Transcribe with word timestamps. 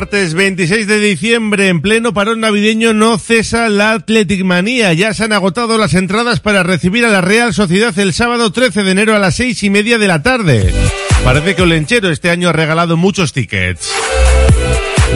Martes 0.00 0.32
26 0.32 0.86
de 0.86 0.98
diciembre, 0.98 1.68
en 1.68 1.82
pleno 1.82 2.14
parón 2.14 2.40
navideño, 2.40 2.94
no 2.94 3.18
cesa 3.18 3.68
la 3.68 3.92
Athletic 3.92 4.44
Manía. 4.44 4.94
Ya 4.94 5.12
se 5.12 5.24
han 5.24 5.34
agotado 5.34 5.76
las 5.76 5.92
entradas 5.92 6.40
para 6.40 6.62
recibir 6.62 7.04
a 7.04 7.10
la 7.10 7.20
Real 7.20 7.52
Sociedad 7.52 7.96
el 7.98 8.14
sábado 8.14 8.50
13 8.50 8.82
de 8.82 8.92
enero 8.92 9.14
a 9.14 9.18
las 9.18 9.34
seis 9.34 9.62
y 9.62 9.68
media 9.68 9.98
de 9.98 10.08
la 10.08 10.22
tarde. 10.22 10.72
Parece 11.22 11.54
que 11.54 11.60
Olenchero 11.60 12.08
este 12.08 12.30
año 12.30 12.48
ha 12.48 12.54
regalado 12.54 12.96
muchos 12.96 13.34
tickets. 13.34 13.92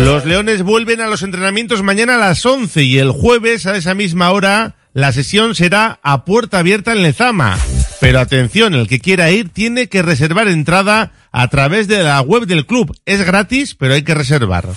Los 0.01 0.27
Leones 0.27 0.63
vuelven 0.63 1.01
a 1.01 1.07
los 1.07 1.23
entrenamientos 1.23 1.83
mañana 1.83 2.17
a 2.17 2.19
las 2.19 2.45
11 2.45 2.83
y 2.83 2.99
el 2.99 3.11
jueves 3.11 3.65
a 3.65 3.79
esa 3.79 3.95
misma 3.95 4.33
hora 4.33 4.75
la 4.93 5.13
sesión 5.13 5.55
será 5.55 5.99
a 6.03 6.27
puerta 6.27 6.59
abierta 6.59 6.93
en 6.93 7.03
Lezama. 7.03 7.57
Pero 8.05 8.21
atención, 8.21 8.75
el 8.75 8.87
que 8.87 9.01
quiera 9.01 9.31
ir 9.31 9.49
tiene 9.49 9.89
que 9.89 10.03
reservar 10.03 10.47
entrada 10.49 11.13
a 11.33 11.49
través 11.49 11.89
de 11.89 12.03
la 12.03 12.21
web 12.21 12.45
del 12.45 12.67
club. 12.67 12.95
Es 13.07 13.25
gratis, 13.25 13.75
pero 13.75 13.95
hay 13.95 14.03
que 14.03 14.13
reservar. 14.13 14.69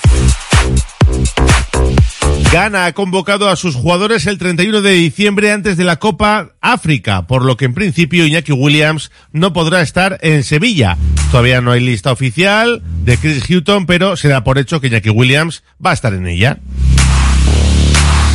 Ghana 2.53 2.85
ha 2.85 2.93
convocado 2.93 3.49
a 3.49 3.57
sus 3.57 3.75
jugadores 3.75 4.27
el 4.27 4.37
31 4.37 4.81
de 4.81 4.91
diciembre 4.91 5.51
antes 5.51 5.75
de 5.75 5.83
la 5.83 5.97
Copa 5.97 6.53
África, 6.61 7.27
por 7.27 7.43
lo 7.43 7.57
que 7.57 7.65
en 7.65 7.73
principio 7.73 8.25
Iñaki 8.25 8.53
Williams 8.53 9.11
no 9.33 9.51
podrá 9.51 9.81
estar 9.81 10.19
en 10.21 10.45
Sevilla. 10.45 10.95
Todavía 11.29 11.59
no 11.59 11.73
hay 11.73 11.81
lista 11.81 12.13
oficial 12.13 12.81
de 13.03 13.17
Chris 13.17 13.43
Hutton, 13.49 13.87
pero 13.87 14.15
se 14.15 14.29
da 14.29 14.45
por 14.45 14.57
hecho 14.57 14.79
que 14.79 14.87
Iñaki 14.87 15.09
Williams 15.09 15.63
va 15.85 15.89
a 15.89 15.95
estar 15.95 16.13
en 16.13 16.27
ella. 16.27 16.59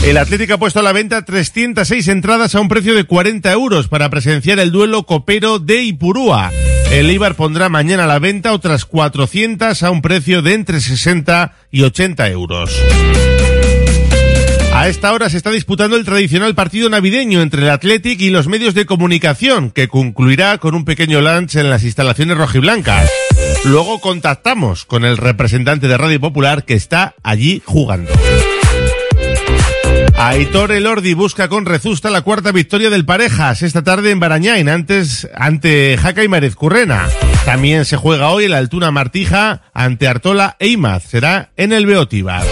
El 0.05 0.17
Atlético 0.17 0.55
ha 0.55 0.59
puesto 0.59 0.81
a 0.81 0.83
la 0.83 0.93
venta 0.93 1.25
306 1.25 2.09
entradas 2.09 2.55
a 2.55 2.61
un 2.61 2.69
precio 2.69 2.95
de 2.95 3.05
40 3.05 3.53
euros 3.53 3.89
para 3.89 4.11
presenciar 4.11 4.59
el 4.59 4.73
duelo 4.73 5.05
copero 5.05 5.61
de 5.61 5.83
Ipurúa. 5.83 6.51
El 6.91 7.11
Ibar 7.11 7.37
pondrá 7.37 7.69
mañana 7.69 8.05
a 8.05 8.09
la 8.09 8.19
venta 8.19 8.53
otras 8.53 8.85
400 8.85 9.81
a 9.83 9.91
un 9.91 10.03
precio 10.03 10.43
de 10.43 10.55
entre 10.55 10.81
60 10.81 11.55
y 11.71 11.83
80 11.83 12.29
euros. 12.31 12.83
A 14.75 14.89
esta 14.89 15.13
hora 15.13 15.31
se 15.31 15.37
está 15.37 15.51
disputando 15.51 15.97
el 15.97 16.05
tradicional 16.05 16.55
partido 16.55 16.89
navideño 16.89 17.41
entre 17.41 17.63
el 17.63 17.71
Athletic 17.71 18.21
y 18.23 18.31
los 18.31 18.49
medios 18.49 18.75
de 18.75 18.87
comunicación, 18.87 19.71
que 19.71 19.87
concluirá 19.87 20.59
con 20.59 20.75
un 20.75 20.85
pequeño 20.85 21.21
lunch 21.21 21.57
en 21.57 21.71
las 21.71 21.85
instalaciones 21.85 22.37
rojiblancas. 22.37 23.09
Luego 23.65 24.01
contactamos 24.01 24.85
con 24.85 25.05
el 25.05 25.17
representante 25.17 25.87
de 25.87 25.97
Radio 25.97 26.21
Popular 26.21 26.65
que 26.65 26.75
está 26.75 27.15
allí 27.23 27.63
jugando. 27.65 28.11
Aitor 30.25 30.71
Elordi 30.71 31.15
busca 31.15 31.49
con 31.49 31.67
Rezusta 31.67 32.09
la 32.09 32.23
cuarta 32.23 32.53
victoria 32.53 32.91
del 32.91 33.05
Parejas 33.05 33.63
esta 33.63 33.83
tarde 33.83 34.13
en 34.13 34.21
Barañain, 34.21 34.69
antes 34.69 35.29
ante 35.35 35.99
Jaca 36.01 36.23
y 36.23 36.29
Marez 36.29 36.55
Currena. 36.55 37.09
También 37.45 37.85
se 37.85 37.97
juega 37.97 38.31
hoy 38.31 38.45
el 38.45 38.55
Altuna 38.55 38.93
Martija 38.93 39.63
ante 39.75 40.07
Artola 40.07 40.57
e 40.61 40.69
Imaz. 40.69 41.03
Será 41.09 41.51
en 41.57 41.73
el 41.73 41.87
Beotíbar. 41.87 42.45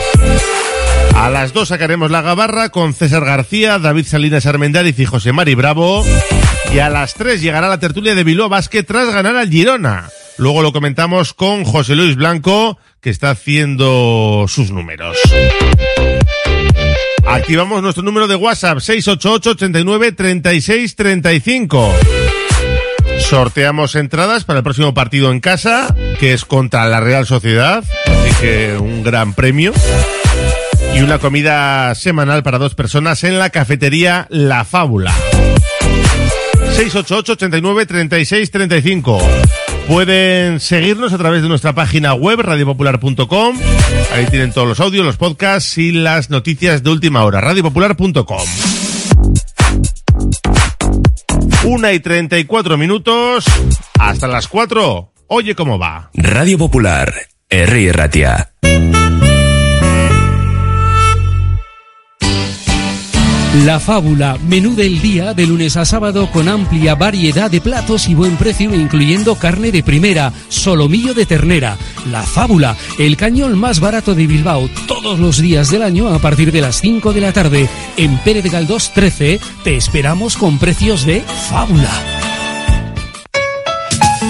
A 1.14 1.30
las 1.30 1.52
dos 1.52 1.68
sacaremos 1.68 2.10
la 2.10 2.22
gabarra 2.22 2.70
con 2.70 2.92
César 2.92 3.24
García, 3.24 3.78
David 3.78 4.06
Salinas 4.06 4.46
Armendáriz 4.46 4.98
y 4.98 5.04
José 5.04 5.32
Mari 5.32 5.54
Bravo. 5.54 6.04
Y 6.74 6.80
a 6.80 6.90
las 6.90 7.14
tres 7.14 7.40
llegará 7.40 7.68
la 7.68 7.78
tertulia 7.78 8.16
de 8.16 8.24
Bilbao 8.24 8.48
Basket 8.48 8.82
tras 8.82 9.12
ganar 9.12 9.36
al 9.36 9.48
Girona. 9.48 10.08
Luego 10.38 10.62
lo 10.62 10.72
comentamos 10.72 11.34
con 11.34 11.62
José 11.62 11.94
Luis 11.94 12.16
Blanco, 12.16 12.78
que 13.00 13.10
está 13.10 13.30
haciendo 13.30 14.46
sus 14.48 14.72
números. 14.72 15.16
Activamos 17.30 17.80
nuestro 17.80 18.02
número 18.02 18.26
de 18.26 18.34
WhatsApp 18.34 18.80
688 18.80 19.50
89 19.50 20.12
36 20.12 20.96
35. 20.96 21.94
Sorteamos 23.20 23.94
entradas 23.94 24.42
para 24.44 24.58
el 24.58 24.64
próximo 24.64 24.92
partido 24.94 25.30
en 25.30 25.38
casa, 25.38 25.94
que 26.18 26.32
es 26.32 26.44
contra 26.44 26.86
la 26.86 26.98
Real 26.98 27.26
Sociedad, 27.26 27.84
así 28.06 28.34
que 28.40 28.76
un 28.80 29.04
gran 29.04 29.34
premio. 29.34 29.72
Y 30.96 31.02
una 31.02 31.20
comida 31.20 31.94
semanal 31.94 32.42
para 32.42 32.58
dos 32.58 32.74
personas 32.74 33.22
en 33.22 33.38
la 33.38 33.50
cafetería 33.50 34.26
La 34.28 34.64
Fábula. 34.64 35.14
688 36.72 37.32
89 37.34 37.86
36 37.86 38.50
35. 38.50 39.20
Pueden 39.90 40.60
seguirnos 40.60 41.12
a 41.12 41.18
través 41.18 41.42
de 41.42 41.48
nuestra 41.48 41.74
página 41.74 42.14
web 42.14 42.38
radiopopular.com. 42.38 43.58
Ahí 44.14 44.24
tienen 44.26 44.52
todos 44.52 44.68
los 44.68 44.78
audios, 44.78 45.04
los 45.04 45.16
podcasts 45.16 45.78
y 45.78 45.90
las 45.90 46.30
noticias 46.30 46.84
de 46.84 46.90
última 46.90 47.24
hora. 47.24 47.40
radiopopular.com. 47.40 48.48
Una 51.64 51.92
y 51.92 51.98
treinta 51.98 52.38
y 52.38 52.44
cuatro 52.44 52.78
minutos. 52.78 53.46
Hasta 53.98 54.28
las 54.28 54.46
cuatro. 54.46 55.12
Oye 55.26 55.56
cómo 55.56 55.76
va. 55.76 56.10
Radio 56.14 56.56
Popular, 56.56 57.12
Herri 57.48 57.90
Ratia. 57.90 58.52
La 63.52 63.80
Fábula, 63.80 64.38
menú 64.46 64.76
del 64.76 65.02
día 65.02 65.34
de 65.34 65.44
lunes 65.44 65.76
a 65.76 65.84
sábado 65.84 66.30
con 66.30 66.48
amplia 66.48 66.94
variedad 66.94 67.50
de 67.50 67.60
platos 67.60 68.08
y 68.08 68.14
buen 68.14 68.36
precio 68.36 68.72
incluyendo 68.72 69.34
carne 69.34 69.72
de 69.72 69.82
primera, 69.82 70.32
solomillo 70.48 71.14
de 71.14 71.26
ternera. 71.26 71.76
La 72.12 72.22
Fábula, 72.22 72.76
el 72.96 73.16
cañón 73.16 73.58
más 73.58 73.80
barato 73.80 74.14
de 74.14 74.28
Bilbao 74.28 74.70
todos 74.86 75.18
los 75.18 75.38
días 75.38 75.68
del 75.68 75.82
año 75.82 76.14
a 76.14 76.20
partir 76.20 76.52
de 76.52 76.60
las 76.60 76.80
5 76.80 77.12
de 77.12 77.20
la 77.20 77.32
tarde. 77.32 77.68
En 77.96 78.18
Pérez 78.18 78.44
Galdós 78.52 78.92
13 78.94 79.40
te 79.64 79.76
esperamos 79.76 80.36
con 80.36 80.60
precios 80.60 81.04
de 81.04 81.20
Fábula. 81.48 81.90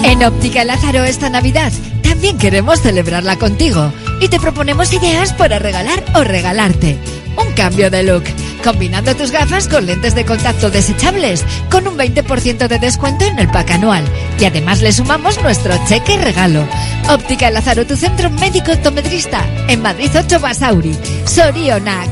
En 0.03 0.23
Óptica 0.23 0.63
Lázaro 0.63 1.03
esta 1.03 1.29
Navidad 1.29 1.71
también 2.01 2.39
queremos 2.39 2.81
celebrarla 2.81 3.37
contigo 3.37 3.93
y 4.19 4.29
te 4.29 4.39
proponemos 4.39 4.91
ideas 4.93 5.31
para 5.33 5.59
regalar 5.59 6.03
o 6.15 6.23
regalarte. 6.23 6.97
Un 7.37 7.53
cambio 7.53 7.89
de 7.89 8.03
look, 8.03 8.23
combinando 8.63 9.15
tus 9.15 9.31
gafas 9.31 9.67
con 9.67 9.85
lentes 9.85 10.15
de 10.15 10.25
contacto 10.25 10.69
desechables, 10.69 11.43
con 11.69 11.87
un 11.87 11.97
20% 11.97 12.67
de 12.67 12.79
descuento 12.79 13.25
en 13.25 13.39
el 13.39 13.49
pack 13.49 13.71
anual. 13.71 14.03
Y 14.39 14.45
además 14.45 14.81
le 14.81 14.91
sumamos 14.91 15.41
nuestro 15.41 15.73
cheque 15.87 16.17
regalo. 16.17 16.67
Óptica 17.09 17.49
Lázaro, 17.49 17.85
tu 17.85 17.95
centro 17.95 18.29
médico 18.29 18.71
optometrista, 18.71 19.45
en 19.67 19.81
Madrid 19.81 20.11
8 20.15 20.39
Basauri, 20.39 20.97
Sorionac. 21.25 22.11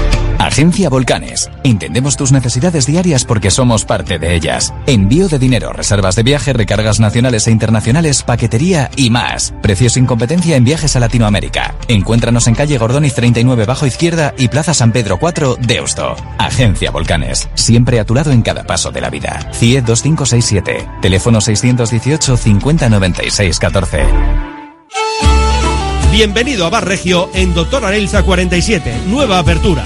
Agencia 0.51 0.89
Volcanes. 0.89 1.49
Entendemos 1.63 2.17
tus 2.17 2.33
necesidades 2.33 2.85
diarias 2.85 3.23
porque 3.23 3.49
somos 3.49 3.85
parte 3.85 4.19
de 4.19 4.35
ellas. 4.35 4.73
Envío 4.85 5.29
de 5.29 5.39
dinero, 5.39 5.71
reservas 5.71 6.17
de 6.17 6.23
viaje, 6.23 6.51
recargas 6.51 6.99
nacionales 6.99 7.47
e 7.47 7.51
internacionales, 7.51 8.21
paquetería 8.23 8.91
y 8.97 9.11
más. 9.11 9.53
Precios 9.61 9.93
sin 9.93 10.05
competencia 10.05 10.57
en 10.57 10.65
viajes 10.65 10.97
a 10.97 10.99
Latinoamérica. 10.99 11.73
Encuéntranos 11.87 12.49
en 12.49 12.55
calle 12.55 12.77
Gordoniz 12.77 13.13
39 13.13 13.65
bajo 13.65 13.85
izquierda 13.85 14.33
y 14.37 14.49
Plaza 14.49 14.73
San 14.73 14.91
Pedro 14.91 15.19
4, 15.19 15.55
Deusto. 15.61 16.17
Agencia 16.37 16.91
Volcanes. 16.91 17.47
Siempre 17.53 18.01
a 18.01 18.05
tu 18.05 18.13
lado 18.13 18.33
en 18.33 18.41
cada 18.41 18.65
paso 18.65 18.91
de 18.91 18.99
la 18.99 19.09
vida. 19.09 19.49
CIE 19.53 19.81
2567. 19.81 20.85
Teléfono 21.01 21.39
618 21.39 22.35
5096 22.35 23.57
14. 23.57 24.05
Bienvenido 26.11 26.65
a 26.65 26.69
Bar 26.69 26.85
Regio 26.85 27.29
en 27.33 27.53
Doctor 27.53 27.85
Arelza 27.85 28.23
47, 28.23 29.03
nueva 29.07 29.39
apertura. 29.39 29.85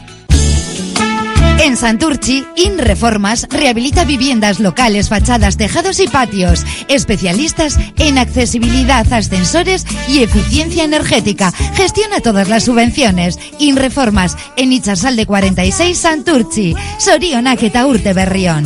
En 1.61 1.77
Santurchi, 1.77 2.43
InReformas 2.55 3.47
rehabilita 3.51 4.03
viviendas 4.03 4.59
locales, 4.59 5.09
fachadas, 5.09 5.57
tejados 5.57 5.99
y 5.99 6.07
patios. 6.07 6.65
Especialistas 6.87 7.77
en 7.99 8.17
accesibilidad, 8.17 9.05
ascensores 9.13 9.85
y 10.07 10.23
eficiencia 10.23 10.83
energética. 10.83 11.51
Gestiona 11.75 12.19
todas 12.19 12.49
las 12.49 12.63
subvenciones. 12.63 13.37
InReformas 13.59 14.37
en 14.57 14.73
Ichasalde 14.73 15.27
46 15.27 15.95
Santurchi. 15.95 16.75
Sorionak 16.97 17.61
eta 17.61 17.85
berrión. 17.85 18.65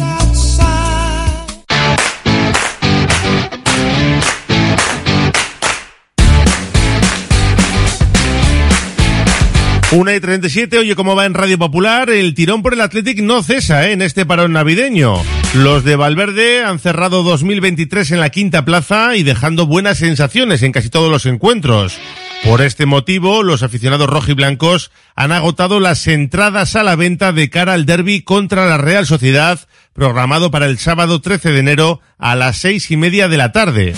Una 9.96 10.14
y 10.14 10.20
37, 10.20 10.78
oye, 10.78 10.94
¿cómo 10.94 11.16
va 11.16 11.26
en 11.26 11.34
Radio 11.34 11.58
Popular? 11.58 12.10
El 12.10 12.34
tirón 12.34 12.62
por 12.62 12.74
el 12.74 12.82
Athletic 12.82 13.22
no 13.22 13.42
cesa 13.42 13.88
¿eh? 13.88 13.94
en 13.94 14.02
este 14.02 14.26
parón 14.26 14.52
navideño. 14.52 15.16
Los 15.54 15.86
de 15.86 15.96
Valverde 15.96 16.66
han 16.66 16.80
cerrado 16.80 17.24
2023 17.24 18.12
en 18.12 18.20
la 18.20 18.30
quinta 18.30 18.66
plaza 18.66 19.16
y 19.16 19.24
dejando 19.24 19.68
buenas 19.68 20.00
sensaciones 20.00 20.64
en 20.64 20.74
casi 20.74 20.90
todos 20.90 21.10
los 21.10 21.26
encuentros. 21.26 21.98
Por 22.44 22.62
este 22.62 22.86
motivo, 22.86 23.42
los 23.42 23.64
aficionados 23.64 24.10
rojiblancos 24.10 24.92
han 25.16 25.32
agotado 25.32 25.80
las 25.80 26.06
entradas 26.08 26.76
a 26.76 26.84
la 26.84 26.98
venta 26.98 27.32
de 27.32 27.50
cara 27.50 27.72
al 27.72 27.86
derby 27.86 28.22
contra 28.22 28.66
la 28.66 28.78
Real 28.78 29.06
Sociedad, 29.06 29.62
programado 29.94 30.52
para 30.52 30.66
el 30.66 30.78
sábado 30.78 31.22
13 31.22 31.54
de 31.54 31.60
enero 31.60 32.02
a 32.18 32.36
las 32.36 32.58
seis 32.58 32.92
y 32.92 32.98
media 32.98 33.30
de 33.30 33.38
la 33.38 33.54
tarde. 33.54 33.94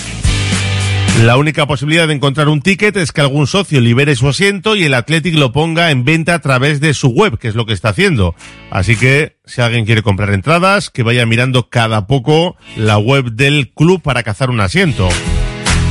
La 1.24 1.36
única 1.36 1.66
posibilidad 1.66 2.08
de 2.08 2.14
encontrar 2.14 2.48
un 2.48 2.62
ticket 2.62 2.96
es 2.96 3.12
que 3.12 3.22
algún 3.22 3.48
socio 3.48 3.82
libere 3.82 4.16
su 4.16 4.30
asiento 4.30 4.76
y 4.76 4.84
el 4.84 4.94
Athletic 4.94 5.36
lo 5.36 5.52
ponga 5.52 5.90
en 5.90 6.06
venta 6.06 6.36
a 6.36 6.40
través 6.40 6.80
de 6.80 6.94
su 6.94 7.10
web, 7.10 7.40
que 7.40 7.48
es 7.48 7.56
lo 7.56 7.66
que 7.66 7.74
está 7.74 7.90
haciendo. 7.90 8.36
Así 8.70 8.96
que, 8.96 9.38
si 9.46 9.62
alguien 9.62 9.86
quiere 9.86 10.04
comprar 10.04 10.32
entradas, 10.32 10.92
que 10.92 11.02
vaya 11.02 11.26
mirando 11.26 11.70
cada 11.70 12.06
poco 12.06 12.56
la 12.76 13.00
web 13.00 13.32
del 13.32 13.74
club 13.74 14.02
para 14.02 14.22
cazar 14.22 14.52
un 14.52 14.62
asiento. 14.62 15.10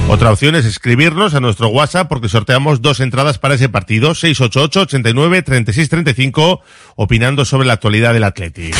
Otra 0.08 0.30
opción 0.30 0.54
es 0.54 0.64
escribirnos 0.64 1.34
a 1.34 1.40
nuestro 1.40 1.68
WhatsApp 1.68 2.08
porque 2.08 2.28
sorteamos 2.28 2.80
dos 2.80 3.00
entradas 3.00 3.38
para 3.38 3.56
ese 3.56 3.68
partido, 3.68 4.14
688 4.14 4.82
89 4.82 5.42
36 5.42 5.88
35, 5.88 6.60
opinando 6.94 7.44
sobre 7.44 7.66
la 7.66 7.72
actualidad 7.72 8.14
del 8.14 8.22
Athletic. 8.22 8.76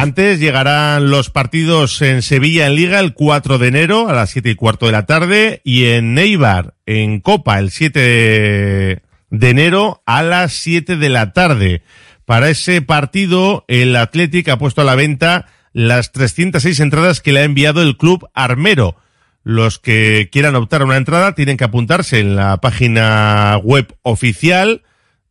Antes 0.00 0.40
llegarán 0.40 1.10
los 1.10 1.28
partidos 1.28 2.00
en 2.00 2.22
Sevilla 2.22 2.66
en 2.66 2.74
Liga 2.74 3.00
el 3.00 3.12
4 3.12 3.58
de 3.58 3.68
enero 3.68 4.08
a 4.08 4.14
las 4.14 4.30
7 4.30 4.48
y 4.48 4.54
cuarto 4.54 4.86
de 4.86 4.92
la 4.92 5.04
tarde 5.04 5.60
y 5.62 5.88
en 5.88 6.14
Neibar 6.14 6.72
en 6.86 7.20
Copa 7.20 7.58
el 7.58 7.70
7 7.70 8.00
de 8.00 9.50
enero 9.50 10.02
a 10.06 10.22
las 10.22 10.54
7 10.54 10.96
de 10.96 11.08
la 11.10 11.34
tarde. 11.34 11.82
Para 12.24 12.48
ese 12.48 12.80
partido 12.80 13.66
el 13.68 13.94
Athletic 13.94 14.48
ha 14.48 14.56
puesto 14.56 14.80
a 14.80 14.84
la 14.84 14.94
venta 14.94 15.48
las 15.74 16.12
306 16.12 16.80
entradas 16.80 17.20
que 17.20 17.34
le 17.34 17.40
ha 17.40 17.44
enviado 17.44 17.82
el 17.82 17.98
club 17.98 18.26
armero. 18.32 18.96
Los 19.44 19.78
que 19.78 20.30
quieran 20.32 20.56
optar 20.56 20.80
a 20.80 20.86
una 20.86 20.96
entrada 20.96 21.34
tienen 21.34 21.58
que 21.58 21.64
apuntarse 21.64 22.20
en 22.20 22.36
la 22.36 22.56
página 22.56 23.60
web 23.62 23.94
oficial 24.00 24.82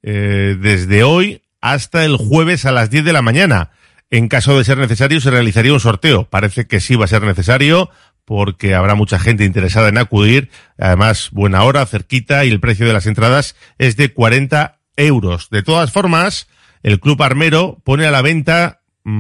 eh, 0.03 0.55
desde 0.61 1.01
hoy 1.01 1.41
hasta 1.59 2.05
el 2.05 2.17
jueves 2.17 2.67
a 2.67 2.71
las 2.71 2.91
10 2.91 3.03
de 3.05 3.13
la 3.13 3.23
mañana. 3.23 3.71
En 4.11 4.27
caso 4.27 4.57
de 4.57 4.63
ser 4.63 4.77
necesario, 4.77 5.21
se 5.21 5.29
realizaría 5.29 5.73
un 5.73 5.79
sorteo. 5.79 6.25
Parece 6.25 6.65
que 6.65 6.79
sí 6.79 6.95
va 6.95 7.05
a 7.05 7.09
ser 7.09 7.21
necesario 7.23 7.89
porque 8.25 8.75
habrá 8.75 8.95
mucha 8.95 9.19
gente 9.19 9.43
interesada 9.43 9.89
en 9.89 9.97
acudir. 9.97 10.49
Además, 10.77 11.29
buena 11.31 11.63
hora, 11.63 11.85
cerquita 11.85 12.45
y 12.45 12.49
el 12.49 12.59
precio 12.59 12.87
de 12.87 12.93
las 12.93 13.05
entradas 13.05 13.55
es 13.77 13.97
de 13.97 14.13
40 14.13 14.79
euros. 14.97 15.49
De 15.49 15.63
todas 15.63 15.91
formas, 15.91 16.47
el 16.83 16.99
Club 16.99 17.21
Armero 17.21 17.79
pone 17.83 18.05
a 18.05 18.11
la 18.11 18.21
venta 18.21 18.81
mmm, 19.03 19.11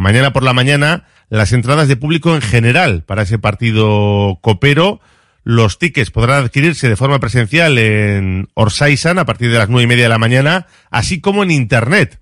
mañana 0.00 0.32
por 0.32 0.42
la 0.42 0.52
mañana 0.52 1.06
las 1.28 1.52
entradas 1.52 1.88
de 1.88 1.96
público 1.96 2.34
en 2.34 2.40
general 2.40 3.02
para 3.04 3.22
ese 3.22 3.38
partido 3.38 4.38
copero. 4.42 5.00
Los 5.42 5.78
tickets 5.78 6.10
podrán 6.10 6.44
adquirirse 6.44 6.88
de 6.88 6.96
forma 6.96 7.18
presencial 7.18 7.78
en 7.78 8.48
Orsaisan 8.54 9.18
a 9.18 9.26
partir 9.26 9.50
de 9.50 9.58
las 9.58 9.68
nueve 9.68 9.84
y 9.84 9.88
media 9.88 10.04
de 10.04 10.10
la 10.10 10.18
mañana, 10.18 10.66
así 10.90 11.20
como 11.20 11.42
en 11.42 11.50
Internet 11.50 12.20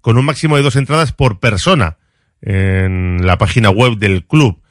con 0.00 0.18
un 0.18 0.24
máximo 0.24 0.56
de 0.56 0.62
dos 0.62 0.76
entradas 0.76 1.12
por 1.12 1.40
persona 1.40 1.98
en 2.42 3.26
la 3.26 3.38
página 3.38 3.70
web 3.70 3.96
del 3.98 4.26
club. 4.26 4.62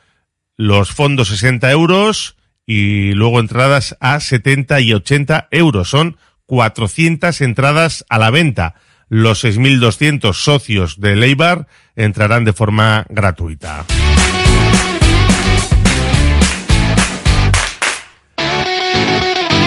Los 0.57 0.91
fondos 0.91 1.29
60 1.29 1.71
euros 1.71 2.35
y 2.65 3.13
luego 3.13 3.39
entradas 3.39 3.97
a 3.99 4.19
70 4.19 4.79
y 4.81 4.93
80 4.93 5.47
euros. 5.51 5.89
Son 5.89 6.17
400 6.45 7.41
entradas 7.41 8.05
a 8.09 8.17
la 8.17 8.31
venta. 8.31 8.75
Los 9.07 9.43
6.200 9.43 10.33
socios 10.33 10.99
de 10.99 11.15
Leibar 11.15 11.67
entrarán 11.95 12.45
de 12.45 12.53
forma 12.53 13.05
gratuita. 13.09 13.85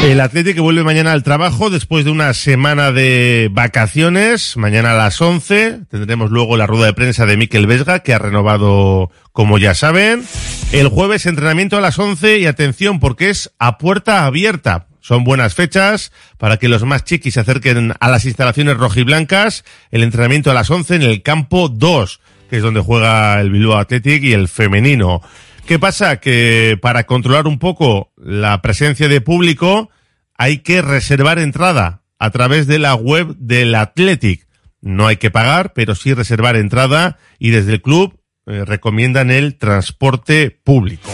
El 0.03 0.21
Atlético 0.21 0.65
vuelve 0.65 0.83
mañana 0.83 1.13
al 1.13 1.23
trabajo 1.23 1.71
después 1.71 2.05
de 2.05 2.11
una 2.11 2.35
semana 2.35 2.91
de 2.91 3.49
vacaciones. 3.53 4.57
Mañana 4.57 4.93
a 4.93 4.97
las 4.97 5.21
11 5.21 5.83
tendremos 5.89 6.33
luego 6.33 6.57
la 6.57 6.67
rueda 6.67 6.87
de 6.87 6.93
prensa 6.93 7.25
de 7.25 7.37
Miquel 7.37 7.69
Vesga, 7.69 8.01
que 8.01 8.13
ha 8.13 8.19
renovado, 8.19 9.13
como 9.31 9.59
ya 9.59 9.75
saben. 9.75 10.25
El 10.73 10.89
jueves 10.89 11.25
entrenamiento 11.27 11.77
a 11.77 11.81
las 11.81 12.01
11 12.01 12.39
y 12.41 12.47
atención 12.47 12.99
porque 12.99 13.31
es 13.31 13.53
a 13.61 13.79
puerta 13.79 14.27
abierta. 14.27 14.89
Son 15.01 15.23
buenas 15.23 15.55
fechas 15.55 16.11
para 16.37 16.57
que 16.57 16.69
los 16.69 16.83
más 16.83 17.05
chiquis 17.05 17.35
se 17.35 17.41
acerquen 17.41 17.95
a 17.99 18.11
las 18.11 18.25
instalaciones 18.25 18.79
rojiblancas. 18.79 19.65
El 19.93 20.03
entrenamiento 20.03 20.51
a 20.51 20.55
las 20.55 20.69
11 20.69 20.97
en 20.97 21.03
el 21.03 21.23
campo 21.23 21.69
2, 21.69 22.21
que 22.51 22.57
es 22.57 22.63
donde 22.63 22.81
juega 22.81 23.41
el 23.41 23.51
Bilbao 23.51 23.79
Athletic 23.79 24.25
y 24.25 24.33
el 24.33 24.49
femenino. 24.49 25.23
¿Qué 25.67 25.79
pasa? 25.79 26.17
Que 26.19 26.79
para 26.81 27.05
controlar 27.05 27.47
un 27.47 27.59
poco 27.59 28.13
la 28.17 28.61
presencia 28.63 29.09
de 29.09 29.21
público 29.21 29.91
hay 30.37 30.59
que 30.59 30.83
reservar 30.83 31.39
entrada 31.39 32.03
a 32.19 32.31
través 32.31 32.67
de 32.67 32.79
la 32.79 32.95
web 32.95 33.37
del 33.39 33.75
Athletic. 33.75 34.47
No 34.81 35.07
hay 35.07 35.17
que 35.17 35.31
pagar, 35.31 35.73
pero 35.73 35.95
sí 35.95 36.15
reservar 36.15 36.57
entrada 36.57 37.19
y 37.39 37.51
desde 37.51 37.75
el 37.75 37.83
club 37.83 38.19
eh, 38.47 38.65
recomiendan 38.65 39.31
el 39.31 39.57
transporte 39.57 40.51
público. 40.51 41.09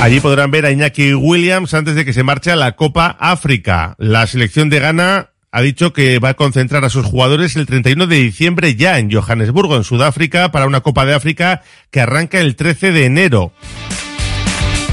Allí 0.00 0.20
podrán 0.20 0.52
ver 0.52 0.66
a 0.66 0.70
Iñaki 0.70 1.14
Williams 1.14 1.74
antes 1.74 1.96
de 1.96 2.04
que 2.04 2.12
se 2.12 2.22
marche 2.22 2.52
a 2.52 2.56
la 2.56 2.76
Copa 2.76 3.16
África. 3.18 3.96
La 3.98 4.26
selección 4.28 4.70
de 4.70 4.78
Ghana 4.78 5.30
ha 5.52 5.62
dicho 5.62 5.92
que 5.92 6.18
va 6.18 6.30
a 6.30 6.34
concentrar 6.34 6.84
a 6.84 6.90
sus 6.90 7.06
jugadores 7.06 7.56
el 7.56 7.66
31 7.66 8.06
de 8.06 8.16
diciembre 8.16 8.74
ya 8.74 8.98
en 8.98 9.10
Johannesburgo, 9.10 9.76
en 9.76 9.84
Sudáfrica, 9.84 10.52
para 10.52 10.66
una 10.66 10.80
Copa 10.80 11.06
de 11.06 11.14
África 11.14 11.62
que 11.90 12.00
arranca 12.00 12.40
el 12.40 12.56
13 12.56 12.92
de 12.92 13.04
enero. 13.06 13.52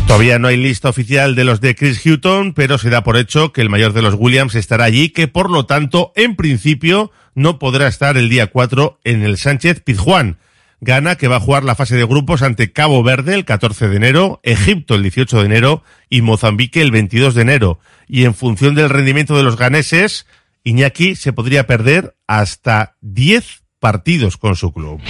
Todavía 0.07 0.37
no 0.37 0.47
hay 0.47 0.57
lista 0.57 0.89
oficial 0.89 1.33
de 1.33 1.43
los 1.43 1.59
de 1.59 1.75
Chris 1.75 2.05
Hutton, 2.05 2.53
pero 2.53 2.77
se 2.77 2.89
da 2.89 3.03
por 3.03 3.17
hecho 3.17 3.51
que 3.51 3.61
el 3.61 3.69
mayor 3.69 3.93
de 3.93 4.03
los 4.03 4.13
Williams 4.13 4.53
estará 4.53 4.83
allí, 4.83 5.09
que 5.09 5.27
por 5.27 5.49
lo 5.49 5.65
tanto, 5.65 6.11
en 6.15 6.35
principio, 6.35 7.11
no 7.33 7.57
podrá 7.57 7.87
estar 7.87 8.15
el 8.15 8.29
día 8.29 8.47
4 8.47 8.99
en 9.03 9.23
el 9.23 9.37
Sánchez 9.37 9.81
Pizjuán. 9.81 10.37
Gana 10.81 11.15
que 11.15 11.29
va 11.29 11.37
a 11.37 11.39
jugar 11.39 11.63
la 11.63 11.75
fase 11.75 11.95
de 11.95 12.03
grupos 12.03 12.41
ante 12.41 12.73
Cabo 12.73 13.01
Verde 13.03 13.33
el 13.35 13.45
14 13.45 13.87
de 13.87 13.95
enero, 13.95 14.41
Egipto 14.43 14.95
el 14.95 15.01
18 15.01 15.39
de 15.39 15.45
enero 15.45 15.83
y 16.09 16.21
Mozambique 16.21 16.81
el 16.81 16.91
22 16.91 17.33
de 17.35 17.41
enero. 17.41 17.79
Y 18.07 18.25
en 18.25 18.35
función 18.35 18.75
del 18.75 18.89
rendimiento 18.89 19.37
de 19.37 19.43
los 19.43 19.57
ganeses, 19.57 20.27
Iñaki 20.63 21.15
se 21.15 21.33
podría 21.33 21.67
perder 21.67 22.15
hasta 22.27 22.95
10 23.01 23.63
partidos 23.79 24.37
con 24.37 24.55
su 24.55 24.71
club. 24.71 25.01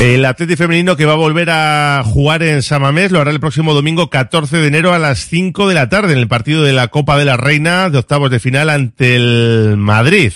El 0.00 0.24
Atlético 0.24 0.58
femenino 0.58 0.96
que 0.96 1.06
va 1.06 1.12
a 1.12 1.16
volver 1.16 1.48
a 1.50 2.02
jugar 2.04 2.42
en 2.42 2.62
Samamés 2.62 3.10
lo 3.10 3.20
hará 3.20 3.30
el 3.30 3.40
próximo 3.40 3.74
domingo 3.74 4.10
14 4.10 4.58
de 4.58 4.66
enero 4.66 4.92
a 4.92 4.98
las 4.98 5.20
5 5.26 5.68
de 5.68 5.74
la 5.74 5.88
tarde 5.88 6.12
en 6.12 6.18
el 6.18 6.28
partido 6.28 6.62
de 6.62 6.72
la 6.72 6.88
Copa 6.88 7.16
de 7.16 7.24
la 7.24 7.36
Reina 7.36 7.88
de 7.90 7.98
octavos 7.98 8.30
de 8.30 8.40
final 8.40 8.70
ante 8.70 9.16
el 9.16 9.76
Madrid. 9.78 10.32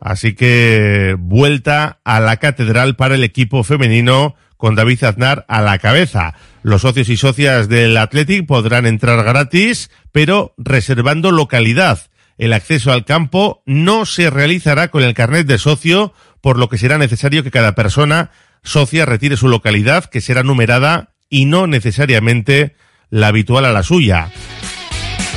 Así 0.00 0.34
que 0.34 1.14
vuelta 1.18 2.00
a 2.02 2.18
la 2.20 2.38
catedral 2.38 2.96
para 2.96 3.14
el 3.14 3.22
equipo 3.22 3.62
femenino 3.62 4.34
con 4.56 4.74
David 4.74 5.04
Aznar 5.04 5.44
a 5.48 5.60
la 5.60 5.78
cabeza. 5.78 6.34
Los 6.62 6.82
socios 6.82 7.08
y 7.08 7.16
socias 7.16 7.68
del 7.68 7.96
Athletic 7.96 8.46
podrán 8.46 8.86
entrar 8.86 9.24
gratis, 9.24 9.90
pero 10.12 10.54
reservando 10.56 11.32
localidad. 11.32 12.00
El 12.38 12.52
acceso 12.52 12.92
al 12.92 13.04
campo 13.04 13.62
no 13.66 14.06
se 14.06 14.30
realizará 14.30 14.88
con 14.88 15.02
el 15.02 15.14
carnet 15.14 15.46
de 15.46 15.58
socio, 15.58 16.14
por 16.40 16.58
lo 16.58 16.68
que 16.68 16.78
será 16.78 16.98
necesario 16.98 17.42
que 17.42 17.50
cada 17.50 17.74
persona 17.74 18.30
socia 18.62 19.06
retire 19.06 19.36
su 19.36 19.48
localidad, 19.48 20.04
que 20.04 20.20
será 20.20 20.44
numerada 20.44 21.14
y 21.28 21.46
no 21.46 21.66
necesariamente 21.66 22.76
la 23.10 23.28
habitual 23.28 23.64
a 23.64 23.72
la 23.72 23.82
suya. 23.82 24.30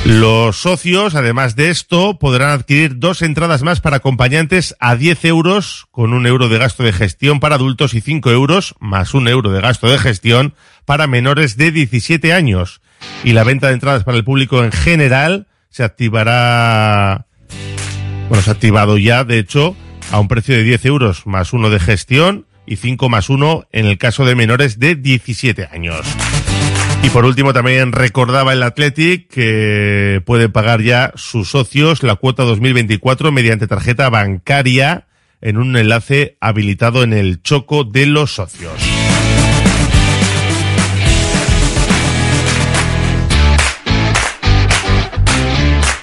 Los 0.06 0.58
socios, 0.58 1.16
además 1.16 1.56
de 1.56 1.70
esto, 1.70 2.16
podrán 2.20 2.50
adquirir 2.50 3.00
dos 3.00 3.22
entradas 3.22 3.64
más 3.64 3.80
para 3.80 3.96
acompañantes 3.96 4.76
a 4.78 4.94
10 4.94 5.24
euros, 5.24 5.88
con 5.90 6.12
un 6.12 6.28
euro 6.28 6.48
de 6.48 6.58
gasto 6.58 6.84
de 6.84 6.92
gestión 6.92 7.40
para 7.40 7.56
adultos 7.56 7.92
y 7.92 8.00
5 8.00 8.30
euros, 8.30 8.76
más 8.78 9.14
un 9.14 9.26
euro 9.26 9.50
de 9.50 9.60
gasto 9.60 9.88
de 9.88 9.98
gestión 9.98 10.54
para 10.86 11.06
menores 11.06 11.58
de 11.58 11.70
17 11.70 12.32
años. 12.32 12.80
Y 13.22 13.32
la 13.32 13.44
venta 13.44 13.68
de 13.68 13.74
entradas 13.74 14.04
para 14.04 14.16
el 14.16 14.24
público 14.24 14.64
en 14.64 14.72
general 14.72 15.46
se 15.68 15.84
activará, 15.84 17.26
bueno, 18.28 18.42
se 18.42 18.50
ha 18.50 18.54
activado 18.54 18.96
ya, 18.96 19.24
de 19.24 19.38
hecho, 19.38 19.76
a 20.10 20.20
un 20.20 20.28
precio 20.28 20.54
de 20.54 20.62
10 20.62 20.86
euros 20.86 21.26
más 21.26 21.52
uno 21.52 21.68
de 21.68 21.80
gestión 21.80 22.46
y 22.66 22.76
5 22.76 23.08
más 23.08 23.28
1 23.28 23.68
en 23.72 23.86
el 23.86 23.98
caso 23.98 24.24
de 24.24 24.34
menores 24.34 24.78
de 24.78 24.94
17 24.94 25.68
años. 25.70 26.00
Y 27.02 27.10
por 27.10 27.24
último 27.24 27.52
también 27.52 27.92
recordaba 27.92 28.52
el 28.52 28.62
Athletic 28.62 29.28
que 29.28 30.22
puede 30.24 30.48
pagar 30.48 30.82
ya 30.82 31.12
sus 31.14 31.50
socios 31.50 32.02
la 32.02 32.16
cuota 32.16 32.42
2024 32.42 33.30
mediante 33.30 33.66
tarjeta 33.66 34.08
bancaria 34.10 35.06
en 35.40 35.58
un 35.58 35.76
enlace 35.76 36.36
habilitado 36.40 37.02
en 37.02 37.12
el 37.12 37.42
choco 37.42 37.84
de 37.84 38.06
los 38.06 38.34
socios. 38.34 38.95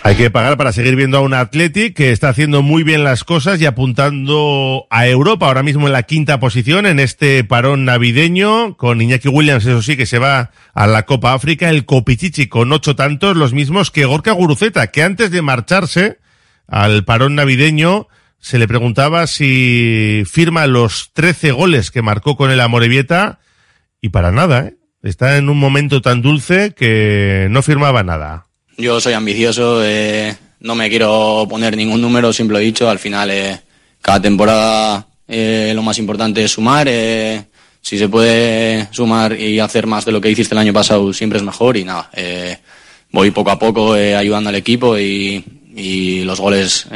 Hay 0.05 0.15
que 0.15 0.29
pagar 0.29 0.57
para 0.57 0.73
seguir 0.73 0.97
viendo 0.97 1.17
a 1.17 1.21
un 1.21 1.33
Athletic 1.33 1.95
que 1.95 2.11
está 2.11 2.27
haciendo 2.27 2.61
muy 2.61 2.83
bien 2.83 3.05
las 3.05 3.23
cosas 3.23 3.61
y 3.61 3.65
apuntando 3.65 4.85
a 4.89 5.07
Europa 5.07 5.47
ahora 5.47 5.63
mismo 5.63 5.87
en 5.87 5.93
la 5.93 6.03
quinta 6.03 6.41
posición 6.41 6.85
en 6.85 6.99
este 6.99 7.41
parón 7.45 7.85
navideño 7.85 8.75
con 8.75 9.01
Iñaki 9.01 9.29
Williams, 9.29 9.65
eso 9.65 9.81
sí, 9.81 9.95
que 9.95 10.05
se 10.05 10.19
va 10.19 10.51
a 10.73 10.87
la 10.87 11.03
Copa 11.03 11.33
África, 11.33 11.69
el 11.69 11.85
Copichichi 11.85 12.47
con 12.47 12.73
ocho 12.73 12.97
tantos, 12.97 13.37
los 13.37 13.53
mismos 13.53 13.91
que 13.91 14.03
Gorka 14.03 14.33
Guruceta, 14.33 14.87
que 14.87 15.03
antes 15.03 15.31
de 15.31 15.41
marcharse 15.41 16.19
al 16.67 17.05
parón 17.05 17.35
navideño 17.35 18.09
se 18.39 18.59
le 18.59 18.67
preguntaba 18.67 19.25
si 19.25 20.23
firma 20.29 20.67
los 20.67 21.11
trece 21.13 21.53
goles 21.53 21.91
que 21.91 22.01
marcó 22.01 22.35
con 22.35 22.51
el 22.51 22.59
Amorebieta 22.59 23.39
y 24.01 24.09
para 24.09 24.33
nada, 24.33 24.67
¿eh? 24.67 24.75
Está 25.01 25.37
en 25.37 25.47
un 25.47 25.59
momento 25.59 26.01
tan 26.01 26.21
dulce 26.21 26.73
que 26.75 27.47
no 27.49 27.61
firmaba 27.61 28.03
nada. 28.03 28.47
Yo 28.77 28.99
soy 28.99 29.13
ambicioso, 29.13 29.83
eh, 29.83 30.35
no 30.61 30.75
me 30.75 30.89
quiero 30.89 31.45
poner 31.49 31.77
ningún 31.77 32.01
número, 32.01 32.33
siempre 32.33 32.53
lo 32.53 32.59
he 32.59 32.63
dicho, 32.65 32.89
al 32.89 32.99
final 32.99 33.29
eh, 33.29 33.59
cada 34.01 34.21
temporada 34.21 35.07
eh, 35.27 35.73
lo 35.75 35.83
más 35.83 35.99
importante 35.99 36.43
es 36.43 36.51
sumar, 36.51 36.87
eh, 36.89 37.45
si 37.81 37.97
se 37.97 38.09
puede 38.09 38.87
sumar 38.91 39.39
y 39.39 39.59
hacer 39.59 39.85
más 39.85 40.05
de 40.05 40.11
lo 40.11 40.21
que 40.21 40.31
hiciste 40.31 40.55
el 40.55 40.59
año 40.59 40.73
pasado 40.73 41.13
siempre 41.13 41.37
es 41.37 41.43
mejor 41.45 41.77
y 41.77 41.83
nada, 41.83 42.09
eh, 42.13 42.57
voy 43.11 43.29
poco 43.31 43.51
a 43.51 43.59
poco 43.59 43.95
eh, 43.95 44.15
ayudando 44.15 44.49
al 44.49 44.55
equipo 44.55 44.97
y, 44.97 45.43
y 45.75 46.23
los 46.23 46.39
goles 46.39 46.87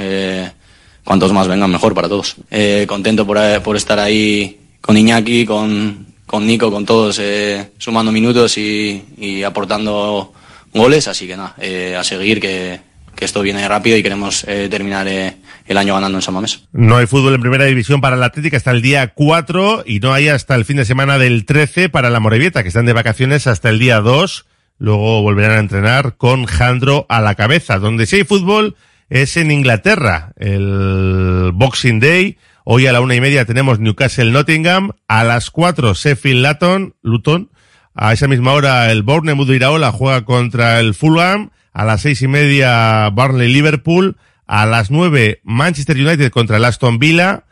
cuantos 1.04 1.32
más 1.32 1.48
vengan 1.48 1.72
mejor 1.72 1.94
para 1.94 2.10
todos. 2.10 2.36
Eh, 2.52 2.86
contento 2.88 3.26
por, 3.26 3.40
por 3.62 3.78
estar 3.78 3.98
ahí 3.98 4.60
con 4.82 4.98
Iñaki, 4.98 5.46
con, 5.46 6.06
con 6.26 6.46
Nico, 6.46 6.70
con 6.70 6.86
todos, 6.86 7.18
eh, 7.20 7.72
sumando 7.78 8.12
minutos 8.12 8.58
y, 8.58 9.04
y 9.18 9.44
aportando 9.44 10.34
goles, 10.78 11.08
así 11.08 11.28
que 11.28 11.38
nada, 11.38 11.56
eh, 11.60 11.96
a 11.96 12.04
seguir 12.04 12.40
que, 12.40 12.80
esto 13.20 13.42
viene 13.42 13.68
rápido 13.68 13.98
y 13.98 14.04
queremos 14.04 14.46
eh, 14.48 14.68
terminar 14.70 15.08
eh, 15.08 15.38
el 15.66 15.78
año 15.78 15.96
ganando 15.96 16.20
en 16.20 16.22
San 16.22 16.36
Mamés. 16.36 16.68
No 16.72 16.98
hay 16.98 17.08
fútbol 17.08 17.34
en 17.34 17.42
primera 17.42 17.66
división 17.66 18.00
para 18.00 18.16
la 18.16 18.28
Atlética 18.28 18.58
hasta 18.58 18.70
el 18.70 18.84
día 18.84 19.08
4 19.08 19.84
y 19.88 20.00
no 20.00 20.14
hay 20.14 20.28
hasta 20.28 20.54
el 20.54 20.66
fin 20.66 20.78
de 20.78 20.86
semana 20.86 21.18
del 21.18 21.46
13 21.46 21.90
para 21.90 22.12
la 22.12 22.20
Morevieta, 22.20 22.62
que 22.62 22.68
están 22.68 22.86
de 22.86 22.94
vacaciones 22.94 23.48
hasta 23.48 23.70
el 23.70 23.80
día 23.80 24.02
2. 24.02 24.46
Luego 24.78 25.24
volverán 25.24 25.58
a 25.58 25.60
entrenar 25.60 26.18
con 26.18 26.46
Jandro 26.46 27.08
a 27.10 27.20
la 27.22 27.34
cabeza. 27.34 27.80
Donde 27.80 28.06
sí 28.06 28.18
hay 28.18 28.24
fútbol 28.24 28.76
es 29.10 29.36
en 29.38 29.50
Inglaterra, 29.50 30.34
el 30.38 31.52
Boxing 31.54 32.00
Day. 32.00 32.38
Hoy 32.66 32.86
a 32.86 32.92
la 32.92 33.02
una 33.02 33.16
y 33.16 33.22
media 33.22 33.46
tenemos 33.46 33.80
Newcastle 33.80 34.32
Nottingham. 34.32 34.92
A 35.08 35.24
las 35.24 35.50
4 35.50 35.96
Sheffield 35.96 36.46
Luton, 36.46 36.96
Luton. 37.02 37.50
A 38.00 38.13
esa 38.13 38.27
misma 38.27 38.54
hora 38.54 38.92
el 38.92 39.01
Bournemouth 39.01 39.48
de 39.48 39.56
Iraola 39.56 39.92
juega 39.92 40.24
contra 40.24 40.80
el 40.80 40.94
Fulham. 40.94 41.50
A 41.74 41.84
las 41.84 42.01
seis 42.01 42.22
y 42.22 42.27
media 42.27 43.10
Burnley 43.10 43.51
Liverpool. 43.51 44.18
A 44.46 44.68
las 44.68 44.92
nueve 44.92 45.42
Manchester 45.44 45.98
United 45.98 46.30
contra 46.30 46.58
el 46.58 46.66
Aston 46.66 47.00
Villa. 47.00 47.46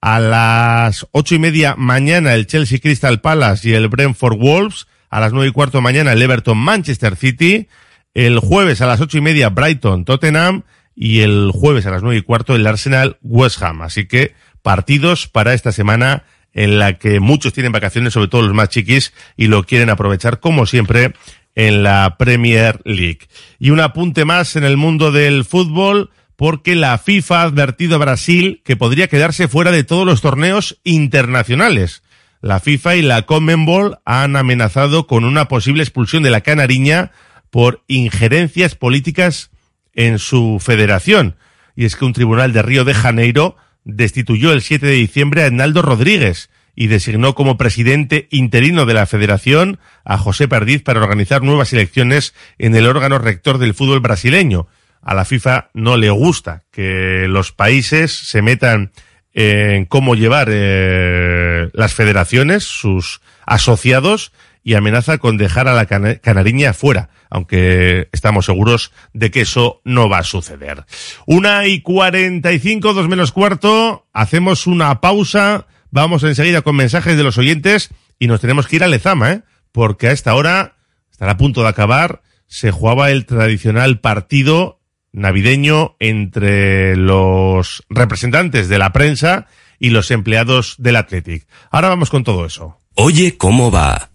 A 0.00 0.18
las 0.18 1.06
ocho 1.12 1.36
y 1.36 1.38
media 1.38 1.76
mañana 1.78 2.34
el 2.34 2.48
Chelsea 2.48 2.80
Crystal 2.80 3.20
Palace 3.20 3.68
y 3.68 3.74
el 3.74 3.86
Brentford 3.86 4.36
Wolves. 4.36 4.88
A 5.08 5.20
las 5.20 5.32
nueve 5.32 5.50
y 5.50 5.52
cuarto 5.52 5.80
mañana 5.80 6.12
el 6.12 6.20
Everton 6.20 6.58
Manchester 6.58 7.14
City. 7.14 7.68
El 8.12 8.40
jueves 8.40 8.80
a 8.80 8.86
las 8.86 9.00
ocho 9.00 9.18
y 9.18 9.20
media 9.20 9.50
Brighton 9.50 10.04
Tottenham. 10.04 10.64
Y 10.96 11.20
el 11.20 11.52
jueves 11.54 11.86
a 11.86 11.92
las 11.92 12.02
nueve 12.02 12.18
y 12.18 12.22
cuarto 12.22 12.56
el 12.56 12.66
Arsenal 12.66 13.18
West 13.22 13.62
Ham. 13.62 13.82
Así 13.82 14.08
que 14.08 14.34
partidos 14.62 15.28
para 15.28 15.54
esta 15.54 15.70
semana 15.70 16.24
en 16.56 16.78
la 16.78 16.94
que 16.94 17.20
muchos 17.20 17.52
tienen 17.52 17.70
vacaciones, 17.70 18.14
sobre 18.14 18.28
todo 18.28 18.42
los 18.42 18.54
más 18.54 18.70
chiquis, 18.70 19.12
y 19.36 19.46
lo 19.46 19.62
quieren 19.64 19.90
aprovechar 19.90 20.40
como 20.40 20.64
siempre 20.64 21.12
en 21.54 21.82
la 21.82 22.16
Premier 22.18 22.80
League. 22.84 23.20
Y 23.58 23.70
un 23.70 23.80
apunte 23.80 24.24
más 24.24 24.56
en 24.56 24.64
el 24.64 24.78
mundo 24.78 25.12
del 25.12 25.44
fútbol, 25.44 26.10
porque 26.34 26.74
la 26.74 26.96
FIFA 26.96 27.40
ha 27.40 27.42
advertido 27.42 27.96
a 27.96 27.98
Brasil 27.98 28.62
que 28.64 28.74
podría 28.74 29.08
quedarse 29.08 29.48
fuera 29.48 29.70
de 29.70 29.84
todos 29.84 30.06
los 30.06 30.22
torneos 30.22 30.80
internacionales. 30.82 32.02
La 32.40 32.58
FIFA 32.58 32.96
y 32.96 33.02
la 33.02 33.22
Conmebol 33.22 33.98
han 34.06 34.34
amenazado 34.34 35.06
con 35.06 35.24
una 35.24 35.48
posible 35.48 35.82
expulsión 35.82 36.22
de 36.22 36.30
la 36.30 36.40
Canariña 36.40 37.12
por 37.50 37.84
injerencias 37.86 38.74
políticas 38.74 39.50
en 39.92 40.18
su 40.18 40.58
federación. 40.58 41.36
Y 41.74 41.84
es 41.84 41.96
que 41.96 42.06
un 42.06 42.14
tribunal 42.14 42.54
de 42.54 42.62
Río 42.62 42.84
de 42.84 42.94
Janeiro 42.94 43.56
destituyó 43.86 44.52
el 44.52 44.60
7 44.60 44.84
de 44.84 44.92
diciembre 44.92 45.42
a 45.42 45.46
Hernaldo 45.46 45.80
Rodríguez 45.80 46.50
y 46.74 46.88
designó 46.88 47.34
como 47.34 47.56
presidente 47.56 48.28
interino 48.30 48.84
de 48.84 48.92
la 48.92 49.06
federación 49.06 49.78
a 50.04 50.18
José 50.18 50.48
Perdiz 50.48 50.82
para 50.82 51.00
organizar 51.00 51.42
nuevas 51.42 51.72
elecciones 51.72 52.34
en 52.58 52.74
el 52.74 52.86
órgano 52.86 53.18
rector 53.18 53.58
del 53.58 53.74
fútbol 53.74 54.00
brasileño. 54.00 54.66
A 55.00 55.14
la 55.14 55.24
FIFA 55.24 55.70
no 55.72 55.96
le 55.96 56.10
gusta 56.10 56.64
que 56.72 57.26
los 57.28 57.52
países 57.52 58.12
se 58.12 58.42
metan 58.42 58.90
en 59.32 59.86
cómo 59.86 60.16
llevar 60.16 60.48
eh, 60.50 61.70
las 61.72 61.94
federaciones, 61.94 62.64
sus 62.64 63.20
asociados, 63.46 64.32
y 64.64 64.74
amenaza 64.74 65.18
con 65.18 65.36
dejar 65.36 65.68
a 65.68 65.74
la 65.74 65.86
Canariña 65.86 66.72
fuera. 66.72 67.08
Aunque 67.30 68.08
estamos 68.12 68.46
seguros 68.46 68.92
de 69.12 69.30
que 69.30 69.42
eso 69.42 69.80
no 69.84 70.08
va 70.08 70.18
a 70.18 70.24
suceder. 70.24 70.84
Una 71.26 71.66
y 71.66 71.80
cuarenta 71.80 72.52
y 72.52 72.58
cinco, 72.58 72.94
dos 72.94 73.08
menos 73.08 73.32
cuarto, 73.32 74.06
hacemos 74.12 74.66
una 74.66 75.00
pausa, 75.00 75.66
vamos 75.90 76.22
enseguida 76.22 76.62
con 76.62 76.76
mensajes 76.76 77.16
de 77.16 77.24
los 77.24 77.38
oyentes 77.38 77.90
y 78.18 78.26
nos 78.26 78.40
tenemos 78.40 78.66
que 78.66 78.76
ir 78.76 78.84
a 78.84 78.88
Lezama, 78.88 79.32
¿eh? 79.32 79.42
porque 79.72 80.08
a 80.08 80.12
esta 80.12 80.34
hora, 80.34 80.76
estará 81.10 81.32
a 81.32 81.36
punto 81.36 81.62
de 81.62 81.68
acabar, 81.68 82.22
se 82.46 82.70
jugaba 82.70 83.10
el 83.10 83.26
tradicional 83.26 84.00
partido 84.00 84.80
navideño 85.12 85.96
entre 85.98 86.96
los 86.96 87.82
representantes 87.88 88.68
de 88.68 88.78
la 88.78 88.92
prensa 88.92 89.46
y 89.78 89.90
los 89.90 90.10
empleados 90.10 90.76
del 90.78 90.96
Athletic. 90.96 91.46
Ahora 91.70 91.88
vamos 91.88 92.10
con 92.10 92.24
todo 92.24 92.46
eso. 92.46 92.78
Oye, 92.94 93.36
¿cómo 93.36 93.70
va? 93.70 94.10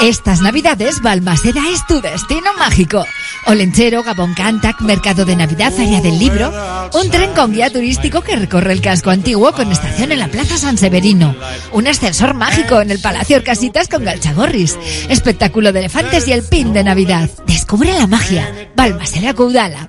Estas 0.00 0.40
navidades 0.42 1.02
Balmaseda 1.02 1.60
es 1.72 1.84
tu 1.88 2.00
destino 2.00 2.54
mágico. 2.56 3.04
Olenchero, 3.46 4.04
Gabón 4.04 4.32
Cantac, 4.32 4.80
Mercado 4.80 5.24
de 5.24 5.34
Navidad, 5.34 5.72
Área 5.76 6.00
del 6.00 6.18
Libro. 6.20 6.52
Un 6.94 7.10
tren 7.10 7.32
con 7.34 7.52
guía 7.52 7.68
turístico 7.70 8.20
que 8.20 8.36
recorre 8.36 8.72
el 8.72 8.80
casco 8.80 9.10
antiguo 9.10 9.52
con 9.52 9.72
estación 9.72 10.12
en 10.12 10.20
la 10.20 10.28
Plaza 10.28 10.56
San 10.56 10.78
Severino. 10.78 11.34
Un 11.72 11.88
ascensor 11.88 12.34
mágico 12.34 12.80
en 12.80 12.92
el 12.92 13.00
Palacio 13.00 13.38
Orcasitas 13.38 13.88
con 13.88 14.04
Galchagorris. 14.04 14.78
Espectáculo 15.08 15.72
de 15.72 15.80
elefantes 15.80 16.28
y 16.28 16.32
el 16.32 16.44
pin 16.44 16.72
de 16.72 16.84
Navidad. 16.84 17.28
Descubre 17.46 17.92
la 17.92 18.06
magia. 18.06 18.70
Balmaseda 18.76 19.34
Caudala. 19.34 19.88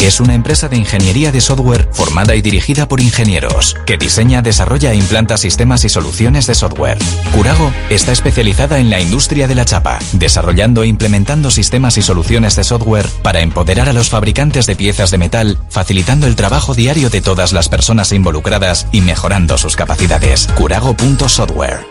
es 0.00 0.20
una 0.20 0.34
empresa 0.34 0.68
de 0.68 0.76
ingeniería 0.76 1.32
de 1.32 1.40
software 1.40 1.88
formada 1.92 2.34
y 2.34 2.42
dirigida 2.42 2.88
por 2.88 3.00
ingenieros 3.00 3.76
que 3.86 3.96
diseña, 3.96 4.42
desarrolla 4.42 4.92
e 4.92 4.96
implanta 4.96 5.36
sistemas 5.36 5.84
y 5.84 5.88
soluciones 5.88 6.46
de 6.46 6.54
software. 6.54 6.98
Curago 7.34 7.72
está 7.90 8.12
especializada 8.12 8.78
en 8.78 8.90
la 8.90 9.00
industria 9.00 9.48
de 9.48 9.54
la 9.54 9.64
chapa, 9.64 9.98
desarrollando 10.12 10.82
e 10.82 10.86
implementando 10.86 11.50
sistemas 11.50 11.98
y 11.98 12.02
soluciones 12.02 12.56
de 12.56 12.64
software 12.64 13.08
para 13.22 13.40
empoderar 13.40 13.88
a 13.88 13.92
los 13.92 14.08
fabricantes 14.08 14.66
de 14.66 14.76
piezas 14.76 15.10
de 15.10 15.18
metal, 15.18 15.58
facilitando 15.68 16.26
el 16.26 16.36
trabajo 16.36 16.74
diario 16.74 17.10
de 17.10 17.20
todas 17.20 17.52
las 17.52 17.68
personas 17.68 18.12
involucradas 18.12 18.86
y 18.92 19.00
mejorando 19.00 19.58
sus 19.58 19.76
capacidades. 19.76 20.48
Curago.software. 20.54 21.86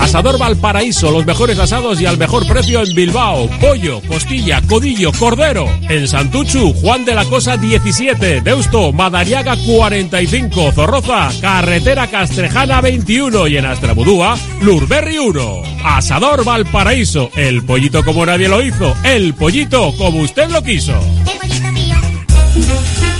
Asador 0.00 0.36
Valparaíso, 0.36 1.10
los 1.10 1.24
mejores 1.24 1.58
asados 1.58 2.00
y 2.00 2.06
al 2.06 2.18
mejor 2.18 2.46
precio 2.46 2.82
en 2.82 2.94
Bilbao. 2.94 3.48
Pollo, 3.60 4.02
costilla, 4.08 4.60
codillo, 4.68 5.12
cordero. 5.12 5.66
En 5.88 6.08
Juan 6.60 7.06
de 7.06 7.14
la 7.14 7.24
Cosa 7.24 7.56
17. 7.56 8.42
Deusto, 8.42 8.92
Madariaga 8.92 9.56
45. 9.56 10.72
Zorroza, 10.72 11.30
Carretera 11.40 12.08
Castrejana 12.08 12.82
21. 12.82 13.46
Y 13.48 13.56
en 13.56 13.64
Astrabudúa, 13.64 14.36
Lurberri 14.60 15.16
1. 15.16 15.62
Asador 15.82 16.44
Valparaíso, 16.44 17.30
el 17.36 17.64
pollito 17.64 18.04
como 18.04 18.26
nadie 18.26 18.48
lo 18.48 18.62
hizo. 18.62 18.94
El 19.02 19.32
pollito 19.32 19.94
como 19.96 20.20
usted 20.20 20.50
lo 20.50 20.62
quiso. 20.62 20.92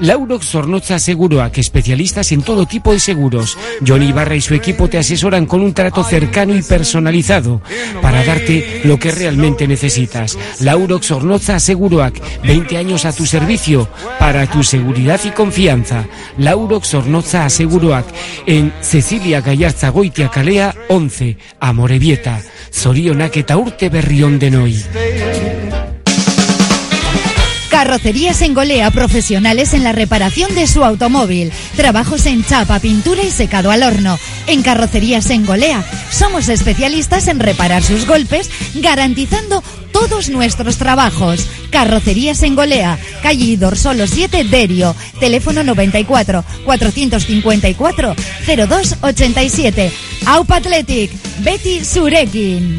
Laurox 0.00 0.46
Zornoza 0.46 0.98
Seguroac, 0.98 1.58
especialistas 1.58 2.32
en 2.32 2.42
todo 2.42 2.66
tipo 2.66 2.92
de 2.92 3.00
seguros. 3.00 3.56
Johnny 3.86 4.08
Ibarra 4.08 4.34
y 4.34 4.40
su 4.40 4.54
equipo 4.54 4.88
te 4.88 4.98
asesoran 4.98 5.46
con 5.46 5.60
un 5.60 5.74
trato 5.74 6.02
cercano 6.04 6.54
y 6.56 6.62
personalizado 6.62 7.60
para 8.00 8.24
darte 8.24 8.80
lo 8.84 8.98
que 8.98 9.12
realmente 9.12 9.68
necesitas. 9.68 10.38
Laurox 10.60 11.08
Zornoza 11.08 11.60
Seguroac, 11.60 12.20
20 12.42 12.76
años 12.76 13.04
a 13.04 13.12
tu 13.12 13.26
servicio 13.26 13.88
para 14.18 14.46
tu 14.46 14.62
seguridad 14.62 15.20
y 15.24 15.30
confianza. 15.30 16.06
Laurox 16.38 16.88
Zornoza 16.88 17.48
Seguroac, 17.50 18.06
en 18.46 18.72
Cecilia 18.80 19.40
Gallarza 19.40 19.90
Goitia 19.90 20.28
Calea 20.28 20.74
11, 20.88 21.36
Amorebieta. 21.60 22.40
Zorionak 22.72 23.36
eta 23.36 23.56
urte 23.56 23.88
berrión 23.88 24.38
de 24.38 24.50
Noi. 24.50 25.59
Carrocerías 27.80 28.42
en 28.42 28.52
Golea, 28.52 28.90
profesionales 28.90 29.72
en 29.72 29.84
la 29.84 29.92
reparación 29.92 30.54
de 30.54 30.66
su 30.66 30.84
automóvil. 30.84 31.50
Trabajos 31.76 32.26
en 32.26 32.44
chapa, 32.44 32.78
pintura 32.78 33.22
y 33.22 33.30
secado 33.30 33.70
al 33.70 33.82
horno. 33.82 34.18
En 34.46 34.60
Carrocerías 34.60 35.30
en 35.30 35.46
Golea, 35.46 35.82
somos 36.10 36.50
especialistas 36.50 37.26
en 37.26 37.40
reparar 37.40 37.82
sus 37.82 38.06
golpes, 38.06 38.50
garantizando 38.74 39.62
todos 39.92 40.28
nuestros 40.28 40.76
trabajos. 40.76 41.46
Carrocerías 41.70 42.42
en 42.42 42.54
Golea, 42.54 42.98
calle 43.22 43.56
Dorsolo 43.56 44.06
7, 44.06 44.44
Derio. 44.44 44.94
Teléfono 45.18 45.64
94 45.64 46.44
454 46.66 48.14
0287. 48.44 49.90
Aupa 50.26 50.56
Athletic, 50.56 51.12
Betty 51.38 51.82
Surekin. 51.82 52.78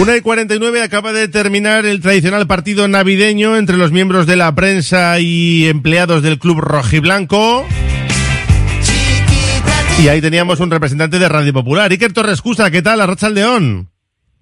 Una 0.00 0.16
y 0.16 0.22
49 0.22 0.82
acaba 0.82 1.12
de 1.12 1.28
terminar 1.28 1.84
el 1.84 2.00
tradicional 2.00 2.46
partido 2.46 2.88
navideño 2.88 3.58
entre 3.58 3.76
los 3.76 3.92
miembros 3.92 4.26
de 4.26 4.34
la 4.34 4.54
prensa 4.54 5.20
y 5.20 5.68
empleados 5.68 6.22
del 6.22 6.38
club 6.38 6.58
rojiblanco. 6.60 7.66
Y 10.02 10.08
ahí 10.08 10.22
teníamos 10.22 10.58
un 10.60 10.70
representante 10.70 11.18
de 11.18 11.28
Radio 11.28 11.52
Popular. 11.52 11.90
Iker 11.90 12.14
Torres 12.14 12.40
Cusa, 12.40 12.70
¿qué 12.70 12.80
tal? 12.80 13.02
Arracha 13.02 13.28
León. 13.28 13.88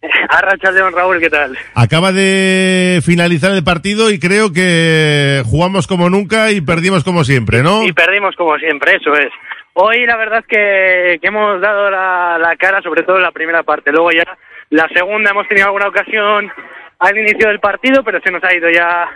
Arracha 0.29 0.71
León 0.71 0.93
Raúl, 0.95 1.19
¿qué 1.19 1.29
tal? 1.29 1.59
Acaba 1.75 2.13
de 2.13 3.01
finalizar 3.05 3.51
el 3.51 3.65
partido 3.65 4.13
y 4.13 4.21
creo 4.21 4.53
que 4.53 5.43
jugamos 5.45 5.89
como 5.89 6.09
nunca 6.09 6.53
y 6.53 6.61
perdimos 6.61 7.03
como 7.03 7.25
siempre, 7.25 7.65
¿no? 7.65 7.83
Y 7.83 7.93
perdimos 7.93 8.37
como 8.37 8.57
siempre, 8.59 8.95
eso 8.95 9.13
es. 9.15 9.33
Hoy 9.75 10.07
la 10.07 10.17
verdad 10.17 10.39
es 10.39 10.47
que, 10.47 11.19
que 11.21 11.27
hemos 11.27 11.61
dado 11.61 11.91
la, 11.91 12.39
la 12.39 12.55
cara, 12.55 12.81
sobre 12.81 13.03
todo 13.03 13.17
en 13.17 13.23
la 13.23 13.33
primera 13.33 13.65
parte. 13.65 13.91
Luego 13.91 14.13
ya 14.13 14.23
la 14.71 14.89
segunda 14.89 15.31
hemos 15.31 15.49
tenido 15.49 15.67
alguna 15.67 15.89
ocasión 15.89 16.51
al 16.99 17.17
inicio 17.17 17.49
del 17.49 17.61
partido, 17.61 18.03
pero 18.03 18.21
se 18.21 18.31
nos 18.31 18.43
ha 18.43 18.55
ido 18.55 18.69
ya 18.71 19.09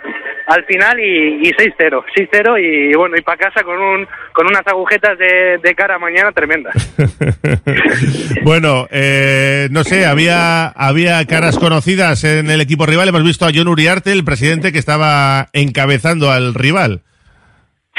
al 0.47 0.63
final 0.65 0.99
y, 0.99 1.47
y 1.47 1.53
6-0. 1.53 2.03
6-0 2.15 2.59
y 2.61 2.95
bueno, 2.95 3.15
y 3.17 3.21
para 3.21 3.37
casa 3.37 3.63
con, 3.63 3.77
un, 3.77 4.07
con 4.31 4.47
unas 4.47 4.65
agujetas 4.65 5.17
de, 5.17 5.59
de 5.61 5.75
cara 5.75 5.99
mañana 5.99 6.31
tremendas. 6.31 6.73
bueno, 8.43 8.87
eh, 8.89 9.67
no 9.71 9.83
sé, 9.83 10.05
había, 10.05 10.67
había 10.67 11.25
caras 11.27 11.59
conocidas 11.59 12.23
en 12.23 12.49
el 12.49 12.61
equipo 12.61 12.85
rival. 12.85 13.09
Hemos 13.09 13.23
visto 13.23 13.45
a 13.45 13.51
John 13.53 13.67
Uriarte, 13.67 14.11
el 14.11 14.25
presidente 14.25 14.71
que 14.71 14.79
estaba 14.79 15.47
encabezando 15.53 16.31
al 16.31 16.53
rival. 16.53 17.01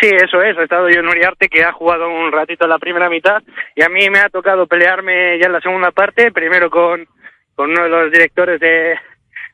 Sí, 0.00 0.08
eso 0.08 0.42
es. 0.42 0.56
Ha 0.58 0.64
estado 0.64 0.88
John 0.92 1.06
Uriarte, 1.06 1.48
que 1.48 1.62
ha 1.62 1.72
jugado 1.72 2.08
un 2.08 2.32
ratito 2.32 2.64
en 2.64 2.70
la 2.70 2.78
primera 2.78 3.08
mitad, 3.08 3.42
y 3.76 3.82
a 3.82 3.88
mí 3.88 4.08
me 4.10 4.18
ha 4.20 4.28
tocado 4.28 4.66
pelearme 4.66 5.38
ya 5.38 5.46
en 5.46 5.52
la 5.52 5.60
segunda 5.60 5.92
parte, 5.92 6.32
primero 6.32 6.68
con, 6.68 7.06
con 7.54 7.70
uno 7.70 7.84
de 7.84 7.88
los 7.88 8.10
directores 8.12 8.58
de, 8.60 8.94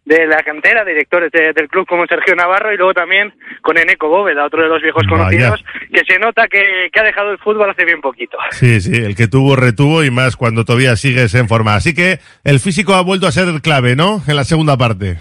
de 0.04 0.26
la 0.26 0.42
cantera, 0.42 0.84
directores 0.84 1.30
de- 1.32 1.52
del 1.52 1.68
club 1.68 1.86
como 1.86 2.06
Sergio 2.06 2.34
Navarro, 2.34 2.72
y 2.72 2.76
luego 2.76 2.94
también 2.94 3.32
con 3.62 3.76
Eneco 3.78 4.08
Bóveda, 4.08 4.44
otro 4.46 4.62
de 4.62 4.68
los 4.68 4.82
viejos 4.82 5.02
Vaya. 5.08 5.16
conocidos, 5.50 5.64
que 5.92 6.00
se 6.12 6.18
nota 6.18 6.48
que, 6.48 6.88
que 6.92 7.00
ha 7.00 7.04
dejado 7.04 7.30
el 7.32 7.38
fútbol 7.38 7.70
hace 7.70 7.84
bien 7.84 8.00
poquito. 8.00 8.38
Sí, 8.50 8.80
sí, 8.80 8.94
el 9.04 9.14
que 9.14 9.28
tuvo 9.28 9.56
retuvo 9.56 10.02
y 10.04 10.10
más 10.10 10.36
cuando 10.36 10.64
todavía 10.64 10.96
sigues 10.96 11.34
en 11.34 11.48
forma. 11.48 11.74
Así 11.74 11.94
que 11.94 12.18
el 12.44 12.58
físico 12.60 12.94
ha 12.94 13.02
vuelto 13.02 13.26
a 13.26 13.32
ser 13.32 13.46
clave, 13.62 13.96
¿no? 13.96 14.22
En 14.26 14.36
la 14.36 14.44
segunda 14.44 14.76
parte. 14.76 15.18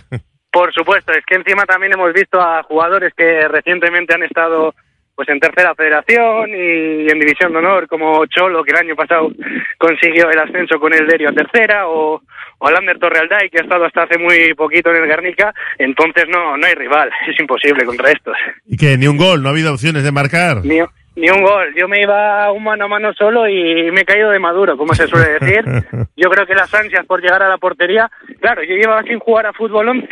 Por 0.52 0.74
supuesto, 0.74 1.12
es 1.12 1.24
que 1.28 1.36
encima 1.36 1.64
también 1.66 1.94
hemos 1.94 2.12
visto 2.12 2.42
a 2.42 2.64
jugadores 2.64 3.14
que 3.16 3.48
recientemente 3.48 4.16
han 4.16 4.24
estado 4.24 4.74
pues 5.20 5.28
en 5.28 5.40
tercera 5.42 5.76
federación 5.76 6.50
y 6.50 7.12
en 7.12 7.20
división 7.20 7.52
de 7.52 7.58
honor, 7.58 7.90
como 7.90 8.26
Cholo, 8.28 8.64
que 8.64 8.72
el 8.72 8.78
año 8.78 8.96
pasado 8.96 9.30
consiguió 9.78 10.30
el 10.32 10.40
ascenso 10.40 10.80
con 10.80 10.94
el 10.94 11.06
Derio 11.08 11.28
a 11.28 11.34
tercera, 11.34 11.90
o, 11.90 12.22
o 12.58 12.68
Alander 12.70 12.98
Torrealday, 12.98 13.50
que 13.50 13.58
ha 13.60 13.64
estado 13.64 13.84
hasta 13.84 14.04
hace 14.04 14.18
muy 14.18 14.54
poquito 14.54 14.92
en 14.92 15.04
el 15.04 15.10
Guernica, 15.10 15.54
entonces 15.78 16.24
no, 16.30 16.56
no 16.56 16.66
hay 16.66 16.74
rival, 16.74 17.10
es 17.28 17.38
imposible 17.38 17.84
contra 17.84 18.12
estos. 18.12 18.34
Y 18.66 18.78
que 18.78 18.98
ni 18.98 19.08
un 19.08 19.18
gol, 19.18 19.44
no 19.44 19.50
ha 19.50 19.52
habido 19.52 19.74
opciones 19.74 20.06
de 20.06 20.12
marcar. 20.14 20.64
Ni, 20.64 20.80
ni 21.18 21.30
un 21.30 21.44
gol, 21.44 21.68
yo 21.76 21.90
me 21.90 22.02
iba 22.02 22.50
un 22.54 22.64
mano 22.64 22.86
a 22.86 22.88
mano 22.88 23.12
solo 23.12 23.46
y 23.46 23.92
me 23.92 24.00
he 24.00 24.06
caído 24.06 24.30
de 24.30 24.40
maduro, 24.40 24.78
como 24.78 24.94
se 24.94 25.06
suele 25.06 25.38
decir. 25.38 25.66
Yo 26.16 26.30
creo 26.30 26.48
que 26.48 26.56
las 26.56 26.74
ansias 26.74 27.06
por 27.06 27.22
llegar 27.22 27.44
a 27.44 27.50
la 27.50 27.58
portería, 27.58 28.10
claro, 28.40 28.64
yo 28.64 28.74
llevaba 28.74 29.04
sin 29.04 29.20
jugar 29.20 29.48
a 29.48 29.54
fútbol 29.54 29.90
11, 29.90 30.08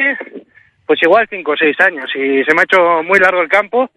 pues 0.85 0.99
igual 1.01 1.27
5 1.29 1.49
o 1.49 1.55
6 1.55 1.79
años 1.79 2.09
y 2.13 2.43
se 2.43 2.53
me 2.53 2.59
ha 2.59 2.63
hecho 2.63 3.03
muy 3.03 3.19
largo 3.19 3.41
el 3.41 3.47
campo. 3.47 3.89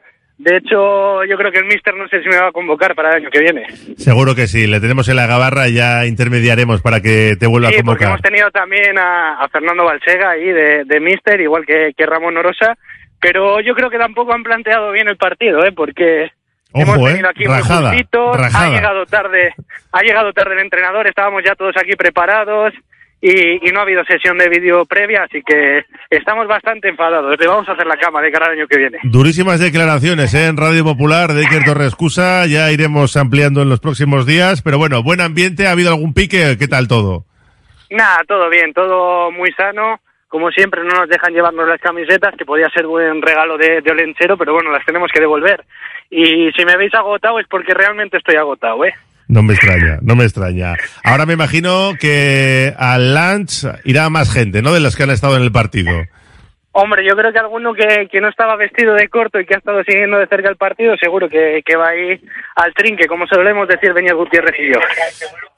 De 0.42 0.57
hecho, 0.57 1.22
yo 1.24 1.37
creo 1.37 1.53
que 1.53 1.59
el 1.59 1.66
míster 1.66 1.94
no 1.94 2.09
sé 2.09 2.22
si 2.22 2.29
me 2.31 2.38
va 2.38 2.46
a 2.48 2.53
convocar 2.53 2.94
para 2.94 3.11
el 3.11 3.16
año 3.16 3.31
que 3.31 3.40
viene. 3.40 3.66
Seguro 3.98 4.35
que 4.35 4.46
sí, 4.46 4.66
le 4.66 4.81
tenemos 4.81 5.07
en 5.11 5.16
la 5.16 5.26
gabarra 5.26 5.68
y 5.68 5.74
ya 5.74 6.07
intermediaremos 6.07 6.81
para 6.81 7.03
que 7.03 7.37
te 7.38 7.46
vuelva 7.46 7.68
Sí, 7.68 7.74
a 7.74 7.83
porque 7.85 8.05
convocar. 8.05 8.09
hemos 8.09 8.22
tenido 8.22 8.50
también 8.50 8.98
a, 8.98 9.35
a 9.35 9.48
Fernando 9.48 9.85
Balsega 9.85 10.31
ahí 10.31 10.46
de, 10.46 10.85
de 10.87 11.00
míster, 11.00 11.42
igual 11.42 11.66
que, 11.66 11.92
que 11.94 12.07
Ramón 12.07 12.38
Orosa, 12.38 12.79
pero 13.20 13.61
yo 13.61 13.74
creo 13.74 13.90
que 13.90 13.98
tampoco 13.98 14.33
han 14.33 14.42
planteado 14.42 14.92
bien 14.92 15.09
el 15.09 15.18
partido, 15.18 15.62
¿eh? 15.62 15.72
porque 15.72 16.31
hemos 16.72 16.96
Ojo, 16.96 17.09
¿eh? 17.09 17.12
venido 17.12 17.29
aquí 17.29 17.46
muy 17.46 17.59
Rajada, 17.59 17.90
justitos, 17.90 18.37
ha 18.55 18.70
llegado 18.70 19.05
tarde, 19.05 19.55
ha 19.92 20.00
llegado 20.03 20.33
tarde 20.33 20.55
el 20.55 20.61
entrenador, 20.61 21.07
estábamos 21.07 21.42
ya 21.44 21.55
todos 21.55 21.76
aquí 21.76 21.92
preparados 21.96 22.72
y, 23.20 23.68
y 23.68 23.72
no 23.72 23.80
ha 23.80 23.83
habido 23.83 24.04
sesión 24.04 24.38
de 24.38 24.48
vídeo 24.48 24.87
previa, 24.87 25.24
así 25.24 25.42
que 25.42 25.85
estamos 26.09 26.46
bastante 26.46 26.88
enfadados. 26.88 27.38
Le 27.38 27.46
vamos 27.46 27.68
a 27.68 27.72
hacer 27.72 27.87
la 27.87 27.96
cama 27.96 28.22
de 28.22 28.33
cara 28.33 28.46
al 28.46 28.52
año 28.52 28.66
que 28.66 28.78
viene. 28.78 28.98
Durísimas 29.02 29.61
declaraciones 29.61 30.33
¿eh? 30.35 30.46
en 30.46 30.56
Radio 30.56 30.85
Popular 30.85 31.33
de 31.33 31.42
Iker 31.42 31.64
Torrescusa, 31.64 32.46
ya 32.46 32.70
iremos 32.70 33.16
ampliando 33.16 33.62
en 33.62 33.68
los 33.68 33.80
próximos 33.80 34.26
días, 34.26 34.62
pero 34.62 34.78
bueno, 34.78 35.02
buen 35.02 35.20
ambiente, 35.20 35.66
¿ha 35.66 35.72
habido 35.72 35.90
algún 35.90 36.14
pique? 36.14 36.56
¿Qué 36.59 36.68
tal 36.68 36.88
todo? 36.88 37.24
Nada, 37.90 38.20
todo 38.26 38.48
bien, 38.48 38.72
todo 38.72 39.30
muy 39.30 39.52
sano. 39.52 40.00
Como 40.28 40.52
siempre, 40.52 40.85
no 40.85 40.90
nos 40.90 41.09
dejan 41.09 41.35
llevarnos 41.35 41.66
las 41.66 41.80
camisetas, 41.80 42.37
que 42.37 42.44
podía 42.44 42.70
ser 42.70 42.87
buen 42.87 43.20
regalo 43.20 43.59
de, 43.59 43.80
de 43.80 43.90
Olenchero, 43.90 44.38
pero 44.38 44.52
bueno, 44.52 44.70
las 44.70 44.87
tenemos 44.87 45.11
que 45.12 45.18
devolver. 45.18 45.64
Y 46.09 46.52
si 46.52 46.64
me 46.64 46.76
veis 46.76 46.94
agotado 46.94 47.40
es 47.40 47.48
porque 47.48 47.74
realmente 47.74 48.16
estoy 48.16 48.37
agotado, 48.37 48.85
¿eh? 48.85 48.94
No 49.31 49.45
me 49.45 49.55
extraña, 49.55 50.01
no 50.03 50.16
me 50.16 50.25
extraña. 50.25 50.75
Ahora 51.05 51.25
me 51.25 51.35
imagino 51.35 51.93
que 52.01 52.75
al 52.77 53.14
lunch 53.14 53.64
irá 53.85 54.11
más 54.11 54.33
gente, 54.33 54.61
¿no? 54.61 54.73
De 54.73 54.81
las 54.81 54.97
que 54.97 55.05
han 55.05 55.11
estado 55.11 55.37
en 55.37 55.45
el 55.45 55.53
partido. 55.53 55.93
Hombre, 56.73 57.05
yo 57.09 57.14
creo 57.16 57.33
que 57.33 57.38
alguno 57.38 57.73
que, 57.73 58.09
que 58.11 58.21
no 58.21 58.29
estaba 58.29 58.57
vestido 58.57 58.95
de 58.95 59.09
corto 59.09 59.38
y 59.38 59.47
que 59.47 59.55
ha 59.55 59.59
estado 59.59 59.85
siguiendo 59.85 60.19
de 60.19 60.27
cerca 60.27 60.49
el 60.49 60.57
partido, 60.57 60.97
seguro 60.97 61.29
que, 61.29 61.62
que 61.64 61.77
va 61.77 61.90
ahí 61.90 62.21
al 62.57 62.75
trinque, 62.75 63.07
como 63.07 63.29
solemos 63.29 63.69
decir 63.69 63.93
Beñat 63.93 64.16
Gutiérrez 64.16 64.55
y 64.59 64.75
yo. 64.75 64.81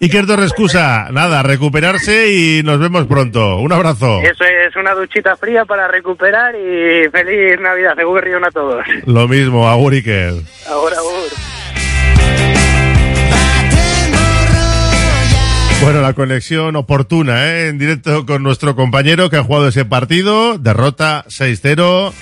Iker 0.00 0.26
Torrescusa, 0.26 1.08
nada, 1.10 1.42
recuperarse 1.42 2.30
y 2.30 2.62
nos 2.62 2.78
vemos 2.78 3.06
pronto. 3.06 3.56
Un 3.56 3.72
abrazo. 3.72 4.20
Eso 4.20 4.44
es 4.44 4.76
una 4.76 4.92
duchita 4.92 5.34
fría 5.36 5.64
para 5.64 5.88
recuperar 5.88 6.54
y 6.56 7.08
feliz 7.10 7.58
Navidad, 7.58 7.94
seguro 7.96 8.20
a 8.46 8.50
todos. 8.50 8.84
Lo 9.06 9.26
mismo, 9.28 9.66
agur 9.66 9.94
Iker. 9.94 10.34
Ahora, 10.68 10.96
ahora. 10.98 11.81
Bueno, 15.82 16.00
la 16.00 16.12
conexión 16.12 16.76
oportuna, 16.76 17.44
¿eh? 17.48 17.68
En 17.68 17.76
directo 17.76 18.24
con 18.24 18.44
nuestro 18.44 18.76
compañero 18.76 19.28
que 19.28 19.36
ha 19.36 19.42
jugado 19.42 19.66
ese 19.66 19.84
partido. 19.84 20.56
Derrota 20.56 21.24
6-0. 21.28 22.12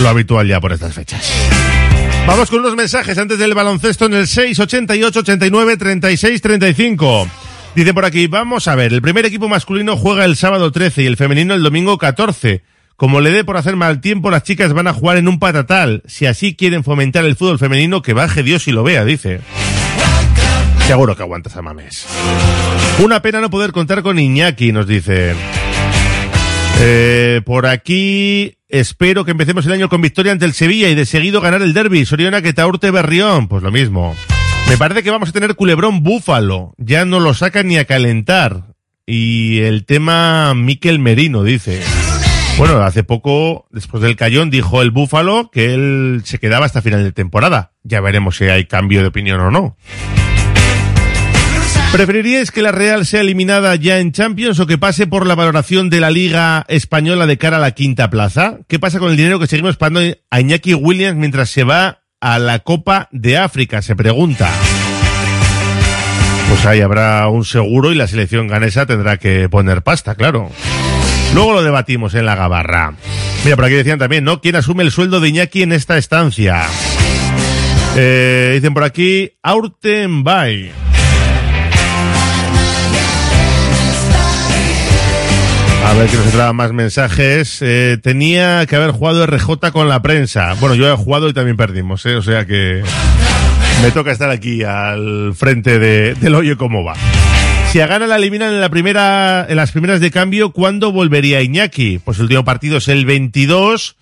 Lo 0.00 0.08
habitual 0.08 0.46
ya 0.46 0.60
por 0.60 0.72
estas 0.72 0.94
fechas. 0.94 1.28
Vamos 2.24 2.50
con 2.50 2.60
unos 2.60 2.76
mensajes 2.76 3.18
antes 3.18 3.36
del 3.36 3.52
baloncesto 3.52 4.06
en 4.06 4.14
el 4.14 4.28
688 4.28 5.20
89 5.20 5.76
36 5.76 6.40
35. 6.40 7.28
Dice 7.74 7.92
por 7.92 8.04
aquí, 8.04 8.28
vamos 8.28 8.68
a 8.68 8.76
ver, 8.76 8.92
el 8.92 9.02
primer 9.02 9.26
equipo 9.26 9.48
masculino 9.48 9.96
juega 9.96 10.24
el 10.24 10.36
sábado 10.36 10.70
13 10.70 11.02
y 11.02 11.06
el 11.06 11.16
femenino 11.16 11.54
el 11.54 11.64
domingo 11.64 11.98
14. 11.98 12.62
Como 12.94 13.20
le 13.20 13.32
dé 13.32 13.42
por 13.42 13.56
hacer 13.56 13.74
mal 13.74 14.00
tiempo, 14.00 14.30
las 14.30 14.44
chicas 14.44 14.72
van 14.72 14.86
a 14.86 14.92
jugar 14.94 15.16
en 15.16 15.26
un 15.26 15.40
patatal. 15.40 16.04
Si 16.06 16.26
así 16.26 16.54
quieren 16.54 16.84
fomentar 16.84 17.24
el 17.24 17.34
fútbol 17.34 17.58
femenino, 17.58 18.02
que 18.02 18.12
baje 18.12 18.44
Dios 18.44 18.68
y 18.68 18.72
lo 18.72 18.84
vea, 18.84 19.04
dice. 19.04 19.40
Seguro 20.86 21.16
que 21.16 21.22
aguantas 21.22 21.56
a 21.56 21.62
mames. 21.62 22.06
Una 23.02 23.22
pena 23.22 23.40
no 23.40 23.50
poder 23.50 23.72
contar 23.72 24.02
con 24.02 24.18
Iñaki, 24.18 24.70
nos 24.70 24.86
dice. 24.86 25.34
Eh, 26.80 27.40
por 27.44 27.66
aquí 27.66 28.58
espero 28.68 29.24
que 29.24 29.30
empecemos 29.30 29.64
el 29.64 29.72
año 29.72 29.88
con 29.88 30.02
victoria 30.02 30.32
ante 30.32 30.44
el 30.44 30.52
Sevilla 30.52 30.88
y 30.90 30.94
de 30.94 31.06
seguido 31.06 31.40
ganar 31.40 31.62
el 31.62 31.72
derby. 31.72 32.04
Soriona 32.04 32.42
que 32.42 32.52
Taurte 32.52 32.90
Berrión, 32.90 33.48
pues 33.48 33.62
lo 33.62 33.70
mismo. 33.70 34.14
Me 34.68 34.76
parece 34.76 35.02
que 35.02 35.10
vamos 35.10 35.30
a 35.30 35.32
tener 35.32 35.54
culebrón 35.54 36.02
búfalo. 36.02 36.74
Ya 36.76 37.04
no 37.04 37.18
lo 37.18 37.32
sacan 37.32 37.68
ni 37.68 37.78
a 37.78 37.86
calentar. 37.86 38.74
Y 39.06 39.60
el 39.60 39.86
tema 39.86 40.54
Miquel 40.54 40.98
Merino, 40.98 41.42
dice. 41.44 41.82
Bueno, 42.58 42.78
hace 42.82 43.04
poco, 43.04 43.66
después 43.70 44.02
del 44.02 44.16
Cayón, 44.16 44.50
dijo 44.50 44.80
el 44.80 44.90
búfalo 44.90 45.50
que 45.50 45.74
él 45.74 46.22
se 46.24 46.38
quedaba 46.38 46.66
hasta 46.66 46.82
final 46.82 47.02
de 47.02 47.12
temporada. 47.12 47.72
Ya 47.82 48.00
veremos 48.00 48.36
si 48.36 48.44
hay 48.44 48.66
cambio 48.66 49.00
de 49.00 49.08
opinión 49.08 49.40
o 49.40 49.50
no. 49.50 49.76
¿Preferiríais 51.94 52.50
que 52.50 52.60
la 52.60 52.72
Real 52.72 53.06
sea 53.06 53.20
eliminada 53.20 53.76
ya 53.76 54.00
en 54.00 54.10
Champions 54.10 54.58
o 54.58 54.66
que 54.66 54.78
pase 54.78 55.06
por 55.06 55.28
la 55.28 55.36
valoración 55.36 55.90
de 55.90 56.00
la 56.00 56.10
Liga 56.10 56.64
Española 56.66 57.24
de 57.24 57.38
cara 57.38 57.58
a 57.58 57.60
la 57.60 57.70
quinta 57.70 58.10
plaza? 58.10 58.58
¿Qué 58.66 58.80
pasa 58.80 58.98
con 58.98 59.12
el 59.12 59.16
dinero 59.16 59.38
que 59.38 59.46
seguimos 59.46 59.76
pagando 59.76 60.00
a 60.28 60.40
Iñaki 60.40 60.74
Williams 60.74 61.16
mientras 61.16 61.50
se 61.50 61.62
va 61.62 62.00
a 62.20 62.40
la 62.40 62.58
Copa 62.58 63.08
de 63.12 63.38
África? 63.38 63.80
Se 63.80 63.94
pregunta. 63.94 64.50
Pues 66.48 66.66
ahí 66.66 66.80
habrá 66.80 67.28
un 67.28 67.44
seguro 67.44 67.92
y 67.92 67.94
la 67.94 68.08
selección 68.08 68.48
ganesa 68.48 68.86
tendrá 68.86 69.18
que 69.18 69.48
poner 69.48 69.82
pasta, 69.82 70.16
claro. 70.16 70.50
Luego 71.32 71.52
lo 71.52 71.62
debatimos 71.62 72.14
en 72.14 72.26
la 72.26 72.34
gabarra. 72.34 72.94
Mira, 73.44 73.54
por 73.54 73.66
aquí 73.66 73.74
decían 73.74 74.00
también, 74.00 74.24
¿no? 74.24 74.40
¿Quién 74.40 74.56
asume 74.56 74.82
el 74.82 74.90
sueldo 74.90 75.20
de 75.20 75.28
Iñaki 75.28 75.62
en 75.62 75.70
esta 75.70 75.96
estancia? 75.96 76.64
Eh, 77.94 78.50
dicen 78.54 78.74
por 78.74 78.82
aquí, 78.82 79.30
Aurtenbay. 79.44 80.72
A 85.84 85.92
ver 85.92 86.08
que 86.08 86.16
nos 86.16 86.26
entraban 86.26 86.56
más 86.56 86.72
mensajes. 86.72 87.58
Eh, 87.60 87.98
tenía 88.02 88.64
que 88.66 88.76
haber 88.76 88.90
jugado 88.90 89.26
RJ 89.26 89.70
con 89.70 89.88
la 89.88 90.00
prensa. 90.00 90.54
Bueno, 90.54 90.74
yo 90.74 90.92
he 90.92 90.96
jugado 90.96 91.28
y 91.28 91.34
también 91.34 91.56
perdimos, 91.56 92.04
¿eh? 92.06 92.16
O 92.16 92.22
sea 92.22 92.46
que 92.46 92.82
me 93.82 93.90
toca 93.90 94.10
estar 94.10 94.30
aquí 94.30 94.62
al 94.62 95.34
frente 95.34 95.78
de, 95.78 96.14
del 96.14 96.34
hoyo 96.34 96.56
cómo 96.56 96.84
va. 96.84 96.94
Si 97.70 97.80
a 97.80 97.86
Gana 97.86 98.06
la 98.06 98.16
eliminan 98.16 98.54
en 98.54 98.60
la 98.60 98.70
primera, 98.70 99.46
en 99.48 99.56
las 99.56 99.72
primeras 99.72 100.00
de 100.00 100.10
cambio, 100.10 100.52
¿cuándo 100.52 100.90
volvería 100.90 101.42
Iñaki? 101.42 101.98
Pues 101.98 102.18
el 102.18 102.24
último 102.24 102.44
partido 102.44 102.78
es 102.78 102.88
el 102.88 103.04
22, 103.04 103.96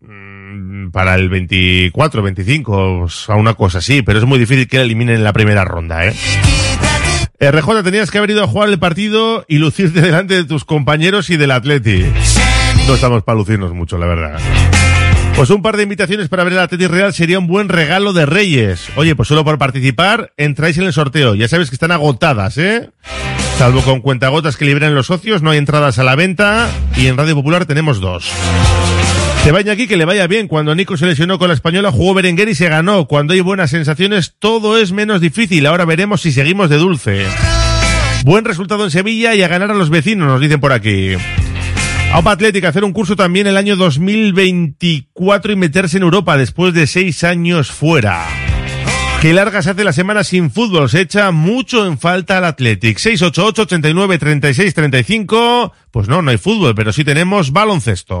mm, 0.00 0.88
para 0.90 1.14
el 1.14 1.28
24, 1.28 2.22
25, 2.22 3.02
o 3.02 3.08
sea, 3.08 3.36
una 3.36 3.54
cosa 3.54 3.78
así, 3.78 4.02
pero 4.02 4.18
es 4.18 4.24
muy 4.24 4.38
difícil 4.38 4.66
que 4.66 4.78
la 4.78 4.84
eliminen 4.84 5.16
en 5.16 5.24
la 5.24 5.32
primera 5.32 5.64
ronda, 5.64 6.06
¿eh? 6.06 6.14
RJ, 7.40 7.84
tenías 7.84 8.10
que 8.10 8.18
haber 8.18 8.30
ido 8.30 8.42
a 8.42 8.48
jugar 8.48 8.68
el 8.68 8.80
partido 8.80 9.44
y 9.46 9.58
lucirte 9.58 10.00
delante 10.00 10.34
de 10.34 10.44
tus 10.44 10.64
compañeros 10.64 11.30
y 11.30 11.36
del 11.36 11.52
Atleti. 11.52 12.04
No 12.88 12.94
estamos 12.94 13.22
para 13.22 13.38
lucirnos 13.38 13.72
mucho, 13.72 13.96
la 13.96 14.06
verdad. 14.06 14.40
Pues 15.36 15.50
un 15.50 15.62
par 15.62 15.76
de 15.76 15.84
invitaciones 15.84 16.28
para 16.28 16.42
ver 16.42 16.54
el 16.54 16.58
Atleti 16.58 16.88
Real 16.88 17.14
sería 17.14 17.38
un 17.38 17.46
buen 17.46 17.68
regalo 17.68 18.12
de 18.12 18.26
Reyes. 18.26 18.88
Oye, 18.96 19.14
pues 19.14 19.28
solo 19.28 19.44
por 19.44 19.56
participar 19.56 20.32
entráis 20.36 20.78
en 20.78 20.84
el 20.84 20.92
sorteo. 20.92 21.36
Ya 21.36 21.46
sabes 21.46 21.70
que 21.70 21.76
están 21.76 21.92
agotadas, 21.92 22.58
¿eh? 22.58 22.90
Salvo 23.56 23.82
con 23.82 24.00
cuentagotas 24.00 24.56
que 24.56 24.64
liberen 24.64 24.96
los 24.96 25.06
socios, 25.06 25.40
no 25.40 25.50
hay 25.50 25.58
entradas 25.58 26.00
a 26.00 26.02
la 26.02 26.16
venta 26.16 26.68
y 26.96 27.06
en 27.06 27.16
Radio 27.16 27.36
Popular 27.36 27.66
tenemos 27.66 28.00
dos. 28.00 28.32
Te 29.48 29.52
vaya 29.52 29.72
aquí 29.72 29.88
que 29.88 29.96
le 29.96 30.04
vaya 30.04 30.26
bien. 30.26 30.46
Cuando 30.46 30.74
Nico 30.74 30.98
se 30.98 31.06
lesionó 31.06 31.38
con 31.38 31.48
la 31.48 31.54
española, 31.54 31.90
jugó 31.90 32.12
Berenguer 32.12 32.50
y 32.50 32.54
se 32.54 32.68
ganó. 32.68 33.06
Cuando 33.06 33.32
hay 33.32 33.40
buenas 33.40 33.70
sensaciones, 33.70 34.34
todo 34.38 34.76
es 34.76 34.92
menos 34.92 35.22
difícil. 35.22 35.64
Ahora 35.64 35.86
veremos 35.86 36.20
si 36.20 36.32
seguimos 36.32 36.68
de 36.68 36.76
dulce. 36.76 37.24
Buen 38.26 38.44
resultado 38.44 38.84
en 38.84 38.90
Sevilla 38.90 39.34
y 39.34 39.40
a 39.40 39.48
ganar 39.48 39.70
a 39.70 39.74
los 39.74 39.88
vecinos, 39.88 40.28
nos 40.28 40.42
dicen 40.42 40.60
por 40.60 40.74
aquí. 40.74 41.12
Aupa 42.12 42.32
Atlética, 42.32 42.68
hacer 42.68 42.84
un 42.84 42.92
curso 42.92 43.16
también 43.16 43.46
el 43.46 43.56
año 43.56 43.76
2024 43.76 45.52
y 45.52 45.56
meterse 45.56 45.96
en 45.96 46.02
Europa 46.02 46.36
después 46.36 46.74
de 46.74 46.86
seis 46.86 47.24
años 47.24 47.70
fuera. 47.70 48.26
Qué 49.22 49.32
larga 49.32 49.62
se 49.62 49.70
hace 49.70 49.82
la 49.82 49.94
semana 49.94 50.24
sin 50.24 50.50
fútbol, 50.50 50.90
se 50.90 51.00
echa 51.00 51.30
mucho 51.30 51.86
en 51.86 51.96
falta 51.96 52.36
al 52.36 52.44
Athletic. 52.44 52.98
688 52.98 53.62
89 53.62 54.18
36 54.18 54.74
35. 54.74 55.72
Pues 55.90 56.06
no, 56.06 56.20
no 56.20 56.30
hay 56.30 56.36
fútbol, 56.36 56.74
pero 56.74 56.92
sí 56.92 57.02
tenemos 57.02 57.50
baloncesto. 57.50 58.20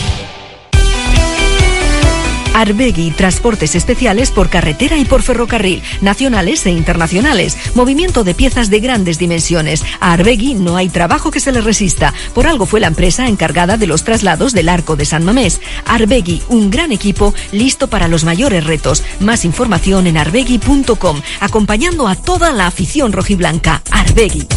Arbegui, 2.53 3.11
transportes 3.11 3.75
especiales 3.75 4.31
por 4.31 4.49
carretera 4.49 4.97
y 4.97 5.05
por 5.05 5.21
ferrocarril, 5.21 5.81
nacionales 6.01 6.65
e 6.65 6.71
internacionales, 6.71 7.57
movimiento 7.75 8.23
de 8.23 8.33
piezas 8.33 8.69
de 8.69 8.79
grandes 8.79 9.17
dimensiones. 9.17 9.83
A 9.99 10.13
Arbegui 10.13 10.53
no 10.55 10.77
hay 10.77 10.89
trabajo 10.89 11.31
que 11.31 11.39
se 11.39 11.51
le 11.51 11.61
resista. 11.61 12.13
Por 12.33 12.47
algo 12.47 12.65
fue 12.65 12.79
la 12.79 12.87
empresa 12.87 13.27
encargada 13.27 13.77
de 13.77 13.87
los 13.87 14.03
traslados 14.03 14.53
del 14.53 14.69
arco 14.69 14.95
de 14.95 15.05
San 15.05 15.23
Mamés. 15.23 15.61
Arbegui, 15.85 16.41
un 16.49 16.69
gran 16.69 16.91
equipo 16.91 17.33
listo 17.51 17.87
para 17.87 18.07
los 18.07 18.23
mayores 18.23 18.65
retos. 18.65 19.03
Más 19.19 19.45
información 19.45 20.07
en 20.07 20.17
arbegui.com, 20.17 21.21
acompañando 21.39 22.07
a 22.07 22.15
toda 22.15 22.51
la 22.51 22.67
afición 22.67 23.11
rojiblanca. 23.13 23.81
Arbegui. 23.91 24.47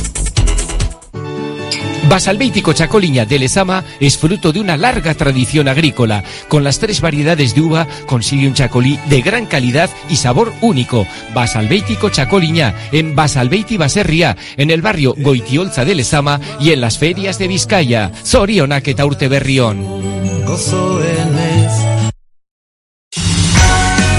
Basalbéitico 2.08 2.72
Chacoliña 2.72 3.24
de 3.24 3.38
Lezama 3.38 3.84
es 3.98 4.18
fruto 4.18 4.52
de 4.52 4.60
una 4.60 4.76
larga 4.76 5.14
tradición 5.14 5.68
agrícola. 5.68 6.22
Con 6.48 6.62
las 6.62 6.78
tres 6.78 7.00
variedades 7.00 7.54
de 7.54 7.62
uva 7.62 7.86
consigue 8.06 8.46
un 8.46 8.54
chacolí 8.54 8.98
de 9.08 9.22
gran 9.22 9.46
calidad 9.46 9.90
y 10.08 10.16
sabor 10.16 10.52
único. 10.60 11.06
Basalbéitico 11.34 12.10
Chacoliña 12.10 12.74
en 12.92 13.14
Basalbeiti 13.14 13.76
Baserria, 13.76 14.36
en 14.56 14.70
el 14.70 14.82
barrio 14.82 15.14
Goitiolza 15.16 15.84
de 15.84 15.94
Lezama 15.94 16.40
y 16.60 16.70
en 16.70 16.80
las 16.80 16.98
ferias 16.98 17.38
de 17.38 17.48
Vizcaya. 17.48 18.12
Zorionak 18.24 18.86
eta 18.88 19.06
urte 19.06 19.28
berrión. 19.28 19.84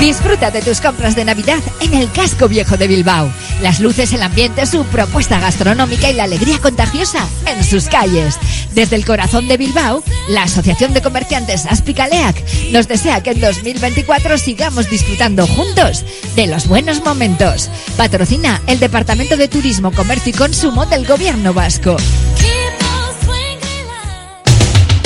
Disfruta 0.06 0.52
de 0.52 0.62
tus 0.62 0.82
compras 0.82 1.16
de 1.16 1.26
Navidad 1.26 1.58
en 1.82 1.96
el 1.96 2.12
casco 2.12 2.48
viejo 2.48 2.78
de 2.78 2.88
Bilbao. 2.88 3.28
Las 3.64 3.80
luces, 3.80 4.14
el 4.14 4.22
ambiente, 4.22 4.68
su 4.68 4.86
propuesta 4.86 5.40
gastronómica 5.40 6.12
y 6.12 6.14
la 6.14 6.26
alegría 6.26 6.60
contagiosa 6.60 7.28
en 7.48 7.64
sus 7.64 7.88
calles. 7.88 8.38
Desde 8.76 8.98
el 8.98 9.04
corazón 9.04 9.48
de 9.48 9.58
Bilbao, 9.58 10.04
la 10.30 10.44
Asociación 10.44 10.94
de 10.94 11.02
Comerciantes 11.02 11.66
Aspicaleac 11.66 12.36
nos 12.72 12.88
desea 12.88 13.24
que 13.24 13.32
en 13.32 13.42
2024 13.42 14.38
sigamos 14.38 14.92
disfrutando 14.92 15.48
juntos 15.48 16.06
de 16.36 16.46
los 16.46 16.68
buenos 16.68 17.04
momentos. 17.04 17.72
Patrocina 17.98 18.62
el 18.68 18.80
Departamento 18.80 19.38
de 19.38 19.48
Turismo, 19.48 19.92
Comercio 19.92 20.30
y 20.30 20.38
Consumo 20.38 20.86
del 20.86 21.08
Gobierno 21.08 21.52
Vasco. 21.52 21.98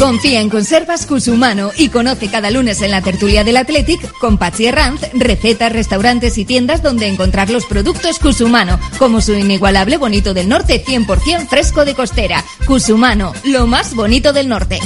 Confía 0.00 0.40
en 0.40 0.48
Conservas 0.48 1.04
Cusumano 1.04 1.72
y 1.76 1.90
conoce 1.90 2.30
cada 2.30 2.50
lunes 2.50 2.80
en 2.80 2.90
la 2.90 3.02
tertulia 3.02 3.44
del 3.44 3.58
Athletic 3.58 4.00
con 4.18 4.38
Patsy 4.38 4.64
Herranz 4.64 5.02
recetas, 5.12 5.70
restaurantes 5.70 6.38
y 6.38 6.46
tiendas 6.46 6.82
donde 6.82 7.06
encontrar 7.06 7.50
los 7.50 7.66
productos 7.66 8.18
Cusumano, 8.18 8.80
como 8.98 9.20
su 9.20 9.34
inigualable 9.34 9.98
bonito 9.98 10.32
del 10.32 10.48
norte 10.48 10.82
100% 10.82 11.48
fresco 11.48 11.84
de 11.84 11.94
costera. 11.94 12.42
Cusumano, 12.64 13.34
lo 13.44 13.66
más 13.66 13.94
bonito 13.94 14.32
del 14.32 14.48
norte. 14.48 14.78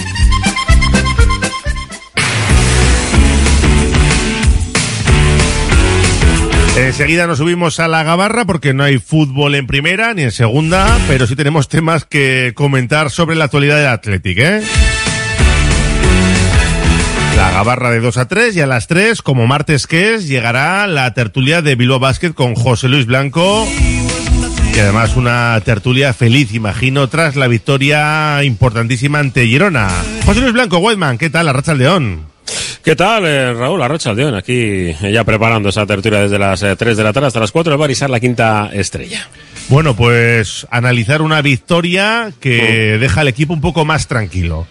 Enseguida 6.77 7.29
nos 7.29 7.39
subimos 7.39 7.79
a 7.79 7.87
la 7.87 8.03
gabarra 8.03 8.47
porque 8.47 8.75
no 8.75 8.83
hay 8.83 8.99
fútbol 8.99 9.55
en 9.55 9.69
primera 9.69 10.13
ni 10.13 10.23
en 10.23 10.33
segunda, 10.33 10.99
pero 11.07 11.29
sí 11.29 11.37
tenemos 11.37 11.69
temas 11.69 12.05
que 12.05 12.51
comentar 12.57 13.11
sobre 13.11 13.37
la 13.37 13.45
actualidad 13.45 13.77
del 13.77 13.87
Athletic, 13.87 14.39
¿eh? 14.39 14.63
La 17.37 17.51
gabarra 17.51 17.91
de 17.91 18.01
2 18.01 18.17
a 18.17 18.29
3 18.29 18.57
y 18.57 18.61
a 18.61 18.67
las 18.67 18.87
3, 18.87 19.21
como 19.23 19.47
martes 19.47 19.87
que 19.87 20.15
es, 20.15 20.29
llegará 20.29 20.87
la 20.87 21.13
tertulia 21.15 21.63
de 21.63 21.75
Bilbao 21.75 21.99
Basket 21.99 22.33
con 22.33 22.55
José 22.55 22.89
Luis 22.89 23.07
Blanco. 23.07 23.67
Y 24.75 24.79
además 24.79 25.17
una 25.17 25.61
tertulia 25.65 26.13
feliz, 26.13 26.55
imagino, 26.55 27.09
tras 27.09 27.37
la 27.37 27.49
victoria 27.49 28.43
importantísima 28.45 29.19
ante 29.19 29.47
Girona. 29.47 29.89
José 30.25 30.41
Luis 30.41 30.53
Blanco, 30.53 30.79
Whiteman, 30.79 31.19
¿qué 31.19 31.31
tal? 31.31 31.47
La 31.47 31.53
Racha 31.53 31.75
León. 31.75 32.35
¿Qué 32.85 32.95
tal, 32.97 33.25
eh, 33.25 33.55
Raúl 33.55 33.81
Arrocha 33.83 34.11
Aldeón? 34.11 34.35
Aquí 34.35 34.93
ya 35.11 35.25
preparando 35.25 35.71
esa 35.71 35.87
tertulia 35.87 36.21
desde 36.21 36.39
las 36.39 36.63
eh, 36.63 36.77
3 36.77 36.99
de 36.99 37.03
la 37.03 37.15
tarde 37.15 37.29
hasta 37.29 37.41
las 37.41 37.51
4 37.51 37.71
del 37.71 37.79
Barisar, 37.79 38.11
la 38.11 38.21
quinta 38.21 38.69
estrella. 38.75 39.27
Bueno, 39.69 39.97
pues 39.97 40.67
analizar 40.71 41.23
una 41.23 41.41
victoria 41.41 42.31
que 42.41 42.99
deja 43.01 43.23
al 43.23 43.29
equipo 43.29 43.55
un 43.55 43.63
poco 43.63 43.87
más 43.87 44.07
tranquilo. 44.07 44.67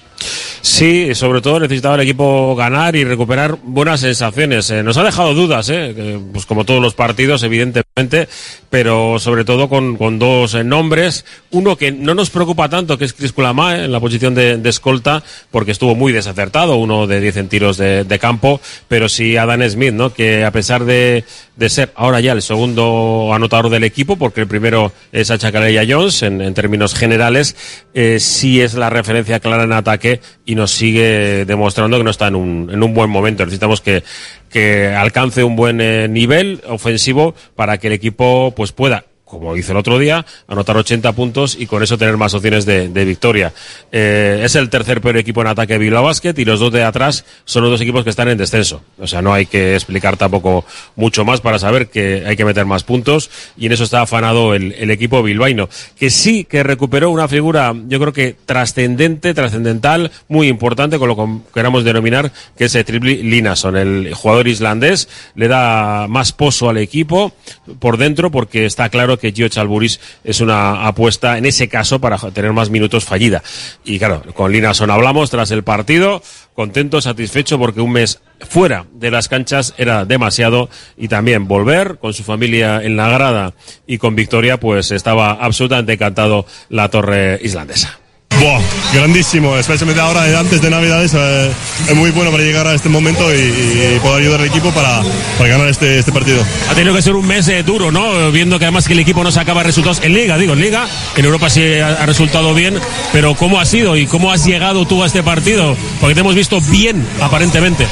Sí, 0.63 1.13
sobre 1.13 1.41
todo 1.41 1.59
necesitaba 1.59 1.95
el 1.95 2.01
equipo 2.01 2.55
ganar 2.55 2.95
y 2.95 3.03
recuperar 3.03 3.57
buenas 3.63 3.99
sensaciones. 3.99 4.69
Eh, 4.69 4.81
nos 4.81 4.95
ha 4.95 5.03
dejado 5.03 5.33
dudas, 5.33 5.69
eh, 5.69 6.17
pues 6.31 6.45
como 6.45 6.63
todos 6.63 6.81
los 6.81 6.93
partidos, 6.93 7.43
evidentemente, 7.43 8.29
pero 8.69 9.19
sobre 9.19 9.43
todo 9.43 9.67
con, 9.67 9.97
con 9.97 10.19
dos 10.19 10.53
eh, 10.53 10.63
nombres. 10.63 11.25
Uno 11.51 11.75
que 11.75 11.91
no 11.91 12.15
nos 12.15 12.29
preocupa 12.29 12.69
tanto, 12.69 12.97
que 12.97 13.03
es 13.03 13.13
Chris 13.13 13.33
Kulamae, 13.33 13.83
en 13.83 13.91
la 13.91 13.99
posición 13.99 14.35
de, 14.35 14.61
escolta, 14.63 15.21
porque 15.51 15.71
estuvo 15.71 15.95
muy 15.95 16.13
desacertado, 16.13 16.77
uno 16.77 17.07
de 17.07 17.19
10 17.19 17.37
en 17.37 17.49
tiros 17.49 17.75
de, 17.75 18.05
de 18.05 18.19
campo, 18.19 18.61
pero 18.87 19.09
sí 19.09 19.35
Adam 19.35 19.69
Smith, 19.69 19.93
¿no? 19.93 20.13
Que 20.13 20.45
a 20.45 20.51
pesar 20.51 20.85
de, 20.85 21.25
de 21.55 21.69
ser 21.69 21.91
ahora 21.95 22.19
ya 22.19 22.31
el 22.31 22.41
segundo 22.41 23.31
anotador 23.33 23.69
del 23.69 23.83
equipo, 23.83 24.15
porque 24.15 24.41
el 24.41 24.47
primero 24.47 24.91
es 25.11 25.29
a 25.31 25.37
Chacarella 25.37 25.83
Jones 25.87 26.23
en, 26.23 26.41
en, 26.41 26.53
términos 26.53 26.95
generales, 26.95 27.55
eh, 27.93 28.19
sí 28.19 28.61
es 28.61 28.73
la 28.73 28.89
referencia 28.89 29.39
clara 29.39 29.63
en 29.63 29.73
ataque 29.73 30.19
y 30.45 30.55
nos 30.55 30.71
sigue 30.71 31.45
demostrando 31.45 31.97
que 31.97 32.03
no 32.03 32.11
está 32.11 32.27
en 32.27 32.35
un, 32.35 32.69
en 32.71 32.81
un 32.81 32.93
buen 32.93 33.09
momento. 33.09 33.45
Necesitamos 33.45 33.81
que, 33.81 34.03
que 34.49 34.87
alcance 34.87 35.43
un 35.43 35.55
buen 35.55 35.79
eh, 35.81 36.07
nivel 36.07 36.61
ofensivo 36.67 37.35
para 37.55 37.77
que 37.77 37.87
el 37.87 37.93
equipo 37.93 38.53
pues 38.55 38.71
pueda 38.71 39.05
como 39.33 39.55
hizo 39.57 39.71
el 39.71 39.77
otro 39.77 39.99
día, 39.99 40.25
anotar 40.47 40.77
80 40.77 41.11
puntos 41.13 41.57
y 41.59 41.65
con 41.65 41.83
eso 41.83 41.97
tener 41.97 42.17
más 42.17 42.33
opciones 42.33 42.65
de, 42.65 42.87
victoria. 43.03 43.51
Eh, 43.91 44.41
es 44.43 44.55
el 44.55 44.69
tercer 44.69 45.01
peor 45.01 45.17
equipo 45.17 45.41
en 45.41 45.47
ataque 45.47 45.73
de 45.73 45.79
Bilbao 45.79 46.03
Basket 46.03 46.33
y 46.37 46.45
los 46.45 46.59
dos 46.59 46.71
de 46.71 46.83
atrás 46.83 47.25
son 47.45 47.63
los 47.63 47.71
dos 47.71 47.81
equipos 47.81 48.03
que 48.03 48.09
están 48.09 48.29
en 48.29 48.37
descenso. 48.37 48.81
O 48.99 49.07
sea, 49.07 49.21
no 49.21 49.33
hay 49.33 49.45
que 49.45 49.73
explicar 49.75 50.15
tampoco 50.17 50.65
mucho 50.95 51.25
más 51.25 51.41
para 51.41 51.59
saber 51.59 51.87
que 51.87 52.23
hay 52.25 52.35
que 52.35 52.45
meter 52.45 52.65
más 52.65 52.83
puntos 52.83 53.29
y 53.57 53.65
en 53.65 53.73
eso 53.73 53.83
está 53.83 54.01
afanado 54.01 54.53
el, 54.53 54.73
el 54.73 54.91
equipo 54.91 55.21
bilbaíno, 55.23 55.69
que 55.97 56.09
sí 56.09 56.45
que 56.45 56.63
recuperó 56.63 57.09
una 57.09 57.27
figura, 57.27 57.73
yo 57.87 57.99
creo 57.99 58.13
que 58.13 58.35
trascendente, 58.45 59.33
trascendental, 59.33 60.11
muy 60.27 60.47
importante, 60.47 60.99
con 60.99 61.07
lo 61.07 61.15
que 61.15 61.27
queramos 61.53 61.83
denominar, 61.83 62.31
que 62.57 62.65
es 62.65 62.73
Tripli 62.85 63.23
Linason, 63.23 63.77
el 63.77 64.13
jugador 64.13 64.47
islandés, 64.47 65.07
le 65.35 65.47
da 65.47 66.07
más 66.07 66.31
pozo 66.31 66.69
al 66.69 66.77
equipo 66.77 67.33
por 67.79 67.97
dentro 67.97 68.31
porque 68.31 68.65
está 68.65 68.89
claro 68.89 69.17
que 69.17 69.22
Gio 69.31 69.47
Chalburis 69.47 69.99
es 70.23 70.41
una 70.41 70.87
apuesta 70.87 71.37
en 71.37 71.45
ese 71.45 71.67
caso 71.67 71.99
para 71.99 72.17
tener 72.17 72.53
más 72.53 72.69
minutos 72.69 73.05
fallida. 73.05 73.43
Y 73.83 73.99
claro, 73.99 74.23
con 74.33 74.51
Linason 74.51 74.91
hablamos 74.91 75.29
tras 75.29 75.51
el 75.51 75.63
partido, 75.63 76.21
contento, 76.53 77.01
satisfecho 77.01 77.57
porque 77.57 77.81
un 77.81 77.93
mes 77.93 78.19
fuera 78.41 78.85
de 78.93 79.11
las 79.11 79.29
canchas 79.29 79.73
era 79.77 80.05
demasiado 80.05 80.69
y 80.97 81.07
también 81.07 81.47
volver 81.47 81.97
con 81.99 82.13
su 82.13 82.23
familia 82.23 82.83
en 82.83 82.97
la 82.97 83.09
grada 83.09 83.53
y 83.87 83.97
con 83.97 84.15
victoria 84.15 84.59
pues 84.59 84.91
estaba 84.91 85.31
absolutamente 85.31 85.93
encantado 85.93 86.45
la 86.69 86.89
torre 86.89 87.39
islandesa. 87.41 88.02
Buah, 88.43 88.59
grandísimo, 88.93 89.55
especialmente 89.55 90.01
ahora 90.01 90.37
antes 90.37 90.61
de 90.61 90.69
Navidades, 90.69 91.13
eh, 91.15 91.49
es 91.87 91.95
muy 91.95 92.11
bueno 92.11 92.29
para 92.29 92.43
llegar 92.43 92.67
a 92.67 92.73
este 92.73 92.89
momento 92.89 93.33
y, 93.33 93.37
y 93.37 93.99
poder 94.01 94.19
ayudar 94.19 94.41
al 94.41 94.47
equipo 94.47 94.69
para, 94.71 95.01
para 95.37 95.49
ganar 95.49 95.69
este, 95.69 95.99
este, 95.99 96.11
partido. 96.11 96.43
Ha 96.69 96.75
tenido 96.75 96.93
que 96.93 97.01
ser 97.01 97.15
un 97.15 97.25
mes 97.25 97.47
eh, 97.47 97.63
duro, 97.63 97.89
¿no? 97.89 98.33
Viendo 98.33 98.59
que 98.59 98.65
además 98.65 98.85
que 98.85 98.91
el 98.93 98.99
equipo 98.99 99.23
no 99.23 99.31
sacaba 99.31 99.63
resultados 99.63 100.01
en 100.03 100.13
Liga, 100.13 100.37
digo, 100.37 100.51
en 100.51 100.59
Liga, 100.59 100.89
en 101.15 101.23
Europa 101.23 101.49
sí 101.49 101.63
ha, 101.79 101.93
ha 101.93 102.05
resultado 102.05 102.53
bien, 102.53 102.77
pero 103.13 103.33
¿cómo 103.33 103.61
ha 103.61 103.65
sido 103.65 103.95
y 103.95 104.07
cómo 104.07 104.29
has 104.29 104.43
llegado 104.43 104.85
tú 104.85 105.03
a 105.03 105.07
este 105.07 105.23
partido? 105.23 105.77
Porque 106.01 106.13
te 106.13 106.19
hemos 106.19 106.35
visto 106.35 106.59
bien, 106.59 107.07
aparentemente. 107.21 107.87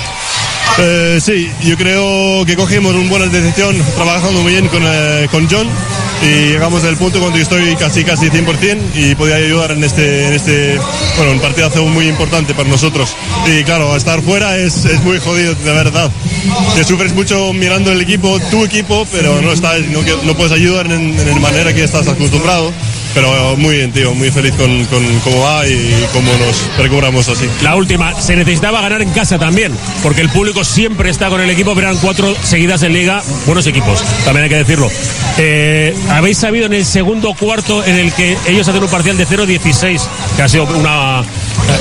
Eh, 0.80 1.20
sí, 1.22 1.50
yo 1.62 1.78
creo 1.78 2.46
que 2.46 2.58
cogimos 2.58 2.94
una 2.94 3.10
buena 3.10 3.26
decisión 3.28 3.82
trabajando 3.96 4.42
muy 4.42 4.52
bien 4.52 4.68
con, 4.68 4.84
eh, 4.86 5.30
con 5.32 5.48
John 5.50 5.70
y 6.22 6.50
llegamos 6.50 6.84
al 6.84 6.98
punto 6.98 7.20
cuando 7.20 7.40
estoy 7.40 7.76
casi 7.76 8.04
casi 8.04 8.30
100% 8.30 8.80
y 8.96 9.16
podía 9.16 9.36
ayudar 9.36 9.72
en 9.72 9.84
este, 9.84 10.28
en 10.28 10.34
este 10.34 10.80
bueno, 11.18 11.32
un 11.32 11.94
muy 11.94 12.08
importante 12.08 12.54
para 12.54 12.70
nosotros. 12.70 13.16
Y 13.48 13.64
claro, 13.64 13.96
estar 13.96 14.22
fuera 14.22 14.58
es, 14.58 14.86
es 14.86 15.02
muy 15.04 15.20
jodido, 15.20 15.56
de 15.56 15.74
verdad. 15.74 16.12
Te 16.76 16.84
sufres 16.84 17.14
mucho 17.14 17.54
mirando 17.54 17.92
el 17.92 18.02
equipo, 18.02 18.40
tu 18.52 18.64
equipo, 18.66 19.08
pero 19.12 19.42
no, 19.42 19.52
estás, 19.52 19.80
no, 19.88 20.02
no 20.24 20.36
puedes 20.36 20.52
ayudar 20.52 20.86
en, 20.88 21.20
en 21.20 21.30
la 21.30 21.40
manera 21.40 21.74
que 21.74 21.84
estás 21.84 22.08
acostumbrado. 22.08 22.72
Pero 23.14 23.58
muy 23.58 23.76
bien, 23.76 23.92
tío, 23.92 24.14
muy 24.14 24.32
feliz 24.32 24.54
con, 24.56 24.86
cómo 25.24 25.42
va 25.42 25.68
y 25.68 26.06
cómo 26.14 26.32
nos 26.38 26.78
recuperamos 26.78 27.28
así. 27.28 27.46
La 27.62 27.76
última, 27.76 28.20
se 28.20 28.36
necesitaba 28.36 28.82
ganar 28.82 29.02
en 29.02 29.10
casa 29.10 29.38
también, 29.38 29.74
porque 30.02 30.22
el 30.22 30.30
público 30.30 30.64
siempre 30.64 31.10
está 31.10 31.30
con 31.30 31.42
el 31.42 31.50
equipo, 31.50 31.76
pero 31.76 31.90
eran 31.90 32.00
cuatro 32.02 32.34
seguidas 32.44 32.84
en 32.84 32.94
liga, 32.94 33.22
buenos 33.46 33.68
equipos, 33.68 34.02
también 34.24 34.46
hay 34.46 34.50
que 34.50 34.58
decirlo. 34.58 34.90
Eh, 35.38 35.96
Habéis 36.10 36.38
sabido 36.38 36.66
en 36.68 36.74
el 36.74 36.86
segundo 36.86 37.34
cuarto 37.34 37.84
en 37.84 37.98
el 37.98 38.14
que 38.14 38.38
ellos 38.48 38.68
hacen 38.68 38.84
un 38.84 38.90
parcial 38.90 39.18
de 39.18 39.28
0-16, 39.28 40.02
que 40.36 40.42
ha 40.42 40.48
sido 40.50 40.66
una... 40.66 41.24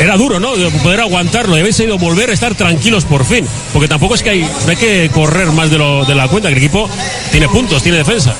Era 0.00 0.16
duro, 0.16 0.40
¿no? 0.40 0.52
Poder 0.82 1.00
aguantarlo, 1.00 1.56
y 1.56 1.60
habéis 1.60 1.78
ido 1.80 1.96
volver 1.98 2.30
a 2.30 2.32
estar 2.32 2.54
tranquilos 2.54 3.04
por 3.04 3.24
fin, 3.24 3.46
porque 3.72 3.88
tampoco 3.88 4.14
es 4.14 4.22
que 4.22 4.30
hay, 4.30 4.40
no 4.40 4.70
hay 4.70 4.76
que 4.76 5.10
correr 5.12 5.46
más 5.52 5.70
de, 5.70 5.78
de 5.78 6.14
la 6.14 6.28
cuenta, 6.28 6.48
que 6.48 6.54
el 6.54 6.58
equipo 6.58 6.88
tiene 7.30 7.48
puntos, 7.48 7.82
tiene 7.82 7.98
defensa. 7.98 8.34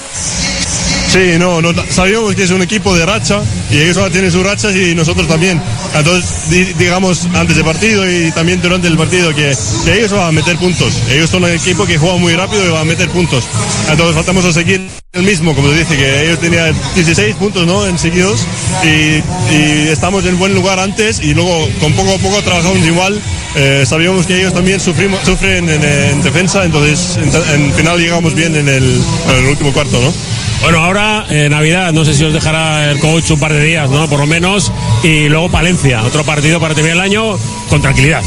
Sí, 1.10 1.38
no, 1.40 1.60
no, 1.60 1.72
sabíamos 1.88 2.36
que 2.36 2.44
es 2.44 2.52
un 2.52 2.62
equipo 2.62 2.94
de 2.94 3.04
racha 3.04 3.42
y 3.68 3.78
ellos 3.78 3.96
ahora 3.96 4.12
tienen 4.12 4.30
sus 4.30 4.44
rachas 4.44 4.76
y 4.76 4.94
nosotros 4.94 5.26
también. 5.26 5.60
Entonces, 5.92 6.48
di, 6.50 6.64
digamos 6.74 7.26
antes 7.34 7.56
del 7.56 7.64
partido 7.64 8.08
y 8.08 8.30
también 8.30 8.62
durante 8.62 8.86
el 8.86 8.96
partido 8.96 9.34
que, 9.34 9.52
que, 9.84 9.92
ellos 9.92 10.12
van 10.12 10.28
a 10.28 10.30
meter 10.30 10.56
puntos. 10.56 10.94
Ellos 11.10 11.28
son 11.28 11.42
un 11.42 11.50
equipo 11.50 11.84
que 11.84 11.98
juega 11.98 12.16
muy 12.16 12.36
rápido 12.36 12.64
y 12.64 12.70
va 12.70 12.82
a 12.82 12.84
meter 12.84 13.08
puntos. 13.08 13.44
Entonces, 13.90 14.14
faltamos 14.14 14.44
a 14.44 14.52
seguir 14.52 14.88
el 15.12 15.24
mismo, 15.24 15.56
como 15.56 15.68
te 15.70 15.78
dice, 15.78 15.96
que 15.96 16.24
ellos 16.24 16.38
tenían 16.38 16.72
16 16.94 17.34
puntos 17.34 17.66
¿no? 17.66 17.84
en 17.84 17.98
seguidos 17.98 18.46
y, 18.84 19.20
estamos 19.88 20.24
en 20.24 20.38
buen 20.38 20.54
lugar 20.54 20.78
antes 20.78 21.20
y 21.20 21.34
luego 21.34 21.68
con 21.80 21.92
poco 21.94 22.14
a 22.14 22.18
poco 22.18 22.40
trabajamos 22.42 22.78
igual. 22.86 23.20
Eh, 23.56 23.84
sabíamos 23.84 24.24
que 24.24 24.38
ellos 24.38 24.54
también 24.54 24.78
sufrimos, 24.78 25.20
sufren 25.24 25.68
en, 25.68 25.82
en 25.82 26.22
defensa, 26.22 26.64
entonces 26.64 27.18
en, 27.52 27.72
final 27.74 27.98
llegamos 27.98 28.34
bien 28.34 28.54
en 28.54 28.68
el, 28.68 29.02
en 29.28 29.36
el 29.36 29.46
último 29.46 29.72
cuarto, 29.72 30.00
¿no? 30.00 30.12
Bueno, 30.62 30.78
ahora 30.78 31.26
eh, 31.30 31.48
Navidad, 31.50 31.92
no 31.92 32.04
sé 32.04 32.14
si 32.14 32.22
os 32.22 32.32
dejará 32.32 32.90
el 32.90 33.00
coach 33.00 33.30
un 33.30 33.40
par 33.40 33.52
de 33.52 33.64
días, 33.64 33.88
¿no? 33.90 34.08
Por 34.08 34.20
lo 34.20 34.26
menos. 34.26 34.70
Y 35.02 35.28
luego 35.28 35.48
Palencia, 35.50 36.04
otro 36.04 36.22
partido 36.22 36.60
para 36.60 36.74
terminar 36.74 36.98
el 36.98 37.02
año 37.02 37.38
con 37.70 37.80
tranquilidad. 37.80 38.22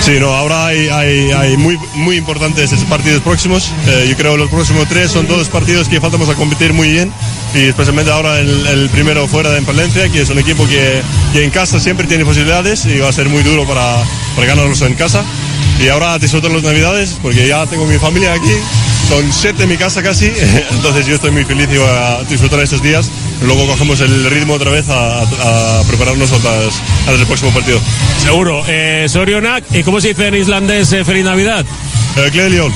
Sí, 0.00 0.12
no, 0.20 0.32
ahora 0.34 0.66
hay, 0.66 1.56
muy, 1.58 1.76
muy 1.96 2.16
importantes 2.16 2.72
partidos 2.88 3.20
próximos. 3.22 3.72
Eh, 3.86 4.06
yo 4.08 4.16
creo 4.16 4.32
que 4.32 4.38
los 4.38 4.50
próximos 4.50 4.88
tres 4.88 5.10
son 5.10 5.26
todos 5.26 5.48
partidos 5.48 5.88
que 5.88 6.00
faltamos 6.00 6.28
a 6.28 6.34
competir 6.34 6.72
muy 6.72 6.90
bien. 6.90 7.12
Y 7.54 7.64
especialmente 7.64 8.10
ahora 8.12 8.38
el, 8.38 8.66
el 8.66 8.88
primero 8.90 9.26
fuera 9.26 9.50
de 9.50 9.60
Palencia, 9.62 10.08
que 10.08 10.22
es 10.22 10.30
un 10.30 10.38
equipo 10.38 10.66
que, 10.66 11.02
que, 11.32 11.44
en 11.44 11.50
casa 11.50 11.80
siempre 11.80 12.06
tiene 12.06 12.24
posibilidades 12.24 12.86
y 12.86 12.98
va 12.98 13.08
a 13.08 13.12
ser 13.12 13.28
muy 13.28 13.42
duro 13.42 13.66
para, 13.66 14.02
para 14.36 14.46
ganarlos 14.46 14.80
en 14.82 14.94
casa. 14.94 15.24
Y 15.82 15.88
ahora 15.88 16.18
disfrutar 16.18 16.50
las 16.50 16.62
navidades 16.62 17.18
porque 17.20 17.46
ya 17.48 17.66
tengo 17.66 17.84
mi 17.86 17.98
familia 17.98 18.32
aquí 18.32 18.54
son 19.08 19.32
siete 19.32 19.62
en 19.62 19.70
mi 19.70 19.78
casa 19.78 20.02
casi, 20.02 20.26
entonces 20.70 21.06
yo 21.06 21.14
estoy 21.14 21.30
muy 21.30 21.44
feliz 21.44 21.66
y 21.72 21.78
voy 21.78 21.88
a 21.88 22.22
disfrutar 22.28 22.60
estos 22.60 22.82
días. 22.82 23.10
Luego 23.42 23.66
cogemos 23.66 24.00
el 24.00 24.28
ritmo 24.30 24.54
otra 24.54 24.70
vez 24.70 24.88
a, 24.88 25.20
a, 25.22 25.80
a 25.80 25.82
prepararnos 25.84 26.30
para 26.30 26.62
el 27.14 27.26
próximo 27.26 27.52
partido. 27.52 27.80
Seguro. 28.22 28.62
Eh, 28.66 29.06
Sorionak, 29.08 29.64
¿y 29.72 29.82
cómo 29.82 30.00
se 30.00 30.08
dice 30.08 30.26
en 30.28 30.34
islandés 30.34 30.92
eh, 30.92 31.04
Feliz 31.04 31.24
Navidad? 31.24 31.64
Eh, 32.16 32.30
Glelion. 32.32 32.72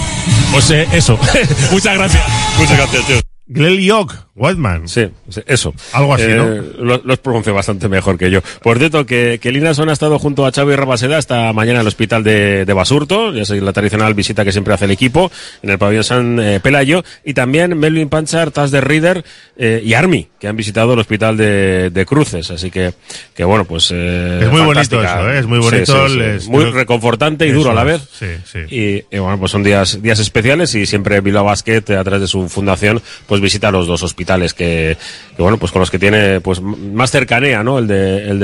Pues 0.52 0.70
eh, 0.70 0.86
eso. 0.92 1.18
Muchas 1.72 1.94
gracias. 1.94 2.22
Muchas 2.58 2.76
gracias, 2.76 3.06
tío. 3.06 3.20
Gleliok, 3.46 4.14
Whiteman. 4.34 4.88
Sí, 4.88 5.10
eso. 5.46 5.74
Algo 5.92 6.14
así, 6.14 6.24
eh, 6.24 6.36
¿no? 6.36 6.84
Lo, 6.84 7.02
los 7.04 7.18
pronuncio 7.18 7.52
bastante 7.52 7.86
mejor 7.90 8.16
que 8.16 8.30
yo. 8.30 8.40
Por 8.62 8.78
cierto, 8.78 9.04
que, 9.04 9.38
que 9.42 9.52
Linason 9.52 9.90
ha 9.90 9.92
estado 9.92 10.18
junto 10.18 10.46
a 10.46 10.52
Xavi 10.52 10.74
Rabaseda 10.74 11.18
esta 11.18 11.52
mañana 11.52 11.80
en 11.80 11.82
el 11.82 11.86
hospital 11.88 12.24
de, 12.24 12.64
de 12.64 12.72
Basurto, 12.72 13.34
ya 13.34 13.44
sabéis, 13.44 13.62
la 13.62 13.74
tradicional 13.74 14.14
visita 14.14 14.42
que 14.42 14.50
siempre 14.52 14.72
hace 14.72 14.86
el 14.86 14.90
equipo, 14.90 15.30
en 15.62 15.68
el 15.68 15.78
pabellón 15.78 16.04
San 16.04 16.40
eh, 16.40 16.60
Pelayo, 16.60 17.04
y 17.26 17.34
también 17.34 17.78
Melvin 17.78 18.08
Panchar, 18.08 18.52
Taz 18.52 18.70
de 18.70 18.80
Reader 18.80 19.22
eh, 19.58 19.82
y 19.84 19.92
Army, 19.92 20.28
que 20.40 20.48
han 20.48 20.56
visitado 20.56 20.94
el 20.94 21.00
hospital 21.00 21.36
de, 21.36 21.90
de 21.90 22.06
Cruces. 22.06 22.50
Así 22.50 22.70
que, 22.70 22.94
que 23.34 23.44
bueno, 23.44 23.66
pues... 23.66 23.90
Eh, 23.92 24.40
es 24.44 24.50
muy 24.50 24.62
bonito 24.62 25.02
eso, 25.02 25.30
¿eh? 25.30 25.40
es 25.40 25.46
muy 25.46 25.58
bonito. 25.58 26.08
Sí, 26.08 26.14
sí, 26.14 26.14
sí. 26.14 26.18
Les, 26.18 26.48
muy 26.48 26.64
reconfortante 26.64 27.46
y 27.46 27.50
eso 27.50 27.58
duro 27.58 27.72
a 27.72 27.74
la 27.74 27.84
vez. 27.84 28.00
Sí, 28.18 28.28
sí. 28.50 28.60
Y, 28.70 29.14
y, 29.14 29.18
bueno, 29.18 29.38
pues 29.38 29.52
son 29.52 29.62
días, 29.62 30.00
días 30.00 30.20
especiales 30.20 30.74
y 30.74 30.86
siempre 30.86 31.20
Bilbao 31.20 31.44
Basket, 31.44 31.82
a 31.90 32.02
través 32.02 32.22
de 32.22 32.28
su 32.28 32.48
fundación, 32.48 33.02
pues 33.26 33.42
visita 33.42 33.70
los 33.70 33.86
dos 33.86 34.02
hospitales 34.02 34.21
que, 34.54 34.96
bueno, 35.38 35.58
pues 35.58 35.72
con 35.72 35.80
los 35.80 35.90
que 35.90 35.98
tiene 35.98 36.40
pues 36.40 36.60
más 36.60 37.10
cercanía, 37.10 37.62
¿no? 37.62 37.78
El 37.78 37.86
de, 37.86 38.30
el 38.30 38.38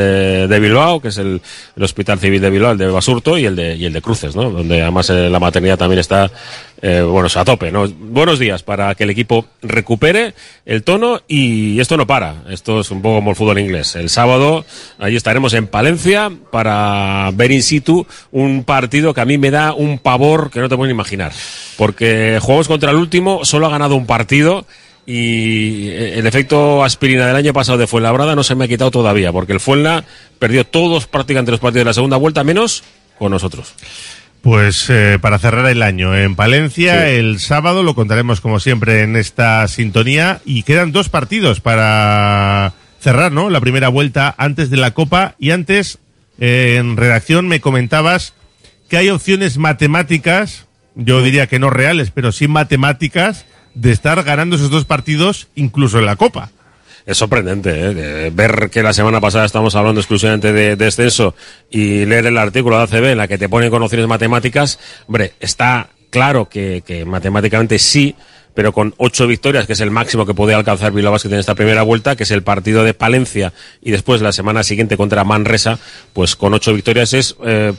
de, 0.48 0.60
Bilbao, 0.60 1.00
que 1.00 1.08
es 1.08 1.18
el, 1.18 1.40
Hospital 1.80 2.18
Civil 2.18 2.40
de 2.40 2.50
Bilbao, 2.50 2.72
el 2.72 2.78
de 2.78 2.86
Basurto 2.86 3.38
y 3.38 3.44
el 3.44 3.56
de, 3.56 3.76
y 3.76 3.84
el 3.84 3.92
de 3.92 4.02
Cruces, 4.02 4.34
¿no? 4.34 4.50
Donde 4.50 4.82
además 4.82 5.10
eh, 5.10 5.28
la 5.28 5.38
maternidad 5.38 5.78
también 5.78 6.00
está, 6.00 6.30
eh, 6.82 7.00
bueno, 7.00 7.28
a 7.34 7.44
tope, 7.44 7.70
¿no? 7.70 7.88
Buenos 7.88 8.38
días 8.38 8.62
para 8.62 8.94
que 8.94 9.04
el 9.04 9.10
equipo 9.10 9.46
recupere 9.62 10.34
el 10.66 10.82
tono 10.82 11.22
y 11.28 11.78
esto 11.80 11.96
no 11.96 12.06
para. 12.06 12.42
Esto 12.50 12.80
es 12.80 12.90
un 12.90 13.02
poco 13.02 13.16
como 13.16 13.30
el 13.30 13.36
fútbol 13.36 13.58
inglés. 13.58 13.96
El 13.96 14.08
sábado 14.10 14.64
allí 14.98 15.16
estaremos 15.16 15.54
en 15.54 15.66
Palencia 15.66 16.30
para 16.50 17.30
ver 17.34 17.52
in 17.52 17.62
situ 17.62 18.06
un 18.32 18.64
partido 18.64 19.14
que 19.14 19.20
a 19.20 19.24
mí 19.24 19.38
me 19.38 19.50
da 19.50 19.72
un 19.72 19.98
pavor 19.98 20.50
que 20.50 20.60
no 20.60 20.68
te 20.68 20.76
pueden 20.76 20.94
imaginar. 20.94 21.32
Porque 21.76 22.38
jugamos 22.40 22.68
contra 22.68 22.90
el 22.90 22.96
último, 22.96 23.44
solo 23.44 23.66
ha 23.66 23.70
ganado 23.70 23.96
un 23.96 24.06
partido 24.06 24.66
y 25.11 25.88
el 25.88 26.27
efecto 26.27 26.85
aspirina 26.85 27.27
del 27.27 27.37
año 27.37 27.55
pasado 27.55 27.79
de 27.79 27.87
Fuenlabrada 27.87 28.37
no 28.37 28.44
se 28.44 28.55
me 28.55 28.66
ha 28.66 28.68
quitado 28.68 28.90
todavía, 28.90 29.33
porque 29.33 29.55
el 29.55 29.61
Fuenla 29.61 30.05
perdió 30.38 30.66
todos 30.66 31.06
prácticamente 31.06 31.50
los 31.50 31.61
partidos 31.61 31.81
de 31.81 31.88
la 31.88 31.94
segunda 31.94 32.19
vuelta, 32.19 32.44
menos 32.44 32.85
con 33.19 33.31
nosotros. 33.31 33.73
Pues 34.42 34.90
eh, 34.90 35.19
para 35.19 35.38
cerrar 35.38 35.65
el 35.65 35.83
año 35.83 36.15
en 36.15 36.37
Palencia, 36.37 37.06
sí. 37.06 37.15
el 37.15 37.40
sábado 37.40 37.83
lo 37.83 37.94
contaremos 37.94 38.42
como 38.42 38.61
siempre 38.61 39.00
en 39.00 39.17
esta 39.17 39.67
sintonía 39.69 40.42
y 40.44 40.63
quedan 40.63 40.92
dos 40.92 41.09
partidos 41.09 41.61
para 41.61 42.75
cerrar, 43.00 43.33
¿no? 43.33 43.48
La 43.48 43.63
primera 43.63 43.88
vuelta 43.88 44.35
antes 44.37 44.69
de 44.69 44.77
la 44.77 44.90
Copa 44.90 45.37
y 45.38 45.52
antes 45.52 46.00
eh, 46.38 46.77
en 46.79 46.98
redacción 46.98 47.48
me 47.48 47.63
comentabas 47.63 48.35
que 48.90 48.98
hay 48.98 49.09
opciones 49.09 49.56
matemáticas 49.56 50.69
yo 51.00 51.23
diría 51.23 51.46
que 51.46 51.61
no 51.61 51.71
reales, 51.71 52.11
pero 52.11 52.33
sí 52.33 52.48
matemáticas 52.48 53.46
de 53.79 53.92
estar 53.92 54.22
ganando 54.24 54.56
esos 54.56 54.70
dos 54.70 54.85
partidos 54.85 55.48
incluso 55.54 55.98
en 55.98 56.06
la 56.06 56.16
Copa. 56.16 56.50
Es 57.06 57.16
sorprendente 57.16 57.70
¿eh? 57.72 58.31
Ver 58.35 58.68
que 58.70 58.83
la 58.83 58.92
semana 58.92 59.20
pasada 59.20 59.46
estamos 59.46 59.74
hablando 59.74 60.00
exclusivamente 60.00 60.52
de 60.52 60.76
descenso 60.76 61.35
y 61.70 62.04
leer 62.04 62.26
el 62.26 62.37
artículo 62.37 62.76
de 62.76 62.83
ACB 62.83 63.04
en 63.12 63.18
la 63.18 63.29
que 63.29 63.38
te 63.38 63.48
ponen 63.48 63.70
con 63.70 63.83
opciones 63.83 64.08
matemáticas. 64.08 64.79
Hombre, 65.06 65.33
está 65.40 65.88
claro 66.10 66.48
que, 66.48 67.04
matemáticamente 67.06 67.79
sí, 67.79 68.14
pero 68.52 68.72
con 68.72 68.94
ocho 68.98 69.26
victorias, 69.26 69.66
que 69.66 69.74
es 69.74 69.81
el 69.81 69.92
máximo 69.92 70.26
que 70.26 70.35
puede 70.35 70.54
alcanzar 70.54 70.92
Bilbao 70.92 71.12
Basket 71.12 71.33
en 71.33 71.38
esta 71.38 71.54
primera 71.54 71.83
vuelta, 71.83 72.16
que 72.16 72.24
es 72.24 72.31
el 72.33 72.42
partido 72.42 72.83
de 72.83 72.94
Palencia 72.94 73.52
y 73.81 73.92
después 73.92 74.20
la 74.20 74.33
semana 74.33 74.64
siguiente 74.64 74.96
contra 74.96 75.24
Manresa, 75.24 75.79
pues 76.12 76.35
con 76.35 76.52
ocho 76.52 76.74
victorias 76.74 77.14
es 77.14 77.37
eh, 77.44 77.72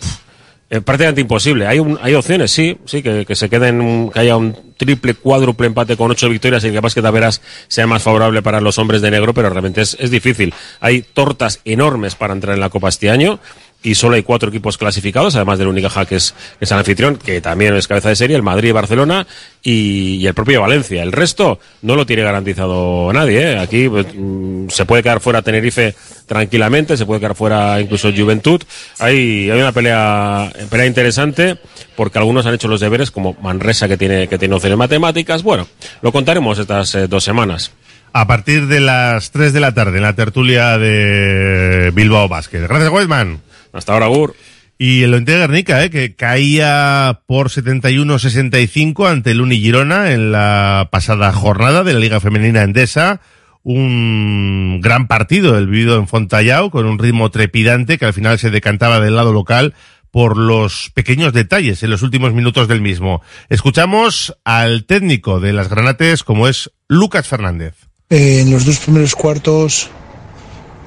eh, 0.69 0.81
prácticamente 0.81 1.21
imposible. 1.21 1.65
Hay, 1.65 1.79
un, 1.79 1.97
hay 2.01 2.13
opciones, 2.13 2.51
sí, 2.51 2.77
sí, 2.85 3.01
que, 3.01 3.25
que 3.25 3.35
se 3.35 3.49
queden, 3.49 4.11
que 4.11 4.19
haya 4.19 4.37
un 4.37 4.55
triple, 4.77 5.15
cuádruple 5.15 5.67
empate 5.67 5.97
con 5.97 6.11
ocho 6.11 6.29
victorias 6.29 6.63
y 6.63 6.71
que 6.71 6.79
Basket 6.79 7.01
Taveras 7.01 7.41
sea 7.67 7.87
más 7.87 8.03
favorable 8.03 8.41
para 8.41 8.61
los 8.61 8.77
hombres 8.77 9.01
de 9.01 9.11
negro, 9.11 9.33
pero 9.33 9.49
realmente 9.49 9.81
es, 9.81 9.97
es 9.99 10.11
difícil. 10.11 10.53
Hay 10.79 11.01
tortas 11.01 11.59
enormes 11.65 12.15
para 12.15 12.33
entrar 12.33 12.53
en 12.53 12.61
la 12.61 12.69
Copa 12.69 12.89
este 12.89 13.09
año 13.09 13.39
y 13.81 13.95
solo 13.95 14.15
hay 14.15 14.23
cuatro 14.23 14.49
equipos 14.49 14.77
clasificados, 14.77 15.35
además 15.35 15.57
del 15.57 15.69
Unicaja 15.69 16.05
que 16.05 16.15
es, 16.15 16.33
que 16.57 16.65
es 16.65 16.71
el 16.71 16.77
anfitrión, 16.77 17.15
que 17.15 17.39
también 17.39 17.75
es 17.75 17.87
cabeza 17.87 18.09
de 18.09 18.15
serie, 18.15 18.35
el 18.35 18.43
Madrid 18.43 18.73
Barcelona 18.73 19.25
y, 19.63 20.15
y 20.15 20.27
el 20.27 20.33
propio 20.33 20.61
Valencia. 20.61 21.01
El 21.01 21.13
resto 21.13 21.59
no 21.81 21.95
lo 21.95 22.05
tiene 22.05 22.23
garantizado 22.23 23.11
nadie. 23.13 23.53
¿eh? 23.53 23.59
Aquí 23.59 23.87
pues, 23.87 24.07
mm, 24.13 24.67
se 24.69 24.85
puede 24.85 25.01
quedar 25.01 25.21
fuera 25.21 25.41
Tenerife 25.41 25.95
tranquilamente, 26.25 26.97
se 26.97 27.05
puede 27.05 27.21
quedar 27.21 27.35
fuera 27.35 27.79
incluso 27.79 28.11
Juventud. 28.11 28.61
Hay, 28.99 29.49
hay 29.49 29.59
una 29.61 29.71
pelea, 29.71 30.51
pelea 30.69 30.85
interesante 30.85 31.57
porque 31.95 32.17
algunos 32.17 32.45
han 32.45 32.55
hecho 32.55 32.67
los 32.67 32.81
deberes, 32.81 33.11
como 33.11 33.37
Manresa 33.41 33.87
que 33.87 33.97
tiene, 33.97 34.27
que 34.27 34.37
tiene 34.37 34.55
opciones 34.55 34.77
matemáticas. 34.77 35.41
Bueno, 35.41 35.67
lo 36.01 36.11
contaremos 36.11 36.59
estas 36.59 36.95
eh, 36.95 37.07
dos 37.07 37.23
semanas. 37.23 37.71
A 38.11 38.25
partir 38.27 38.67
de 38.67 38.79
las 38.79 39.31
3 39.31 39.53
de 39.53 39.59
la 39.59 39.73
tarde 39.73 39.97
en 39.97 40.03
la 40.03 40.15
tertulia 40.15 40.77
de 40.77 41.91
Bilbao 41.93 42.27
Basket. 42.27 42.61
Gracias, 42.61 42.89
Weidman. 42.89 43.48
Hasta 43.73 43.93
ahora, 43.93 44.07
Gur. 44.07 44.35
Y 44.77 45.03
el 45.03 45.13
Ointe 45.13 45.33
de 45.33 45.39
Guernica, 45.39 45.83
eh, 45.83 45.89
que 45.89 46.15
caía 46.15 47.21
por 47.25 47.49
71-65 47.49 49.09
ante 49.09 49.31
el 49.31 49.41
Uni 49.41 49.59
Girona 49.59 50.11
en 50.11 50.31
la 50.31 50.87
pasada 50.89 51.33
jornada 51.33 51.83
de 51.83 51.93
la 51.93 51.99
Liga 51.99 52.21
Femenina 52.21 52.63
Endesa. 52.63 53.19
Un 53.61 54.79
gran 54.81 55.07
partido, 55.07 55.57
el 55.57 55.67
vivido 55.67 55.97
en 55.97 56.07
Fontallao, 56.07 56.71
con 56.71 56.85
un 56.85 56.97
ritmo 56.97 57.29
trepidante 57.29 57.97
que 57.97 58.05
al 58.05 58.13
final 58.13 58.39
se 58.39 58.51
decantaba 58.51 59.01
del 59.01 59.17
lado 59.17 59.33
local 59.33 59.73
por 60.11 60.37
los 60.37 60.91
pequeños 60.93 61.33
detalles 61.33 61.83
en 61.83 61.89
los 61.89 62.01
últimos 62.01 62.33
minutos 62.33 62.69
del 62.69 62.81
mismo. 62.81 63.21
Escuchamos 63.49 64.37
al 64.45 64.85
técnico 64.85 65.41
de 65.41 65.51
las 65.51 65.69
Granates, 65.69 66.23
como 66.23 66.47
es 66.47 66.71
Lucas 66.87 67.27
Fernández. 67.27 67.75
Eh, 68.09 68.39
en 68.41 68.51
los 68.51 68.65
dos 68.65 68.79
primeros 68.79 69.13
cuartos 69.13 69.89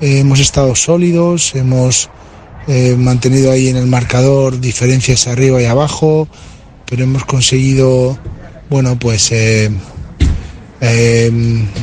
eh, 0.00 0.20
hemos 0.20 0.40
estado 0.40 0.74
sólidos, 0.74 1.54
hemos 1.54 2.10
eh, 2.68 2.96
mantenido 2.98 3.50
ahí 3.50 3.68
en 3.68 3.76
el 3.76 3.86
marcador 3.86 4.60
diferencias 4.60 5.26
arriba 5.26 5.60
y 5.60 5.66
abajo, 5.66 6.28
pero 6.86 7.04
hemos 7.04 7.24
conseguido, 7.24 8.18
bueno, 8.70 8.98
pues 8.98 9.32
eh, 9.32 9.70
eh, 10.80 11.30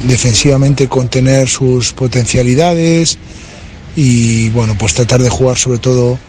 defensivamente 0.05 0.87
contener 0.87 1.47
sus 1.47 1.93
potencialidades 1.93 3.17
y, 3.95 4.49
bueno, 4.49 4.75
pues 4.77 4.93
tratar 4.93 5.21
de 5.21 5.29
jugar 5.29 5.57
sobre 5.57 5.79
todo 5.79 6.19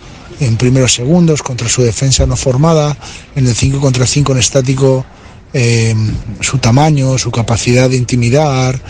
en 0.40 0.56
primeros 0.56 0.94
segundos 0.94 1.42
contra 1.42 1.68
su 1.68 1.82
defensa 1.82 2.26
no 2.26 2.36
formada, 2.36 2.96
en 3.36 3.46
el 3.46 3.54
5 3.54 3.80
contra 3.80 4.06
5 4.06 4.32
en 4.32 4.38
estático 4.38 5.04
eh, 5.52 5.94
su 6.40 6.58
tamaño, 6.58 7.18
su 7.18 7.30
capacidad 7.30 7.90
de 7.90 7.96
intimidar, 7.96 8.80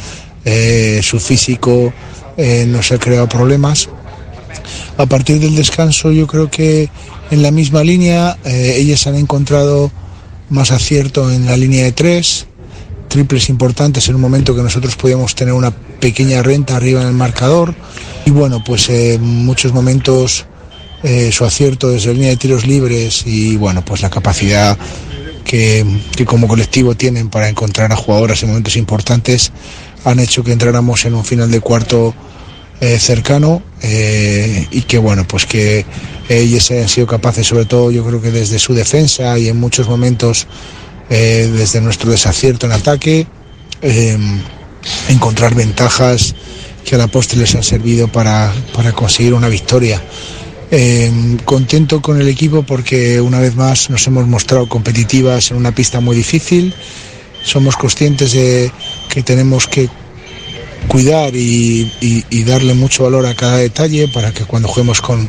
eh, 0.45 1.01
su 1.03 1.19
físico 1.19 1.93
eh, 2.37 2.65
nos 2.67 2.93
ha 2.93 2.99
creado 2.99 3.29
problemas. 3.29 3.89
A 4.97 5.07
partir 5.07 5.41
del 5.41 5.57
descanso 5.57 6.13
yo 6.13 6.27
creo 6.27 6.51
que 6.51 6.89
en 7.31 7.43
la 7.43 7.51
misma 7.51 7.83
línea 7.83 8.37
eh, 8.45 8.77
ellas 8.79 9.07
han 9.07 9.15
encontrado 9.15 9.91
más 10.49 10.73
acierto 10.73 11.31
en 11.31 11.47
la 11.47 11.57
línea 11.57 11.85
de 11.85 11.93
tres, 11.93 12.47
triples 13.09 13.49
importantes 13.49 14.09
en 14.09 14.17
un 14.17 14.21
momento 14.21 14.55
que 14.55 14.63
nosotros 14.63 14.97
podíamos 14.97 15.35
tener 15.35 15.55
una 15.55 15.71
pequeña 15.71 16.43
renta 16.43 16.77
arriba 16.77 17.03
en 17.03 17.09
el 17.09 17.15
marcador. 17.15 17.75
Y 18.27 18.31
bueno 18.31 18.63
pues 18.65 18.89
eh, 18.89 19.15
en 19.15 19.45
muchos 19.45 19.73
momentos 19.73 20.47
eh, 21.03 21.31
su 21.33 21.45
acierto 21.45 21.89
desde 21.89 22.09
la 22.09 22.15
línea 22.15 22.31
de 22.31 22.37
tiros 22.37 22.67
libres 22.67 23.23
y 23.27 23.57
bueno 23.57 23.83
pues 23.85 24.03
la 24.03 24.11
capacidad 24.11 24.77
que, 25.45 25.87
que 26.15 26.27
como 26.27 26.47
colectivo 26.47 26.95
tienen 26.95 27.31
para 27.31 27.49
encontrar 27.49 27.91
a 27.91 27.97
jugadoras 27.97 28.43
en 28.43 28.51
momentos 28.51 28.77
importantes 28.77 29.51
han 30.05 30.21
hecho 30.21 30.45
que 30.45 30.53
entráramos 30.53 31.05
en 31.07 31.15
un 31.15 31.25
final 31.25 31.51
de 31.51 31.61
cuarto 31.61 32.15
eh, 32.81 32.99
cercano 32.99 33.63
eh, 33.83 34.67
y 34.71 34.83
que 34.83 34.99
bueno 34.99 35.27
pues 35.27 35.47
que 35.47 35.85
ellos 36.29 36.71
hayan 36.71 36.89
sido 36.89 37.07
capaces 37.07 37.47
sobre 37.47 37.67
todo 37.67 37.91
yo 37.91 38.05
creo 38.05 38.23
que 38.23 38.31
desde 38.31 38.59
su 38.59 38.75
defensa 38.75 39.39
y 39.39 39.49
en 39.49 39.59
muchos 39.59 39.89
momentos 39.89 40.47
eh, 41.11 41.51
desde 41.53 41.81
nuestro 41.81 42.11
desacierto 42.11 42.67
en 42.67 42.73
ataque 42.73 43.27
eh, 43.83 44.17
encontrar 45.09 45.55
ventajas 45.55 46.35
que 46.85 46.95
a 46.95 46.99
la 46.99 47.09
postre 47.09 47.39
les 47.39 47.55
han 47.55 47.63
servido 47.63 48.09
para, 48.09 48.53
para 48.73 48.93
conseguir 48.93 49.35
una 49.35 49.49
victoria. 49.49 50.03
Eh, 50.71 51.11
contento 51.45 52.01
con 52.01 52.21
el 52.21 52.29
equipo 52.29 52.63
porque 52.63 53.21
una 53.21 53.41
vez 53.41 53.57
más 53.57 53.91
nos 53.91 54.07
hemos 54.07 54.27
mostrado 54.29 54.69
competitivas 54.69 55.51
en 55.51 55.57
una 55.57 55.75
pista 55.75 56.01
muy 56.01 56.17
difícil. 56.17 56.75
Somos 57.43 57.77
conscientes 57.77 58.33
de 58.33 58.71
que 59.09 59.23
tenemos 59.23 59.67
que 59.67 59.89
cuidar 60.89 61.35
y, 61.35 61.91
y- 62.01 62.25
y 62.31 62.45
darle 62.45 62.75
mucho 62.75 63.05
valor 63.05 63.27
a 63.27 63.35
cada 63.35 63.59
detalle 63.59 64.09
para 64.09 64.33
que 64.33 64.45
cuando 64.45 64.69
juguemos 64.69 65.01
con 65.01 65.29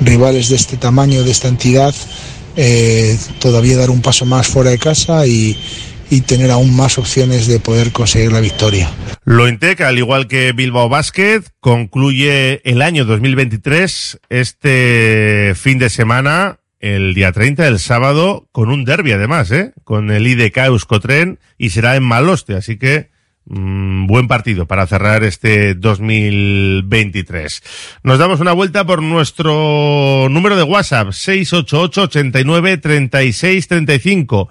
rivales 0.00 0.48
de 0.48 0.56
este 0.56 0.76
tamaño, 0.76 1.22
de 1.22 1.30
esta 1.30 1.48
entidad, 1.48 1.94
eh, 2.56 3.16
todavía 3.38 3.76
dar 3.76 3.90
un 3.90 4.02
paso 4.02 4.24
más 4.26 4.46
fuera 4.48 4.70
de 4.70 4.78
casa 4.78 5.26
y, 5.26 5.56
y 6.10 6.20
tener 6.22 6.50
aún 6.50 6.74
más 6.76 6.98
opciones 6.98 7.46
de 7.46 7.58
poder 7.60 7.92
conseguir 7.92 8.32
la 8.32 8.40
victoria. 8.40 8.90
Lointec, 9.24 9.80
al 9.82 9.98
igual 9.98 10.26
que 10.28 10.52
Bilbao 10.52 10.88
Basket, 10.88 11.42
concluye 11.60 12.60
el 12.68 12.82
año 12.82 13.04
2023 13.04 14.18
este 14.28 15.54
fin 15.56 15.78
de 15.78 15.88
semana, 15.88 16.58
el 16.80 17.14
día 17.14 17.32
30, 17.32 17.66
el 17.68 17.78
sábado, 17.78 18.48
con 18.52 18.68
un 18.70 18.84
derby 18.84 19.12
además, 19.12 19.50
¿eh? 19.52 19.72
Con 19.84 20.10
el 20.10 20.26
IDK 20.26 20.56
Euskotren 20.66 21.38
y 21.56 21.70
será 21.70 21.96
en 21.96 22.02
Maloste, 22.02 22.54
así 22.56 22.76
que 22.76 23.11
mm, 23.46 24.06
buen 24.06 24.28
partido 24.28 24.66
para 24.66 24.86
cerrar 24.86 25.24
este 25.24 25.74
2023. 25.74 27.62
Nos 28.02 28.18
damos 28.18 28.40
una 28.40 28.52
vuelta 28.52 28.84
por 28.86 29.02
nuestro 29.02 30.28
número 30.30 30.56
de 30.56 30.62
WhatsApp, 30.62 31.12
688 31.12 32.02
89 32.02 32.78
36 32.78 33.68
35. 33.68 34.48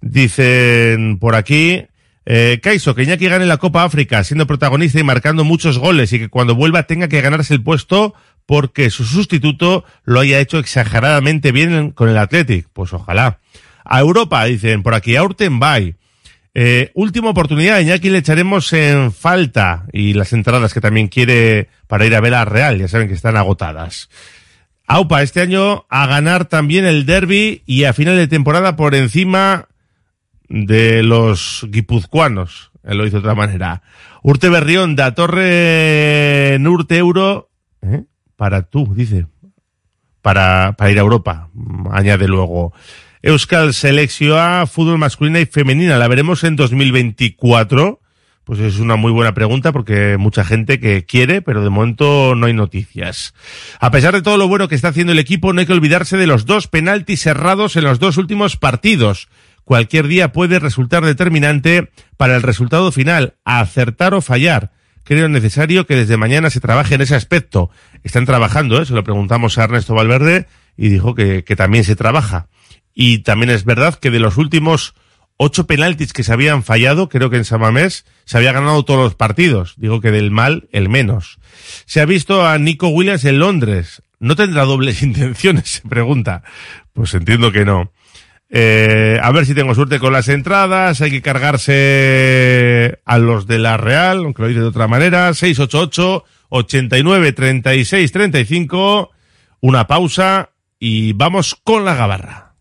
Dicen 0.00 1.18
por 1.18 1.34
aquí, 1.34 1.86
eh, 2.26 2.58
Kaiso, 2.62 2.94
que 2.94 3.04
gane 3.04 3.46
la 3.46 3.56
Copa 3.56 3.84
África 3.84 4.24
siendo 4.24 4.46
protagonista 4.46 4.98
y 4.98 5.04
marcando 5.04 5.44
muchos 5.44 5.78
goles 5.78 6.12
y 6.12 6.18
que 6.18 6.28
cuando 6.28 6.56
vuelva 6.56 6.82
tenga 6.82 7.08
que 7.08 7.20
ganarse 7.20 7.54
el 7.54 7.62
puesto 7.62 8.14
porque 8.46 8.90
su 8.90 9.04
sustituto 9.04 9.84
lo 10.04 10.20
haya 10.20 10.40
hecho 10.40 10.58
exageradamente 10.58 11.52
bien 11.52 11.90
con 11.90 12.08
el 12.08 12.18
Athletic. 12.18 12.68
Pues 12.72 12.92
ojalá. 12.92 13.38
A 13.84 14.00
Europa, 14.00 14.44
dicen 14.44 14.82
por 14.82 14.94
aquí, 14.94 15.14
a 15.16 15.22
Urtenbay. 15.22 15.94
Eh, 16.58 16.90
última 16.94 17.28
oportunidad, 17.28 17.80
Iñaki 17.80 18.08
le 18.08 18.16
echaremos 18.16 18.72
en 18.72 19.12
falta 19.12 19.84
y 19.92 20.14
las 20.14 20.32
entradas 20.32 20.72
que 20.72 20.80
también 20.80 21.08
quiere 21.08 21.68
para 21.86 22.06
ir 22.06 22.14
a 22.14 22.20
ver 22.22 22.32
a 22.32 22.46
Real, 22.46 22.78
ya 22.78 22.88
saben 22.88 23.08
que 23.08 23.14
están 23.14 23.36
agotadas. 23.36 24.08
Aupa, 24.86 25.20
este 25.20 25.42
año 25.42 25.84
a 25.90 26.06
ganar 26.06 26.46
también 26.46 26.86
el 26.86 27.04
derby 27.04 27.62
y 27.66 27.84
a 27.84 27.92
final 27.92 28.16
de 28.16 28.26
temporada 28.26 28.74
por 28.74 28.94
encima 28.94 29.68
de 30.48 31.02
los 31.02 31.66
guipuzcoanos. 31.68 32.70
Él 32.84 32.96
lo 32.96 33.06
hizo 33.06 33.16
de 33.16 33.28
otra 33.28 33.34
manera. 33.34 33.82
Urte 34.22 34.48
Berrión, 34.48 34.96
da 34.96 35.14
Torre 35.14 36.56
Nurte 36.58 36.96
Euro, 36.96 37.50
¿eh? 37.82 38.04
para 38.34 38.62
tú, 38.62 38.94
dice, 38.94 39.26
para, 40.22 40.72
para 40.78 40.90
ir 40.90 40.96
a 40.96 41.02
Europa, 41.02 41.50
mm, 41.52 41.88
añade 41.92 42.26
luego. 42.26 42.72
Euskal 43.26 43.74
Selección 43.74 44.68
fútbol 44.68 44.98
masculina 44.98 45.40
y 45.40 45.46
femenina, 45.46 45.98
¿la 45.98 46.06
veremos 46.06 46.44
en 46.44 46.54
2024? 46.54 48.00
Pues 48.44 48.60
es 48.60 48.78
una 48.78 48.94
muy 48.94 49.10
buena 49.10 49.34
pregunta 49.34 49.72
porque 49.72 50.16
mucha 50.16 50.44
gente 50.44 50.78
que 50.78 51.04
quiere, 51.04 51.42
pero 51.42 51.64
de 51.64 51.68
momento 51.68 52.36
no 52.36 52.46
hay 52.46 52.52
noticias. 52.52 53.34
A 53.80 53.90
pesar 53.90 54.14
de 54.14 54.22
todo 54.22 54.36
lo 54.36 54.46
bueno 54.46 54.68
que 54.68 54.76
está 54.76 54.88
haciendo 54.88 55.12
el 55.12 55.18
equipo, 55.18 55.52
no 55.52 55.58
hay 55.58 55.66
que 55.66 55.72
olvidarse 55.72 56.16
de 56.16 56.28
los 56.28 56.46
dos 56.46 56.68
penaltis 56.68 57.22
cerrados 57.22 57.74
en 57.74 57.82
los 57.82 57.98
dos 57.98 58.16
últimos 58.16 58.56
partidos. 58.56 59.26
Cualquier 59.64 60.06
día 60.06 60.30
puede 60.30 60.60
resultar 60.60 61.04
determinante 61.04 61.90
para 62.16 62.36
el 62.36 62.42
resultado 62.42 62.92
final, 62.92 63.34
acertar 63.44 64.14
o 64.14 64.20
fallar. 64.20 64.70
Creo 65.02 65.28
necesario 65.28 65.84
que 65.84 65.96
desde 65.96 66.16
mañana 66.16 66.48
se 66.48 66.60
trabaje 66.60 66.94
en 66.94 67.00
ese 67.00 67.16
aspecto. 67.16 67.70
Están 68.04 68.24
trabajando, 68.24 68.80
¿eh? 68.80 68.86
se 68.86 68.94
lo 68.94 69.02
preguntamos 69.02 69.58
a 69.58 69.64
Ernesto 69.64 69.94
Valverde 69.94 70.46
y 70.76 70.90
dijo 70.90 71.16
que, 71.16 71.42
que 71.42 71.56
también 71.56 71.82
se 71.82 71.96
trabaja. 71.96 72.46
Y 72.98 73.18
también 73.18 73.50
es 73.50 73.66
verdad 73.66 73.94
que 73.94 74.10
de 74.10 74.18
los 74.20 74.38
últimos 74.38 74.94
ocho 75.36 75.66
penaltis 75.66 76.14
que 76.14 76.24
se 76.24 76.32
habían 76.32 76.62
fallado, 76.62 77.10
creo 77.10 77.28
que 77.28 77.36
en 77.36 77.44
Samamés 77.44 78.06
se 78.24 78.38
había 78.38 78.52
ganado 78.52 78.86
todos 78.86 79.00
los 79.00 79.14
partidos. 79.14 79.74
Digo 79.76 80.00
que 80.00 80.10
del 80.10 80.30
mal, 80.30 80.66
el 80.72 80.88
menos. 80.88 81.38
Se 81.84 82.00
ha 82.00 82.06
visto 82.06 82.46
a 82.46 82.56
Nico 82.58 82.88
Williams 82.88 83.26
en 83.26 83.38
Londres. 83.38 84.02
¿No 84.18 84.34
tendrá 84.34 84.64
dobles 84.64 85.02
intenciones? 85.02 85.68
Se 85.68 85.88
pregunta. 85.88 86.42
Pues 86.94 87.12
entiendo 87.12 87.52
que 87.52 87.66
no. 87.66 87.92
Eh, 88.48 89.18
a 89.22 89.30
ver 89.30 89.44
si 89.44 89.54
tengo 89.54 89.74
suerte 89.74 89.98
con 89.98 90.14
las 90.14 90.28
entradas. 90.28 91.02
Hay 91.02 91.10
que 91.10 91.20
cargarse 91.20 93.00
a 93.04 93.18
los 93.18 93.46
de 93.46 93.58
la 93.58 93.76
Real, 93.76 94.20
aunque 94.20 94.40
lo 94.40 94.48
dice 94.48 94.60
de 94.60 94.66
otra 94.68 94.88
manera. 94.88 95.34
688 95.34 96.24
89 96.48 97.32
36 97.32 98.10
35. 98.10 99.10
Una 99.60 99.86
pausa 99.86 100.52
y 100.78 101.12
vamos 101.12 101.56
con 101.62 101.84
la 101.84 101.94
gabarra. 101.94 102.45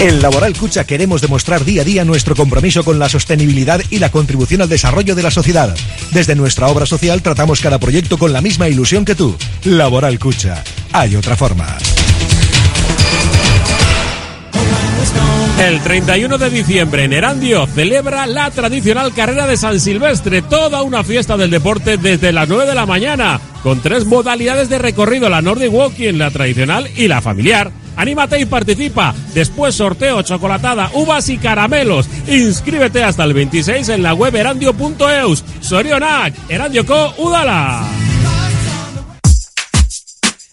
En 0.00 0.22
Laboral 0.22 0.54
Cucha 0.56 0.84
queremos 0.84 1.20
demostrar 1.20 1.64
día 1.64 1.82
a 1.82 1.84
día 1.84 2.04
nuestro 2.04 2.36
compromiso 2.36 2.84
con 2.84 3.00
la 3.00 3.08
sostenibilidad 3.08 3.80
y 3.90 3.98
la 3.98 4.12
contribución 4.12 4.62
al 4.62 4.68
desarrollo 4.68 5.16
de 5.16 5.24
la 5.24 5.32
sociedad. 5.32 5.74
Desde 6.12 6.36
nuestra 6.36 6.68
obra 6.68 6.86
social 6.86 7.20
tratamos 7.20 7.60
cada 7.60 7.80
proyecto 7.80 8.16
con 8.16 8.32
la 8.32 8.40
misma 8.40 8.68
ilusión 8.68 9.04
que 9.04 9.16
tú. 9.16 9.36
Laboral 9.64 10.20
Cucha. 10.20 10.62
Hay 10.92 11.16
otra 11.16 11.34
forma. 11.34 11.76
El 15.58 15.80
31 15.80 16.38
de 16.38 16.50
diciembre 16.50 17.02
en 17.02 17.12
Erandio 17.12 17.66
celebra 17.66 18.28
la 18.28 18.52
tradicional 18.52 19.12
carrera 19.12 19.48
de 19.48 19.56
San 19.56 19.80
Silvestre, 19.80 20.42
toda 20.42 20.82
una 20.82 21.02
fiesta 21.02 21.36
del 21.36 21.50
deporte 21.50 21.96
desde 21.96 22.30
las 22.30 22.48
9 22.48 22.66
de 22.66 22.74
la 22.76 22.86
mañana, 22.86 23.40
con 23.64 23.80
tres 23.80 24.04
modalidades 24.04 24.68
de 24.68 24.78
recorrido, 24.78 25.28
la 25.28 25.42
Nordic 25.42 25.72
Walking, 25.72 26.14
la 26.14 26.30
tradicional 26.30 26.88
y 26.94 27.08
la 27.08 27.20
familiar. 27.20 27.72
Anímate 27.98 28.40
y 28.40 28.46
participa. 28.46 29.14
Después 29.34 29.74
sorteo, 29.74 30.22
chocolatada, 30.22 30.90
uvas 30.94 31.28
y 31.28 31.36
caramelos. 31.36 32.08
Inscríbete 32.28 33.02
hasta 33.02 33.24
el 33.24 33.34
26 33.34 33.88
en 33.90 34.02
la 34.02 34.14
web 34.14 34.34
erandio.eus. 34.34 35.44
Sorionak, 35.60 36.32
Erandio 36.48 36.86
Co, 36.86 37.12
Udala. 37.18 37.84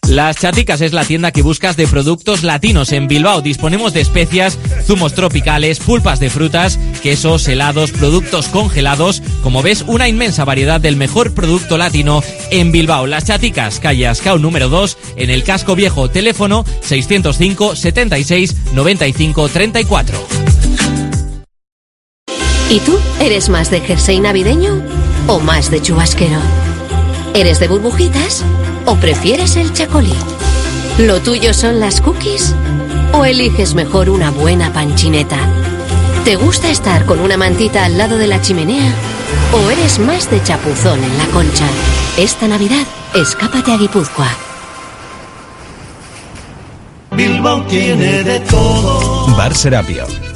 Las 0.08 0.38
Chaticas 0.38 0.82
es 0.82 0.93
la 0.93 1.03
tienda 1.03 1.32
que 1.32 1.41
buscas 1.41 1.78
de 1.78 1.88
productos 1.88 2.43
latinos. 2.43 2.91
En 2.91 3.08
Bilbao 3.08 3.41
disponemos 3.41 3.93
de 3.93 4.01
especias, 4.01 4.60
zumos 4.86 5.14
tropicales, 5.14 5.80
pulpas 5.80 6.20
de 6.20 6.30
frutas, 6.30 6.80
quesos, 7.01 7.47
helados, 7.47 7.91
productos 7.91 8.47
congelados. 8.47 9.24
Como 9.41 9.64
ves, 9.64 9.84
una 9.88 10.08
inmensa 10.08 10.45
variedad 10.45 10.80
del 10.80 10.95
mejor 10.95 11.34
producto 11.34 11.78
latino 11.78 12.22
en 12.51 12.72
Bilbao. 12.72 13.08
Las 13.08 13.26
Chaticas, 13.26 13.80
calle 13.80 14.08
Ascao 14.08 14.38
número 14.38 14.70
2, 14.70 14.97
en 15.18 15.30
el 15.32 15.43
casco 15.43 15.76
viejo, 15.76 16.10
teléfono 16.10 16.66
605 16.82 17.76
76 17.76 18.56
95 18.74 19.49
34. 19.49 20.28
¿Y 22.70 22.80
tú? 22.80 22.97
¿Eres 23.20 23.49
más 23.49 23.72
de 23.72 23.82
jersey 23.82 24.20
navideño 24.20 24.82
o 25.28 25.39
más 25.39 25.72
de 25.72 25.82
chubasquero? 25.82 26.64
¿Eres 27.36 27.59
de 27.59 27.67
burbujitas 27.67 28.45
o 28.86 28.95
prefieres 28.95 29.57
el 29.57 29.73
chacolí? 29.73 30.13
¿Lo 30.99 31.19
tuyo 31.19 31.53
son 31.53 31.81
las 31.81 31.99
cookies 31.99 32.55
o 33.11 33.25
eliges 33.25 33.75
mejor 33.75 34.09
una 34.09 34.31
buena 34.31 34.71
panchineta? 34.71 35.38
¿Te 36.23 36.38
gusta 36.38 36.69
estar 36.69 37.05
con 37.05 37.19
una 37.19 37.36
mantita 37.36 37.83
al 37.83 37.97
lado 37.97 38.17
de 38.17 38.27
la 38.27 38.41
chimenea 38.41 38.89
o 39.51 39.69
eres 39.69 39.99
más 39.99 40.31
de 40.31 40.41
chapuzón 40.43 41.03
en 41.03 41.17
la 41.17 41.25
concha? 41.25 41.65
Esta 42.15 42.47
Navidad, 42.47 42.88
escápate 43.13 43.73
a 43.73 43.77
Guipúzcoa. 43.79 44.29
Bilbao 47.11 47.63
tiene 47.63 48.23
de 48.23 48.39
todo. 48.39 49.27
Bar 49.36 49.53
Serapio. 49.53 50.07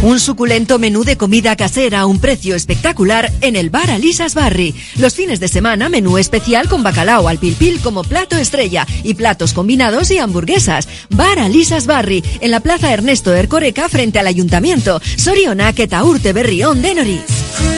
Un 0.00 0.20
suculento 0.20 0.78
menú 0.78 1.02
de 1.02 1.16
comida 1.16 1.56
casera 1.56 2.00
a 2.00 2.06
un 2.06 2.20
precio 2.20 2.54
espectacular 2.54 3.32
en 3.40 3.56
el 3.56 3.68
bar 3.68 3.90
Alisas 3.90 4.34
Barri. 4.34 4.72
Los 4.96 5.14
fines 5.14 5.40
de 5.40 5.48
semana, 5.48 5.88
menú 5.88 6.18
especial 6.18 6.68
con 6.68 6.84
bacalao 6.84 7.26
al 7.26 7.38
pilpil 7.38 7.80
como 7.80 8.04
plato 8.04 8.36
estrella 8.36 8.86
y 9.02 9.14
platos 9.14 9.52
combinados 9.52 10.12
y 10.12 10.18
hamburguesas. 10.18 10.88
Bar 11.10 11.40
Alisas 11.40 11.86
Barri, 11.86 12.22
en 12.40 12.52
la 12.52 12.60
plaza 12.60 12.92
Ernesto 12.92 13.34
Ercoreca 13.34 13.88
frente 13.88 14.20
al 14.20 14.28
ayuntamiento. 14.28 15.00
Soriona, 15.16 15.74
Urte 16.04 16.32
Berrión 16.32 16.80
de 16.80 16.94
Noriz. 16.94 17.77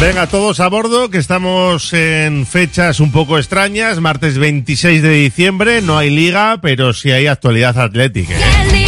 Venga, 0.00 0.26
todos 0.26 0.60
a 0.60 0.68
bordo, 0.68 1.10
que 1.10 1.18
estamos 1.18 1.92
en 1.92 2.46
fechas 2.46 3.00
un 3.00 3.12
poco 3.12 3.36
extrañas. 3.36 4.00
Martes 4.00 4.38
26 4.38 5.02
de 5.02 5.10
diciembre, 5.10 5.82
no 5.82 5.98
hay 5.98 6.08
liga, 6.08 6.58
pero 6.62 6.94
sí 6.94 7.10
hay 7.10 7.26
actualidad 7.26 7.78
atlética. 7.78 8.32
¿eh? 8.34 8.86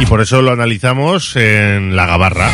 Y 0.00 0.06
por 0.06 0.22
eso 0.22 0.40
lo 0.40 0.52
analizamos 0.52 1.36
en 1.36 1.96
la 1.96 2.06
gabarra. 2.06 2.50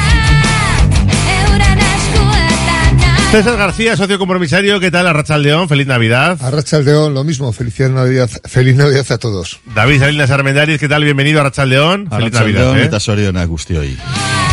César 3.31 3.59
García, 3.59 3.97
socio 3.97 4.19
compromisario, 4.19 4.81
¿qué 4.81 4.91
tal? 4.91 5.07
Arracha 5.07 5.37
León, 5.37 5.69
feliz 5.69 5.87
Navidad. 5.87 6.39
Arracha 6.41 6.79
León, 6.79 7.13
lo 7.13 7.23
mismo, 7.23 7.53
feliz 7.53 7.79
Navidad, 7.81 8.31
feliz 8.45 8.77
Navidad 8.77 9.05
a 9.11 9.19
todos. 9.19 9.61
David 9.75 10.01
Salinas 10.01 10.31
Armendariz, 10.31 10.81
¿qué 10.81 10.89
tal? 10.89 11.05
Bienvenido 11.05 11.39
a 11.39 11.43
Arracha 11.43 11.67
León, 11.67 12.09
feliz 12.11 12.33
Navidad. 12.33 12.79
¿eh? 12.79 13.01
Zorionak 13.01 13.49
guztioi. 13.49 13.97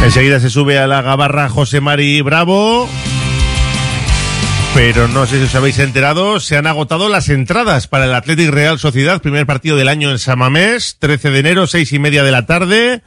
Enseguida 0.04 0.40
se 0.40 0.50
sube 0.50 0.80
a 0.80 0.88
la 0.88 1.02
gabarra 1.02 1.48
José 1.50 1.80
Mari 1.80 2.22
Bravo. 2.22 2.90
Pero 4.74 5.08
no 5.08 5.28
sé 5.28 5.38
si 5.38 5.44
os 5.44 5.56
habéis 5.56 5.78
enterado, 5.78 6.40
se 6.40 6.58
han 6.58 6.66
agotado 6.66 7.08
las 7.08 7.30
entradas 7.30 7.88
para 7.88 8.06
el 8.06 8.14
Athletic 8.14 8.50
Real 8.50 8.80
Sociedad, 8.80 9.22
primer 9.22 9.46
partido 9.46 9.78
del 9.78 9.88
año 9.88 10.10
en 10.10 10.18
Samamés, 10.18 10.98
13 11.00 11.30
de 11.30 11.40
enero, 11.40 11.68
seis 11.68 11.94
y 11.94 12.00
media 12.00 12.24
de 12.24 12.32
la 12.32 12.48
tarde. 12.48 13.04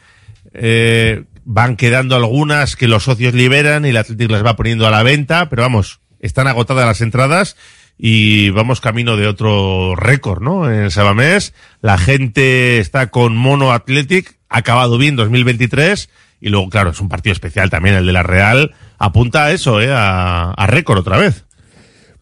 Eh, 0.54 1.24
van 1.46 1.76
quedando 1.76 2.16
algunas 2.16 2.74
que 2.74 2.88
los 2.88 3.04
socios 3.04 3.32
liberan 3.32 3.86
y 3.86 3.90
el 3.90 3.96
Athletic 3.96 4.30
las 4.30 4.44
va 4.44 4.56
poniendo 4.56 4.86
a 4.86 4.90
la 4.90 5.04
venta, 5.04 5.48
pero 5.48 5.62
vamos, 5.62 6.00
están 6.18 6.48
agotadas 6.48 6.84
las 6.84 7.00
entradas 7.00 7.56
y 7.96 8.50
vamos 8.50 8.80
camino 8.80 9.16
de 9.16 9.28
otro 9.28 9.94
récord, 9.94 10.42
¿no? 10.42 10.68
En 10.68 10.80
el 10.80 10.90
Samamés, 10.90 11.54
la 11.80 11.98
gente 11.98 12.78
está 12.78 13.10
con 13.10 13.36
Mono 13.36 13.72
Athletic, 13.72 14.38
ha 14.48 14.58
acabado 14.58 14.98
bien 14.98 15.14
2023 15.14 16.10
y 16.40 16.48
luego, 16.48 16.68
claro, 16.68 16.90
es 16.90 17.00
un 17.00 17.08
partido 17.08 17.32
especial 17.32 17.70
también 17.70 17.94
el 17.94 18.06
de 18.06 18.12
la 18.12 18.24
Real, 18.24 18.74
apunta 18.98 19.44
a 19.44 19.52
eso, 19.52 19.80
¿eh? 19.80 19.92
A, 19.92 20.50
a 20.50 20.66
récord 20.66 20.98
otra 20.98 21.16
vez. 21.16 21.44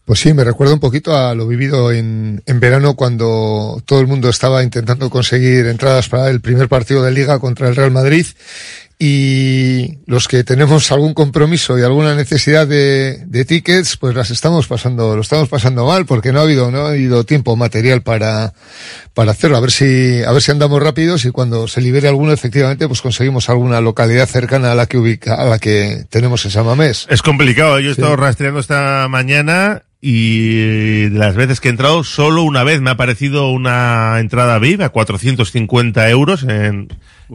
Pues 0.05 0.19
sí, 0.19 0.35
me 0.35 0.43
recuerda 0.43 0.75
un 0.75 0.79
poquito 0.79 1.17
a 1.17 1.33
lo 1.33 1.47
vivido 1.47 1.91
en, 1.91 2.43
en 2.45 2.59
verano 2.59 2.95
cuando 2.95 3.81
todo 3.85 4.01
el 4.01 4.07
mundo 4.07 4.29
estaba 4.29 4.61
intentando 4.61 5.09
conseguir 5.09 5.65
entradas 5.65 6.09
para 6.09 6.29
el 6.29 6.41
primer 6.41 6.69
partido 6.69 7.01
de 7.01 7.11
liga 7.11 7.39
contra 7.39 7.67
el 7.67 7.75
Real 7.75 7.89
Madrid 7.89 8.27
y 8.97 9.97
los 10.05 10.29
que 10.29 10.45
tenemos 10.45 10.89
algún 10.91 11.13
compromiso 11.13 11.77
y 11.77 11.81
alguna 11.81 12.15
necesidad 12.15 12.65
de, 12.65 13.25
de 13.25 13.43
tickets, 13.43 13.97
pues 13.97 14.15
las 14.15 14.31
estamos 14.31 14.67
pasando, 14.67 15.15
lo 15.15 15.21
estamos 15.21 15.49
pasando 15.49 15.85
mal 15.85 16.05
porque 16.05 16.31
no 16.31 16.39
ha 16.39 16.43
habido, 16.43 16.71
no 16.71 16.85
ha 16.85 16.89
habido 16.91 17.25
tiempo 17.25 17.57
material 17.57 18.03
para, 18.03 18.53
para 19.13 19.31
hacerlo. 19.31 19.57
A 19.57 19.59
ver 19.59 19.71
si, 19.71 20.23
a 20.23 20.31
ver 20.31 20.41
si 20.41 20.51
andamos 20.51 20.81
rápidos 20.81 21.25
y 21.25 21.31
cuando 21.31 21.67
se 21.67 21.81
libere 21.81 22.07
alguno, 22.07 22.31
efectivamente, 22.31 22.87
pues 22.87 23.01
conseguimos 23.01 23.49
alguna 23.49 23.81
localidad 23.81 24.27
cercana 24.27 24.71
a 24.71 24.75
la 24.75 24.85
que 24.85 24.97
ubica, 24.97 25.35
a 25.35 25.45
la 25.45 25.59
que 25.59 26.05
tenemos 26.09 26.45
en 26.45 26.51
San 26.51 26.65
Mamés. 26.65 27.05
Es 27.09 27.21
complicado, 27.21 27.79
yo 27.81 27.89
he 27.89 27.91
estado 27.91 28.15
rastreando 28.15 28.61
esta 28.61 29.07
mañana 29.09 29.83
y 29.99 31.09
de 31.09 31.19
las 31.19 31.35
veces 31.35 31.59
que 31.59 31.67
he 31.67 31.71
entrado, 31.71 32.05
solo 32.05 32.43
una 32.43 32.63
vez 32.63 32.79
me 32.79 32.91
ha 32.91 32.93
aparecido 32.93 33.49
una 33.49 34.19
entrada 34.19 34.57
VIP 34.59 34.81
a 34.81 34.89
450 34.89 36.09
euros 36.09 36.43
en, 36.43 36.87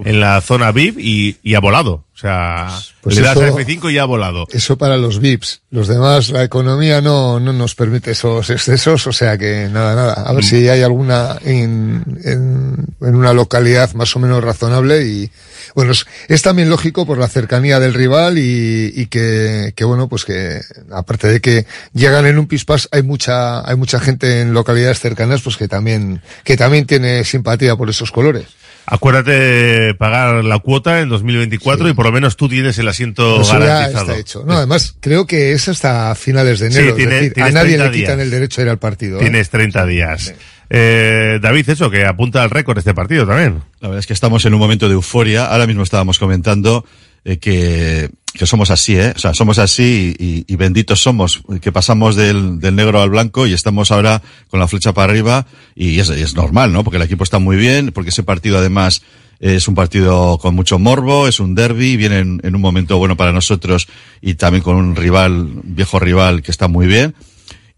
en 0.05 0.21
la 0.21 0.41
zona 0.41 0.73
VIP 0.73 0.99
y, 0.99 1.37
y 1.43 1.55
ha 1.55 1.61
volado. 1.61 2.05
O 2.15 2.19
sea, 2.21 2.69
Pues 3.01 3.17
le 3.17 3.23
das 3.23 3.37
eso- 3.37 3.45
a 3.57 3.61
F5 3.61 3.91
y 3.93 3.97
ha 3.99 4.05
volado. 4.05 4.47
Eso 4.53 4.77
para 4.77 4.99
los 4.99 5.21
VIPs. 5.21 5.63
Los 5.71 5.89
demás, 5.89 6.29
la 6.29 6.45
economía 6.45 7.01
no, 7.01 7.41
no 7.41 7.53
nos 7.55 7.75
permite 7.75 8.11
esos 8.11 8.51
excesos, 8.51 9.07
o 9.07 9.13
sea 9.13 9.39
que 9.39 9.69
nada, 9.73 9.95
nada. 9.95 10.13
A 10.15 10.33
ver 10.35 10.45
si 10.45 10.69
hay 10.69 10.83
alguna 10.83 11.39
en, 11.45 12.05
en, 12.25 12.77
en 13.01 13.15
una 13.15 13.33
localidad 13.33 13.95
más 13.95 14.15
o 14.17 14.19
menos 14.19 14.45
razonable 14.45 15.07
y, 15.07 15.31
bueno, 15.75 15.93
es, 15.93 16.07
es 16.29 16.43
también 16.43 16.69
lógico 16.69 17.07
por 17.07 17.17
la 17.17 17.29
cercanía 17.29 17.81
del 17.81 17.95
rival 17.95 18.37
y, 18.37 18.93
y 18.95 19.07
que, 19.07 19.73
que 19.75 19.85
bueno, 19.85 20.09
pues 20.11 20.27
que, 20.27 20.61
aparte 20.93 21.27
de 21.29 21.41
que 21.41 21.65
llegan 21.95 22.27
en 22.27 22.39
un 22.39 22.47
pispas, 22.49 22.87
hay 22.93 23.03
mucha, 23.03 23.67
hay 23.67 23.77
mucha 23.77 23.99
gente 23.99 24.43
en 24.43 24.53
localidades 24.53 25.01
cercanas, 25.01 25.41
pues 25.41 25.57
que 25.57 25.69
también, 25.69 26.21
que 26.45 26.59
también 26.59 26.85
tiene 26.87 27.25
simpatía 27.25 27.77
por 27.77 27.89
esos 27.89 28.13
colores. 28.13 28.45
Acuérdate 28.91 29.31
de 29.31 29.95
pagar 29.95 30.45
la 30.45 30.59
cuota 30.59 31.01
en 31.01 31.09
2024 31.09 31.89
y 31.89 31.95
por 31.95 32.07
lo 32.07 32.13
menos 32.13 32.37
tú 32.37 32.49
tienes 32.49 32.77
el 32.79 32.89
asiento 32.89 33.41
Eso 33.41 33.53
ya 33.53 33.59
garantizado. 33.61 34.07
está 34.11 34.19
hecho. 34.21 34.45
No, 34.45 34.55
además, 34.55 34.97
creo 35.01 35.27
que 35.27 35.53
es 35.53 35.69
hasta 35.69 36.15
finales 36.17 36.59
de 36.59 36.71
Sí, 36.73 36.79
enero. 36.79 36.97
tiene- 36.97 37.15
es 37.15 37.21
decir, 37.21 37.31
a 37.31 37.35
tienes 37.35 37.55
nadie 37.55 37.77
30 37.77 37.85
le 37.93 37.97
quitan 37.97 38.17
días. 38.17 38.25
el 38.27 38.31
derecho 38.31 38.61
a 38.61 38.65
ir 38.65 38.71
al 38.71 38.79
partido. 38.79 39.19
¿eh? 39.19 39.21
Tienes 39.23 39.49
30 39.51 39.87
días. 39.87 40.35
Eh, 40.71 41.39
David, 41.43 41.69
eso, 41.71 41.91
que 41.91 42.05
apunta 42.05 42.43
al 42.43 42.51
récord 42.51 42.79
este 42.79 42.95
partido 42.95 43.27
también. 43.27 43.63
La 43.81 43.89
verdad 43.89 43.99
es 44.01 44.07
que 44.07 44.13
estamos 44.13 44.45
en 44.45 44.55
un 44.55 44.61
momento 44.61 44.89
de 44.89 44.95
euforia. 44.95 45.47
Ahora 45.47 45.67
mismo 45.67 45.83
estábamos 45.83 46.19
comentando 46.19 46.85
eh, 47.25 47.39
que, 47.39 48.09
que 48.33 48.47
somos 48.47 48.71
así, 48.71 48.97
¿eh? 48.97 49.13
O 49.15 49.19
sea, 49.19 49.35
somos 49.35 49.59
así 49.59 50.15
y, 50.19 50.45
y 50.47 50.57
benditos 50.57 51.03
somos, 51.03 51.43
que 51.61 51.73
pasamos 51.73 52.17
del, 52.17 52.61
del 52.61 52.77
negro 52.77 53.01
al 53.03 53.11
blanco 53.11 53.47
y 53.47 53.53
estamos 53.53 53.91
ahora 53.91 54.23
con 54.49 54.61
la 54.61 54.69
flecha 54.69 54.93
para 54.93 55.13
arriba 55.13 55.47
y 55.75 55.99
es, 55.99 56.09
es 56.11 56.35
normal, 56.35 56.73
¿no? 56.73 56.85
Porque 56.85 56.99
el 56.99 57.03
equipo 57.03 57.25
está 57.25 57.39
muy 57.39 57.57
bien, 57.57 57.93
porque 57.93 58.11
ese 58.11 58.23
partido 58.23 58.59
además 58.59 59.03
es 59.41 59.69
un 59.69 59.75
partido 59.75 60.39
con 60.39 60.55
mucho 60.55 60.79
morbo, 60.79 61.27
es 61.27 61.41
un 61.41 61.55
derby, 61.55 61.97
viene 61.97 62.19
en, 62.19 62.41
en 62.45 62.55
un 62.55 62.61
momento 62.61 62.99
bueno 62.99 63.17
para 63.17 63.33
nosotros 63.33 63.89
y 64.21 64.35
también 64.35 64.63
con 64.63 64.77
un 64.77 64.95
rival, 64.97 65.49
viejo 65.65 65.99
rival 65.99 66.43
que 66.43 66.51
está 66.51 66.69
muy 66.69 66.87
bien. 66.87 67.15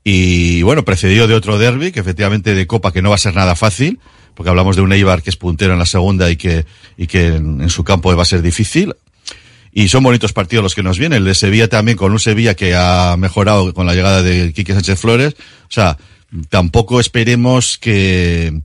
Y 0.05 0.63
bueno, 0.63 0.85
precedido 0.85 1.29
de 1.29 1.35
otro 1.35 1.59
derby, 1.59 1.93
que 1.93 2.01
efectivamente 2.01 2.55
de 2.55 2.67
Copa, 2.67 2.93
que 2.93 3.03
no 3.03 3.11
va 3.11 3.15
a 3.15 3.19
ser 3.19 3.37
nada 3.37 3.55
fácil, 3.55 4.01
porque 4.35 4.51
hablamos 4.51 4.75
de 4.75 4.83
un 4.83 4.93
Eibar 4.93 5.23
que 5.23 5.31
es 5.31 5.37
puntero 5.37 5.73
en 5.73 5.79
la 5.79 5.87
segunda 5.87 6.29
y 6.31 6.37
que, 6.37 6.67
y 6.97 7.07
que 7.07 7.27
en, 7.29 7.63
en 7.63 7.71
su 7.71 7.85
campo 7.85 8.15
va 8.17 8.23
a 8.23 8.27
ser 8.27 8.43
difícil. 8.43 8.95
Y 9.73 9.89
son 9.89 10.03
bonitos 10.03 10.33
partidos 10.33 10.63
los 10.63 10.75
que 10.75 10.83
nos 10.83 10.99
vienen. 10.99 11.19
El 11.19 11.25
de 11.25 11.35
Sevilla 11.35 11.69
también, 11.69 11.97
con 11.97 12.13
un 12.13 12.21
Sevilla 12.21 12.55
que 12.55 12.75
ha 12.75 13.17
mejorado 13.19 13.73
con 13.73 13.87
la 13.87 13.95
llegada 13.95 14.23
de 14.23 14.53
Quique 14.53 14.75
Sánchez 14.75 15.01
Flores. 15.01 15.35
O 15.65 15.71
sea, 15.73 15.97
tampoco 16.51 17.01
esperemos 17.01 17.79
que, 17.79 18.61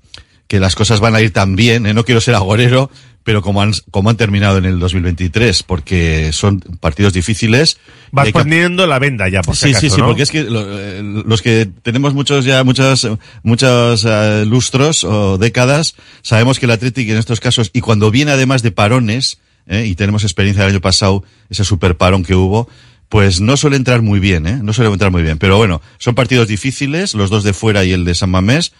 que 0.47 0.59
las 0.59 0.75
cosas 0.75 0.99
van 0.99 1.15
a 1.15 1.21
ir 1.21 1.31
tan 1.31 1.55
bien. 1.55 1.85
¿eh? 1.85 1.93
No 1.93 2.03
quiero 2.03 2.19
ser 2.19 2.35
agorero, 2.35 2.91
pero 3.23 3.41
como 3.41 3.61
han, 3.61 3.71
como 3.89 4.09
han 4.09 4.17
terminado 4.17 4.57
en 4.57 4.65
el 4.65 4.79
2023, 4.79 5.63
porque 5.63 6.31
son 6.33 6.59
partidos 6.59 7.13
difíciles. 7.13 7.77
Vas 8.11 8.25
que- 8.27 8.33
poniendo 8.33 8.85
la 8.85 8.99
venda 8.99 9.29
ya, 9.29 9.41
por 9.43 9.55
si 9.55 9.67
sí, 9.67 9.67
sí, 9.67 9.77
acaso, 9.87 9.95
sí, 9.95 10.01
¿no? 10.01 10.07
porque 10.07 10.23
es 10.23 10.31
que 10.31 10.45
eh, 10.49 11.01
los 11.25 11.41
que 11.41 11.69
tenemos 11.83 12.13
muchos 12.13 12.45
ya 12.45 12.63
muchas 12.63 13.07
muchos 13.43 14.05
eh, 14.07 14.43
lustros 14.45 15.03
o 15.03 15.37
décadas 15.37 15.95
sabemos 16.21 16.57
que 16.59 16.65
el 16.67 16.71
Athletic 16.71 17.09
en 17.09 17.17
estos 17.17 17.41
casos 17.41 17.69
y 17.73 17.81
cuando 17.81 18.11
viene 18.11 18.31
además 18.31 18.61
de 18.61 18.71
parones 18.71 19.39
eh, 19.67 19.85
y 19.85 19.95
tenemos 19.95 20.23
experiencia 20.23 20.63
del 20.63 20.73
año 20.73 20.81
pasado 20.81 21.23
ese 21.49 21.63
super 21.63 21.97
parón 21.97 22.23
que 22.23 22.35
hubo 22.35 22.67
pues 23.09 23.39
no 23.39 23.55
suele 23.55 23.77
entrar 23.77 24.01
muy 24.01 24.19
bien, 24.19 24.47
¿eh? 24.47 24.59
No 24.61 24.73
suele 24.73 24.91
entrar 24.91 25.11
muy 25.11 25.21
bien. 25.21 25.37
Pero 25.37 25.57
bueno, 25.57 25.81
son 25.97 26.15
partidos 26.15 26.47
difíciles, 26.47 27.13
los 27.13 27.29
dos 27.29 27.43
de 27.43 27.53
fuera 27.53 27.85
y 27.85 27.93
el 27.93 28.05
de 28.05 28.15
San 28.15 28.29
Mamés. 28.29 28.73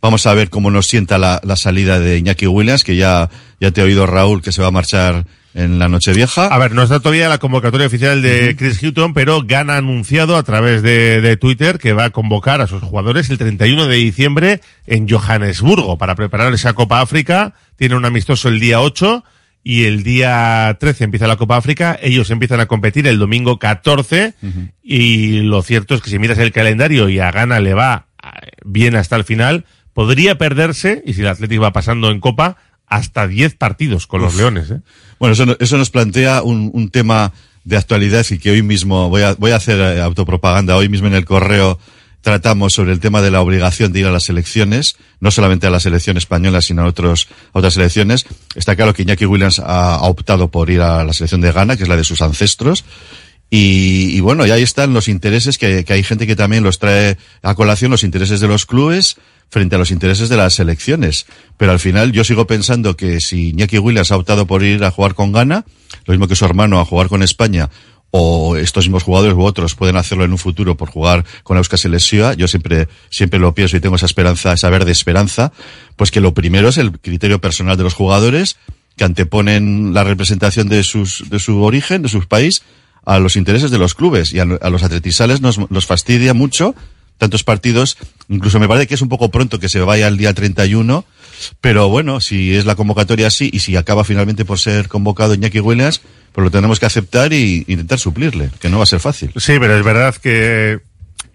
Vamos 0.00 0.26
a 0.26 0.34
ver 0.34 0.50
cómo 0.50 0.70
nos 0.70 0.86
sienta 0.86 1.18
la, 1.18 1.40
la 1.44 1.56
salida 1.56 1.98
de 1.98 2.18
Iñaki 2.18 2.46
Williams, 2.46 2.84
que 2.84 2.96
ya, 2.96 3.30
ya 3.60 3.70
te 3.70 3.80
he 3.80 3.84
oído 3.84 4.06
Raúl 4.06 4.42
que 4.42 4.52
se 4.52 4.62
va 4.62 4.68
a 4.68 4.72
marchar 4.72 5.26
en 5.54 5.78
la 5.78 5.88
Nochevieja. 5.88 6.46
A 6.46 6.58
ver, 6.58 6.72
no 6.72 6.82
está 6.82 7.00
todavía 7.00 7.28
la 7.28 7.38
convocatoria 7.38 7.86
oficial 7.86 8.20
de 8.20 8.54
Chris 8.56 8.82
Hutton, 8.82 9.14
pero 9.14 9.42
Gana 9.44 9.74
ha 9.74 9.78
anunciado 9.78 10.36
a 10.36 10.42
través 10.42 10.82
de, 10.82 11.20
de 11.20 11.36
Twitter 11.36 11.78
que 11.78 11.92
va 11.92 12.04
a 12.04 12.10
convocar 12.10 12.60
a 12.60 12.66
sus 12.66 12.82
jugadores 12.82 13.30
el 13.30 13.38
31 13.38 13.86
de 13.86 13.96
diciembre 13.96 14.60
en 14.86 15.08
Johannesburgo 15.08 15.98
para 15.98 16.14
preparar 16.14 16.52
esa 16.52 16.74
Copa 16.74 17.00
África. 17.00 17.54
Tiene 17.76 17.96
un 17.96 18.04
amistoso 18.04 18.48
el 18.48 18.60
día 18.60 18.80
8 18.80 19.24
y 19.62 19.84
el 19.84 20.02
día 20.02 20.76
13 20.80 21.04
empieza 21.04 21.26
la 21.26 21.36
Copa 21.36 21.56
África. 21.56 21.98
Ellos 22.00 22.30
empiezan 22.30 22.60
a 22.60 22.66
competir 22.66 23.06
el 23.06 23.18
domingo 23.18 23.58
14 23.58 24.34
y 24.82 25.40
lo 25.40 25.62
cierto 25.62 25.94
es 25.94 26.00
que 26.00 26.10
si 26.10 26.18
miras 26.18 26.38
el 26.38 26.52
calendario 26.52 27.08
y 27.08 27.18
a 27.18 27.30
Gana 27.30 27.60
le 27.60 27.74
va 27.74 28.06
eh, 28.22 28.48
bien 28.64 28.96
hasta 28.96 29.16
el 29.16 29.24
final, 29.24 29.66
podría 29.92 30.38
perderse, 30.38 31.02
y 31.04 31.14
si 31.14 31.22
el 31.22 31.28
Atlético 31.28 31.62
va 31.62 31.72
pasando 31.72 32.10
en 32.10 32.20
Copa, 32.20 32.56
hasta 32.86 33.26
10 33.26 33.56
partidos 33.56 34.06
con 34.06 34.22
los. 34.22 34.36
Leones. 34.36 34.70
¿eh? 34.70 34.80
Bueno, 35.18 35.34
eso, 35.34 35.56
eso 35.60 35.76
nos 35.76 35.90
plantea 35.90 36.42
un, 36.42 36.70
un 36.72 36.88
tema 36.90 37.32
de 37.64 37.76
actualidad 37.76 38.24
y 38.30 38.38
que 38.38 38.50
hoy 38.50 38.62
mismo 38.62 39.10
voy 39.10 39.22
a, 39.22 39.34
voy 39.34 39.50
a 39.50 39.56
hacer 39.56 39.78
eh, 39.78 40.00
autopropaganda. 40.00 40.76
Hoy 40.76 40.88
mismo 40.88 41.06
en 41.08 41.14
el 41.14 41.24
correo 41.24 41.78
tratamos 42.20 42.74
sobre 42.74 42.92
el 42.92 43.00
tema 43.00 43.22
de 43.22 43.30
la 43.30 43.40
obligación 43.40 43.92
de 43.92 44.00
ir 44.00 44.06
a 44.06 44.10
las 44.10 44.28
elecciones, 44.28 44.96
no 45.20 45.30
solamente 45.30 45.66
a 45.66 45.70
la 45.70 45.80
selección 45.80 46.16
española, 46.16 46.60
sino 46.60 46.82
a, 46.82 46.86
otros, 46.86 47.28
a 47.52 47.58
otras 47.58 47.74
selecciones. 47.74 48.26
Está 48.54 48.76
claro 48.76 48.94
que 48.94 49.02
Iñaki 49.02 49.26
Williams 49.26 49.60
ha, 49.60 49.98
optado 50.02 50.50
por 50.50 50.70
ir 50.70 50.80
a 50.80 51.04
la 51.04 51.12
selección 51.12 51.40
de 51.40 51.52
Ghana, 51.52 51.76
que 51.76 51.84
es 51.84 51.88
la 51.88 51.96
de 51.96 52.04
sus 52.04 52.22
ancestros. 52.22 52.84
Y, 53.50 54.10
y 54.14 54.20
bueno, 54.20 54.46
y 54.46 54.50
ahí 54.50 54.62
están 54.62 54.92
los 54.92 55.08
intereses 55.08 55.56
que, 55.56 55.84
hay 55.88 56.02
gente 56.02 56.26
que 56.26 56.36
también 56.36 56.62
los 56.62 56.78
trae 56.78 57.16
a 57.42 57.54
colación, 57.54 57.90
los 57.90 58.04
intereses 58.04 58.40
de 58.40 58.48
los 58.48 58.66
clubes 58.66 59.16
frente 59.50 59.76
a 59.76 59.78
los 59.78 59.90
intereses 59.90 60.28
de 60.28 60.36
las 60.36 60.54
selecciones. 60.54 61.26
Pero 61.56 61.72
al 61.72 61.80
final 61.80 62.12
yo 62.12 62.24
sigo 62.24 62.46
pensando 62.46 62.96
que 62.96 63.20
si 63.20 63.50
Iñaki 63.50 63.78
Williams 63.78 64.12
ha 64.12 64.16
optado 64.16 64.46
por 64.46 64.62
ir 64.62 64.84
a 64.84 64.90
jugar 64.90 65.14
con 65.14 65.32
Ghana, 65.32 65.64
lo 66.04 66.12
mismo 66.12 66.28
que 66.28 66.36
su 66.36 66.44
hermano 66.44 66.80
a 66.80 66.84
jugar 66.84 67.08
con 67.08 67.22
España, 67.22 67.70
o 68.10 68.56
estos 68.56 68.86
mismos 68.86 69.02
jugadores 69.02 69.36
u 69.36 69.42
otros 69.42 69.74
pueden 69.74 69.96
hacerlo 69.96 70.24
en 70.24 70.32
un 70.32 70.38
futuro 70.38 70.76
por 70.76 70.90
jugar 70.90 71.24
con 71.42 71.56
Euskal 71.56 71.78
Selección, 71.78 72.36
yo 72.36 72.48
siempre, 72.48 72.88
siempre 73.10 73.38
lo 73.38 73.54
pienso 73.54 73.76
y 73.76 73.80
tengo 73.80 73.96
esa 73.96 74.06
esperanza, 74.06 74.52
esa 74.52 74.70
verde 74.70 74.92
esperanza, 74.92 75.52
pues 75.96 76.10
que 76.10 76.20
lo 76.20 76.32
primero 76.32 76.68
es 76.68 76.78
el 76.78 76.98
criterio 76.98 77.40
personal 77.40 77.76
de 77.76 77.82
los 77.82 77.94
jugadores, 77.94 78.56
que 78.96 79.04
anteponen 79.04 79.94
la 79.94 80.04
representación 80.04 80.68
de 80.68 80.82
sus, 80.82 81.28
de 81.28 81.38
su 81.38 81.62
origen, 81.62 82.02
de 82.02 82.08
su 82.08 82.26
país, 82.26 82.62
a 83.04 83.18
los 83.18 83.36
intereses 83.36 83.70
de 83.70 83.78
los 83.78 83.94
clubes 83.94 84.32
y 84.34 84.40
a, 84.40 84.44
los 84.44 84.82
atletisales 84.82 85.40
nos, 85.40 85.70
nos 85.70 85.86
fastidia 85.86 86.34
mucho 86.34 86.74
tantos 87.16 87.44
partidos. 87.44 87.98
Incluso 88.28 88.58
me 88.60 88.68
parece 88.68 88.86
que 88.86 88.94
es 88.94 89.02
un 89.02 89.08
poco 89.08 89.30
pronto 89.30 89.58
que 89.58 89.68
se 89.68 89.80
vaya 89.80 90.08
el 90.08 90.16
día 90.16 90.32
31, 90.32 91.04
pero 91.60 91.88
bueno, 91.88 92.20
si 92.20 92.54
es 92.54 92.64
la 92.64 92.76
convocatoria 92.76 93.26
así 93.26 93.50
y 93.52 93.60
si 93.60 93.76
acaba 93.76 94.04
finalmente 94.04 94.44
por 94.44 94.58
ser 94.58 94.88
convocado 94.88 95.34
Iñaki 95.34 95.60
Williams, 95.60 96.00
pues 96.32 96.44
lo 96.44 96.50
tenemos 96.50 96.78
que 96.80 96.86
aceptar 96.86 97.32
y 97.32 97.64
intentar 97.68 97.98
suplirle, 97.98 98.50
que 98.60 98.68
no 98.68 98.78
va 98.78 98.84
a 98.84 98.86
ser 98.86 99.00
fácil. 99.00 99.32
Sí, 99.36 99.56
pero 99.58 99.76
es 99.76 99.84
verdad 99.84 100.14
que, 100.16 100.80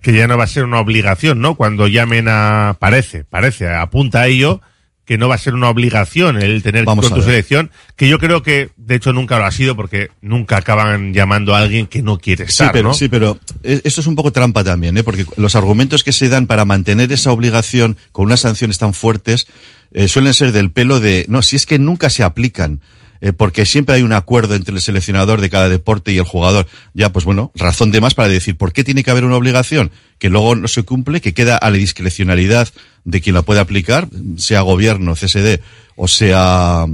que 0.02 0.14
ya 0.14 0.28
no 0.28 0.38
va 0.38 0.46
a 0.46 0.48
ser 0.48 0.64
una 0.64 0.80
obligación, 0.80 1.42
¿no? 1.42 1.56
Cuando 1.56 1.88
llamen 1.88 2.28
a, 2.30 2.78
parece, 2.80 3.24
parece, 3.24 3.68
apunta 3.70 4.22
a 4.22 4.28
ello, 4.28 4.62
que 5.06 5.18
no 5.18 5.28
va 5.28 5.36
a 5.36 5.38
ser 5.38 5.54
una 5.54 5.70
obligación 5.70 6.42
el 6.42 6.64
tener 6.64 6.86
Vamos 6.86 7.10
con 7.10 7.20
tu 7.20 7.26
selección, 7.26 7.72
que 7.96 8.08
yo 8.08 8.20
creo 8.20 8.42
que 8.42 8.70
de 8.78 8.96
hecho 8.96 9.12
nunca 9.12 9.38
lo 9.38 9.46
ha 9.46 9.52
sido 9.52 9.76
porque 9.76 10.12
nunca 10.22 10.58
acaban 10.58 11.14
llamando 11.14 11.54
a 11.54 11.60
alguien 11.60 11.88
que 11.88 12.02
no 12.02 12.18
quiere 12.20 12.46
estar, 12.46 12.68
sí, 12.68 12.72
pero, 12.72 12.90
¿no? 12.90 12.94
sí, 12.94 13.10
pero 13.10 13.38
e- 13.64 13.82
esto 13.84 14.00
es 14.00 14.08
un 14.08 14.16
poco 14.16 14.32
trampa 14.32 14.64
también, 14.64 14.98
¿eh? 14.98 15.04
porque 15.04 15.26
los 15.36 15.56
argumentos 15.56 16.04
que 16.04 16.14
se 16.14 16.30
dan 16.30 16.48
para 16.48 16.64
mantener 16.64 17.12
esa 17.12 17.32
obligación 17.32 17.98
con 18.14 18.26
unas 18.26 18.40
sanciones 18.40 18.78
tan 18.78 18.94
fuertes 18.94 19.48
eh, 19.92 20.08
suelen 20.08 20.34
ser 20.34 20.54
del 20.54 20.72
pelo 20.72 21.00
de, 21.00 21.26
no, 21.28 21.42
si 21.42 21.58
es 21.58 21.66
que 21.66 21.80
nunca 21.80 22.10
se 22.10 22.24
aplican. 22.24 22.80
Eh, 23.24 23.32
porque 23.32 23.66
siempre 23.66 23.96
hay 23.96 24.02
un 24.02 24.12
acuerdo 24.12 24.54
entre 24.54 24.76
el 24.76 24.82
seleccionador 24.82 25.40
de 25.40 25.50
cada 25.50 25.70
deporte 25.70 26.12
y 26.12 26.18
el 26.18 26.26
jugador. 26.26 26.68
Ya, 26.94 27.14
pues 27.14 27.24
bueno, 27.24 27.54
razón 27.56 27.90
de 27.90 28.02
más 28.02 28.16
para 28.16 28.28
decir, 28.28 28.58
¿por 28.58 28.74
qué 28.74 28.84
tiene 28.84 29.02
que 29.02 29.12
haber 29.12 29.24
una 29.24 29.38
obligación 29.38 29.92
que 30.20 30.28
luego 30.28 30.56
no 30.56 30.68
se 30.68 30.84
cumple, 30.84 31.22
que 31.22 31.34
queda 31.34 31.56
a 31.56 31.70
la 31.70 31.78
discrecionalidad 31.78 32.68
de 33.06 33.22
quien 33.22 33.34
la 33.34 33.42
puede 33.42 33.62
aplicar, 33.62 34.10
sea 34.36 34.60
gobierno, 34.60 35.16
CSD, 35.16 35.62
o 35.96 36.10
sea, 36.10 36.86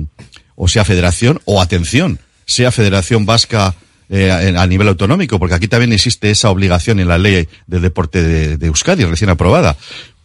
o 0.54 0.68
sea 0.68 0.86
federación, 0.86 1.42
o 1.46 1.64
atención, 1.64 2.20
sea 2.46 2.72
Federación 2.72 3.26
Vasca 3.26 3.74
eh, 4.10 4.30
a 4.30 4.62
a 4.62 4.68
nivel 4.68 4.88
autonómico, 4.88 5.40
porque 5.40 5.56
aquí 5.56 5.68
también 5.68 5.94
existe 5.94 6.30
esa 6.30 6.52
obligación 6.52 7.00
en 7.00 7.08
la 7.08 7.18
ley 7.18 7.48
del 7.66 7.82
deporte 7.82 8.22
de, 8.22 8.58
de 8.58 8.68
Euskadi, 8.68 9.04
recién 9.06 9.32
aprobada. 9.32 9.78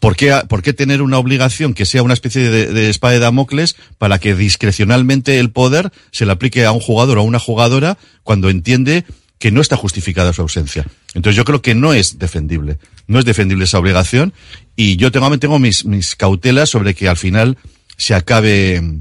¿Por 0.04 0.16
qué, 0.16 0.38
¿Por 0.48 0.62
qué 0.62 0.72
tener 0.74 1.00
una 1.00 1.18
obligación 1.18 1.72
que 1.72 1.86
sea 1.86 2.02
una 2.02 2.12
especie 2.14 2.50
de, 2.50 2.66
de 2.66 2.90
espada 2.90 3.14
de 3.14 3.20
Damocles 3.20 3.74
para 3.98 4.18
que 4.18 4.34
discrecionalmente 4.34 5.38
el 5.38 5.50
poder 5.50 5.90
se 6.10 6.26
le 6.26 6.32
aplique 6.32 6.64
a 6.66 6.72
un 6.72 6.80
jugador 6.80 7.16
o 7.16 7.22
a 7.22 7.24
una 7.24 7.38
jugadora 7.38 7.96
cuando 8.22 8.50
entiende 8.50 9.04
que 9.38 9.50
no 9.50 9.60
está 9.62 9.76
justificada 9.76 10.32
su 10.34 10.42
ausencia? 10.42 10.84
Entonces 11.14 11.36
yo 11.36 11.44
creo 11.46 11.62
que 11.62 11.74
no 11.74 11.94
es 11.94 12.18
defendible. 12.18 12.76
No 13.06 13.18
es 13.18 13.24
defendible 13.24 13.64
esa 13.64 13.78
obligación 13.78 14.34
y 14.76 14.96
yo 14.96 15.10
tengo, 15.10 15.38
tengo 15.38 15.58
mis, 15.58 15.84
mis 15.86 16.16
cautelas 16.16 16.68
sobre 16.68 16.94
que 16.94 17.08
al 17.08 17.16
final 17.16 17.56
se 17.96 18.14
acabe 18.14 18.80
mm, 18.82 19.00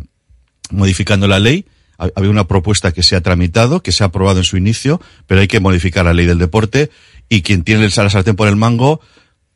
modificando 0.71 1.27
la 1.27 1.39
ley. 1.39 1.65
Ha- 1.97 2.09
Había 2.15 2.29
una 2.29 2.47
propuesta 2.47 2.91
que 2.93 3.03
se 3.03 3.15
ha 3.15 3.21
tramitado, 3.21 3.81
que 3.83 3.91
se 3.91 4.03
ha 4.03 4.07
aprobado 4.07 4.39
en 4.39 4.45
su 4.45 4.55
inicio, 4.57 5.01
pero 5.27 5.41
hay 5.41 5.47
que 5.47 5.59
modificar 5.59 6.05
la 6.05 6.13
ley 6.13 6.25
del 6.25 6.37
deporte 6.39 6.91
y 7.29 7.41
quien 7.41 7.63
tiene 7.63 7.83
el 7.85 7.91
sartén 7.91 8.35
por 8.35 8.47
el 8.47 8.55
mango, 8.55 9.01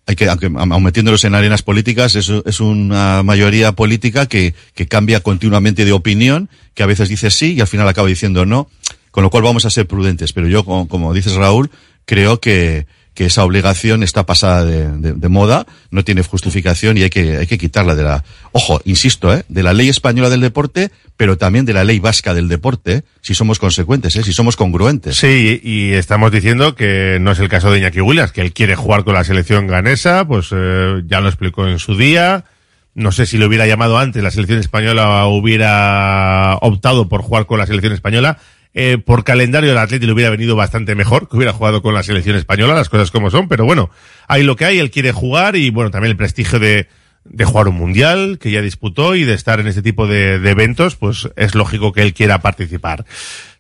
hay 0.08 0.16
que, 0.16 0.30
aunque 0.30 0.46
aun 0.48 0.84
metiéndolos 0.84 1.24
en 1.26 1.36
arenas 1.36 1.62
políticas, 1.62 2.16
es, 2.16 2.30
es 2.30 2.60
una 2.62 3.24
mayoría 3.24 3.74
política 3.74 4.26
que, 4.26 4.56
que 4.74 4.88
cambia 4.88 5.20
continuamente 5.20 5.84
de 5.84 5.92
opinión, 5.92 6.50
que 6.74 6.84
a 6.84 6.86
veces 6.86 7.10
dice 7.10 7.30
sí 7.30 7.54
y 7.54 7.62
al 7.62 7.68
final 7.68 7.88
acaba 7.90 8.08
diciendo 8.08 8.46
no, 8.46 8.70
con 9.12 9.24
lo 9.24 9.30
cual 9.30 9.44
vamos 9.44 9.66
a 9.66 9.70
ser 9.70 9.86
prudentes. 9.86 10.32
Pero 10.32 10.48
yo, 10.48 10.64
como, 10.64 10.88
como 10.88 11.14
dices 11.14 11.34
Raúl, 11.34 11.70
creo 12.06 12.40
que, 12.40 12.88
que 13.18 13.26
esa 13.26 13.44
obligación 13.44 14.04
está 14.04 14.28
pasada 14.28 14.64
de, 14.64 14.92
de- 14.92 15.14
de 15.14 15.28
moda, 15.28 15.66
no 15.90 16.04
tiene 16.04 16.22
justificación 16.22 16.98
y 16.98 17.02
hay 17.02 17.10
que, 17.10 17.38
hay 17.38 17.48
que 17.48 17.58
quitarla 17.58 17.96
de 17.96 18.04
la, 18.04 18.24
ojo, 18.52 18.80
insisto, 18.86 19.34
¿eh? 19.34 19.44
de 19.50 19.64
la 19.64 19.74
ley 19.74 19.90
española 19.90 20.30
del 20.30 20.42
deporte, 20.42 20.92
pero 21.18 21.36
también 21.36 21.66
de 21.66 21.74
la 21.74 21.84
ley 21.84 21.98
vasca 21.98 22.36
del 22.36 22.48
deporte, 22.48 23.04
si 23.22 23.34
somos 23.34 23.58
consecuentes, 23.58 24.16
¿eh? 24.18 24.24
si 24.24 24.34
somos 24.34 24.56
congruentes. 24.56 25.18
Sí, 25.18 25.60
y 25.64 25.94
estamos 25.94 26.32
diciendo 26.32 26.76
que 26.76 27.18
no 27.20 27.32
es 27.32 27.40
el 27.40 27.50
caso 27.50 27.72
de 27.72 27.80
Iñaki 27.80 28.02
Williams, 28.02 28.32
que 28.32 28.42
él 28.42 28.54
quiere 28.54 28.76
jugar 28.76 29.04
con 29.04 29.16
la 29.16 29.24
selección 29.24 29.66
ganesa, 29.66 30.28
pues 30.28 30.50
eh, 30.52 31.02
ya 31.08 31.20
lo 31.20 31.28
explicó 31.28 31.68
en 31.68 31.80
su 31.80 31.98
día. 31.98 32.46
No 32.94 33.12
sé 33.12 33.26
si 33.26 33.40
lo 33.40 33.48
hubiera 33.48 33.66
llamado 33.66 33.98
antes, 33.98 34.22
la 34.22 34.30
selección 34.32 34.60
española 34.60 35.26
hubiera 35.28 36.58
optado 36.62 37.10
por 37.10 37.22
jugar 37.22 37.46
con 37.48 37.58
la 37.60 37.66
selección 37.66 37.94
española. 37.94 38.38
Eh, 38.80 39.00
por 39.00 39.24
calendario 39.24 39.72
el 39.72 39.78
Atleti 39.80 40.06
le 40.06 40.12
hubiera 40.12 40.30
venido 40.30 40.56
bastante 40.56 40.94
mejor 40.94 41.28
que 41.28 41.36
hubiera 41.36 41.52
jugado 41.52 41.82
con 41.82 41.96
la 41.96 42.04
selección 42.04 42.36
española, 42.36 42.76
las 42.76 42.90
cosas 42.90 43.10
como 43.10 43.32
son, 43.32 43.48
pero 43.48 43.66
bueno, 43.66 43.90
hay 44.28 44.44
lo 44.44 44.56
que 44.56 44.66
hay, 44.66 44.78
él 44.78 44.92
quiere 44.92 45.12
jugar 45.12 45.56
y 45.56 45.72
bueno, 45.72 45.90
también 45.90 46.12
el 46.12 46.16
prestigio 46.16 46.60
de, 46.60 46.88
de 47.26 47.44
jugar 47.44 47.70
un 47.70 47.76
mundial 47.76 48.38
que 48.40 48.52
ya 48.52 48.62
disputó 48.62 49.16
y 49.16 49.24
de 49.24 49.34
estar 49.34 49.60
en 49.60 49.66
este 49.66 49.82
tipo 49.82 50.06
de, 50.06 50.38
de 50.38 50.52
eventos, 50.52 50.96
pues 50.96 51.28
es 51.36 51.56
lógico 51.56 51.92
que 51.92 52.04
él 52.04 52.14
quiera 52.14 52.40
participar. 52.42 53.04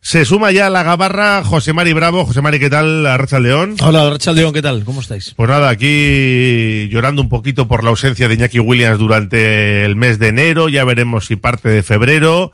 Se 0.02 0.24
suma 0.24 0.52
ya 0.52 0.68
a 0.68 0.70
la 0.70 0.84
gabarra 0.84 1.44
José 1.44 1.74
Mari 1.74 1.94
Bravo. 1.94 2.24
José 2.24 2.42
Mari, 2.44 2.60
¿qué 2.60 2.70
tal? 2.70 3.06
Arracha 3.08 3.40
León. 3.40 3.76
Hola, 3.82 4.10
Racha 4.12 4.34
León, 4.34 4.54
¿qué 4.54 4.62
tal? 4.62 4.84
¿Cómo 4.86 5.02
estáis? 5.02 5.34
Pues 5.36 5.50
nada, 5.50 5.70
aquí 5.70 6.88
llorando 6.92 7.24
un 7.24 7.30
poquito 7.30 7.68
por 7.68 7.84
la 7.84 7.90
ausencia 7.90 8.28
de 8.28 8.36
Iñaki 8.36 8.60
Williams 8.60 9.00
durante 9.00 9.84
el 9.84 9.96
mes 9.96 10.20
de 10.20 10.28
enero. 10.28 10.70
Ya 10.70 10.86
veremos 10.86 11.26
si 11.26 11.36
parte 11.36 11.70
de 11.70 11.82
febrero, 11.82 12.54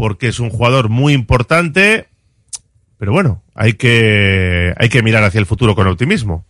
porque 0.00 0.28
es 0.28 0.40
un 0.40 0.48
jugador 0.48 0.88
muy 0.88 1.12
importante. 1.12 2.08
Pero 2.96 3.12
bueno, 3.12 3.42
hay 3.54 3.74
que, 3.74 4.72
hay 4.78 4.88
que 4.88 5.02
mirar 5.02 5.22
hacia 5.24 5.38
el 5.38 5.44
futuro 5.44 5.74
con 5.74 5.86
optimismo. 5.86 6.46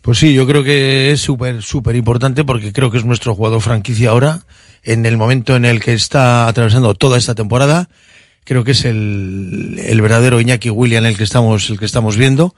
Pues 0.00 0.16
sí, 0.16 0.32
yo 0.32 0.46
creo 0.46 0.64
que 0.64 1.10
es 1.10 1.20
súper, 1.20 1.62
súper 1.62 1.96
importante 1.96 2.44
porque 2.44 2.72
creo 2.72 2.90
que 2.90 2.96
es 2.96 3.04
nuestro 3.04 3.34
jugador 3.34 3.60
franquicia 3.60 4.08
ahora, 4.08 4.40
en 4.82 5.04
el 5.04 5.18
momento 5.18 5.54
en 5.54 5.66
el 5.66 5.82
que 5.82 5.92
está 5.92 6.48
atravesando 6.48 6.94
toda 6.94 7.18
esta 7.18 7.34
temporada. 7.34 7.90
Creo 8.44 8.64
que 8.64 8.70
es 8.70 8.86
el, 8.86 9.78
el 9.84 10.00
verdadero 10.00 10.40
Iñaki 10.40 10.70
William 10.70 11.04
el 11.04 11.18
que 11.18 11.24
estamos, 11.24 11.68
el 11.68 11.78
que 11.78 11.84
estamos 11.84 12.16
viendo. 12.16 12.54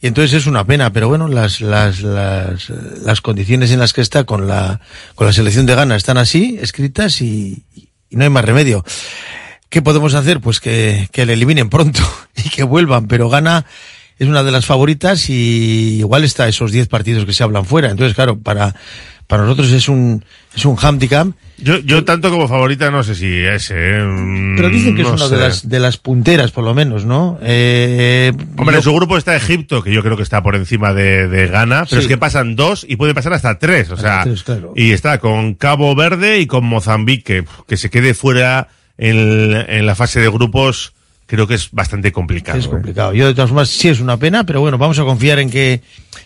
Y 0.00 0.08
entonces 0.08 0.32
es 0.32 0.46
una 0.48 0.64
pena, 0.64 0.92
pero 0.92 1.08
bueno, 1.08 1.28
las, 1.28 1.60
las, 1.60 2.00
las, 2.00 2.68
las 2.68 3.20
condiciones 3.20 3.70
en 3.70 3.78
las 3.78 3.92
que 3.92 4.00
está 4.00 4.24
con 4.24 4.48
la, 4.48 4.80
con 5.14 5.28
la 5.28 5.32
selección 5.32 5.66
de 5.66 5.76
Ghana 5.76 5.94
están 5.94 6.18
así, 6.18 6.58
escritas 6.60 7.20
y, 7.20 7.64
y 8.10 8.16
no 8.16 8.24
hay 8.24 8.30
más 8.30 8.44
remedio. 8.44 8.84
¿Qué 9.68 9.82
podemos 9.82 10.14
hacer? 10.14 10.40
Pues 10.40 10.60
que, 10.60 11.08
que 11.12 11.26
le 11.26 11.34
eliminen 11.34 11.68
pronto 11.68 12.00
y 12.36 12.48
que 12.48 12.62
vuelvan, 12.62 13.06
pero 13.06 13.28
Ghana 13.28 13.66
es 14.18 14.26
una 14.28 14.42
de 14.42 14.50
las 14.50 14.66
favoritas 14.66 15.28
y 15.30 15.98
igual 15.98 16.24
está 16.24 16.48
esos 16.48 16.72
10 16.72 16.88
partidos 16.88 17.24
que 17.24 17.32
se 17.32 17.42
hablan 17.44 17.64
fuera. 17.64 17.90
Entonces, 17.90 18.14
claro, 18.16 18.38
para, 18.38 18.74
para 19.28 19.42
nosotros 19.44 19.70
es 19.70 19.88
un, 19.88 20.24
es 20.56 20.64
un 20.64 20.76
handicap. 20.76 21.28
Yo, 21.58 21.78
yo 21.78 22.04
tanto 22.04 22.30
como 22.30 22.48
favorita 22.48 22.90
no 22.90 23.02
sé 23.04 23.14
si 23.14 23.26
es, 23.26 23.70
eh. 23.72 24.00
Mm, 24.02 24.56
Pero 24.56 24.70
dicen 24.70 24.96
que 24.96 25.02
no 25.02 25.14
es 25.14 25.20
una 25.20 25.28
de 25.36 25.42
las, 25.42 25.68
de 25.68 25.78
las 25.80 25.96
punteras, 25.98 26.50
por 26.50 26.64
lo 26.64 26.74
menos, 26.74 27.04
¿no? 27.04 27.38
Eh, 27.42 28.32
Hombre, 28.56 28.72
yo- 28.74 28.78
en 28.78 28.82
su 28.82 28.92
grupo 28.94 29.18
está 29.18 29.36
Egipto, 29.36 29.82
que 29.82 29.92
yo 29.92 30.02
creo 30.02 30.16
que 30.16 30.22
está 30.24 30.42
por 30.42 30.56
encima 30.56 30.92
de, 30.94 31.28
de 31.28 31.46
Ghana, 31.48 31.84
pero 31.88 32.00
Sí. 32.00 32.06
es 32.06 32.08
que 32.08 32.16
pasan 32.18 32.56
dos 32.56 32.86
y 32.88 32.96
pueden 32.96 33.14
pasar 33.14 33.34
hasta 33.34 33.58
tres, 33.58 33.90
o 33.90 33.96
sea, 33.96 34.22
tres, 34.24 34.42
claro. 34.44 34.72
y 34.76 34.90
está 34.92 35.18
con 35.18 35.54
Cabo 35.54 35.94
Verde 35.94 36.38
y 36.40 36.46
con 36.46 36.64
Mozambique, 36.64 37.44
que 37.68 37.76
se 37.76 37.90
quede 37.90 38.14
fuera 38.14 38.68
en, 38.98 39.54
en 39.68 39.86
la 39.86 39.94
fase 39.94 40.20
de 40.20 40.28
grupos, 40.28 40.92
creo 41.26 41.46
que 41.46 41.54
es 41.54 41.70
bastante 41.70 42.12
complicado. 42.12 42.58
Es 42.58 42.66
¿eh? 42.66 42.70
complicado. 42.70 43.14
Yo 43.14 43.26
de 43.26 43.34
todas 43.34 43.50
formas 43.50 43.68
sí 43.68 43.88
es 43.88 44.00
una 44.00 44.16
pena, 44.16 44.44
pero 44.44 44.60
bueno, 44.60 44.78
vamos 44.78 44.98
a 44.98 45.04
confiar 45.04 45.38
en 45.38 45.50
que 45.50 45.80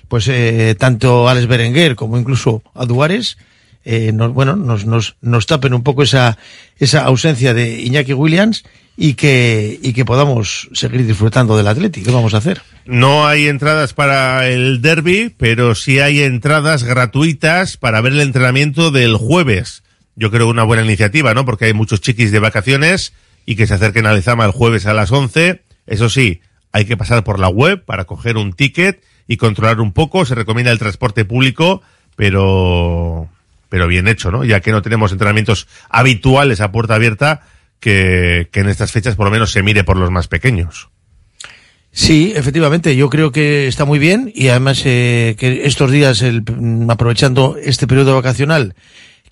pues 0.09 0.29
eh, 0.29 0.75
tanto 0.79 1.29
Alex 1.29 1.47
Berenguer 1.47 1.97
como 1.97 2.19
incluso 2.19 2.63
Aduares 2.75 3.37
eh, 3.85 4.13
nos, 4.13 4.33
bueno, 4.33 4.57
nos, 4.57 4.87
nos, 4.87 5.17
nos 5.21 5.47
tapen 5.47 5.75
un 5.75 5.83
poco 5.83 6.03
esa, 6.03 6.39
esa 6.79 7.05
ausencia 7.05 7.53
de 7.53 7.81
Iñaki 7.81 8.13
Williams 8.13 8.65
y 8.97 9.15
que, 9.15 9.79
y 9.83 9.93
que 9.93 10.05
podamos 10.05 10.69
seguir 10.73 11.05
disfrutando 11.07 11.57
del 11.57 11.67
Atlético. 11.67 12.07
¿Qué 12.07 12.13
vamos 12.13 12.35
a 12.35 12.39
hacer? 12.39 12.63
No 12.85 13.27
hay 13.27 13.49
entradas 13.49 13.95
para 13.95 14.49
el 14.49 14.83
derby, 14.83 15.35
pero 15.37 15.75
sí 15.75 15.99
hay 15.99 16.23
entradas 16.23 16.85
gratuitas 16.85 17.77
para 17.77 18.01
ver 18.01 18.13
el 18.13 18.21
entrenamiento 18.21 18.91
del 18.91 19.17
jueves. 19.17 19.83
Yo 20.17 20.31
creo 20.31 20.49
una 20.49 20.65
buena 20.65 20.85
iniciativa, 20.85 21.35
¿no? 21.35 21.45
Porque 21.45 21.67
hay 21.67 21.73
muchos 21.75 22.01
chiquis 22.01 22.31
de 22.33 22.39
vacaciones 22.39 23.13
y 23.47 23.57
que 23.57 23.67
se 23.67 23.75
acerquen 23.75 24.07
a 24.07 24.13
Lezama 24.13 24.45
el 24.45 24.51
jueves 24.53 24.87
a 24.87 24.95
las 24.95 25.11
11. 25.11 25.63
Eso 25.87 26.09
sí, 26.11 26.41
hay 26.71 26.85
que 26.85 26.97
pasar 26.97 27.25
por 27.25 27.39
la 27.39 27.49
web 27.49 27.85
para 27.85 28.05
coger 28.05 28.37
un 28.37 28.53
ticket 28.53 29.03
y 29.27 29.37
controlar 29.37 29.81
un 29.81 29.93
poco. 29.93 30.25
Se 30.27 30.35
recomienda 30.35 30.71
el 30.73 30.79
transporte 30.79 31.25
público, 31.25 31.83
pero, 32.17 33.29
pero 33.69 33.87
bien 33.89 34.07
hecho, 34.09 34.31
¿no? 34.31 34.45
Ya 34.45 34.61
que 34.61 34.71
no 34.73 34.83
tenemos 34.83 35.13
entrenamientos 35.13 35.67
habituales 35.89 36.61
a 36.61 36.73
puerta 36.73 36.95
abierta, 36.95 37.43
que, 37.81 38.49
que 38.53 38.61
en 38.61 38.69
estas 38.69 38.93
fechas 38.93 39.17
por 39.17 39.27
lo 39.27 39.33
menos 39.33 39.51
se 39.51 39.63
mire 39.63 39.83
por 39.83 39.97
los 39.97 40.11
más 40.11 40.29
pequeños. 40.29 40.89
Sí, 41.91 42.33
efectivamente, 42.35 42.97
yo 42.97 43.11
creo 43.11 43.33
que 43.33 43.67
está 43.67 43.85
muy 43.85 43.99
bien 43.99 44.33
y 44.35 44.49
además 44.49 44.81
eh, 44.87 45.37
que 45.39 45.67
estos 45.67 45.91
días, 45.91 46.23
el- 46.23 46.43
aprovechando 46.89 47.57
este 47.63 47.87
periodo 47.87 48.15
vacacional, 48.15 48.75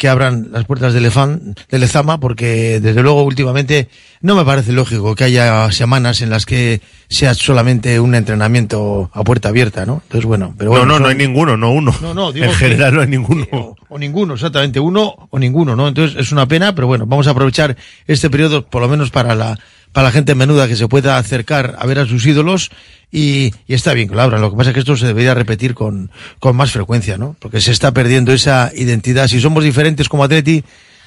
que 0.00 0.08
abran 0.08 0.48
las 0.50 0.64
puertas 0.64 0.94
de, 0.94 1.00
Lefan, 1.02 1.54
de 1.68 1.78
Lezama, 1.78 2.18
porque 2.20 2.80
desde 2.80 3.02
luego 3.02 3.22
últimamente 3.22 3.90
no 4.22 4.34
me 4.34 4.46
parece 4.46 4.72
lógico 4.72 5.14
que 5.14 5.24
haya 5.24 5.70
semanas 5.72 6.22
en 6.22 6.30
las 6.30 6.46
que 6.46 6.80
sea 7.10 7.34
solamente 7.34 8.00
un 8.00 8.14
entrenamiento 8.14 9.10
a 9.12 9.22
puerta 9.24 9.50
abierta, 9.50 9.84
¿no? 9.84 10.00
Entonces, 10.04 10.24
bueno, 10.24 10.54
pero 10.56 10.70
bueno. 10.70 10.86
no, 10.86 10.92
no, 10.92 10.94
son- 10.94 11.02
no 11.02 11.08
hay 11.10 11.16
ninguno, 11.16 11.56
no 11.58 11.70
uno. 11.72 11.94
No, 12.00 12.14
no, 12.14 12.32
digo 12.32 12.46
en 12.46 12.50
que- 12.52 12.56
general 12.56 12.94
no 12.94 13.02
hay 13.02 13.08
ninguno. 13.08 13.46
o 13.90 13.98
ninguno, 13.98 14.34
exactamente, 14.34 14.80
uno 14.80 15.28
o 15.28 15.38
ninguno, 15.38 15.76
¿no? 15.76 15.86
Entonces 15.86 16.18
es 16.18 16.32
una 16.32 16.46
pena, 16.48 16.74
pero 16.74 16.86
bueno, 16.86 17.04
vamos 17.06 17.26
a 17.26 17.32
aprovechar 17.32 17.76
este 18.06 18.30
periodo 18.30 18.64
por 18.64 18.80
lo 18.80 18.88
menos 18.88 19.10
para 19.10 19.34
la 19.34 19.58
para 19.92 20.08
la 20.08 20.12
gente 20.12 20.34
menuda 20.34 20.68
que 20.68 20.76
se 20.76 20.88
pueda 20.88 21.18
acercar 21.18 21.76
a 21.78 21.86
ver 21.86 21.98
a 21.98 22.06
sus 22.06 22.24
ídolos 22.26 22.70
y, 23.10 23.52
y 23.66 23.74
está 23.74 23.92
bien 23.92 24.08
que 24.08 24.14
lo 24.14 24.22
abran. 24.22 24.40
Lo 24.40 24.50
que 24.50 24.56
pasa 24.56 24.70
es 24.70 24.74
que 24.74 24.80
esto 24.80 24.96
se 24.96 25.06
debería 25.06 25.34
repetir 25.34 25.74
con, 25.74 26.10
con 26.38 26.56
más 26.56 26.70
frecuencia, 26.70 27.18
¿no? 27.18 27.36
Porque 27.38 27.60
se 27.60 27.72
está 27.72 27.92
perdiendo 27.92 28.32
esa 28.32 28.70
identidad. 28.74 29.26
Si 29.28 29.40
somos 29.40 29.64
diferentes 29.64 30.08
como 30.08 30.24
Atleti, 30.24 30.62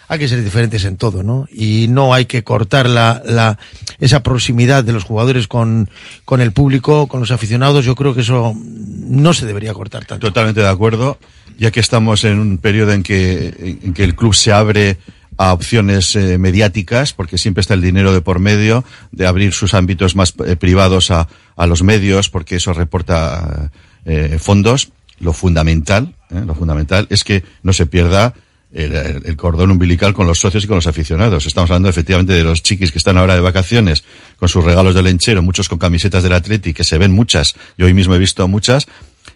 hay 0.09 0.19
que 0.19 0.27
ser 0.27 0.43
diferentes 0.43 0.84
en 0.84 0.97
todo, 0.97 1.23
¿no? 1.23 1.47
Y 1.51 1.88
no 1.89 2.13
hay 2.13 2.25
que 2.25 2.43
cortar 2.43 2.89
la, 2.89 3.21
la, 3.25 3.57
esa 3.99 4.21
proximidad 4.21 4.84
de 4.84 4.91
los 4.91 5.05
jugadores 5.05 5.47
con, 5.47 5.89
con 6.25 6.41
el 6.41 6.51
público, 6.51 7.07
con 7.07 7.21
los 7.21 7.31
aficionados. 7.31 7.86
Yo 7.86 7.95
creo 7.95 8.13
que 8.13 8.21
eso 8.21 8.53
no 8.55 9.34
se 9.34 9.45
debería 9.45 9.73
cortar 9.73 10.05
tanto. 10.05 10.27
Totalmente 10.27 10.59
de 10.59 10.67
acuerdo, 10.67 11.17
ya 11.57 11.71
que 11.71 11.79
estamos 11.79 12.25
en 12.25 12.38
un 12.39 12.57
periodo 12.57 12.91
en 12.91 13.01
que, 13.01 13.79
en 13.81 13.93
que 13.93 14.03
el 14.03 14.15
club 14.15 14.36
se 14.36 14.51
abre 14.51 14.97
a 15.38 15.53
opciones 15.53 16.15
eh, 16.15 16.38
mediáticas, 16.38 17.13
porque 17.13 17.38
siempre 17.38 17.61
está 17.61 17.73
el 17.73 17.81
dinero 17.81 18.13
de 18.13 18.21
por 18.21 18.39
medio, 18.39 18.84
de 19.11 19.27
abrir 19.27 19.53
sus 19.53 19.73
ámbitos 19.73 20.15
más 20.15 20.34
eh, 20.45 20.55
privados 20.55 21.11
a, 21.11 21.27
a, 21.55 21.67
los 21.67 21.84
medios, 21.84 22.29
porque 22.29 22.57
eso 22.57 22.73
reporta 22.73 23.71
eh, 24.05 24.38
fondos. 24.39 24.91
Lo 25.19 25.31
fundamental, 25.31 26.15
lo 26.29 26.53
fundamental 26.55 27.07
es 27.09 27.23
que 27.23 27.43
no 27.61 27.71
se 27.71 27.86
pierda 27.86 28.34
el, 28.73 28.93
el, 28.93 29.38
cordón 29.38 29.71
umbilical 29.71 30.13
con 30.13 30.27
los 30.27 30.39
socios 30.39 30.65
y 30.65 30.67
con 30.67 30.75
los 30.75 30.88
aficionados. 30.88 31.45
Estamos 31.45 31.69
hablando 31.69 31.88
efectivamente 31.88 32.34
de 32.34 32.43
los 32.43 32.61
chiquis 32.63 32.91
que 32.91 32.97
están 32.97 33.17
ahora 33.17 33.36
de 33.36 33.39
vacaciones 33.39 34.03
con 34.38 34.49
sus 34.49 34.65
regalos 34.65 34.95
de 34.95 35.03
lenchero, 35.03 35.41
muchos 35.41 35.69
con 35.69 35.77
camisetas 35.77 36.23
del 36.23 36.34
Atleti, 36.34 36.73
que 36.73 36.84
se 36.84 36.97
ven 36.97 37.11
muchas, 37.11 37.55
yo 37.77 37.86
hoy 37.86 37.93
mismo 37.93 38.15
he 38.15 38.19
visto 38.19 38.45
muchas, 38.47 38.88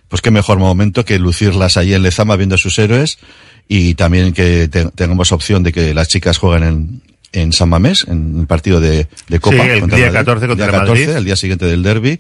pues 0.10 0.22
qué 0.22 0.32
mejor 0.32 0.58
momento 0.58 1.06
que 1.06 1.20
lucirlas 1.20 1.78
ahí 1.78 1.94
en 1.94 2.02
Lezama 2.02 2.36
viendo 2.36 2.56
a 2.56 2.58
sus 2.58 2.78
héroes 2.80 3.20
y 3.68 3.96
también 3.96 4.34
que 4.34 4.68
te, 4.68 4.86
tengamos 4.92 5.32
opción 5.32 5.64
de 5.64 5.74
que 5.74 5.94
las 5.94 6.08
chicas 6.08 6.38
jueguen 6.38 6.64
en, 6.64 7.02
en 7.34 7.54
San 7.54 7.70
Mamés, 7.70 8.06
en 8.08 8.40
el 8.40 8.48
partido 8.48 8.80
de, 8.80 9.08
de 9.28 9.40
Copa. 9.40 9.64
Sí, 9.64 9.70
el 9.70 9.88
día 9.88 9.98
Madrid, 9.98 10.14
14 10.14 10.48
contra 10.48 10.66
día 10.68 10.76
el 10.76 10.82
14, 10.82 11.06
Madrid. 11.06 11.18
el 11.18 11.26
día 11.26 11.36
siguiente 11.36 11.66
del 11.66 11.84
derby 11.84 12.20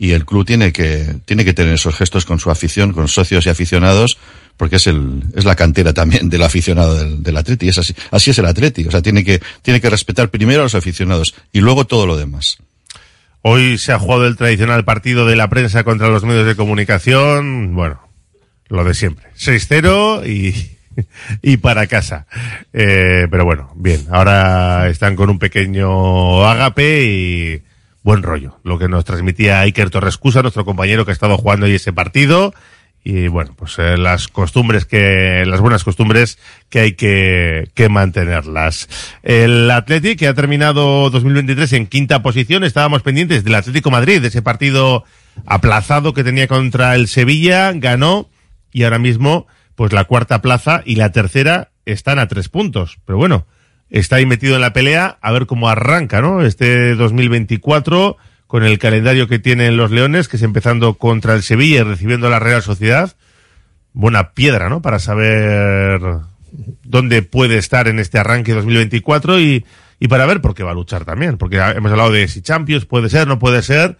y 0.00 0.12
el 0.12 0.24
club 0.24 0.46
tiene 0.46 0.72
que, 0.72 1.16
tiene 1.24 1.44
que 1.44 1.52
tener 1.52 1.74
esos 1.74 1.96
gestos 1.96 2.24
con 2.24 2.38
su 2.38 2.50
afición, 2.50 2.92
con 2.92 3.08
socios 3.08 3.46
y 3.46 3.48
aficionados, 3.48 4.16
porque 4.56 4.76
es 4.76 4.86
el, 4.86 5.24
es 5.34 5.44
la 5.44 5.56
cantera 5.56 5.92
también 5.92 6.30
del 6.30 6.44
aficionado 6.44 6.94
del, 6.94 7.20
del 7.20 7.36
Atleti, 7.36 7.66
y 7.66 7.70
es 7.70 7.78
así, 7.78 7.94
así 8.12 8.30
es 8.30 8.38
el 8.38 8.46
Atleti, 8.46 8.86
o 8.86 8.92
sea, 8.92 9.02
tiene 9.02 9.24
que, 9.24 9.40
tiene 9.62 9.80
que 9.80 9.90
respetar 9.90 10.30
primero 10.30 10.60
a 10.60 10.64
los 10.64 10.76
aficionados 10.76 11.34
y 11.52 11.60
luego 11.60 11.84
todo 11.84 12.06
lo 12.06 12.16
demás. 12.16 12.58
Hoy 13.42 13.76
se 13.78 13.92
ha 13.92 13.98
jugado 13.98 14.26
el 14.28 14.36
tradicional 14.36 14.84
partido 14.84 15.26
de 15.26 15.34
la 15.34 15.48
prensa 15.48 15.82
contra 15.82 16.08
los 16.08 16.22
medios 16.22 16.46
de 16.46 16.54
comunicación, 16.54 17.74
bueno, 17.74 18.00
lo 18.68 18.84
de 18.84 18.94
siempre, 18.94 19.26
6-0 19.36 20.28
y, 20.28 20.77
y 21.42 21.56
para 21.58 21.86
casa. 21.86 22.26
Eh, 22.72 23.26
pero 23.30 23.44
bueno, 23.44 23.72
bien, 23.74 24.06
ahora 24.10 24.88
están 24.88 25.16
con 25.16 25.30
un 25.30 25.38
pequeño 25.38 26.44
ágape 26.44 27.04
y 27.04 27.62
buen 28.02 28.22
rollo, 28.22 28.58
lo 28.64 28.78
que 28.78 28.88
nos 28.88 29.04
transmitía 29.04 29.60
Iker 29.60 29.90
Torrescusa, 29.90 30.42
nuestro 30.42 30.64
compañero 30.64 31.04
que 31.04 31.10
ha 31.10 31.14
estado 31.14 31.36
jugando 31.36 31.66
hoy 31.66 31.74
ese 31.74 31.92
partido. 31.92 32.54
Y 33.04 33.28
bueno, 33.28 33.54
pues 33.56 33.78
eh, 33.78 33.96
las 33.96 34.28
costumbres 34.28 34.84
que, 34.84 35.44
las 35.46 35.60
buenas 35.60 35.84
costumbres 35.84 36.38
que 36.68 36.80
hay 36.80 36.92
que, 36.92 37.70
que 37.74 37.88
mantenerlas. 37.88 38.88
El 39.22 39.70
Athletic, 39.70 40.18
que 40.18 40.26
ha 40.26 40.34
terminado 40.34 41.08
2023 41.08 41.72
en 41.74 41.86
quinta 41.86 42.22
posición, 42.22 42.64
estábamos 42.64 43.02
pendientes 43.02 43.44
del 43.44 43.54
Atlético 43.54 43.90
Madrid, 43.90 44.20
de 44.20 44.28
ese 44.28 44.42
partido 44.42 45.04
aplazado 45.46 46.12
que 46.12 46.24
tenía 46.24 46.48
contra 46.48 46.96
el 46.96 47.08
Sevilla, 47.08 47.72
ganó 47.72 48.28
y 48.72 48.82
ahora 48.82 48.98
mismo, 48.98 49.46
pues 49.78 49.92
la 49.92 50.06
cuarta 50.06 50.42
plaza 50.42 50.82
y 50.84 50.96
la 50.96 51.12
tercera 51.12 51.70
están 51.86 52.18
a 52.18 52.26
tres 52.26 52.48
puntos. 52.48 52.98
Pero 53.04 53.16
bueno, 53.16 53.46
está 53.90 54.16
ahí 54.16 54.26
metido 54.26 54.56
en 54.56 54.60
la 54.60 54.72
pelea, 54.72 55.18
a 55.22 55.30
ver 55.30 55.46
cómo 55.46 55.68
arranca, 55.68 56.20
¿no? 56.20 56.42
Este 56.42 56.96
2024 56.96 58.16
con 58.48 58.64
el 58.64 58.80
calendario 58.80 59.28
que 59.28 59.38
tienen 59.38 59.76
los 59.76 59.92
Leones, 59.92 60.26
que 60.26 60.36
es 60.36 60.42
empezando 60.42 60.94
contra 60.94 61.34
el 61.34 61.44
Sevilla 61.44 61.78
y 61.78 61.82
recibiendo 61.84 62.28
la 62.28 62.40
Real 62.40 62.60
Sociedad. 62.60 63.14
Buena 63.92 64.32
piedra, 64.32 64.68
¿no? 64.68 64.82
Para 64.82 64.98
saber 64.98 66.00
dónde 66.82 67.22
puede 67.22 67.56
estar 67.56 67.86
en 67.86 68.00
este 68.00 68.18
arranque 68.18 68.54
2024 68.54 69.38
y, 69.38 69.64
y 70.00 70.08
para 70.08 70.26
ver 70.26 70.40
por 70.40 70.56
qué 70.56 70.64
va 70.64 70.72
a 70.72 70.74
luchar 70.74 71.04
también. 71.04 71.38
Porque 71.38 71.58
hemos 71.58 71.92
hablado 71.92 72.10
de 72.10 72.26
si 72.26 72.42
Champions 72.42 72.84
puede 72.84 73.10
ser, 73.10 73.28
no 73.28 73.38
puede 73.38 73.62
ser. 73.62 73.96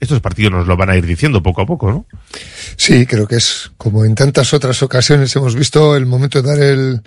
Estos 0.00 0.20
partidos 0.20 0.52
nos 0.52 0.66
lo 0.66 0.76
van 0.78 0.90
a 0.90 0.96
ir 0.96 1.04
diciendo 1.04 1.42
poco 1.42 1.60
a 1.60 1.66
poco, 1.66 1.90
¿no? 1.90 2.06
Sí, 2.76 3.04
creo 3.04 3.28
que 3.28 3.36
es 3.36 3.70
como 3.76 4.06
en 4.06 4.14
tantas 4.14 4.54
otras 4.54 4.82
ocasiones 4.82 5.36
hemos 5.36 5.54
visto 5.54 5.94
el 5.94 6.06
momento 6.06 6.40
de 6.40 6.48
dar 6.48 6.62
el 6.62 7.02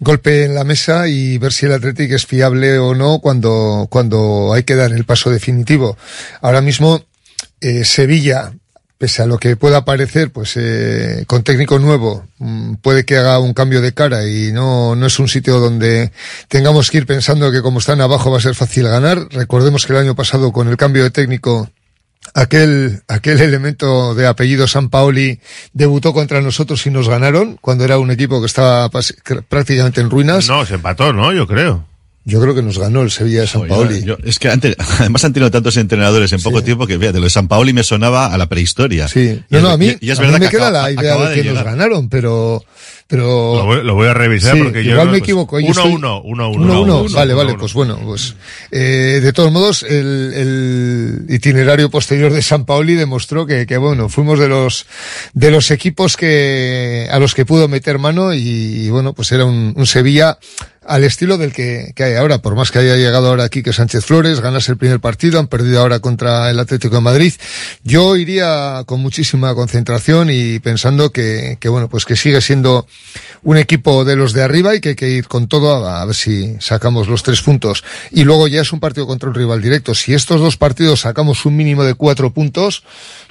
golpe 0.00 0.44
en 0.44 0.54
la 0.54 0.64
mesa 0.64 1.06
y 1.08 1.36
ver 1.38 1.52
si 1.52 1.66
el 1.66 1.72
Athletic 1.72 2.10
es 2.12 2.26
fiable 2.26 2.78
o 2.78 2.94
no 2.94 3.18
cuando, 3.20 3.86
cuando 3.90 4.52
hay 4.54 4.64
que 4.64 4.74
dar 4.74 4.92
el 4.92 5.04
paso 5.04 5.30
definitivo. 5.30 5.96
Ahora 6.40 6.62
mismo, 6.62 7.04
eh, 7.60 7.84
Sevilla, 7.84 8.52
pese 8.98 9.22
a 9.22 9.26
lo 9.26 9.36
que 9.36 9.56
pueda 9.56 9.84
parecer, 9.84 10.32
pues 10.32 10.56
eh, 10.56 11.24
con 11.26 11.42
técnico 11.42 11.78
nuevo, 11.78 12.24
mmm, 12.38 12.74
puede 12.76 13.04
que 13.04 13.16
haga 13.16 13.38
un 13.40 13.52
cambio 13.52 13.80
de 13.80 13.92
cara 13.92 14.26
y 14.26 14.52
no, 14.52 14.96
no 14.96 15.06
es 15.06 15.18
un 15.18 15.28
sitio 15.28 15.60
donde 15.60 16.12
tengamos 16.48 16.90
que 16.90 16.98
ir 16.98 17.06
pensando 17.06 17.52
que 17.52 17.62
como 17.62 17.78
están 17.78 18.00
abajo 18.00 18.30
va 18.30 18.38
a 18.38 18.40
ser 18.40 18.54
fácil 18.54 18.88
ganar. 18.88 19.28
Recordemos 19.30 19.86
que 19.86 19.92
el 19.92 19.98
año 19.98 20.14
pasado 20.14 20.50
con 20.50 20.68
el 20.68 20.76
cambio 20.76 21.02
de 21.02 21.10
técnico 21.10 21.68
aquel, 22.34 23.02
aquel 23.08 23.40
elemento 23.40 24.14
de 24.14 24.26
apellido 24.26 24.66
San 24.66 24.88
Paoli 24.88 25.40
debutó 25.72 26.12
contra 26.12 26.40
nosotros 26.40 26.86
y 26.86 26.90
nos 26.90 27.08
ganaron 27.08 27.58
cuando 27.60 27.84
era 27.84 27.98
un 27.98 28.10
equipo 28.10 28.40
que 28.40 28.46
estaba 28.46 28.90
prácticamente 29.48 30.00
en 30.00 30.10
ruinas. 30.10 30.48
No, 30.48 30.64
se 30.66 30.74
empató, 30.74 31.12
¿no? 31.12 31.32
Yo 31.32 31.46
creo. 31.46 31.84
Yo 32.24 32.40
creo 32.40 32.54
que 32.54 32.62
nos 32.62 32.78
ganó 32.78 33.02
el 33.02 33.10
Sevilla 33.10 33.40
de 33.40 33.46
San 33.48 33.66
Paoli. 33.66 34.04
Yo, 34.04 34.16
es 34.22 34.38
que 34.38 34.48
antes, 34.48 34.76
además 35.00 35.24
han 35.24 35.32
tenido 35.32 35.50
tantos 35.50 35.76
entrenadores 35.76 36.32
en 36.32 36.40
poco 36.40 36.60
sí. 36.60 36.66
tiempo 36.66 36.86
que, 36.86 36.96
fíjate, 36.98 37.18
lo 37.18 37.24
de 37.24 37.30
San 37.30 37.48
Paoli 37.48 37.72
me 37.72 37.82
sonaba 37.82 38.32
a 38.32 38.38
la 38.38 38.48
prehistoria. 38.48 39.08
Sí. 39.08 39.42
No, 39.50 39.60
no, 39.60 39.70
a 39.70 39.76
mí, 39.76 39.96
y, 40.00 40.06
y 40.06 40.10
es 40.12 40.18
a 40.18 40.22
verdad 40.22 40.38
mí 40.38 40.44
me 40.44 40.50
que 40.50 40.56
queda 40.56 40.68
acaba, 40.68 40.82
la 40.82 40.90
idea 40.92 41.16
de 41.16 41.34
que 41.34 41.42
de 41.42 41.52
nos 41.52 41.64
ganaron, 41.64 42.08
pero, 42.08 42.64
pero. 43.12 43.56
Lo 43.56 43.66
voy, 43.66 43.84
lo 43.84 43.94
voy 43.94 44.08
a 44.08 44.14
revisar 44.14 44.56
sí, 44.56 44.62
porque 44.62 44.82
yo. 44.82 44.92
Igual 44.92 45.10
me 45.10 45.18
equivoco. 45.18 45.56
Uno, 45.56 45.66
estoy... 45.68 45.92
uno, 45.92 46.22
uno, 46.22 46.48
uno, 46.48 46.62
uno, 46.64 46.80
uno, 46.80 47.02
uno, 47.02 47.14
Vale, 47.14 47.34
uno, 47.34 47.36
vale, 47.36 47.50
uno. 47.50 47.60
pues 47.60 47.74
bueno, 47.74 48.00
pues, 48.02 48.34
eh, 48.70 49.20
de 49.22 49.32
todos 49.34 49.52
modos, 49.52 49.82
el, 49.82 50.32
el, 50.34 51.26
itinerario 51.28 51.90
posterior 51.90 52.32
de 52.32 52.40
San 52.40 52.64
Paoli 52.64 52.94
demostró 52.94 53.44
que, 53.44 53.66
que, 53.66 53.76
bueno, 53.76 54.08
fuimos 54.08 54.38
de 54.38 54.48
los, 54.48 54.86
de 55.34 55.50
los 55.50 55.70
equipos 55.70 56.16
que, 56.16 57.06
a 57.10 57.18
los 57.18 57.34
que 57.34 57.44
pudo 57.44 57.68
meter 57.68 57.98
mano 57.98 58.32
y, 58.32 58.38
y 58.40 58.88
bueno, 58.88 59.12
pues 59.12 59.30
era 59.30 59.44
un, 59.44 59.74
un 59.76 59.86
Sevilla 59.86 60.38
al 60.86 61.04
estilo 61.04 61.38
del 61.38 61.52
que, 61.52 61.92
que, 61.94 62.04
hay 62.04 62.14
ahora, 62.14 62.38
por 62.38 62.54
más 62.54 62.70
que 62.70 62.78
haya 62.78 62.96
llegado 62.96 63.28
ahora 63.28 63.44
aquí 63.44 63.62
que 63.62 63.72
Sánchez 63.72 64.04
Flores, 64.04 64.40
ganase 64.40 64.72
el 64.72 64.78
primer 64.78 65.00
partido, 65.00 65.38
han 65.38 65.46
perdido 65.46 65.80
ahora 65.80 66.00
contra 66.00 66.50
el 66.50 66.58
Atlético 66.58 66.96
de 66.96 67.00
Madrid. 67.00 67.32
Yo 67.84 68.16
iría 68.16 68.82
con 68.86 69.00
muchísima 69.00 69.54
concentración 69.54 70.30
y 70.30 70.58
pensando 70.58 71.10
que, 71.10 71.56
que 71.60 71.68
bueno, 71.68 71.88
pues 71.88 72.04
que 72.04 72.16
sigue 72.16 72.40
siendo 72.40 72.86
un 73.42 73.56
equipo 73.56 74.04
de 74.04 74.16
los 74.16 74.32
de 74.32 74.42
arriba 74.42 74.74
y 74.74 74.80
que 74.80 74.90
hay 74.90 74.94
que 74.94 75.08
ir 75.08 75.28
con 75.28 75.48
todo 75.48 75.86
a, 75.86 76.02
a 76.02 76.04
ver 76.04 76.14
si 76.14 76.56
sacamos 76.60 77.08
los 77.08 77.22
tres 77.22 77.42
puntos. 77.42 77.84
Y 78.10 78.24
luego 78.24 78.48
ya 78.48 78.60
es 78.60 78.72
un 78.72 78.80
partido 78.80 79.06
contra 79.06 79.28
un 79.28 79.34
rival 79.34 79.62
directo. 79.62 79.94
Si 79.94 80.14
estos 80.14 80.40
dos 80.40 80.56
partidos 80.56 81.00
sacamos 81.00 81.44
un 81.46 81.56
mínimo 81.56 81.84
de 81.84 81.94
cuatro 81.94 82.32
puntos, 82.32 82.82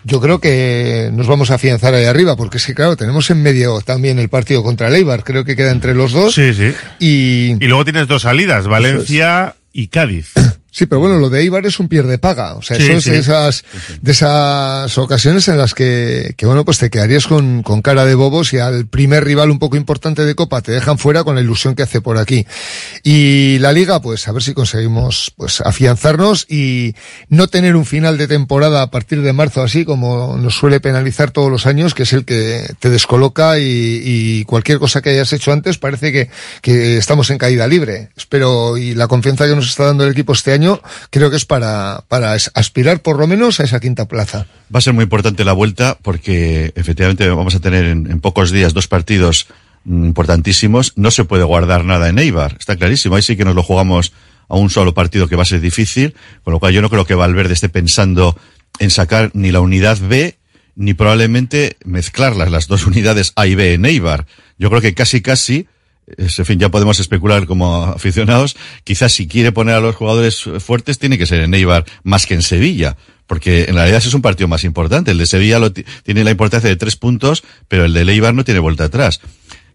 yo 0.03 0.19
creo 0.19 0.39
que 0.39 1.09
nos 1.13 1.27
vamos 1.27 1.51
a 1.51 1.55
afianzar 1.55 1.93
ahí 1.93 2.05
arriba, 2.05 2.35
porque 2.35 2.57
es 2.57 2.65
que 2.65 2.73
claro, 2.73 2.95
tenemos 2.95 3.29
en 3.29 3.41
medio 3.41 3.81
también 3.81 4.19
el 4.19 4.29
partido 4.29 4.63
contra 4.63 4.87
el 4.87 4.95
Eibar, 4.95 5.23
creo 5.23 5.45
que 5.45 5.55
queda 5.55 5.71
entre 5.71 5.93
los 5.93 6.11
dos. 6.11 6.33
Sí, 6.33 6.53
sí. 6.53 6.73
Y, 6.99 7.40
y 7.59 7.67
luego 7.67 7.83
tienes 7.83 8.07
dos 8.07 8.23
salidas, 8.23 8.67
Valencia 8.67 9.55
y 9.73 9.87
Cádiz. 9.87 10.33
Sí, 10.73 10.85
pero 10.85 11.01
bueno, 11.01 11.17
lo 11.17 11.29
de 11.29 11.41
Eibar 11.41 11.65
es 11.65 11.81
un 11.81 11.89
pierde 11.89 12.17
paga. 12.17 12.53
O 12.55 12.61
sea, 12.61 12.77
sí, 12.77 12.83
eso 12.83 12.93
es 12.93 13.03
sí. 13.03 13.09
de 13.11 13.17
esas, 13.17 13.65
de 14.01 14.11
esas 14.13 14.97
ocasiones 14.97 15.49
en 15.49 15.57
las 15.57 15.73
que, 15.73 16.33
que 16.37 16.45
bueno, 16.45 16.63
pues 16.63 16.77
te 16.77 16.89
quedarías 16.89 17.27
con, 17.27 17.61
con 17.61 17.81
cara 17.81 18.05
de 18.05 18.15
bobos 18.15 18.53
y 18.53 18.59
al 18.59 18.87
primer 18.87 19.25
rival 19.25 19.51
un 19.51 19.59
poco 19.59 19.75
importante 19.75 20.23
de 20.23 20.33
Copa 20.33 20.61
te 20.61 20.71
dejan 20.71 20.97
fuera 20.97 21.25
con 21.25 21.35
la 21.35 21.41
ilusión 21.41 21.75
que 21.75 21.83
hace 21.83 21.99
por 21.99 22.17
aquí. 22.17 22.47
Y 23.03 23.59
la 23.59 23.73
Liga, 23.73 24.01
pues 24.01 24.25
a 24.29 24.31
ver 24.31 24.43
si 24.43 24.53
conseguimos, 24.53 25.33
pues 25.35 25.59
afianzarnos 25.59 26.45
y 26.49 26.95
no 27.27 27.47
tener 27.47 27.75
un 27.75 27.85
final 27.85 28.17
de 28.17 28.29
temporada 28.29 28.81
a 28.81 28.91
partir 28.91 29.23
de 29.23 29.33
marzo 29.33 29.63
así 29.63 29.83
como 29.83 30.37
nos 30.37 30.55
suele 30.55 30.79
penalizar 30.79 31.31
todos 31.31 31.51
los 31.51 31.65
años, 31.65 31.93
que 31.93 32.03
es 32.03 32.13
el 32.13 32.23
que 32.23 32.65
te 32.79 32.89
descoloca 32.89 33.59
y, 33.59 34.01
y 34.05 34.45
cualquier 34.45 34.79
cosa 34.79 35.01
que 35.01 35.09
hayas 35.09 35.33
hecho 35.33 35.51
antes 35.51 35.77
parece 35.77 36.13
que, 36.13 36.29
que 36.61 36.95
estamos 36.97 37.29
en 37.29 37.37
caída 37.37 37.67
libre. 37.67 38.07
Espero 38.15 38.77
y 38.77 38.95
la 38.95 39.09
confianza 39.09 39.45
que 39.45 39.55
nos 39.55 39.67
está 39.69 39.83
dando 39.83 40.05
el 40.05 40.13
equipo 40.13 40.31
este 40.31 40.53
año 40.53 40.60
creo 41.09 41.29
que 41.29 41.37
es 41.37 41.45
para, 41.45 42.03
aspirar 42.53 43.01
por 43.01 43.19
lo 43.19 43.27
menos 43.27 43.59
a 43.59 43.63
esa 43.63 43.79
quinta 43.79 44.07
plaza. 44.07 44.45
Va 44.73 44.79
a 44.79 44.81
ser 44.81 44.93
muy 44.93 45.03
importante 45.03 45.43
la 45.45 45.53
vuelta 45.53 45.97
porque 46.01 46.71
efectivamente 46.75 47.27
vamos 47.29 47.55
a 47.55 47.59
tener 47.59 47.85
en, 47.85 48.09
en 48.09 48.19
pocos 48.19 48.51
días 48.51 48.73
dos 48.73 48.87
partidos 48.87 49.47
mm, 49.85 50.05
importantísimos. 50.05 50.93
No 50.95 51.11
se 51.11 51.25
puede 51.25 51.43
guardar 51.43 51.85
nada 51.85 52.09
en 52.09 52.19
Eibar, 52.19 52.55
está 52.59 52.75
clarísimo. 52.75 53.15
Ahí 53.15 53.21
sí 53.21 53.35
que 53.35 53.45
nos 53.45 53.55
lo 53.55 53.63
jugamos 53.63 54.13
a 54.47 54.57
un 54.57 54.69
solo 54.69 54.93
partido 54.93 55.27
que 55.27 55.35
va 55.35 55.43
a 55.43 55.45
ser 55.45 55.61
difícil, 55.61 56.13
con 56.43 56.53
lo 56.53 56.59
cual 56.59 56.73
yo 56.73 56.81
no 56.81 56.89
creo 56.89 57.05
que 57.05 57.15
Valverde 57.15 57.53
esté 57.53 57.69
pensando 57.69 58.37
en 58.79 58.89
sacar 58.89 59.31
ni 59.33 59.51
la 59.51 59.61
unidad 59.61 59.97
B 59.99 60.37
ni 60.75 60.93
probablemente 60.93 61.77
mezclarlas, 61.85 62.51
las 62.51 62.67
dos 62.67 62.85
unidades 62.87 63.33
A 63.35 63.47
y 63.47 63.55
B 63.55 63.73
en 63.73 63.85
Eibar. 63.85 64.25
Yo 64.57 64.69
creo 64.69 64.81
que 64.81 64.93
casi 64.93 65.21
casi 65.21 65.67
en 66.17 66.45
fin, 66.45 66.59
ya 66.59 66.69
podemos 66.69 66.99
especular 66.99 67.45
como 67.45 67.85
aficionados. 67.85 68.55
Quizás 68.83 69.13
si 69.13 69.27
quiere 69.27 69.51
poner 69.51 69.75
a 69.75 69.79
los 69.79 69.95
jugadores 69.95 70.43
fuertes, 70.59 70.99
tiene 70.99 71.17
que 71.17 71.25
ser 71.25 71.41
en 71.41 71.53
Eibar 71.53 71.85
más 72.03 72.25
que 72.25 72.33
en 72.33 72.41
Sevilla. 72.41 72.97
Porque 73.27 73.65
en 73.69 73.75
realidad 73.75 73.99
es 73.99 74.13
un 74.13 74.21
partido 74.21 74.47
más 74.47 74.63
importante. 74.63 75.11
El 75.11 75.17
de 75.17 75.25
Sevilla 75.25 75.59
tiene 76.03 76.23
la 76.23 76.31
importancia 76.31 76.69
de 76.69 76.75
tres 76.75 76.97
puntos, 76.97 77.43
pero 77.67 77.85
el 77.85 77.93
de 77.93 78.01
Eibar 78.01 78.33
no 78.33 78.43
tiene 78.43 78.59
vuelta 78.59 78.85
atrás. 78.85 79.21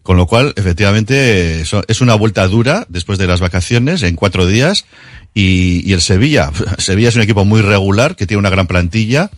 Con 0.03 0.15
lo 0.15 0.27
cual, 0.27 0.53
efectivamente, 0.55 1.61
es 1.61 2.01
una 2.01 2.15
vuelta 2.15 2.47
dura 2.47 2.85
después 2.87 3.17
de 3.17 3.27
las 3.27 3.41
vacaciones, 3.41 4.03
en 4.03 4.15
cuatro 4.15 4.45
días. 4.45 4.85
Y, 5.33 5.81
y 5.89 5.93
el 5.93 6.01
Sevilla, 6.01 6.51
Sevilla 6.77 7.09
es 7.09 7.15
un 7.15 7.23
equipo 7.23 7.45
muy 7.45 7.61
regular, 7.61 8.15
que 8.15 8.27
tiene 8.27 8.39
una 8.39 8.49
gran 8.49 8.67
plantilla. 8.67 9.31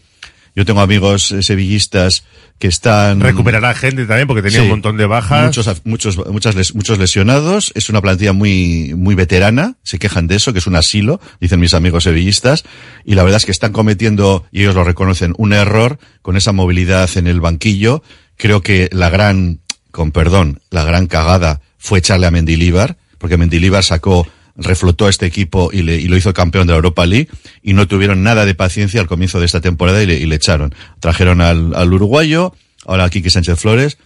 Yo 0.59 0.65
tengo 0.65 0.81
amigos 0.81 1.31
eh, 1.31 1.41
sevillistas 1.41 2.25
que 2.57 2.67
están... 2.67 3.21
Recuperará 3.21 3.73
gente 3.73 4.05
también 4.05 4.27
porque 4.27 4.41
tenía 4.41 4.57
Sí. 4.57 4.63
un 4.65 4.71
montón 4.71 4.97
de 4.97 5.05
bajas. 5.05 5.45
Muchos, 5.45 5.81
muchos, 5.85 6.17
muchas 6.27 6.75
muchos 6.75 6.99
lesionados. 6.99 7.71
Es 7.75 7.89
una 7.89 8.01
plantilla 8.01 8.33
muy, 8.33 8.93
muy 8.93 9.15
veterana. 9.15 9.77
Se 9.83 9.99
quejan 9.99 10.27
de 10.27 10.35
eso, 10.35 10.51
que 10.51 10.59
es 10.59 10.67
un 10.67 10.75
asilo, 10.75 11.21
dicen 11.39 11.61
mis 11.61 11.73
amigos 11.73 12.03
sevillistas. 12.03 12.65
Y 13.05 13.15
la 13.15 13.23
verdad 13.23 13.37
es 13.37 13.45
que 13.45 13.53
están 13.53 13.71
cometiendo, 13.71 14.43
y 14.51 14.63
ellos 14.63 14.75
lo 14.75 14.83
reconocen, 14.83 15.33
un 15.37 15.53
error 15.53 15.97
con 16.21 16.35
esa 16.35 16.51
movilidad 16.51 17.09
en 17.15 17.27
el 17.27 17.39
banquillo. 17.39 18.03
Creo 18.35 18.61
que 18.61 18.89
la 18.91 19.09
gran, 19.09 19.61
con 19.91 20.11
perdón, 20.11 20.59
la 20.71 20.83
gran 20.83 21.07
cagada 21.07 21.61
fue 21.77 21.99
echarle 21.99 22.27
a 22.27 22.31
Mendilíbar, 22.31 22.97
porque 23.17 23.37
Mendilíbar 23.37 23.85
sacó 23.85 24.27
reflotó 24.59 25.07
a 25.07 25.09
este 25.09 25.25
equipo 25.25 25.69
y, 25.71 25.81
le, 25.81 25.97
y 25.97 26.07
lo 26.07 26.17
hizo 26.17 26.33
campeón 26.33 26.67
de 26.67 26.73
la 26.73 26.77
Europa 26.77 27.05
League 27.05 27.29
y 27.63 27.73
no 27.73 27.87
tuvieron 27.87 28.23
nada 28.23 28.45
de 28.45 28.55
paciencia 28.55 29.01
al 29.01 29.07
comienzo 29.07 29.39
de 29.39 29.45
esta 29.45 29.61
temporada 29.61 30.03
y 30.03 30.05
le, 30.05 30.15
y 30.15 30.25
le 30.25 30.35
echaron. 30.35 30.75
Trajeron 30.99 31.41
al, 31.41 31.73
al 31.75 31.93
uruguayo, 31.93 32.53
ahora 32.85 33.05
a 33.05 33.09
Quique 33.09 33.29
Sánchez 33.29 33.59
Flores. 33.59 33.97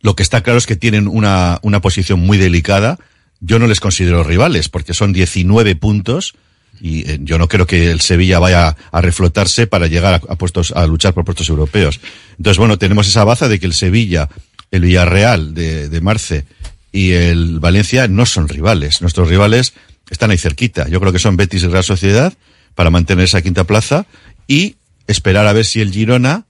Lo 0.00 0.16
que 0.16 0.22
está 0.22 0.42
claro 0.42 0.58
es 0.58 0.66
que 0.66 0.76
tienen 0.76 1.08
una, 1.08 1.58
una 1.62 1.80
posición 1.80 2.20
muy 2.20 2.38
delicada. 2.38 2.98
Yo 3.40 3.58
no 3.58 3.66
les 3.66 3.80
considero 3.80 4.24
rivales 4.24 4.68
porque 4.68 4.94
son 4.94 5.12
19 5.12 5.76
puntos 5.76 6.34
y 6.80 7.08
eh, 7.08 7.18
yo 7.20 7.38
no 7.38 7.48
creo 7.48 7.66
que 7.66 7.90
el 7.90 8.00
Sevilla 8.00 8.38
vaya 8.38 8.76
a 8.90 9.00
reflotarse 9.00 9.66
para 9.66 9.86
llegar 9.86 10.20
a, 10.28 10.36
puestos, 10.36 10.72
a 10.72 10.86
luchar 10.86 11.14
por 11.14 11.24
puestos 11.24 11.48
europeos. 11.48 12.00
Entonces, 12.38 12.58
bueno, 12.58 12.78
tenemos 12.78 13.06
esa 13.06 13.24
baza 13.24 13.48
de 13.48 13.60
que 13.60 13.66
el 13.66 13.74
Sevilla, 13.74 14.28
el 14.70 14.82
Villarreal 14.82 15.54
de, 15.54 15.88
de 15.88 16.00
Marce 16.00 16.44
y 16.92 17.12
el 17.12 17.58
Valencia 17.58 18.06
no 18.06 18.26
son 18.26 18.48
rivales. 18.48 19.00
Nuestros 19.00 19.28
rivales 19.28 19.72
están 20.10 20.30
ahí 20.30 20.38
cerquita. 20.38 20.88
Yo 20.88 21.00
creo 21.00 21.12
que 21.12 21.18
son 21.18 21.36
Betis 21.36 21.64
y 21.64 21.68
Real 21.68 21.82
Sociedad 21.82 22.34
para 22.74 22.90
mantener 22.90 23.24
esa 23.24 23.42
quinta 23.42 23.64
plaza 23.64 24.06
y 24.46 24.76
esperar 25.06 25.46
a 25.46 25.52
ver 25.52 25.64
si 25.64 25.80
el 25.80 25.90
Girona 25.92 26.44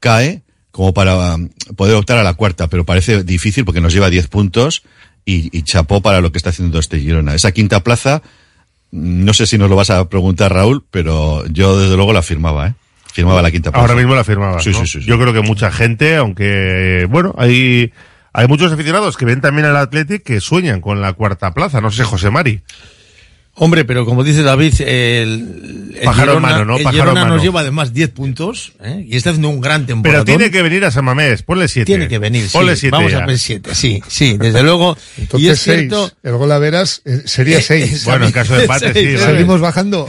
cae 0.00 0.42
como 0.72 0.92
para 0.92 1.36
um, 1.36 1.48
poder 1.76 1.94
optar 1.94 2.18
a 2.18 2.22
la 2.22 2.34
cuarta, 2.34 2.68
pero 2.68 2.84
parece 2.84 3.22
difícil 3.22 3.64
porque 3.64 3.80
nos 3.80 3.94
lleva 3.94 4.10
10 4.10 4.28
puntos 4.28 4.82
y, 5.24 5.56
y 5.56 5.62
chapó 5.62 6.02
para 6.02 6.20
lo 6.20 6.32
que 6.32 6.38
está 6.38 6.50
haciendo 6.50 6.78
este 6.78 7.00
Girona. 7.00 7.34
Esa 7.34 7.52
quinta 7.52 7.82
plaza, 7.82 8.22
no 8.90 9.32
sé 9.32 9.46
si 9.46 9.56
nos 9.56 9.70
lo 9.70 9.76
vas 9.76 9.90
a 9.90 10.08
preguntar 10.08 10.52
Raúl, 10.52 10.84
pero 10.90 11.46
yo 11.46 11.78
desde 11.78 11.96
luego 11.96 12.12
la 12.12 12.22
firmaba, 12.22 12.68
¿eh? 12.68 12.74
Firmaba 13.12 13.40
la 13.40 13.50
quinta 13.50 13.70
plaza. 13.70 13.80
Ahora 13.80 13.94
mismo 13.94 14.14
la 14.14 14.24
firmaba. 14.24 14.60
Sí, 14.60 14.74
sí, 14.74 14.86
sí, 14.86 15.00
sí. 15.00 15.06
Yo 15.06 15.18
creo 15.18 15.32
que 15.32 15.40
mucha 15.40 15.72
gente, 15.72 16.16
aunque, 16.16 17.06
bueno, 17.08 17.34
hay, 17.38 17.90
hay 18.36 18.48
muchos 18.48 18.70
aficionados 18.70 19.16
que 19.16 19.24
ven 19.24 19.40
también 19.40 19.66
al 19.66 19.78
Athletic 19.78 20.22
que 20.22 20.42
sueñan 20.42 20.82
con 20.82 21.00
la 21.00 21.14
cuarta 21.14 21.54
plaza. 21.54 21.80
No 21.80 21.90
sé, 21.90 22.04
José 22.04 22.30
Mari. 22.30 22.60
Hombre, 23.58 23.86
pero 23.86 24.04
como 24.04 24.22
dice 24.22 24.42
David, 24.42 24.74
el, 24.82 25.94
el 25.96 26.04
Pájaro 26.04 26.32
Girona, 26.32 26.40
mano, 26.48 26.64
¿no? 26.66 26.76
el 26.76 26.82
Pájaro 26.82 27.02
Girona 27.04 27.22
mano. 27.22 27.34
nos 27.36 27.42
lleva 27.42 27.60
además 27.60 27.94
10 27.94 28.10
puntos 28.10 28.72
¿eh? 28.84 29.06
y 29.08 29.16
está 29.16 29.30
haciendo 29.30 29.48
un 29.48 29.62
gran 29.62 29.86
temporada. 29.86 30.24
Pero 30.26 30.36
tiene 30.38 30.50
que 30.50 30.62
venir 30.62 30.84
a 30.84 30.90
San 30.90 31.06
Mamés. 31.06 31.42
Ponle 31.42 31.66
siete. 31.66 31.86
Tiene 31.86 32.06
que 32.06 32.18
venir, 32.18 32.42
sí. 32.44 32.50
Ponle 32.52 32.76
siete 32.76 32.94
Vamos 32.96 33.12
ya. 33.12 33.22
a 33.22 33.26
ver 33.26 33.38
siete, 33.38 33.74
sí, 33.74 34.02
sí, 34.06 34.36
desde 34.36 34.62
luego. 34.62 34.94
Entonces 35.16 35.48
y 35.48 35.50
es 35.50 35.58
seis. 35.58 35.78
cierto, 35.88 36.10
El 36.22 36.36
gol 36.36 36.52
a 36.52 36.58
veras 36.58 37.00
eh, 37.06 37.22
sería 37.24 37.58
Eh, 37.58 37.62
seis. 37.66 37.92
esa 37.94 38.10
Bueno, 38.10 38.26
en 38.26 38.32
caso 38.32 38.54
de 38.54 38.62
empate, 38.62 38.92
sí, 38.92 39.14
vale. 39.14 39.18
Seguimos 39.32 39.60
bajando. 39.62 40.06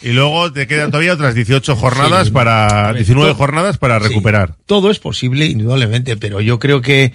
Y 0.00 0.10
luego 0.10 0.52
te 0.52 0.68
quedan 0.68 0.92
todavía 0.92 1.12
otras 1.12 1.34
18 1.34 1.74
jornadas 1.74 2.30
para, 2.30 2.92
19 2.92 3.34
jornadas 3.34 3.78
para 3.78 3.98
recuperar. 3.98 4.54
todo 4.64 4.92
es 4.92 5.00
posible, 5.00 5.46
indudablemente, 5.46 6.16
pero 6.16 6.40
yo 6.40 6.60
creo 6.60 6.80
que 6.82 7.12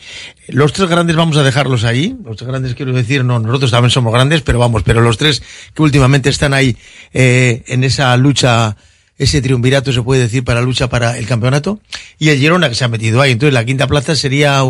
los 0.50 0.74
tres 0.74 0.90
grandes 0.90 1.16
vamos 1.16 1.38
a 1.38 1.44
dejarlos 1.44 1.86
ahí. 1.86 2.14
Los 2.26 2.36
tres 2.36 2.50
grandes 2.50 2.76
quiero 2.76 2.92
decir, 2.92 3.24
no, 3.24 3.40
nosotros 3.40 3.72
también 3.72 3.90
somos 3.92 4.12
grandes, 4.12 4.42
pero 4.42 4.60
vamos, 4.60 4.84
pero 4.84 5.00
los 5.00 5.18
tres 5.18 5.42
que 5.74 5.84
últimamente 5.84 6.30
están 6.30 6.54
ahí 6.54 6.78
eh, 7.14 7.64
en 7.68 7.84
esa 7.84 8.16
lucha, 8.18 8.76
ese 9.18 9.42
triunvirato 9.42 9.92
se 9.92 10.02
puede 10.02 10.22
decir 10.22 10.44
para 10.44 10.62
lucha 10.62 10.90
para 10.90 11.18
el 11.18 11.28
campeonato, 11.28 11.80
y 12.18 12.30
el 12.30 12.40
Girona 12.40 12.70
que 12.70 12.76
se 12.76 12.84
ha 12.84 12.88
metido 12.88 13.22
ahí. 13.22 13.32
Entonces 13.32 13.54
la 13.54 13.66
quinta 13.66 13.88
plaza 13.88 14.16
sería 14.16 14.62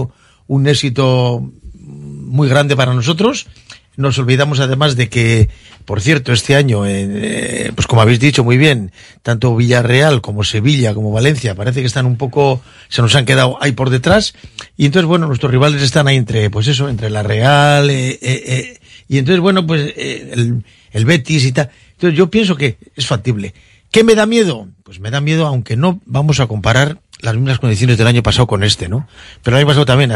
un 0.47 0.67
éxito 0.67 1.51
muy 1.73 2.47
grande 2.49 2.75
para 2.75 2.93
nosotros. 2.93 3.47
Nos 3.97 4.17
olvidamos 4.17 4.61
además 4.61 4.95
de 4.95 5.09
que, 5.09 5.49
por 5.83 5.99
cierto, 5.99 6.31
este 6.31 6.55
año, 6.55 6.85
eh, 6.87 7.71
pues 7.75 7.87
como 7.87 8.01
habéis 8.01 8.21
dicho 8.21 8.43
muy 8.43 8.57
bien, 8.57 8.93
tanto 9.21 9.53
Villarreal 9.55 10.21
como 10.21 10.45
Sevilla 10.45 10.93
como 10.93 11.11
Valencia 11.11 11.55
parece 11.55 11.81
que 11.81 11.87
están 11.87 12.05
un 12.05 12.15
poco, 12.15 12.61
se 12.87 13.01
nos 13.01 13.13
han 13.15 13.25
quedado 13.25 13.57
ahí 13.61 13.73
por 13.73 13.89
detrás. 13.89 14.33
Y 14.77 14.85
entonces, 14.85 15.07
bueno, 15.07 15.27
nuestros 15.27 15.51
rivales 15.51 15.81
están 15.81 16.07
ahí 16.07 16.15
entre, 16.15 16.49
pues 16.49 16.67
eso, 16.67 16.87
entre 16.87 17.09
la 17.09 17.21
Real, 17.21 17.89
eh, 17.89 18.11
eh, 18.11 18.19
eh, 18.21 18.80
y 19.11 19.17
entonces, 19.17 19.41
bueno, 19.41 19.67
pues 19.67 19.93
eh, 19.97 20.29
el, 20.31 20.63
el 20.93 21.05
Betis 21.05 21.43
y 21.43 21.51
tal. 21.51 21.69
Entonces 21.91 22.17
yo 22.17 22.31
pienso 22.31 22.55
que 22.55 22.77
es 22.95 23.05
factible. 23.05 23.53
¿Qué 23.91 24.05
me 24.05 24.15
da 24.15 24.25
miedo? 24.25 24.69
Pues 24.83 25.01
me 25.01 25.11
da 25.11 25.19
miedo, 25.19 25.47
aunque 25.47 25.75
no 25.75 25.99
vamos 26.05 26.39
a 26.39 26.47
comparar 26.47 27.01
las 27.19 27.35
mismas 27.35 27.59
condiciones 27.59 27.97
del 27.97 28.07
año 28.07 28.23
pasado 28.23 28.47
con 28.47 28.63
este, 28.63 28.87
¿no? 28.87 29.09
Pero 29.43 29.57
el 29.57 29.63
año 29.63 29.67
pasado 29.67 29.85
también, 29.85 30.13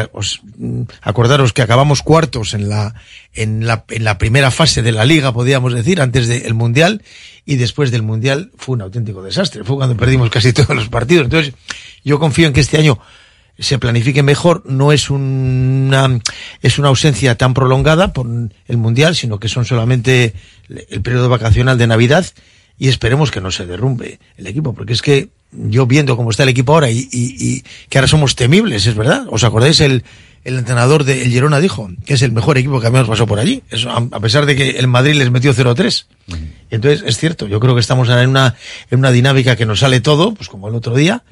mm, 0.58 0.84
acordaros 1.02 1.52
que 1.52 1.62
acabamos 1.62 2.04
cuartos 2.04 2.54
en 2.54 2.70
la, 2.70 2.96
en 3.34 3.68
la, 3.68 3.84
en 3.90 4.06
la 4.06 4.18
primera 4.18 4.50
fase 4.50 4.82
de 4.82 4.94
la 4.94 5.04
liga, 5.04 5.34
podríamos 5.34 5.74
decir, 5.74 6.00
antes 6.00 6.30
del 6.30 6.54
Mundial, 6.54 7.04
y 7.46 7.58
después 7.58 7.92
del 7.92 8.02
Mundial 8.02 8.52
fue 8.56 8.76
un 8.76 8.82
auténtico 8.82 9.22
desastre, 9.22 9.66
fue 9.66 9.76
cuando 9.76 9.98
perdimos 9.98 10.30
casi 10.30 10.54
todos 10.54 10.74
los 10.74 10.88
partidos. 10.88 11.26
Entonces, 11.26 11.54
yo 12.06 12.18
confío 12.18 12.48
en 12.48 12.54
que 12.54 12.62
este 12.62 12.78
año 12.78 12.98
se 13.58 13.80
planifique 13.80 14.22
mejor, 14.24 14.64
no 14.66 14.92
es 14.92 15.10
una, 15.10 16.20
es 16.62 16.78
una 16.80 16.90
ausencia 16.90 17.36
tan 17.36 17.54
prolongada 17.54 18.12
por 18.14 18.28
el 18.68 18.78
Mundial, 18.78 19.16
sino 19.16 19.40
que 19.40 19.48
son 19.48 19.66
solamente 19.66 20.34
el 20.90 21.02
periodo 21.02 21.30
vacacional 21.30 21.78
de 21.78 21.88
Navidad, 21.88 22.26
y 22.78 22.90
esperemos 22.90 23.32
que 23.32 23.40
no 23.40 23.52
se 23.52 23.66
derrumbe 23.66 24.20
el 24.38 24.48
equipo, 24.48 24.74
porque 24.74 24.92
es 24.94 25.02
que 25.02 25.30
yo 25.54 25.86
viendo 25.88 26.18
cómo 26.18 26.32
está 26.32 26.44
el 26.44 26.50
equipo 26.50 26.74
ahora 26.74 26.92
y, 26.92 27.08
y- 27.12 27.36
y 27.40 27.64
que 27.88 27.98
ahora 27.98 28.08
somos 28.10 28.36
temibles, 28.36 28.86
es 28.88 28.96
verdad. 28.96 29.26
¿Os 29.30 29.46
acordáis? 29.46 29.80
El, 29.80 30.04
el 30.44 30.58
entrenador 30.60 31.06
del 31.06 31.30
Girona 31.32 31.62
dijo 31.62 31.90
que 32.06 32.16
es 32.16 32.22
el 32.24 32.34
mejor 32.34 32.58
equipo 32.58 32.82
que 32.82 32.88
habíamos 32.88 33.08
pasado 33.08 33.28
por 33.28 33.40
allí, 33.40 33.64
Eso, 33.72 33.90
a, 33.90 33.98
a 34.12 34.20
pesar 34.20 34.46
de 34.46 34.58
que 34.58 34.72
el 34.72 34.88
Madrid 34.88 35.14
les 35.16 35.32
metió 35.32 35.54
0-3. 35.54 36.06
Entonces, 36.72 37.04
es 37.08 37.18
cierto, 37.18 37.48
yo 37.48 37.62
creo 37.62 37.74
que 37.76 37.80
estamos 37.80 38.10
en 38.10 38.28
una, 38.30 38.56
en 38.92 39.00
una 39.00 39.12
dinámica 39.12 39.56
que 39.56 39.66
nos 39.66 39.80
sale 39.80 40.02
todo, 40.02 40.34
pues 40.34 40.50
como 40.50 40.68
el 40.68 40.76
otro 40.76 40.94
día, 40.94 41.24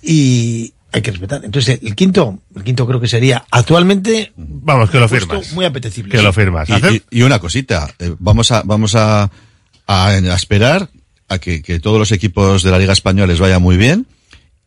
y 0.00 0.73
hay 0.94 1.02
que 1.02 1.10
respetar. 1.10 1.44
Entonces, 1.44 1.80
el 1.82 1.94
quinto, 1.96 2.38
el 2.54 2.62
quinto 2.62 2.86
creo 2.86 3.00
que 3.00 3.08
sería 3.08 3.44
actualmente. 3.50 4.32
Vamos, 4.36 4.88
que 4.90 4.98
lo 5.00 5.08
firmas. 5.08 5.52
Muy 5.52 5.64
apetecible. 5.64 6.12
Que 6.12 6.18
sí. 6.18 6.24
lo 6.24 6.32
firmas. 6.32 6.68
Y, 6.68 6.72
¿Hacer? 6.72 6.92
y- 6.94 7.02
y 7.18 7.22
una 7.22 7.38
cosita, 7.40 7.92
eh, 7.98 8.14
vamos 8.18 8.50
a, 8.52 8.62
vamos 8.64 8.94
a, 8.94 9.24
a, 9.86 10.08
a 10.08 10.34
esperar 10.34 10.88
a 11.28 11.38
que, 11.38 11.62
que 11.62 11.80
todos 11.80 11.98
los 11.98 12.12
equipos 12.12 12.62
de 12.62 12.70
la 12.70 12.78
Liga 12.78 12.92
Española 12.92 13.26
les 13.32 13.40
vaya 13.40 13.58
muy 13.58 13.76
bien, 13.76 14.06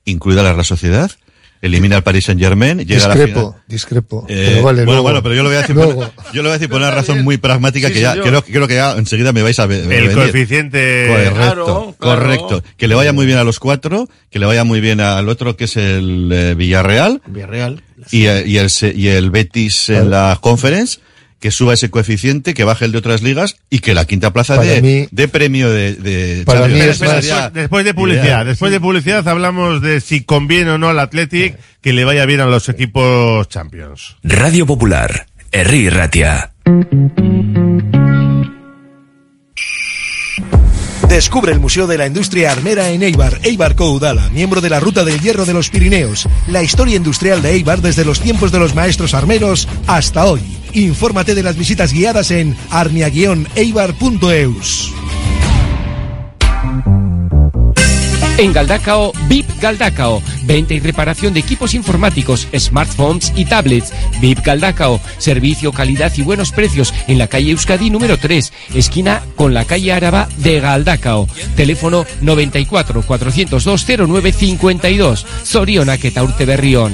incluida 0.06 0.44
la 0.44 0.52
Real 0.54 0.66
Sociedad, 0.66 1.12
elimina 1.62 1.96
al 1.98 2.04
Paris 2.04 2.26
Saint 2.26 2.40
Germain, 2.42 2.80
llega 2.80 3.06
a 3.06 3.08
la 3.10 3.16
discrepo, 3.16 3.40
final. 3.52 3.64
discrepo. 3.68 4.26
Eh, 4.30 4.46
pero 4.50 4.64
vale, 4.64 4.76
bueno, 4.78 4.86
luego. 4.86 5.04
bueno, 5.04 5.24
pero 5.24 5.36
yo 5.36 5.44
lo 5.44 5.50
voy 5.50 5.58
a 5.58 5.62
decir, 5.62 5.76
por, 5.76 5.88
yo 6.34 6.42
lo 6.42 6.44
voy 6.44 6.50
a 6.50 6.54
decir 6.54 6.70
por 6.70 6.78
una 6.80 6.92
razón 6.92 7.24
muy 7.24 7.38
pragmática 7.38 7.88
Sí, 7.88 7.94
que 7.96 8.02
ya 8.02 8.12
señor. 8.12 8.28
creo, 8.28 8.42
creo 8.44 8.68
que 8.68 8.76
ya 8.76 8.92
enseguida 8.94 9.34
me 9.34 9.42
vais 9.42 9.58
a 9.60 9.66
ver. 9.66 9.82
El 9.82 9.88
venir. 9.88 10.14
coeficiente. 10.14 11.08
Correcto, 11.10 11.36
Claro, 11.36 11.66
claro. 11.66 11.96
correcto. 12.22 12.64
Que 12.78 12.88
le 12.88 12.96
vaya 12.96 13.14
muy 13.14 13.26
bien 13.26 13.38
a 13.38 13.44
los 13.44 13.60
cuatro, 13.60 14.08
que 14.30 14.40
le 14.40 14.46
vaya 14.46 14.64
muy 14.64 14.80
bien 14.82 15.00
al 15.02 15.28
otro 15.30 15.56
que 15.58 15.66
es 15.66 15.78
el 15.78 16.30
eh, 16.32 16.54
Villarreal 16.56 17.22
Villarreal. 17.28 17.82
y, 18.12 18.26
eh, 18.28 18.44
y 18.46 18.58
el, 18.58 18.70
se- 18.70 18.94
y 18.96 19.08
el 19.10 19.32
Betis 19.32 19.90
en 19.90 20.10
la 20.10 20.38
Conference, 20.42 21.00
que 21.40 21.52
suba 21.52 21.74
ese 21.76 21.90
coeficiente, 21.90 22.54
que 22.54 22.64
baje 22.64 22.86
el 22.86 22.92
de 22.92 22.98
otras 22.98 23.22
ligas 23.22 23.58
y 23.70 23.80
que 23.80 23.94
la 23.94 24.06
quinta 24.06 24.34
plaza 24.34 24.58
de, 24.58 24.82
mí- 24.82 25.08
de 25.12 25.28
premio 25.28 25.70
de, 25.70 25.94
de 25.94 26.44
Para 26.46 26.62
Champions. 26.62 26.84
mí 26.84 26.90
Espera, 26.90 27.18
es 27.18 27.26
espera, 27.26 27.42
más- 27.44 27.54
después, 27.54 27.54
después 27.54 27.86
de 27.86 27.94
publicidad, 27.94 28.46
después 28.46 28.72
de 28.72 28.80
publicidad 28.80 29.28
hablamos 29.28 29.82
de 29.82 30.02
si 30.02 30.22
conviene 30.22 30.72
o 30.72 30.78
no 30.78 30.90
al 30.90 31.00
Athletic 31.00 31.56
que 31.82 31.94
le 31.94 32.06
vaya 32.06 32.26
bien 32.26 32.40
a 32.40 32.46
los 32.48 32.70
equipos 32.70 33.48
Champions. 33.50 34.18
Radio 34.24 34.66
Popular, 34.66 35.28
Herri 35.52 35.90
Ratia. 35.90 36.52
Descubre 41.18 41.52
el 41.52 41.60
Museo 41.60 41.88
de 41.88 41.98
la 41.98 42.06
Industria 42.06 42.52
Armera 42.52 42.92
en 42.92 43.02
Eibar, 43.02 43.40
Eibar 43.42 43.76
Coudala, 43.76 44.30
miembro 44.30 44.62
de 44.62 44.70
la 44.70 44.80
Ruta 44.80 45.04
del 45.04 45.20
Hierro 45.20 45.46
de 45.46 45.54
los 45.54 45.72
Pirineos. 45.72 46.30
La 46.46 46.62
historia 46.62 46.96
industrial 46.96 47.42
de 47.42 47.54
Eibar 47.54 47.82
desde 47.82 48.06
los 48.06 48.20
tiempos 48.20 48.52
de 48.52 48.60
los 48.60 48.76
maestros 48.76 49.16
armeros 49.16 49.68
hasta 49.88 50.26
hoy. 50.26 50.44
Infórmate 50.74 51.34
de 51.34 51.42
las 51.42 51.58
visitas 51.58 51.92
guiadas 51.92 52.30
en 52.30 52.56
arnia-eibar.eus. 52.70 54.94
En 58.38 58.54
Galdacao, 58.54 59.14
VIP 59.28 59.50
Galdacao. 59.60 60.22
Venta 60.44 60.76
y 60.76 60.80
reparación 60.80 61.34
de 61.34 61.40
equipos 61.40 61.74
informáticos, 61.74 62.48
smartphones 62.56 63.34
y 63.36 63.46
tablets. 63.46 63.92
VIP 64.22 64.46
Galdacao. 64.46 65.02
Servicio, 65.18 65.72
calidad 65.72 66.14
y 66.16 66.22
buenos 66.22 66.52
precios 66.52 66.94
en 67.08 67.18
la 67.18 67.28
calle 67.28 67.52
Euskadi 67.52 67.90
número 67.90 68.18
3, 68.18 68.54
esquina 68.76 69.24
con 69.36 69.56
la 69.56 69.66
calle 69.66 69.92
Áraba 69.92 70.30
de 70.38 70.60
Galdacao. 70.60 71.28
Teléfono 71.56 72.06
94 72.22 73.02
402 73.02 73.86
0952. 73.86 75.26
Soriona 75.44 75.98
Quetaurte 75.98 76.46
Berrión. 76.46 76.94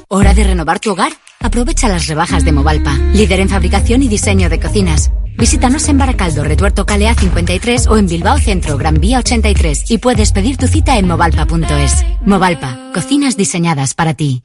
¿Hora 0.10 0.34
de 0.34 0.43
renovar 0.43 0.80
tu 0.80 0.91
hogar? 0.91 1.14
Aprovecha 1.39 1.88
las 1.88 2.08
rebajas 2.08 2.43
de 2.43 2.52
Movalpa, 2.52 2.97
líder 3.14 3.39
en 3.39 3.47
fabricación 3.47 4.04
y 4.04 4.10
diseño 4.10 4.50
de 4.50 4.60
cocinas. 4.60 5.10
Visítanos 5.40 5.88
en 5.88 5.98
Baracaldo, 5.98 6.44
Retuerto 6.44 6.86
Calea 6.86 7.16
53 7.16 7.88
o 7.88 7.96
en 7.98 8.08
Bilbao 8.08 8.38
Centro, 8.40 8.78
Gran 8.78 9.00
Vía 9.00 9.20
83 9.20 9.90
y 9.90 9.98
puedes 9.98 10.34
pedir 10.34 10.58
tu 10.58 10.68
cita 10.68 10.98
en 10.98 11.08
movalpa.es. 11.08 12.06
Movalpa, 12.26 12.78
cocinas 12.94 13.38
diseñadas 13.38 13.94
para 13.94 14.14
ti. 14.14 14.42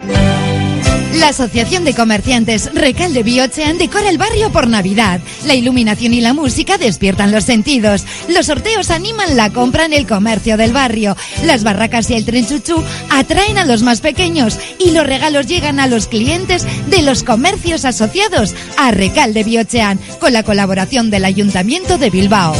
La 1.14 1.28
Asociación 1.28 1.84
de 1.84 1.94
Comerciantes 1.94 2.70
Recalde 2.74 3.22
Biochean 3.22 3.78
decora 3.78 4.10
el 4.10 4.18
barrio 4.18 4.50
por 4.50 4.68
Navidad. 4.68 5.20
La 5.46 5.54
iluminación 5.54 6.12
y 6.12 6.20
la 6.20 6.34
música 6.34 6.76
despiertan 6.76 7.32
los 7.32 7.44
sentidos. 7.44 8.04
Los 8.28 8.46
sorteos 8.46 8.90
animan 8.90 9.36
la 9.36 9.50
compra 9.50 9.86
en 9.86 9.92
el 9.92 10.06
comercio 10.06 10.56
del 10.56 10.72
barrio. 10.72 11.16
Las 11.44 11.64
barracas 11.64 12.10
y 12.10 12.14
el 12.14 12.24
tren 12.24 12.46
chuchú 12.46 12.82
atraen 13.10 13.58
a 13.58 13.64
los 13.64 13.82
más 13.82 14.00
pequeños 14.00 14.58
y 14.78 14.90
los 14.90 15.06
regalos 15.06 15.46
llegan 15.46 15.80
a 15.80 15.86
los 15.86 16.08
clientes 16.08 16.66
de 16.90 17.02
los 17.02 17.22
comercios 17.22 17.84
asociados 17.84 18.54
a 18.76 18.90
Recalde 18.90 19.44
Biochean 19.44 19.98
con 20.20 20.32
la 20.32 20.42
colaboración 20.42 21.10
del 21.10 21.24
Ayuntamiento 21.24 21.96
de 21.96 22.10
Bilbao. 22.10 22.54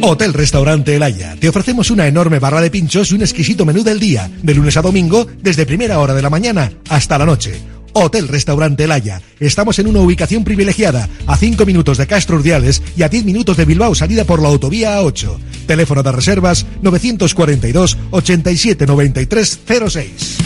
Hotel 0.00 0.32
Restaurante 0.32 0.94
El 0.94 1.02
Haya. 1.02 1.36
Te 1.38 1.48
ofrecemos 1.48 1.90
una 1.90 2.06
enorme 2.06 2.38
barra 2.38 2.60
de 2.60 2.70
pinchos 2.70 3.10
y 3.10 3.14
un 3.14 3.22
exquisito 3.22 3.64
menú 3.64 3.82
del 3.82 4.00
día, 4.00 4.30
de 4.42 4.54
lunes 4.54 4.76
a 4.76 4.82
domingo, 4.82 5.26
desde 5.42 5.66
primera 5.66 5.98
hora 5.98 6.14
de 6.14 6.22
la 6.22 6.30
mañana 6.30 6.72
hasta 6.88 7.18
la 7.18 7.26
noche. 7.26 7.60
Hotel 7.92 8.28
Restaurante 8.28 8.84
El 8.84 8.92
Haya. 8.92 9.20
Estamos 9.40 9.78
en 9.78 9.88
una 9.88 10.00
ubicación 10.00 10.44
privilegiada, 10.44 11.08
a 11.26 11.36
5 11.36 11.66
minutos 11.66 11.98
de 11.98 12.06
Castro 12.06 12.36
Urdiales 12.36 12.82
y 12.96 13.02
a 13.02 13.08
10 13.08 13.24
minutos 13.24 13.56
de 13.56 13.64
Bilbao, 13.64 13.94
salida 13.94 14.24
por 14.24 14.40
la 14.40 14.48
autovía 14.48 15.00
A8. 15.00 15.36
Teléfono 15.66 16.02
de 16.02 16.12
reservas 16.12 16.66
942 16.82 17.98
87 18.10 18.86
93 18.86 19.60
06. 19.88 20.38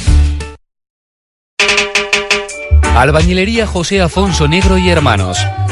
Albañilería 2.96 3.66
José 3.66 4.00
Afonso 4.00 4.48
Negro 4.48 4.78
y 4.78 4.88
Hermanos. 4.88 5.38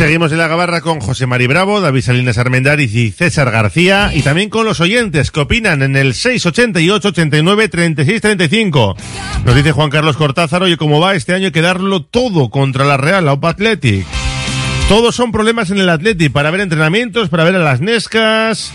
Seguimos 0.00 0.32
en 0.32 0.38
la 0.38 0.48
gabarra 0.48 0.80
con 0.80 0.98
José 0.98 1.26
Mari 1.26 1.46
Bravo, 1.46 1.82
David 1.82 2.00
Salinas 2.00 2.38
Armendariz 2.38 2.94
y 2.94 3.10
César 3.10 3.50
García 3.50 4.12
y 4.14 4.22
también 4.22 4.48
con 4.48 4.64
los 4.64 4.80
oyentes 4.80 5.30
que 5.30 5.40
opinan 5.40 5.82
en 5.82 5.94
el 5.94 6.14
688 6.14 7.08
89 7.08 7.68
36 7.68 8.20
35. 8.22 8.96
Nos 9.44 9.54
dice 9.54 9.72
Juan 9.72 9.90
Carlos 9.90 10.16
Cortázar, 10.16 10.62
oye, 10.62 10.78
¿cómo 10.78 11.00
va 11.00 11.14
este 11.14 11.34
año? 11.34 11.48
Hay 11.48 11.52
que 11.52 11.60
darlo 11.60 12.02
todo 12.02 12.48
contra 12.48 12.86
la 12.86 12.96
Real 12.96 13.28
Aupa 13.28 13.50
Athletic. 13.50 14.06
Todos 14.88 15.14
son 15.14 15.32
problemas 15.32 15.70
en 15.70 15.76
el 15.76 15.90
Athletic 15.90 16.32
para 16.32 16.50
ver 16.50 16.62
entrenamientos, 16.62 17.28
para 17.28 17.44
ver 17.44 17.56
a 17.56 17.58
las 17.58 17.82
Nescas. 17.82 18.72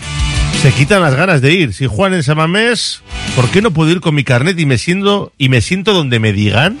Se 0.62 0.70
quitan 0.70 1.02
las 1.02 1.16
ganas 1.16 1.42
de 1.42 1.52
ir. 1.52 1.74
Si 1.74 1.88
Juan 1.88 2.14
en 2.14 2.22
Samamés, 2.22 3.02
¿por 3.34 3.50
qué 3.50 3.62
no 3.62 3.72
puedo 3.72 3.90
ir 3.90 4.00
con 4.00 4.14
mi 4.14 4.22
carnet 4.22 4.60
y 4.60 4.64
me 4.64 4.78
siento, 4.78 5.32
y 5.38 5.48
me 5.48 5.60
siento 5.60 5.92
donde 5.92 6.20
me 6.20 6.32
digan? 6.32 6.78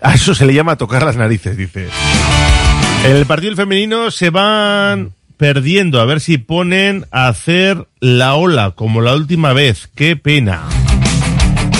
A 0.00 0.14
eso 0.14 0.34
se 0.34 0.44
le 0.44 0.54
llama 0.54 0.74
tocar 0.74 1.04
las 1.04 1.16
narices, 1.16 1.56
dice. 1.56 1.86
El 3.04 3.26
partido 3.26 3.56
femenino 3.56 4.10
se 4.10 4.30
van 4.30 5.12
perdiendo. 5.36 6.00
A 6.00 6.04
ver 6.04 6.20
si 6.20 6.38
ponen 6.38 7.06
a 7.10 7.28
hacer 7.28 7.86
la 8.00 8.34
ola 8.34 8.72
como 8.72 9.00
la 9.00 9.14
última 9.14 9.52
vez. 9.52 9.88
Qué 9.94 10.16
pena. 10.16 10.62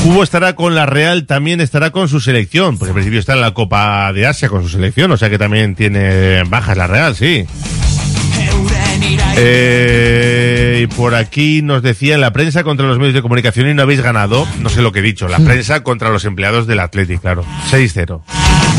Cubo 0.02 0.22
estará 0.22 0.54
con 0.54 0.74
la 0.74 0.86
Real, 0.86 1.26
también 1.26 1.60
estará 1.60 1.90
con 1.90 2.08
su 2.08 2.20
selección. 2.20 2.78
Porque 2.78 2.90
en 2.90 2.94
principio 2.94 3.20
está 3.20 3.34
en 3.34 3.40
la 3.40 3.52
Copa 3.52 4.12
de 4.12 4.26
Asia 4.26 4.48
con 4.48 4.62
su 4.62 4.68
selección. 4.68 5.10
O 5.10 5.16
sea 5.16 5.28
que 5.28 5.38
también 5.38 5.74
tiene 5.74 6.44
bajas 6.44 6.76
la 6.76 6.86
Real, 6.86 7.14
sí. 7.14 7.46
Eh, 9.36 10.80
y 10.82 10.86
por 10.88 11.14
aquí 11.14 11.62
nos 11.62 11.82
decía 11.82 12.14
en 12.14 12.20
la 12.20 12.32
prensa 12.32 12.64
contra 12.64 12.86
los 12.86 12.98
medios 12.98 13.14
de 13.14 13.22
comunicación 13.22 13.68
y 13.68 13.74
no 13.74 13.82
habéis 13.82 14.00
ganado, 14.00 14.46
no 14.60 14.68
sé 14.68 14.82
lo 14.82 14.90
que 14.90 14.98
he 14.98 15.02
dicho, 15.02 15.28
la 15.28 15.38
prensa 15.38 15.82
contra 15.82 16.10
los 16.10 16.24
empleados 16.24 16.66
del 16.66 16.80
Athletic, 16.80 17.20
claro. 17.20 17.44
6-0. 17.70 18.20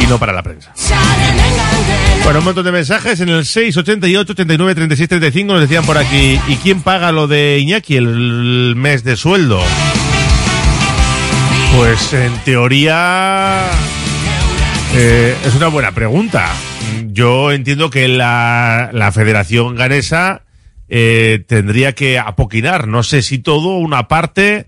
Y 0.03 0.07
no 0.07 0.19
para 0.19 0.33
la 0.33 0.43
prensa. 0.43 0.73
Bueno, 2.29 2.41
un 2.41 2.45
montón 2.45 2.65
de 2.65 2.71
mensajes 2.71 3.19
en 3.21 3.29
el 3.29 3.43
688 3.43 4.33
89 4.33 4.75
36 4.75 5.09
35 5.09 5.51
nos 5.51 5.61
decían 5.61 5.83
por 5.83 5.97
aquí, 5.97 6.39
¿y 6.47 6.57
quién 6.57 6.83
paga 6.83 7.11
lo 7.11 7.25
de 7.25 7.57
Iñaki 7.57 7.95
el 7.95 8.75
mes 8.75 9.03
de 9.03 9.17
sueldo? 9.17 9.59
Pues 11.75 12.13
en 12.13 12.31
teoría 12.43 13.63
eh, 14.93 15.35
es 15.43 15.55
una 15.55 15.69
buena 15.69 15.91
pregunta. 15.91 16.53
Yo 17.07 17.51
entiendo 17.51 17.89
que 17.89 18.07
la, 18.07 18.91
la 18.93 19.11
Federación 19.11 19.73
Ganesa 19.73 20.43
eh, 20.87 21.43
tendría 21.47 21.93
que 21.93 22.19
apoquinar, 22.19 22.87
no 22.87 23.01
sé 23.01 23.23
si 23.23 23.39
todo, 23.39 23.69
una 23.77 24.07
parte, 24.07 24.67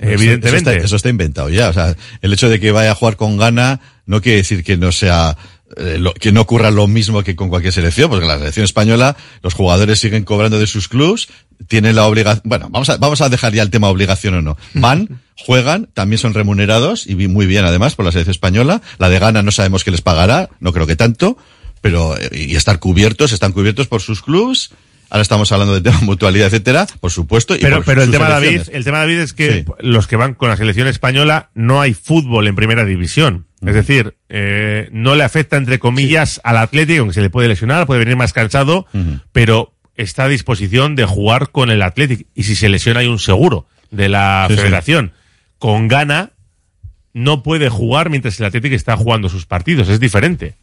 evidentemente. 0.00 0.48
Eso 0.48 0.56
está, 0.56 0.84
eso 0.84 0.96
está 0.96 1.08
inventado 1.10 1.48
ya. 1.48 1.68
O 1.68 1.72
sea, 1.72 1.94
el 2.22 2.32
hecho 2.32 2.48
de 2.48 2.58
que 2.58 2.72
vaya 2.72 2.90
a 2.90 2.96
jugar 2.96 3.14
con 3.14 3.36
gana 3.36 3.78
no 4.04 4.20
quiere 4.20 4.38
decir 4.38 4.64
que 4.64 4.76
no 4.76 4.90
sea 4.90 5.36
eh, 5.76 5.98
lo- 5.98 6.14
que 6.14 6.32
no 6.32 6.40
ocurra 6.40 6.70
lo 6.70 6.86
mismo 6.86 7.22
que 7.22 7.36
con 7.36 7.48
cualquier 7.48 7.72
selección, 7.72 8.08
porque 8.10 8.24
en 8.24 8.28
la 8.28 8.38
selección 8.38 8.64
española 8.64 9.16
los 9.42 9.54
jugadores 9.54 9.98
siguen 10.00 10.24
cobrando 10.24 10.58
de 10.58 10.66
sus 10.66 10.88
clubs, 10.88 11.28
tienen 11.66 11.96
la 11.96 12.06
obligación, 12.06 12.42
bueno, 12.44 12.68
vamos 12.70 12.88
a, 12.90 12.96
vamos 12.96 13.20
a 13.20 13.28
dejar 13.28 13.52
ya 13.52 13.62
el 13.62 13.70
tema 13.70 13.88
obligación 13.88 14.34
o 14.34 14.42
no. 14.42 14.56
Van, 14.74 15.20
juegan, 15.36 15.88
también 15.94 16.18
son 16.18 16.34
remunerados 16.34 17.06
y 17.06 17.14
muy 17.28 17.46
bien 17.46 17.64
además 17.64 17.94
por 17.94 18.04
la 18.04 18.12
selección 18.12 18.32
española. 18.32 18.80
La 18.98 19.08
de 19.08 19.18
Gana 19.18 19.42
no 19.42 19.50
sabemos 19.50 19.84
qué 19.84 19.90
les 19.90 20.00
pagará, 20.02 20.48
no 20.60 20.72
creo 20.72 20.86
que 20.86 20.96
tanto, 20.96 21.36
pero 21.80 22.16
eh, 22.18 22.30
y 22.32 22.56
estar 22.56 22.78
cubiertos, 22.78 23.32
están 23.32 23.52
cubiertos 23.52 23.86
por 23.86 24.00
sus 24.00 24.22
clubs 24.22 24.70
Ahora 25.10 25.22
estamos 25.22 25.50
hablando 25.52 25.74
de 25.74 25.80
tema 25.80 25.98
mutualidad, 26.02 26.48
etcétera, 26.48 26.86
por 27.00 27.10
supuesto. 27.10 27.54
y 27.56 27.60
Pero, 27.60 27.76
por 27.76 27.84
pero 27.86 28.02
el 28.02 28.10
tema 28.10 28.28
David, 28.28 28.62
el 28.72 28.84
tema 28.84 28.98
David 28.98 29.18
es 29.20 29.32
que 29.32 29.52
Sí. 29.52 29.64
los 29.80 30.06
que 30.06 30.16
van 30.16 30.34
con 30.34 30.48
la 30.50 30.56
selección 30.56 30.86
española 30.88 31.50
no 31.54 31.80
hay 31.80 31.94
fútbol 31.94 32.46
en 32.48 32.54
primera 32.54 32.84
división. 32.84 33.46
Es 33.66 33.74
decir, 33.74 34.14
eh, 34.28 34.88
no 34.92 35.16
le 35.16 35.24
afecta 35.24 35.56
entre 35.56 35.78
comillas 35.80 36.40
al 36.44 36.58
Atlético, 36.58 37.00
aunque 37.00 37.14
se 37.14 37.22
le 37.22 37.30
puede 37.30 37.48
lesionar, 37.48 37.86
puede 37.86 37.98
venir 38.00 38.14
más 38.16 38.32
cansado, 38.32 38.86
pero 39.32 39.74
está 39.96 40.24
a 40.24 40.28
disposición 40.28 40.94
de 40.94 41.04
jugar 41.06 41.50
con 41.50 41.70
el 41.70 41.82
Atlético. 41.82 42.22
Y 42.34 42.44
si 42.44 42.54
se 42.54 42.68
lesiona 42.68 43.00
hay 43.00 43.08
un 43.08 43.18
seguro 43.18 43.66
de 43.90 44.08
la 44.08 44.46
sí. 44.48 44.54
federación. 44.54 45.12
Con 45.58 45.88
gana 45.88 46.30
no 47.12 47.42
puede 47.42 47.68
jugar 47.68 48.10
mientras 48.10 48.38
el 48.38 48.46
Atlético 48.46 48.76
está 48.76 48.96
jugando 48.96 49.28
sus 49.28 49.44
partidos. 49.46 49.88
Es 49.88 49.98
diferente. 49.98 50.54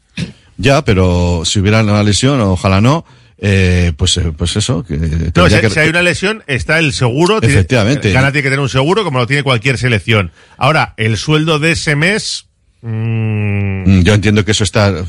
Ya, 0.55 0.85
pero 0.85 1.41
si 1.43 1.59
hubiera 1.59 1.84
una 1.84 2.01
lesión, 2.01 2.39
ojalá 2.39 2.80
no, 2.80 3.03
eh, 3.37 3.91
pues, 3.97 4.15
eh, 4.17 4.31
pues 4.35 4.55
eso. 4.55 4.83
Que 4.83 4.97
No, 4.97 5.49
si, 5.49 5.59
que- 5.59 5.69
si 5.69 5.79
hay 5.79 5.89
una 5.89 6.01
lesión, 6.01 6.43
está 6.47 6.79
el 6.79 6.93
seguro. 6.93 7.39
tiene- 7.41 7.55
Efectivamente. 7.55 8.11
Gana 8.11 8.31
tiene 8.31 8.43
que 8.43 8.49
tener 8.49 8.59
un 8.61 8.69
seguro 8.69 9.03
como 9.03 9.19
lo 9.19 9.27
tiene 9.27 9.43
cualquier 9.43 9.77
selección. 9.77 10.31
Ahora, 10.57 10.93
el 10.97 11.17
sueldo 11.17 11.59
de 11.59 11.71
ese 11.73 11.95
mes. 11.95 12.47
Mm, 12.87 13.75
Mm, 13.85 14.01
Yo 14.01 14.13
entiendo 14.13 14.43
que 14.43 14.51
eso 14.51 14.63
está 14.63 15.05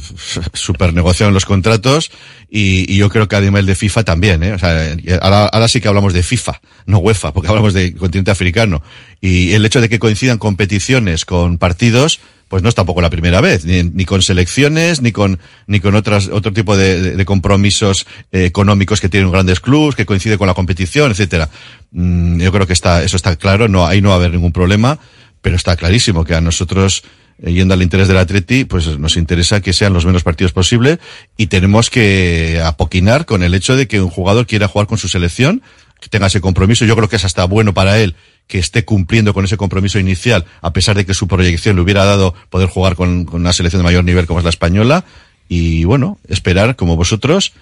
súper 0.52 0.92
negociado 0.92 1.28
en 1.28 1.34
los 1.34 1.46
contratos 1.46 2.10
y, 2.50 2.92
y 2.92 2.98
yo 2.98 3.08
creo 3.08 3.26
que 3.26 3.36
a 3.36 3.40
nivel 3.40 3.64
de 3.64 3.74
FIFA 3.74 4.04
también, 4.04 4.42
¿eh? 4.42 4.52
O 4.52 4.58
sea, 4.58 4.94
ahora, 5.22 5.66
sí 5.68 5.80
que 5.80 5.88
hablamos 5.88 6.12
de 6.12 6.22
FIFA, 6.22 6.60
no 6.84 6.98
UEFA, 6.98 7.32
porque 7.32 7.48
hablamos 7.50 7.72
de 7.72 7.94
continente 7.94 8.30
africano. 8.30 8.82
Y 9.20 9.52
el 9.52 9.64
hecho 9.64 9.80
de 9.80 9.88
que 9.88 9.98
coincidan 9.98 10.36
competiciones 10.36 11.24
con 11.24 11.56
partidos, 11.56 12.20
pues 12.48 12.62
no 12.62 12.68
es 12.68 12.74
tampoco 12.74 13.00
la 13.00 13.10
primera 13.10 13.40
vez, 13.40 13.64
ni, 13.64 14.04
con 14.04 14.22
selecciones, 14.22 15.00
ni 15.00 15.10
con, 15.10 15.40
ni 15.66 15.80
con 15.80 15.94
otras, 15.94 16.28
otro 16.28 16.52
tipo 16.52 16.76
de, 16.76 17.24
compromisos 17.24 18.06
eh, 18.30 18.44
económicos 18.44 19.00
que 19.00 19.08
tienen 19.08 19.32
grandes 19.32 19.60
clubes, 19.60 19.96
que 19.96 20.06
coincide 20.06 20.38
con 20.38 20.46
la 20.46 20.54
competición, 20.54 21.10
etcétera. 21.10 21.48
Mm, 21.92 22.40
yo 22.40 22.52
creo 22.52 22.66
que 22.66 22.74
está, 22.74 23.02
eso 23.02 23.16
está 23.16 23.34
claro, 23.36 23.68
no, 23.68 23.86
ahí 23.86 24.02
no 24.02 24.10
va 24.10 24.16
a 24.16 24.18
haber 24.18 24.32
ningún 24.32 24.52
problema, 24.52 24.98
pero 25.40 25.56
está 25.56 25.76
clarísimo 25.76 26.24
que 26.24 26.34
a 26.34 26.40
nosotros, 26.40 27.02
yendo 27.38 27.74
al 27.74 27.82
interés 27.82 28.08
del 28.08 28.16
Atleti, 28.16 28.64
pues 28.64 28.98
nos 28.98 29.16
interesa 29.16 29.60
que 29.60 29.72
sean 29.72 29.92
los 29.92 30.06
menos 30.06 30.22
partidos 30.22 30.52
posible 30.52 30.98
y 31.36 31.48
tenemos 31.48 31.90
que 31.90 32.60
apoquinar 32.64 33.26
con 33.26 33.42
el 33.42 33.54
hecho 33.54 33.76
de 33.76 33.86
que 33.88 34.00
un 34.00 34.10
jugador 34.10 34.46
quiera 34.46 34.68
jugar 34.68 34.86
con 34.86 34.98
su 34.98 35.08
selección, 35.08 35.62
que 36.00 36.08
tenga 36.08 36.26
ese 36.26 36.40
compromiso. 36.40 36.84
Yo 36.84 36.96
creo 36.96 37.08
que 37.08 37.16
es 37.16 37.24
hasta 37.24 37.44
bueno 37.44 37.74
para 37.74 37.98
él 37.98 38.14
que 38.46 38.58
esté 38.58 38.84
cumpliendo 38.84 39.34
con 39.34 39.44
ese 39.44 39.56
compromiso 39.56 39.98
inicial, 39.98 40.44
a 40.62 40.72
pesar 40.72 40.96
de 40.96 41.04
que 41.04 41.14
su 41.14 41.26
proyección 41.26 41.76
le 41.76 41.82
hubiera 41.82 42.04
dado 42.04 42.34
poder 42.48 42.68
jugar 42.68 42.94
con, 42.94 43.24
con 43.24 43.40
una 43.40 43.52
selección 43.52 43.80
de 43.80 43.84
mayor 43.84 44.04
nivel 44.04 44.26
como 44.26 44.38
es 44.38 44.44
la 44.44 44.50
española. 44.50 45.04
Y 45.48 45.84
bueno, 45.84 46.18
esperar 46.28 46.76
como 46.76 46.96
vosotros 46.96 47.52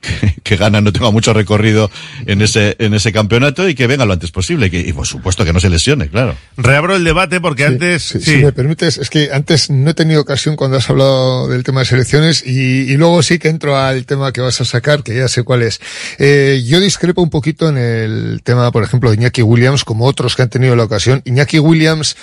que, 0.00 0.34
que 0.42 0.56
Gana 0.56 0.80
no 0.80 0.92
tenga 0.92 1.10
mucho 1.10 1.32
recorrido 1.32 1.90
en 2.26 2.42
ese, 2.42 2.76
en 2.78 2.94
ese 2.94 3.12
campeonato 3.12 3.68
y 3.68 3.74
que 3.74 3.86
venga 3.86 4.04
lo 4.04 4.12
antes 4.12 4.30
posible. 4.30 4.70
Que, 4.70 4.80
y 4.80 4.92
por 4.92 5.06
supuesto 5.06 5.44
que 5.44 5.52
no 5.52 5.60
se 5.60 5.70
lesione, 5.70 6.08
claro. 6.08 6.36
Reabro 6.56 6.96
el 6.96 7.04
debate 7.04 7.40
porque 7.40 7.64
antes. 7.64 8.02
Sí, 8.02 8.20
sí. 8.20 8.32
Si 8.32 8.44
me 8.44 8.52
permites, 8.52 8.98
es 8.98 9.10
que 9.10 9.30
antes 9.32 9.70
no 9.70 9.90
he 9.90 9.94
tenido 9.94 10.20
ocasión 10.20 10.56
cuando 10.56 10.76
has 10.76 10.88
hablado 10.90 11.48
del 11.48 11.64
tema 11.64 11.80
de 11.80 11.86
selecciones 11.86 12.44
y, 12.46 12.92
y 12.92 12.96
luego 12.96 13.22
sí 13.22 13.38
que 13.38 13.48
entro 13.48 13.76
al 13.76 14.06
tema 14.06 14.32
que 14.32 14.40
vas 14.40 14.60
a 14.60 14.64
sacar, 14.64 15.02
que 15.02 15.16
ya 15.16 15.28
sé 15.28 15.42
cuál 15.42 15.62
es. 15.62 15.80
Eh, 16.18 16.62
yo 16.66 16.80
discrepo 16.80 17.22
un 17.22 17.30
poquito 17.30 17.68
en 17.68 17.78
el 17.78 18.40
tema, 18.42 18.70
por 18.72 18.82
ejemplo, 18.84 19.10
de 19.10 19.16
Iñaki 19.16 19.42
Williams, 19.42 19.84
como 19.84 20.06
otros 20.06 20.36
que 20.36 20.42
han 20.42 20.50
tenido 20.50 20.76
la 20.76 20.84
ocasión. 20.84 21.22
Iñaki 21.24 21.58
Williams, 21.58 22.16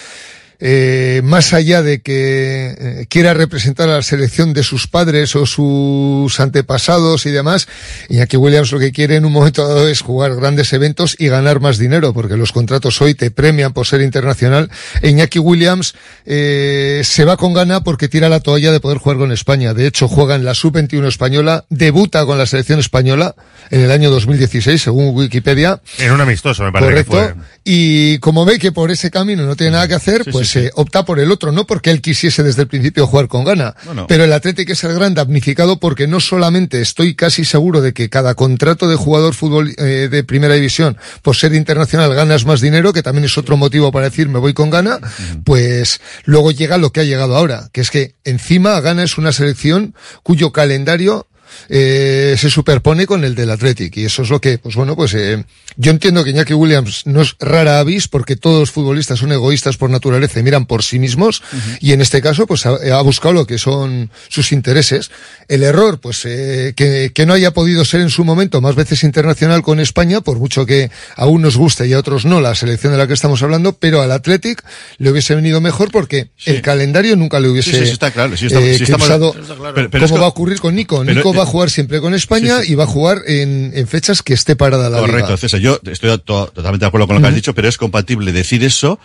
eh, 0.60 1.22
más 1.23 1.53
allá 1.53 1.82
de 1.82 2.02
que 2.02 2.76
eh, 2.77 3.06
quiera 3.10 3.34
representar 3.34 3.90
a 3.90 3.95
la 3.95 4.02
selección 4.02 4.53
de 4.53 4.64
sus 4.64 4.88
padres 4.88 5.36
o 5.36 5.45
sus 5.45 6.40
antepasados 6.40 7.26
y 7.26 7.32
demás, 7.32 7.68
Iñaki 8.10 8.38
Williams 8.38 8.72
lo 8.72 8.80
que 8.80 8.91
quiere 8.91 9.15
en 9.15 9.26
un 9.26 9.34
momento 9.34 9.68
dado 9.68 9.88
es 9.88 10.02
jugar 10.02 10.36
grandes 10.36 10.72
eventos 10.73 11.15
y 11.19 11.27
ganar 11.27 11.60
más 11.60 11.77
dinero, 11.77 12.14
porque 12.14 12.38
los 12.38 12.52
contratos 12.52 13.02
hoy 13.02 13.15
te 13.15 13.32
premian 13.32 13.73
por 13.73 13.86
ser 13.86 14.02
internacional. 14.02 14.69
E 15.02 15.10
Iñaki 15.10 15.40
Williams 15.40 15.95
eh, 16.26 17.02
se 17.03 17.26
va 17.26 17.38
con 17.38 17.53
gana 17.53 17.82
porque 17.82 18.07
tira 18.07 18.30
la 18.30 18.40
toalla 18.40 18.72
de 18.72 18.80
poder 18.80 18.98
jugar 18.98 19.18
con 19.18 19.32
España. 19.32 19.73
De 19.73 19.88
hecho, 19.88 20.07
juega 20.07 20.36
en 20.36 20.45
la 20.45 20.53
sub-21 20.53 21.07
española, 21.07 21.65
debuta 21.69 22.26
con 22.26 22.38
la 22.38 22.45
selección 22.45 22.80
española 22.80 23.36
en 23.72 23.82
el 23.82 23.91
año 23.91 24.10
2016, 24.11 24.82
según 24.82 25.15
Wikipedia. 25.15 25.82
En 25.98 26.11
un 26.11 26.22
amistoso, 26.22 26.64
me 26.64 26.72
parece 26.72 27.06
Correcto. 27.06 27.11
que 27.11 27.34
fue. 27.34 27.56
Y 27.64 28.19
como 28.19 28.45
ve 28.45 28.60
que 28.60 28.72
por 28.72 28.91
ese 28.91 29.10
camino 29.10 29.44
no 29.44 29.56
tiene 29.56 29.72
nada 29.72 29.88
que 29.88 29.95
hacer, 29.95 30.23
pues 30.32 30.44
eh, 30.55 30.72
opta 30.76 31.05
por 31.05 31.19
el 31.19 31.31
otro, 31.31 31.51
no 31.51 31.65
porque 31.65 31.91
él 31.91 32.01
quisiese 32.01 32.43
desde 32.43 32.63
el 32.63 32.67
principio 32.67 33.07
jugar 33.07 33.27
con 33.27 33.45
gana. 33.45 33.76
Bueno. 33.85 34.05
Pero 34.07 34.23
el 34.23 34.34
Atlético 34.34 34.73
es 34.73 34.84
el 34.84 34.93
gran 34.93 35.13
damnificado 35.13 35.80
porque 35.80 36.07
no 36.07 36.19
solamente 36.19 36.81
estoy 36.81 37.15
casi 37.15 37.45
seguro 37.45 37.81
de 37.81 37.93
que 37.93 38.09
cada 38.09 38.35
contrato 38.35 38.88
de 38.88 38.95
jugador 38.95 39.34
fútbol 39.34 39.73
eh, 39.77 40.09
de 40.09 40.23
primera 40.23 40.55
división, 40.55 40.97
por 41.22 41.35
ser 41.35 41.53
internacional, 41.53 42.13
ganas 42.13 42.45
más 42.45 42.61
dinero, 42.61 42.93
que 42.93 43.03
también 43.03 43.26
es 43.26 43.38
otro 43.38 43.57
motivo 43.57 43.91
para 43.91 44.09
decir 44.09 44.27
me 44.27 44.39
voy 44.39 44.53
con 44.53 44.69
gana, 44.69 44.99
pues 45.43 46.01
luego 46.26 46.51
llega 46.51 46.77
lo 46.77 46.91
que 46.91 47.01
ha 47.01 47.03
llegado 47.03 47.35
ahora, 47.35 47.69
que 47.72 47.81
es 47.81 47.91
que 47.91 48.15
encima 48.23 48.80
gana 48.81 49.03
es 49.03 49.17
una 49.17 49.31
selección 49.31 49.95
cuyo 50.23 50.51
calendario 50.51 51.27
eh, 51.69 52.36
se 52.38 52.49
superpone 52.49 53.06
con 53.06 53.23
el 53.23 53.36
del 53.36 53.49
Athletic 53.52 53.98
y 53.98 54.06
eso 54.06 54.22
es 54.23 54.30
lo 54.30 54.40
que, 54.41 54.57
pues 54.57 54.76
bueno, 54.76 54.95
pues 54.95 55.14
eh, 55.14 55.44
yo 55.77 55.91
entiendo 55.91 56.23
que 56.23 56.30
Iñaki 56.32 56.53
Williams 56.53 57.03
no 57.06 57.22
es 57.22 57.36
rara 57.40 57.80
avis 57.80 58.07
porque 58.07 58.36
todos 58.36 58.60
los 58.60 58.72
futbolistas 58.72 59.19
son 59.19 59.32
egoístas 59.32 59.77
por 59.77 59.90
naturaleza 59.90 60.40
y 60.40 60.44
miran 60.44 60.65
por 60.65 60.84
sí 60.84 60.99
mismos 60.99 61.41
y 61.82 61.91
en 61.94 62.02
este 62.02 62.22
caso 62.22 62.48
pues 62.48 62.65
ha, 62.65 62.76
ha 62.98 63.02
buscado 63.02 63.34
lo 63.34 63.48
que 63.48 63.57
son 63.57 64.10
sus 64.30 64.52
intereses. 64.52 65.11
El 65.48 65.64
error, 65.64 65.99
pues 65.99 66.23
eh, 66.26 66.73
que, 66.76 67.11
que 67.14 67.26
no 67.26 67.34
haya 67.34 67.52
podido 67.52 67.86
ser 67.86 68.02
en 68.02 68.10
su 68.10 68.23
momento 68.23 68.61
más 68.61 68.76
veces 68.76 69.03
internacional 69.03 69.61
con 69.61 69.80
España, 69.80 70.22
por 70.22 70.40
mucho 70.40 70.65
que 70.65 70.90
a 71.15 71.26
unos 71.27 71.57
guste 71.57 71.88
y 71.88 71.94
a 71.94 71.99
otros 71.99 72.26
no 72.26 72.41
la 72.41 72.56
selección 72.56 72.91
de 72.94 72.98
la 72.99 73.07
que 73.07 73.14
estamos 73.14 73.41
hablando, 73.44 73.73
pero 73.73 74.02
al 74.02 74.11
Athletic 74.11 74.64
le 74.98 75.11
hubiese 75.11 75.36
venido 75.36 75.61
mejor 75.61 75.91
porque 75.91 76.30
el 76.45 76.61
calendario 76.61 77.15
nunca 77.15 77.40
le 77.40 77.49
hubiese 77.49 77.72
Sí, 77.72 77.77
sí, 77.77 77.86
sí, 77.88 77.91
está 77.94 78.11
claro, 78.11 78.36
sí, 78.38 78.45
está- 78.48 78.60
eh, 78.61 78.77
sí, 78.77 78.84
Está 78.84 78.98
claro. 78.98 79.34
Pero- 79.73 79.90
pero 79.90 80.06
es 80.06 80.11
como 80.11 80.15
que- 80.18 80.19
va 80.22 80.26
a 80.26 80.30
ocurrir 80.30 80.60
con 80.60 80.76
Nico. 80.76 81.03
Nico 81.03 81.34
eh, 81.34 81.38
va 81.38 81.44
a 81.45 81.49
jugar 81.51 81.69
siempre 81.69 82.01
con 82.01 82.13
España 82.13 82.59
sí, 82.61 82.67
sí. 82.67 82.72
y 82.73 82.76
va 82.76 82.84
a 82.84 82.88
jugar 82.88 83.22
en, 83.27 83.72
en 83.73 83.88
fechas 83.88 84.22
que 84.22 84.34
esté 84.34 84.55
parada 84.55 84.89
la 84.89 84.99
Correcto, 84.99 85.27
liga. 85.27 85.38
César. 85.38 85.59
Yo 85.59 85.80
estoy 85.89 86.09
to- 86.19 86.51
totalmente 86.53 86.84
de 86.84 86.88
acuerdo 86.88 87.07
con 87.07 87.15
lo 87.15 87.22
que 87.22 87.27
has 87.30 87.35
dicho, 87.35 87.53
pero 87.55 87.67
es 87.69 87.77
compatible 87.77 88.31
decir 88.31 88.63
eso 88.63 88.99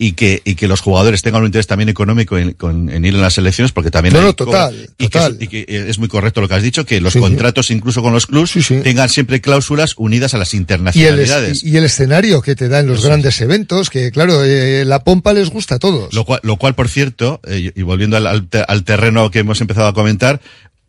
y 0.00 0.12
que, 0.12 0.42
y 0.44 0.54
que 0.54 0.68
los 0.68 0.80
jugadores 0.80 1.22
tengan 1.22 1.40
un 1.40 1.46
interés 1.46 1.66
también 1.66 1.88
económico 1.88 2.38
en, 2.38 2.52
con- 2.52 2.88
en 2.88 3.04
ir 3.04 3.14
en 3.16 3.20
las 3.20 3.36
elecciones, 3.36 3.72
porque 3.72 3.90
también 3.90 4.12
No, 4.14 4.20
hay 4.20 4.26
no, 4.26 4.32
total, 4.32 4.72
cobra- 4.72 4.86
y, 4.96 5.08
total. 5.08 5.38
Que, 5.38 5.44
y 5.44 5.48
que 5.48 5.90
es 5.90 5.98
muy 5.98 6.06
correcto 6.06 6.40
lo 6.40 6.46
que 6.46 6.54
has 6.54 6.62
dicho, 6.62 6.86
que 6.86 7.00
los 7.00 7.12
Sí, 7.14 7.18
sí. 7.18 7.22
contratos, 7.24 7.72
incluso 7.72 8.00
con 8.00 8.12
los 8.12 8.26
clubs, 8.26 8.52
tengan 8.84 9.08
siempre 9.08 9.40
cláusulas 9.40 9.94
unidas 9.96 10.34
a 10.34 10.38
las 10.38 10.54
Y 10.54 10.56
el, 10.56 10.60
internacionalidades. 10.60 11.50
es- 11.50 11.64
y 11.64 11.76
el 11.76 11.82
escenario 11.84 12.42
que 12.42 12.54
te 12.54 12.68
da 12.68 12.78
en 12.78 12.86
los 12.86 13.04
grandes 13.04 13.40
eventos, 13.40 13.90
que 13.90 14.12
claro, 14.12 14.44
eh, 14.44 14.84
la 14.84 15.02
pompa 15.02 15.32
les 15.32 15.50
gusta 15.50 15.74
a 15.74 15.78
todos. 15.80 16.14
Lo 16.14 16.24
cual, 16.24 16.38
lo 16.44 16.58
cual, 16.58 16.76
por 16.76 16.88
cierto, 16.88 17.40
eh, 17.48 17.72
y 17.74 17.82
volviendo 17.82 18.16
al 18.18 18.84
terreno 18.84 19.32
que 19.32 19.40
hemos 19.40 19.60
empezado 19.60 19.88
a 19.88 19.94
comentar, 19.94 20.40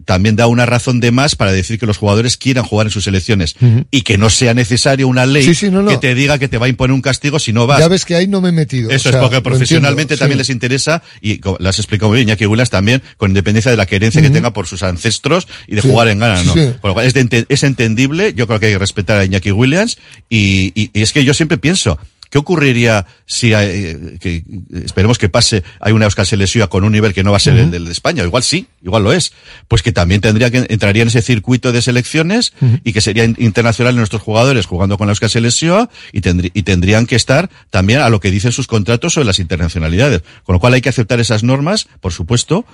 también 0.10 0.36
da 0.36 0.48
una 0.48 0.66
razón 0.66 1.00
de 1.00 1.12
más 1.12 1.36
para 1.36 1.52
decir 1.52 1.78
que 1.78 1.86
los 1.86 1.98
jugadores 2.00 2.36
quieran 2.36 2.66
jugar 2.66 2.88
en 2.88 2.92
sus 2.92 3.04
selecciones 3.04 3.56
y 3.92 4.02
que 4.02 4.18
no 4.18 4.32
sea 4.32 4.56
necesario 4.56 5.08
una 5.08 5.28
ley 5.28 5.44
Sí, 5.44 5.54
sí, 5.54 5.70
no, 5.70 5.84
no. 5.84 5.92
que 5.92 5.98
te 6.00 6.16
diga 6.16 6.40
que 6.40 6.48
te 6.48 6.58
va 6.58 6.66
a 6.66 6.70
imponer 6.70 6.94
un 6.96 7.02
castigo 7.04 7.38
si 7.38 7.54
no 7.54 7.68
vas. 7.68 7.78
Ya 7.80 7.88
ves 7.88 8.06
que 8.06 8.16
ahí 8.16 8.26
no 8.28 8.42
me 8.42 8.50
he 8.50 8.52
metido. 8.52 8.90
Eso 8.90 9.10
o 9.10 9.12
sea, 9.12 9.22
es 9.22 9.24
porque 9.24 9.36
lo 9.36 9.44
profesionalmente 9.44 10.16
entiendo, 10.16 10.20
también 10.22 10.38
sí. 10.38 10.40
les 10.40 10.50
interesa, 10.50 11.04
y 11.22 11.38
co- 11.38 11.58
las 11.60 11.78
explicado 11.78 12.10
muy 12.10 12.16
bien, 12.18 12.30
Iñaki 12.30 12.48
Williams 12.48 12.72
también, 12.72 13.04
con 13.18 13.30
independencia 13.30 13.70
de 13.70 13.78
la 13.78 13.86
querencia 13.86 14.20
que 14.24 14.32
tenga 14.32 14.52
por 14.52 14.66
sus 14.66 14.82
ancestros 14.82 15.48
y 15.68 15.76
de 15.76 15.82
jugar 15.82 16.08
en 16.08 16.18
gana, 16.18 16.42
¿no? 16.44 16.54
Con 16.54 16.88
lo 16.90 16.94
cual 16.96 17.06
es, 17.06 17.14
de 17.14 17.46
es 17.48 17.62
entendible, 17.64 18.34
yo 18.34 18.48
creo 18.48 18.60
que 18.60 18.66
hay 18.66 18.72
que 18.74 18.80
respetar 18.80 19.20
a 19.20 19.26
Iñaki 19.26 19.52
Williams, 19.52 20.00
y, 20.28 20.72
y- 20.74 20.90
y 20.92 21.02
es 21.04 21.14
que 21.14 21.24
yo 21.24 21.36
siempre 21.36 21.60
pienso, 21.60 22.00
¿qué 22.30 22.38
ocurriría 22.38 23.06
si 23.26 23.54
hay, 23.54 23.68
eh, 23.68 24.18
que 24.20 24.44
esperemos 24.86 25.18
que 25.18 25.30
pase, 25.30 25.64
hay 25.80 25.94
una 25.94 26.06
Euskal 26.06 26.26
Selección 26.26 26.68
con 26.68 26.84
un 26.84 26.92
nivel 26.92 27.14
que 27.14 27.24
no 27.24 27.32
va 27.32 27.38
a 27.38 27.40
ser 27.40 27.56
el 27.58 27.72
del 27.72 27.86
de 27.86 27.92
España? 27.92 28.24
Igual 28.24 28.44
sí, 28.44 28.68
igual 28.84 29.04
lo 29.04 29.14
es. 29.14 29.34
Pues 29.68 29.82
que 29.82 29.92
también 29.92 30.22
tendría 30.22 30.50
que, 30.52 30.66
entraría 30.70 31.02
en 31.02 31.08
ese 31.10 31.22
circuito 31.22 31.72
de 31.72 31.82
selecciones 31.82 32.54
y 32.84 32.94
que 32.94 33.02
sería 33.02 33.24
in- 33.24 33.36
internacional 33.40 33.96
nuestros 33.96 34.22
jugadores 34.22 34.66
jugando 34.66 34.98
con 34.98 35.08
la 35.08 35.12
Euskal 35.12 35.30
Selección 35.30 35.90
y, 36.14 36.22
tendrí- 36.22 36.52
y 36.54 36.64
tendrían 36.64 37.06
que 37.06 37.16
estar 37.16 37.50
también 37.70 38.00
a 38.02 38.10
lo 38.10 38.20
que 38.20 38.32
dicen 38.32 38.52
sus 38.52 38.68
contratos 38.68 39.14
sobre 39.14 39.26
las 39.26 39.40
internacionalidades. 39.40 40.22
Con 40.44 40.54
lo 40.54 40.60
cual 40.60 40.74
hay 40.74 40.82
que 40.82 40.90
aceptar 40.90 41.20
esas 41.20 41.44
normas, 41.44 41.88
por 42.02 42.14
supuesto, 42.14 42.66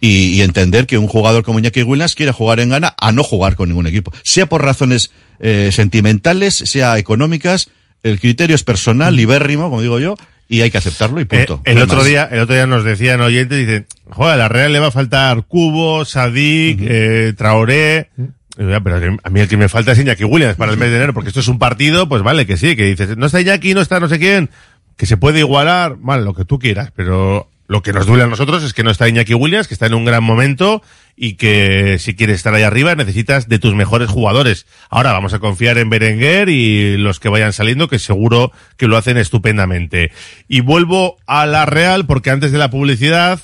y, 0.00 0.34
y 0.34 0.42
entender 0.42 0.86
que 0.86 0.98
un 0.98 1.08
jugador 1.08 1.44
como 1.44 1.58
Iñaki 1.58 1.82
Williams 1.82 2.14
quiere 2.14 2.32
jugar 2.32 2.60
en 2.60 2.70
gana 2.70 2.94
a 2.98 3.12
no 3.12 3.22
jugar 3.24 3.56
con 3.56 3.68
ningún 3.68 3.86
equipo. 3.86 4.12
Sea 4.22 4.46
por 4.48 4.62
razones 4.62 5.10
eh, 5.40 5.70
sentimentales, 5.72 6.54
sea 6.54 6.98
económicas, 6.98 7.68
el 8.02 8.20
criterio 8.20 8.54
es 8.54 8.64
personal, 8.64 9.14
libérrimo, 9.16 9.70
como 9.70 9.82
digo 9.82 9.98
yo, 9.98 10.14
y 10.48 10.62
hay 10.62 10.70
que 10.70 10.78
aceptarlo 10.78 11.20
y 11.20 11.24
punto. 11.26 11.60
Eh, 11.64 11.70
el 11.70 11.74
No 11.74 11.80
hay 11.80 11.84
otro 11.84 11.96
más. 11.98 12.06
día, 12.06 12.28
el 12.30 12.40
otro 12.40 12.54
día 12.54 12.66
nos 12.66 12.84
decían 12.84 13.20
oyentes, 13.20 13.58
dicen, 13.58 13.86
joder, 14.10 14.34
a 14.34 14.36
la 14.36 14.48
Real 14.48 14.72
le 14.72 14.78
va 14.78 14.86
a 14.88 14.90
faltar 14.92 15.42
Cubo, 15.46 16.04
Sadik, 16.04 16.78
eh, 16.82 17.34
Traoré. 17.36 18.10
Yo, 18.56 18.68
"Ya, 18.70 18.80
Pero 18.80 19.16
a 19.22 19.30
mí 19.30 19.40
el 19.40 19.48
que 19.48 19.56
me 19.56 19.68
falta 19.68 19.92
es 19.92 19.98
Iñaki 19.98 20.24
Williams 20.24 20.56
para 20.56 20.72
el 20.72 20.78
mes 20.78 20.90
de 20.90 20.96
enero, 20.96 21.14
porque 21.14 21.28
esto 21.28 21.40
es 21.40 21.48
un 21.48 21.58
partido, 21.58 22.08
pues 22.08 22.22
vale, 22.22 22.46
que 22.46 22.56
sí, 22.56 22.74
que 22.76 22.84
dices, 22.86 23.16
no 23.16 23.26
está 23.26 23.40
Iñaki, 23.40 23.74
no 23.74 23.80
está 23.80 24.00
no 24.00 24.08
sé 24.08 24.18
quién, 24.18 24.50
que 24.96 25.06
se 25.06 25.16
puede 25.16 25.38
igualar, 25.40 25.96
vale, 26.00 26.24
lo 26.24 26.34
que 26.34 26.44
tú 26.44 26.58
quieras, 26.58 26.90
pero 26.96 27.48
lo 27.68 27.82
que 27.82 27.92
nos 27.92 28.06
duele 28.06 28.24
a 28.24 28.26
nosotros 28.26 28.62
es 28.64 28.72
que 28.72 28.82
no 28.82 28.90
está 28.90 29.08
Iñaki 29.08 29.34
Williams, 29.34 29.68
que 29.68 29.74
está 29.74 29.86
en 29.86 29.94
un 29.94 30.04
gran 30.06 30.24
momento 30.24 30.82
y 31.20 31.34
que 31.34 31.98
si 31.98 32.14
quieres 32.14 32.36
estar 32.36 32.54
ahí 32.54 32.62
arriba 32.62 32.94
necesitas 32.94 33.48
de 33.48 33.58
tus 33.58 33.74
mejores 33.74 34.08
jugadores. 34.08 34.66
Ahora 34.88 35.12
vamos 35.12 35.34
a 35.34 35.40
confiar 35.40 35.76
en 35.78 35.90
Berenguer 35.90 36.48
y 36.48 36.96
los 36.96 37.18
que 37.18 37.28
vayan 37.28 37.52
saliendo 37.52 37.88
que 37.88 37.98
seguro 37.98 38.52
que 38.76 38.86
lo 38.86 38.96
hacen 38.96 39.16
estupendamente. 39.16 40.12
Y 40.46 40.60
vuelvo 40.60 41.16
a 41.26 41.44
la 41.46 41.66
Real 41.66 42.06
porque 42.06 42.30
antes 42.30 42.52
de 42.52 42.58
la 42.58 42.70
publicidad 42.70 43.40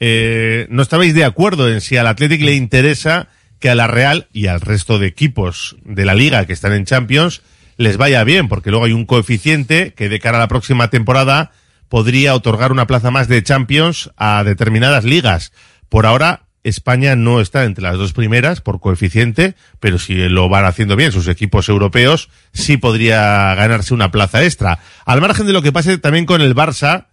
eh, 0.00 0.66
no 0.68 0.82
estabais 0.82 1.14
de 1.14 1.24
acuerdo 1.24 1.70
en 1.70 1.80
si 1.80 1.96
al 1.96 2.08
Athletic 2.08 2.42
le 2.42 2.54
interesa 2.54 3.28
que 3.60 3.70
a 3.70 3.76
la 3.76 3.86
Real 3.86 4.26
y 4.32 4.48
al 4.48 4.60
resto 4.60 4.98
de 4.98 5.06
equipos 5.06 5.76
de 5.84 6.04
la 6.04 6.14
liga 6.14 6.44
que 6.46 6.52
están 6.52 6.72
en 6.72 6.84
Champions 6.84 7.42
les 7.76 7.96
vaya 7.96 8.24
bien, 8.24 8.48
porque 8.48 8.70
luego 8.70 8.84
hay 8.84 8.92
un 8.92 9.06
coeficiente 9.06 9.94
que 9.94 10.08
de 10.08 10.18
cara 10.18 10.38
a 10.38 10.40
la 10.40 10.48
próxima 10.48 10.90
temporada 10.90 11.52
podría 11.88 12.34
otorgar 12.34 12.72
una 12.72 12.86
plaza 12.86 13.10
más 13.10 13.28
de 13.28 13.42
Champions 13.42 14.10
a 14.16 14.42
determinadas 14.44 15.04
ligas. 15.04 15.52
Por 15.88 16.06
ahora, 16.06 16.46
España 16.64 17.16
no 17.16 17.40
está 17.40 17.64
entre 17.64 17.82
las 17.82 17.98
dos 17.98 18.12
primeras 18.12 18.60
por 18.60 18.80
coeficiente, 18.80 19.54
pero 19.80 19.98
si 19.98 20.14
lo 20.28 20.48
van 20.48 20.64
haciendo 20.64 20.96
bien 20.96 21.12
sus 21.12 21.28
equipos 21.28 21.68
europeos, 21.68 22.28
sí 22.52 22.76
podría 22.76 23.54
ganarse 23.54 23.94
una 23.94 24.10
plaza 24.10 24.44
extra. 24.44 24.78
Al 25.04 25.20
margen 25.20 25.46
de 25.46 25.52
lo 25.52 25.62
que 25.62 25.72
pase 25.72 25.98
también 25.98 26.26
con 26.26 26.40
el 26.40 26.54
Barça, 26.54 27.06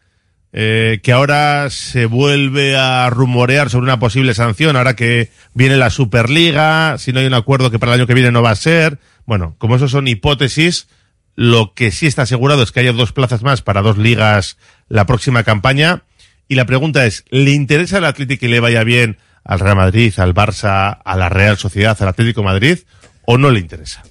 eh, 0.52 1.00
que 1.04 1.12
ahora 1.12 1.70
se 1.70 2.06
vuelve 2.06 2.76
a 2.76 3.10
rumorear 3.10 3.70
sobre 3.70 3.86
una 3.86 4.00
posible 4.00 4.34
sanción, 4.34 4.76
ahora 4.76 4.96
que 4.96 5.32
viene 5.54 5.78
la 5.78 5.90
Superliga, 5.90 6.98
si 6.98 7.14
no 7.14 7.20
hay 7.20 7.26
un 7.26 7.34
acuerdo 7.34 7.72
que 7.72 7.80
para 7.80 7.94
el 7.94 8.02
año 8.02 8.08
que 8.08 8.16
viene 8.16 8.32
no 8.32 8.42
va 8.42 8.52
a 8.52 8.56
ser. 8.56 9.00
Bueno, 9.26 9.56
como 9.58 9.76
eso 9.76 9.88
son 9.88 10.08
hipótesis, 10.08 10.88
lo 11.36 11.74
que 11.74 11.92
sí 11.92 12.08
está 12.08 12.24
asegurado 12.24 12.64
es 12.64 12.72
que 12.72 12.82
haya 12.82 12.94
dos 12.94 13.14
plazas 13.14 13.44
más 13.44 13.62
para 13.62 13.82
dos 13.82 13.98
ligas 13.98 14.58
la 14.88 15.06
próxima 15.06 15.44
campaña. 15.44 16.04
Y 16.48 16.56
la 16.56 16.66
pregunta 16.66 17.06
es, 17.06 17.26
¿le 17.30 17.52
interesa 17.52 17.98
al 17.98 18.06
Atlético 18.06 18.42
que 18.42 18.50
le 18.50 18.60
vaya 18.60 18.84
bien 18.84 19.18
al 19.50 19.60
Real 19.60 19.76
Madrid, 19.76 20.14
al 20.18 20.36
Barça, 20.36 21.00
a 21.04 21.18
la 21.18 21.28
Real 21.28 21.58
Sociedad, 21.58 21.98
al 22.00 22.10
Atlético 22.10 22.42
de 22.42 22.46
Madrid, 22.46 22.78
o 23.26 23.40
no 23.40 23.50
le 23.50 23.60
interesa? 23.60 24.04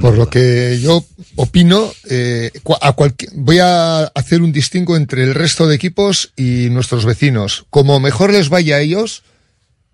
Por 0.00 0.16
lo 0.16 0.30
que 0.30 0.78
yo 0.80 1.04
opino, 1.34 1.92
eh, 2.08 2.52
a 2.80 2.94
voy 3.34 3.58
a 3.58 4.04
hacer 4.14 4.42
un 4.42 4.52
distingo 4.52 4.96
entre 4.96 5.24
el 5.24 5.34
resto 5.34 5.66
de 5.66 5.74
equipos 5.74 6.32
y 6.36 6.68
nuestros 6.70 7.04
vecinos. 7.04 7.66
Como 7.68 7.98
mejor 7.98 8.32
les 8.32 8.48
vaya 8.48 8.76
a 8.76 8.80
ellos, 8.80 9.24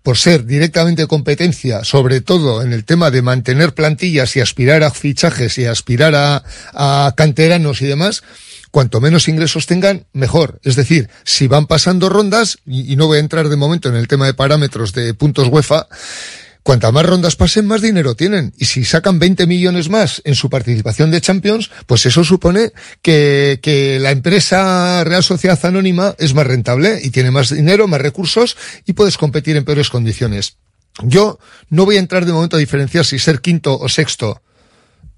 por 0.03 0.15
ser 0.15 0.45
directamente 0.45 1.07
competencia, 1.07 1.83
sobre 1.83 2.21
todo 2.21 2.61
en 2.61 2.71
el 2.71 2.85
tema 2.85 3.09
de 3.09 3.23
mantener 3.23 3.73
plantillas 3.73 4.35
y 4.35 4.41
aspirar 4.41 4.83
a 4.83 4.91
fichajes 4.91 5.57
y 5.57 5.65
aspirar 5.65 6.13
a, 6.13 6.43
a 6.73 7.15
canteranos 7.17 7.81
y 7.81 7.87
demás, 7.87 8.21
cuanto 8.73 8.99
menos 8.99 9.27
ingresos 9.27 9.67
tengan, 9.67 10.07
mejor. 10.13 10.59
Es 10.63 10.75
decir, 10.75 11.07
si 11.25 11.45
van 11.45 11.67
pasando 11.67 12.09
rondas, 12.09 12.57
y, 12.65 12.95
no 12.95 13.05
voy 13.05 13.17
a 13.17 13.19
entrar 13.19 13.47
de 13.47 13.55
momento 13.55 13.87
en 13.87 13.95
el 13.95 14.07
tema 14.07 14.25
de 14.25 14.33
parámetros 14.33 14.93
de 14.93 15.13
puntos 15.13 15.47
UEFA, 15.47 15.87
Cuanta 16.63 16.93
más 16.93 17.05
rondas 17.05 17.35
pasen, 17.35 17.67
más 17.67 17.81
dinero 17.81 18.15
tienen. 18.15 18.53
Y 18.57 18.65
si 18.65 18.85
sacan 18.85 19.19
20 19.19 19.47
millones 19.47 19.89
más 19.89 20.21
en 20.23 20.33
su 20.33 20.49
participación 20.49 21.11
de 21.11 21.19
Champions, 21.19 21.69
pues 21.85 22.05
eso 22.05 22.23
supone 22.23 22.71
que, 23.01 23.59
que 23.61 23.99
la 23.99 24.11
empresa 24.11 25.03
Real 25.03 25.23
Sociedad 25.23 25.59
Anónima 25.65 26.15
es 26.17 26.33
más 26.33 26.47
rentable 26.47 27.01
y 27.03 27.09
tiene 27.09 27.31
más 27.31 27.53
dinero, 27.53 27.89
más 27.89 27.99
recursos 27.99 28.55
y 28.85 28.93
puedes 28.93 29.17
competir 29.17 29.57
en 29.57 29.65
peores 29.65 29.89
condiciones. 29.89 30.55
Yo 31.03 31.37
no 31.69 31.83
voy 31.83 31.97
a 31.97 31.99
entrar 31.99 32.25
de 32.25 32.31
momento 32.31 32.55
a 32.55 32.59
diferenciar 32.59 33.03
si 33.03 33.19
ser 33.19 33.41
quinto 33.41 33.77
o 33.77 33.89
sexto 33.89 34.41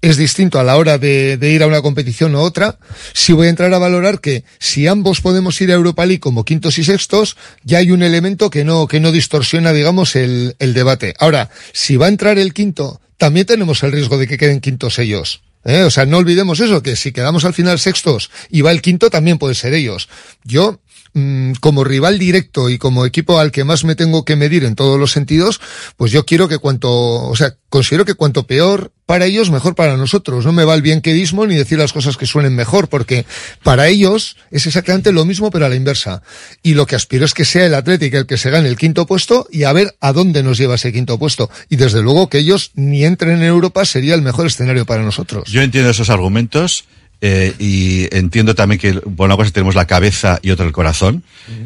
es 0.02 0.16
distinto 0.16 0.58
a 0.58 0.64
la 0.64 0.76
hora 0.76 0.98
de, 0.98 1.38
ir 1.40 1.62
a 1.62 1.66
una 1.66 1.82
competición 1.82 2.34
u 2.34 2.40
otra, 2.40 2.78
si 3.12 3.32
voy 3.32 3.46
a 3.46 3.50
entrar 3.50 3.72
a 3.74 3.78
valorar 3.78 4.20
que 4.20 4.44
si 4.58 4.86
ambos 4.86 5.20
podemos 5.20 5.60
ir 5.60 5.70
a 5.70 5.74
Europa 5.74 6.06
League 6.06 6.20
como 6.20 6.44
quintos 6.44 6.78
y 6.78 6.84
sextos, 6.84 7.36
ya 7.64 7.78
hay 7.78 7.90
un 7.90 8.02
elemento 8.02 8.50
que 8.50 8.64
no, 8.64 8.86
que 8.86 9.00
no 9.00 9.12
distorsiona, 9.12 9.72
digamos, 9.72 10.16
el, 10.16 10.56
el 10.58 10.74
debate. 10.74 11.14
Ahora, 11.18 11.50
si 11.72 11.96
va 11.96 12.06
a 12.06 12.10
entrar 12.10 12.38
el 12.38 12.52
quinto, 12.54 13.00
también 13.16 13.46
tenemos 13.46 13.82
el 13.82 13.92
riesgo 13.92 14.18
de 14.18 14.26
que 14.26 14.38
queden 14.38 14.60
quintos 14.60 14.98
ellos. 14.98 15.42
¿eh? 15.66 15.82
O 15.82 15.90
sea, 15.90 16.06
no 16.06 16.18
olvidemos 16.18 16.60
eso, 16.60 16.82
que 16.82 16.96
si 16.96 17.12
quedamos 17.12 17.44
al 17.44 17.54
final 17.54 17.78
sextos 17.78 18.30
y 18.50 18.62
va 18.62 18.70
el 18.70 18.82
quinto, 18.82 19.10
también 19.10 19.38
puede 19.38 19.54
ser 19.54 19.74
ellos. 19.74 20.08
Yo, 20.44 20.80
Mm, 21.18 21.52
como 21.60 21.82
rival 21.82 22.18
directo 22.18 22.68
y 22.68 22.76
como 22.76 23.06
equipo 23.06 23.38
al 23.38 23.50
que 23.50 23.64
más 23.64 23.84
me 23.84 23.94
tengo 23.94 24.26
que 24.26 24.36
medir 24.36 24.64
en 24.64 24.74
todos 24.74 25.00
los 25.00 25.12
sentidos, 25.12 25.62
pues 25.96 26.12
yo 26.12 26.26
quiero 26.26 26.46
que 26.46 26.58
cuanto, 26.58 26.90
o 26.92 27.34
sea, 27.34 27.56
considero 27.70 28.04
que 28.04 28.12
cuanto 28.12 28.46
peor 28.46 28.92
para 29.06 29.24
ellos, 29.24 29.50
mejor 29.50 29.74
para 29.74 29.96
nosotros. 29.96 30.44
No 30.44 30.52
me 30.52 30.64
va 30.64 30.74
el 30.74 30.82
bien 30.82 31.00
quedismo 31.00 31.46
ni 31.46 31.54
decir 31.54 31.78
las 31.78 31.94
cosas 31.94 32.18
que 32.18 32.26
suenen 32.26 32.54
mejor, 32.54 32.88
porque 32.90 33.24
para 33.62 33.88
ellos 33.88 34.36
es 34.50 34.66
exactamente 34.66 35.10
lo 35.10 35.24
mismo, 35.24 35.50
pero 35.50 35.64
a 35.64 35.70
la 35.70 35.76
inversa. 35.76 36.20
Y 36.62 36.74
lo 36.74 36.86
que 36.86 36.96
aspiro 36.96 37.24
es 37.24 37.32
que 37.32 37.46
sea 37.46 37.64
el 37.64 37.74
Atlético 37.74 38.18
el 38.18 38.26
que 38.26 38.36
se 38.36 38.50
gane 38.50 38.68
el 38.68 38.76
quinto 38.76 39.06
puesto 39.06 39.46
y 39.50 39.62
a 39.62 39.72
ver 39.72 39.96
a 40.00 40.12
dónde 40.12 40.42
nos 40.42 40.58
lleva 40.58 40.74
ese 40.74 40.92
quinto 40.92 41.18
puesto. 41.18 41.48
Y 41.70 41.76
desde 41.76 42.02
luego 42.02 42.28
que 42.28 42.40
ellos 42.40 42.72
ni 42.74 43.06
entren 43.06 43.38
en 43.38 43.44
Europa 43.44 43.86
sería 43.86 44.14
el 44.14 44.20
mejor 44.20 44.48
escenario 44.48 44.84
para 44.84 45.02
nosotros. 45.02 45.48
Yo 45.50 45.62
entiendo 45.62 45.88
esos 45.88 46.10
argumentos. 46.10 46.84
Eh, 47.20 47.54
y 47.58 48.14
entiendo 48.14 48.54
también 48.54 48.78
que 48.78 48.94
por 48.94 49.26
una 49.26 49.36
cosa 49.36 49.50
tenemos 49.50 49.74
la 49.74 49.86
cabeza 49.86 50.38
y 50.42 50.50
otra 50.50 50.66
el 50.66 50.72
corazón. 50.72 51.22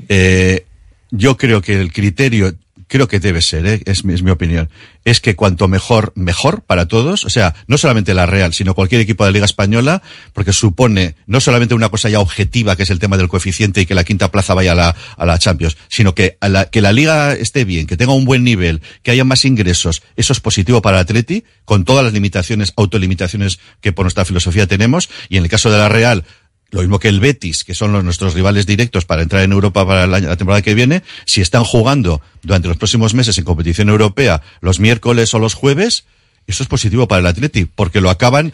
Eh, 0.09 0.65
yo 1.11 1.37
creo 1.37 1.61
que 1.61 1.81
el 1.81 1.93
criterio 1.93 2.55
creo 2.91 3.07
que 3.07 3.21
debe 3.21 3.41
ser, 3.41 3.65
¿eh? 3.67 3.83
es, 3.87 4.03
es, 4.05 4.23
mi 4.23 4.31
opinión, 4.33 4.69
es 5.05 5.21
que 5.21 5.37
cuanto 5.37 5.69
mejor, 5.69 6.13
mejor 6.17 6.63
para 6.63 6.89
todos, 6.89 7.25
o 7.25 7.31
sea, 7.31 7.55
no 7.69 7.79
solamente 7.79 8.15
la 8.15 8.27
Real, 8.27 8.53
sino 8.53 8.75
cualquier 8.75 9.01
equipo 9.01 9.25
de 9.25 9.31
la 9.31 9.35
Liga 9.35 9.45
Española, 9.45 10.03
porque 10.33 10.53
supone 10.53 11.15
no 11.27 11.41
solamente 11.41 11.75
una 11.75 11.89
cosa 11.89 12.09
ya 12.09 12.19
objetiva, 12.19 12.75
que 12.75 12.83
es 12.83 12.91
el 12.91 12.99
tema 12.99 13.17
del 13.17 13.29
coeficiente 13.29 13.81
y 13.81 13.87
que 13.87 13.95
la 13.95 14.03
quinta 14.03 14.33
plaza 14.33 14.55
vaya 14.55 14.73
a 14.73 14.75
la, 14.75 14.97
a 15.17 15.25
la 15.25 15.39
Champions, 15.39 15.77
sino 15.89 16.17
que, 16.17 16.37
la, 16.43 16.67
que 16.67 16.83
la 16.83 16.93
Liga 16.93 17.33
esté 17.33 17.65
bien, 17.65 17.87
que 17.87 17.97
tenga 17.97 18.13
un 18.13 18.25
buen 18.25 18.43
nivel, 18.43 18.83
que 19.05 19.13
haya 19.13 19.25
más 19.25 19.45
ingresos, 19.45 20.03
eso 20.17 20.33
es 20.33 20.41
positivo 20.41 20.83
para 20.83 20.99
el 20.99 21.03
Atleti, 21.03 21.45
con 21.65 21.85
todas 21.85 22.05
las 22.05 22.13
limitaciones, 22.13 22.73
autolimitaciones 22.77 23.61
que 23.81 23.93
por 23.93 24.05
nuestra 24.05 24.25
filosofía 24.25 24.67
tenemos, 24.67 25.09
y 25.29 25.37
en 25.37 25.45
el 25.45 25.49
caso 25.49 25.71
de 25.71 25.79
la 25.79 25.89
Real, 25.89 26.25
lo 26.71 26.81
mismo 26.81 26.99
que 26.99 27.09
el 27.09 27.21
Betis, 27.21 27.65
que 27.65 27.75
son 27.75 27.93
nuestros 28.05 28.35
rivales 28.35 28.67
directos 28.67 29.05
para 29.05 29.23
entrar 29.23 29.43
en 29.43 29.53
Europa 29.53 29.87
para 29.87 30.07
la 30.07 30.37
temporada 30.37 30.63
que 30.63 30.75
viene, 30.75 31.03
si 31.27 31.41
están 31.41 31.65
jugando 31.65 32.21
durante 32.43 32.69
los 32.69 32.77
próximos 32.77 33.15
meses 33.15 33.37
en 33.39 33.45
competición 33.45 33.89
europea 33.89 34.43
los 34.61 34.79
miércoles 34.81 35.35
o 35.35 35.39
los 35.39 35.55
jueves, 35.55 36.05
eso 36.47 36.63
es 36.63 36.69
positivo 36.69 37.07
para 37.07 37.21
el 37.21 37.27
Atleti, 37.27 37.65
porque 37.65 38.01
lo 38.01 38.11
acaban, 38.11 38.53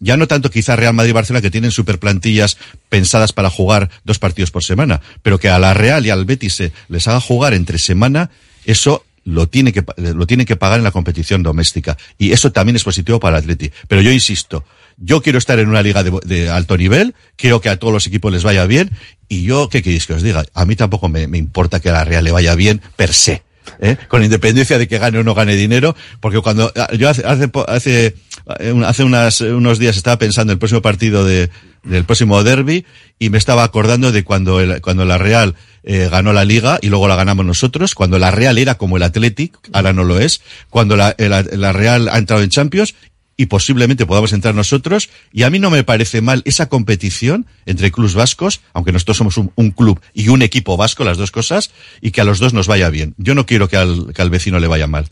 ya 0.00 0.16
no 0.16 0.26
tanto 0.26 0.50
quizá 0.50 0.76
Real 0.76 0.94
Madrid 0.94 1.10
y 1.10 1.14
Barcelona, 1.14 1.42
que 1.42 1.50
tienen 1.50 1.72
super 1.72 1.98
plantillas 1.98 2.56
pensadas 2.88 3.32
para 3.32 3.50
jugar 3.50 3.90
dos 4.04 4.18
partidos 4.18 4.50
por 4.50 4.64
semana, 4.64 5.00
pero 5.22 5.38
que 5.38 5.48
a 5.48 5.58
la 5.58 5.74
Real 5.74 6.06
y 6.06 6.10
al 6.10 6.24
Betis 6.24 6.54
se 6.54 6.72
les 6.88 7.06
haga 7.08 7.20
jugar 7.20 7.54
entre 7.54 7.78
semana, 7.78 8.30
eso 8.64 9.04
lo 9.24 9.48
tiene 9.48 9.72
que, 9.72 9.84
lo 9.96 10.26
tiene 10.26 10.46
que 10.46 10.56
pagar 10.56 10.78
en 10.78 10.84
la 10.84 10.90
competición 10.90 11.42
doméstica. 11.42 11.96
Y 12.18 12.32
eso 12.32 12.52
también 12.52 12.76
es 12.76 12.84
positivo 12.84 13.20
para 13.20 13.38
el 13.38 13.42
Atleti. 13.44 13.72
Pero 13.88 14.02
yo 14.02 14.12
insisto, 14.12 14.64
yo 14.96 15.22
quiero 15.22 15.38
estar 15.38 15.58
en 15.58 15.68
una 15.68 15.82
liga 15.82 16.02
de, 16.02 16.50
alto 16.50 16.76
nivel, 16.76 17.14
quiero 17.36 17.60
que 17.60 17.68
a 17.68 17.78
todos 17.78 17.92
los 17.92 18.06
equipos 18.06 18.32
les 18.32 18.42
vaya 18.42 18.66
bien, 18.66 18.90
y 19.28 19.42
yo, 19.42 19.68
¿qué 19.68 19.82
queréis 19.82 20.06
que 20.06 20.14
os 20.14 20.22
diga? 20.22 20.44
A 20.54 20.64
mí 20.64 20.76
tampoco 20.76 21.08
me, 21.08 21.22
importa 21.36 21.80
que 21.80 21.90
la 21.90 22.04
Real 22.04 22.24
le 22.24 22.32
vaya 22.32 22.54
bien 22.54 22.80
per 22.96 23.12
se. 23.12 23.42
¿eh? 23.80 23.96
Con 24.08 24.22
independencia 24.22 24.78
de 24.78 24.86
que 24.86 24.98
gane 24.98 25.18
o 25.18 25.24
no 25.24 25.34
gane 25.34 25.56
dinero, 25.56 25.96
porque 26.20 26.40
cuando 26.40 26.72
ah, 26.76 26.92
yo 26.96 27.08
hace, 27.08 27.24
hace, 27.26 27.50
hace, 27.66 28.14
hace 28.84 29.04
unas, 29.04 29.40
unos 29.40 29.78
días 29.78 29.96
estaba 29.96 30.18
pensando 30.18 30.52
en 30.52 30.56
el 30.56 30.58
próximo 30.58 30.82
partido 30.82 31.24
de, 31.24 31.50
del 31.82 32.04
próximo 32.04 32.42
derby 32.42 32.84
y 33.18 33.30
me 33.30 33.38
estaba 33.38 33.64
acordando 33.64 34.12
de 34.12 34.24
cuando, 34.24 34.60
el, 34.60 34.80
cuando 34.80 35.04
la 35.04 35.18
Real 35.18 35.54
eh, 35.82 36.08
ganó 36.10 36.32
la 36.32 36.44
Liga 36.44 36.78
y 36.82 36.88
luego 36.88 37.08
la 37.08 37.16
ganamos 37.16 37.44
nosotros, 37.44 37.94
cuando 37.94 38.18
la 38.18 38.30
Real 38.30 38.58
era 38.58 38.76
como 38.76 38.96
el 38.96 39.02
Athletic, 39.02 39.56
ahora 39.72 39.92
no 39.92 40.04
lo 40.04 40.18
es, 40.18 40.42
cuando 40.70 40.96
la, 40.96 41.14
la, 41.18 41.42
la 41.42 41.72
Real 41.72 42.08
ha 42.08 42.18
entrado 42.18 42.42
en 42.42 42.50
Champions 42.50 42.94
y 43.36 43.46
posiblemente 43.46 44.06
podamos 44.06 44.32
entrar 44.32 44.54
nosotros. 44.54 45.10
Y 45.32 45.42
a 45.42 45.50
mí 45.50 45.58
no 45.58 45.70
me 45.70 45.84
parece 45.84 46.20
mal 46.20 46.42
esa 46.44 46.66
competición 46.66 47.46
entre 47.66 47.90
clubes 47.90 48.14
vascos, 48.14 48.60
aunque 48.72 48.92
nosotros 48.92 49.16
somos 49.16 49.36
un, 49.36 49.52
un, 49.56 49.70
club 49.70 50.00
y 50.12 50.28
un 50.28 50.42
equipo 50.42 50.76
vasco, 50.76 51.04
las 51.04 51.18
dos 51.18 51.30
cosas, 51.30 51.70
y 52.00 52.10
que 52.10 52.20
a 52.20 52.24
los 52.24 52.38
dos 52.38 52.52
nos 52.52 52.66
vaya 52.66 52.88
bien. 52.90 53.14
Yo 53.18 53.34
no 53.34 53.46
quiero 53.46 53.68
que 53.68 53.76
al, 53.76 54.12
que 54.14 54.22
al 54.22 54.30
vecino 54.30 54.58
le 54.58 54.68
vaya 54.68 54.86
mal. 54.86 55.06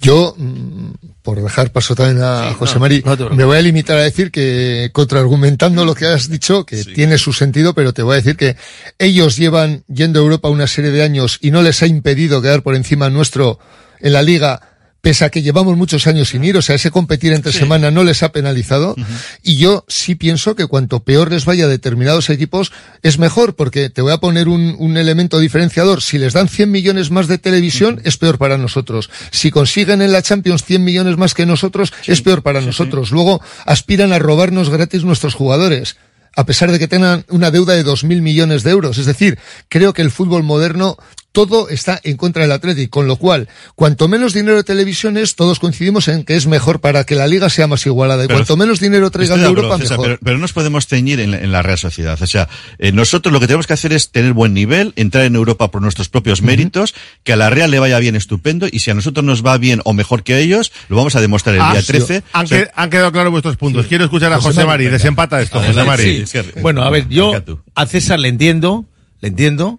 Yo, 0.00 0.34
mm, 0.36 0.92
por 1.22 1.42
dejar 1.42 1.72
paso 1.72 1.94
también 1.94 2.22
a 2.22 2.54
José 2.54 2.74
no, 2.74 2.80
Mari, 2.80 3.02
no 3.04 3.30
me 3.30 3.44
voy 3.44 3.58
a 3.58 3.62
limitar 3.62 3.98
a 3.98 4.02
decir 4.02 4.30
que, 4.30 4.88
contraargumentando 4.92 5.84
lo 5.84 5.94
que 5.94 6.06
has 6.06 6.30
dicho, 6.30 6.64
que 6.64 6.82
sí. 6.82 6.94
tiene 6.94 7.18
su 7.18 7.34
sentido, 7.34 7.74
pero 7.74 7.92
te 7.92 8.02
voy 8.02 8.14
a 8.14 8.16
decir 8.16 8.36
que 8.36 8.56
ellos 8.98 9.36
llevan 9.36 9.84
yendo 9.88 10.20
a 10.20 10.22
Europa 10.22 10.48
una 10.48 10.66
serie 10.66 10.90
de 10.90 11.02
años 11.02 11.38
y 11.42 11.50
no 11.50 11.60
les 11.60 11.82
ha 11.82 11.86
impedido 11.86 12.40
quedar 12.40 12.62
por 12.62 12.76
encima 12.76 13.10
nuestro 13.10 13.58
en 14.00 14.14
la 14.14 14.22
liga 14.22 14.69
pese 15.00 15.24
a 15.24 15.30
que 15.30 15.42
llevamos 15.42 15.76
muchos 15.76 16.06
años 16.06 16.28
sin 16.28 16.44
ir, 16.44 16.56
o 16.56 16.62
sea, 16.62 16.76
ese 16.76 16.90
competir 16.90 17.32
entre 17.32 17.52
sí. 17.52 17.58
semana 17.58 17.90
no 17.90 18.04
les 18.04 18.22
ha 18.22 18.32
penalizado. 18.32 18.94
Uh 18.96 19.00
-huh. 19.00 19.38
Y 19.42 19.56
yo 19.56 19.84
sí 19.88 20.14
pienso 20.14 20.54
que 20.54 20.66
cuanto 20.66 21.00
peor 21.00 21.30
les 21.30 21.44
vaya 21.44 21.64
a 21.64 21.68
determinados 21.68 22.30
equipos, 22.30 22.72
es 23.02 23.18
mejor, 23.18 23.54
porque 23.54 23.90
te 23.90 24.02
voy 24.02 24.12
a 24.12 24.18
poner 24.18 24.48
un, 24.48 24.76
un 24.78 24.96
elemento 24.96 25.38
diferenciador. 25.38 26.02
Si 26.02 26.18
les 26.18 26.32
dan 26.32 26.48
100 26.48 26.70
millones 26.70 27.10
más 27.10 27.28
de 27.28 27.38
televisión, 27.38 27.94
uh 27.94 27.98
-huh. 27.98 28.08
es 28.08 28.16
peor 28.16 28.38
para 28.38 28.58
nosotros. 28.58 29.10
Si 29.30 29.50
consiguen 29.50 30.02
en 30.02 30.12
la 30.12 30.22
Champions 30.22 30.64
100 30.64 30.84
millones 30.84 31.16
más 31.16 31.34
que 31.34 31.46
nosotros, 31.46 31.92
sí. 32.02 32.12
es 32.12 32.20
peor 32.20 32.42
para 32.42 32.60
sí, 32.60 32.66
nosotros. 32.66 33.10
Luego 33.10 33.40
aspiran 33.64 34.12
a 34.12 34.18
robarnos 34.18 34.68
gratis 34.68 35.04
nuestros 35.04 35.34
jugadores 35.34 35.96
a 36.36 36.46
pesar 36.46 36.70
de 36.70 36.78
que 36.78 36.88
tengan 36.88 37.24
una 37.28 37.50
deuda 37.50 37.74
de 37.74 37.84
2.000 37.84 38.22
millones 38.22 38.62
de 38.62 38.70
euros. 38.70 38.98
Es 38.98 39.06
decir, 39.06 39.38
creo 39.68 39.92
que 39.92 40.02
el 40.02 40.10
fútbol 40.10 40.42
moderno 40.42 40.96
todo 41.32 41.68
está 41.68 42.00
en 42.02 42.16
contra 42.16 42.42
del 42.42 42.50
Atlético, 42.52 42.90
con 43.00 43.06
lo 43.06 43.16
cual, 43.16 43.48
cuanto 43.76 44.08
menos 44.08 44.34
dinero 44.34 44.56
de 44.56 44.64
televisiones, 44.64 45.36
todos 45.36 45.60
coincidimos 45.60 46.08
en 46.08 46.24
que 46.24 46.34
es 46.36 46.46
mejor 46.48 46.80
para 46.80 47.04
que 47.04 47.14
la 47.14 47.26
liga 47.28 47.48
sea 47.50 47.68
más 47.68 47.86
igualada. 47.86 48.24
Y 48.24 48.26
Pero- 48.26 48.38
cuanto 48.40 48.56
menos 48.56 48.80
dinero 48.80 49.10
traigan 49.10 49.40
de 49.40 49.46
Europa, 49.46 49.78
César, 49.78 49.98
mejor. 49.98 50.06
pero, 50.06 50.18
pero 50.24 50.36
no 50.38 50.40
nos 50.42 50.52
podemos 50.52 50.86
teñir 50.88 51.20
en, 51.20 51.30
la- 51.30 51.38
en 51.38 51.52
la 51.52 51.62
Real 51.62 51.78
Sociedad. 51.78 52.20
O 52.20 52.26
sea, 52.26 52.48
eh, 52.78 52.90
nosotros 52.92 53.32
lo 53.32 53.38
que 53.38 53.46
tenemos 53.46 53.66
que 53.68 53.74
hacer 53.74 53.92
es 53.92 54.10
tener 54.10 54.32
buen 54.32 54.54
nivel, 54.54 54.92
entrar 54.96 55.24
en 55.24 55.36
Europa 55.36 55.70
por 55.70 55.82
nuestros 55.82 56.08
propios 56.08 56.42
méritos, 56.42 56.94
que 57.22 57.32
a 57.32 57.36
la 57.36 57.48
Real 57.48 57.70
le 57.70 57.78
vaya 57.78 57.98
bien 58.00 58.16
estupendo, 58.16 58.66
y 58.70 58.80
si 58.80 58.90
a 58.90 58.94
nosotros 58.94 59.24
nos 59.24 59.46
va 59.46 59.56
bien 59.56 59.80
o 59.84 59.92
mejor 59.92 60.24
que 60.24 60.38
ellos, 60.40 60.72
lo 60.88 60.96
vamos 60.96 61.14
a 61.14 61.20
demostrar 61.20 61.54
el 61.54 61.60
Ah, 61.60 61.72
día 61.72 61.82
sí. 61.82 61.86
13. 61.88 62.22
Han, 62.32 62.44
O 62.44 62.48
sea, 62.48 62.64
que- 62.64 62.70
han 62.74 62.90
quedado 62.90 63.12
claros 63.12 63.30
vuestros 63.30 63.56
puntos. 63.56 63.86
Quiero 63.86 64.04
escuchar 64.04 64.32
a 64.32 64.36
José 64.36 64.48
José 64.48 64.66
Mari, 64.66 64.84
Mari. 64.84 64.92
Desempata 64.92 65.40
esto, 65.40 65.60
José 65.60 65.84
Mari. 65.84 66.26
Sí. 66.26 66.38
Bueno, 66.60 66.82
a 66.82 66.90
ver, 66.90 67.08
yo 67.08 67.32
a 67.76 67.86
César 67.86 68.18
le 68.18 68.28
entiendo, 68.28 68.84
le 69.20 69.28
entiendo, 69.28 69.78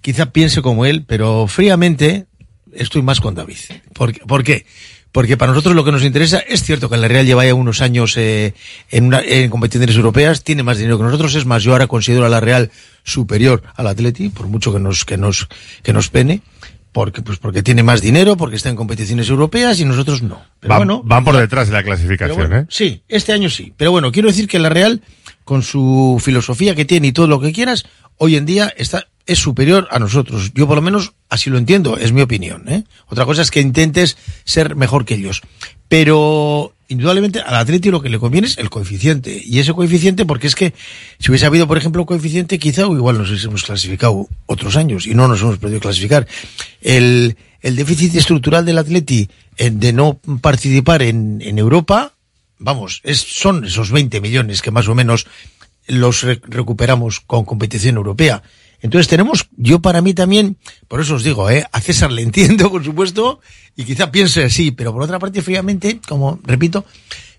quizá 0.00 0.26
piense 0.32 0.62
como 0.62 0.86
él, 0.86 1.04
pero 1.06 1.46
fríamente 1.46 2.26
estoy 2.72 3.02
más 3.02 3.20
con 3.20 3.34
David. 3.34 3.56
¿Por, 3.92 4.12
qué? 4.12 4.20
¿Por 4.26 4.44
qué? 4.44 4.66
Porque 5.12 5.36
para 5.36 5.50
nosotros 5.50 5.74
lo 5.74 5.84
que 5.84 5.90
nos 5.90 6.04
interesa, 6.04 6.38
es 6.38 6.62
cierto 6.62 6.88
que 6.88 6.96
la 6.96 7.08
Real 7.08 7.26
lleva 7.26 7.44
ya 7.44 7.52
unos 7.54 7.80
años 7.80 8.16
eh, 8.16 8.54
en, 8.92 9.06
una- 9.06 9.22
en 9.22 9.50
competiciones 9.50 9.96
europeas, 9.96 10.44
tiene 10.44 10.62
más 10.62 10.78
dinero 10.78 10.98
que 10.98 11.04
nosotros, 11.04 11.34
es 11.34 11.46
más, 11.46 11.64
yo 11.64 11.72
ahora 11.72 11.88
considero 11.88 12.24
a 12.26 12.28
la 12.28 12.38
Real 12.38 12.70
superior 13.02 13.62
al 13.74 13.88
Atleti, 13.88 14.28
por 14.28 14.46
mucho 14.46 14.72
que 14.72 14.78
nos, 14.78 15.04
que 15.04 15.16
nos, 15.16 15.48
que 15.82 15.92
nos 15.92 16.10
pene, 16.10 16.42
porque, 16.92 17.22
pues 17.22 17.38
porque 17.38 17.62
tiene 17.64 17.82
más 17.82 18.00
dinero, 18.02 18.36
porque 18.36 18.54
está 18.54 18.68
en 18.68 18.76
competiciones 18.76 19.28
europeas 19.28 19.80
y 19.80 19.84
nosotros 19.84 20.22
no. 20.22 20.42
Pero 20.60 20.70
Van, 20.70 20.78
bueno, 20.78 21.02
van 21.04 21.24
por 21.24 21.36
detrás 21.36 21.66
de 21.66 21.72
la 21.74 21.82
clasificación, 21.82 22.36
bueno, 22.38 22.58
¿eh? 22.58 22.66
Sí, 22.68 23.02
este 23.08 23.32
año 23.32 23.50
sí. 23.50 23.72
Pero 23.76 23.90
bueno, 23.90 24.12
quiero 24.12 24.28
decir 24.28 24.46
que 24.46 24.60
la 24.60 24.68
Real, 24.68 25.00
con 25.50 25.64
su 25.64 26.22
filosofía 26.22 26.76
que 26.76 26.84
tiene 26.84 27.08
y 27.08 27.12
todo 27.12 27.26
lo 27.26 27.40
que 27.40 27.50
quieras, 27.52 27.84
hoy 28.18 28.36
en 28.36 28.46
día 28.46 28.72
está, 28.76 29.08
es 29.26 29.40
superior 29.40 29.88
a 29.90 29.98
nosotros. 29.98 30.52
Yo 30.54 30.68
por 30.68 30.76
lo 30.76 30.80
menos 30.80 31.14
así 31.28 31.50
lo 31.50 31.58
entiendo, 31.58 31.96
es 31.96 32.12
mi 32.12 32.20
opinión. 32.20 32.68
¿eh? 32.68 32.84
Otra 33.08 33.24
cosa 33.24 33.42
es 33.42 33.50
que 33.50 33.60
intentes 33.60 34.16
ser 34.44 34.76
mejor 34.76 35.04
que 35.04 35.14
ellos. 35.14 35.42
Pero 35.88 36.72
indudablemente 36.86 37.40
al 37.40 37.56
Atleti 37.56 37.90
lo 37.90 38.00
que 38.00 38.10
le 38.10 38.20
conviene 38.20 38.46
es 38.46 38.58
el 38.58 38.70
coeficiente. 38.70 39.42
Y 39.44 39.58
ese 39.58 39.72
coeficiente, 39.72 40.24
porque 40.24 40.46
es 40.46 40.54
que 40.54 40.72
si 41.18 41.32
hubiese 41.32 41.46
habido, 41.46 41.66
por 41.66 41.78
ejemplo, 41.78 42.06
coeficiente, 42.06 42.60
quizá 42.60 42.82
igual 42.82 43.18
nos 43.18 43.28
hubiésemos 43.30 43.64
clasificado 43.64 44.28
otros 44.46 44.76
años 44.76 45.04
y 45.08 45.16
no 45.16 45.26
nos 45.26 45.40
hemos 45.42 45.58
podido 45.58 45.80
clasificar. 45.80 46.28
El, 46.80 47.36
el 47.60 47.74
déficit 47.74 48.14
estructural 48.14 48.64
del 48.64 48.78
Atleti 48.78 49.28
eh, 49.56 49.70
de 49.72 49.92
no 49.92 50.20
participar 50.40 51.02
en, 51.02 51.42
en 51.42 51.58
Europa, 51.58 52.14
vamos, 52.60 53.00
es, 53.02 53.18
son 53.18 53.64
esos 53.64 53.90
20 53.90 54.20
millones 54.20 54.62
que 54.62 54.70
más 54.70 54.86
o 54.86 54.94
menos 54.94 55.26
los 55.88 56.22
re- 56.22 56.40
recuperamos 56.46 57.18
con 57.20 57.44
competición 57.44 57.96
europea. 57.96 58.42
Entonces 58.82 59.08
tenemos, 59.08 59.48
yo 59.56 59.80
para 59.80 60.00
mí 60.00 60.14
también, 60.14 60.56
por 60.88 61.00
eso 61.00 61.16
os 61.16 61.24
digo, 61.24 61.50
¿eh? 61.50 61.66
a 61.72 61.80
César 61.80 62.12
le 62.12 62.22
entiendo, 62.22 62.70
por 62.70 62.84
supuesto, 62.84 63.40
y 63.76 63.84
quizá 63.84 64.10
piense 64.12 64.44
así, 64.44 64.70
pero 64.70 64.92
por 64.92 65.02
otra 65.02 65.18
parte, 65.18 65.42
fríamente, 65.42 66.00
como 66.08 66.38
repito, 66.44 66.84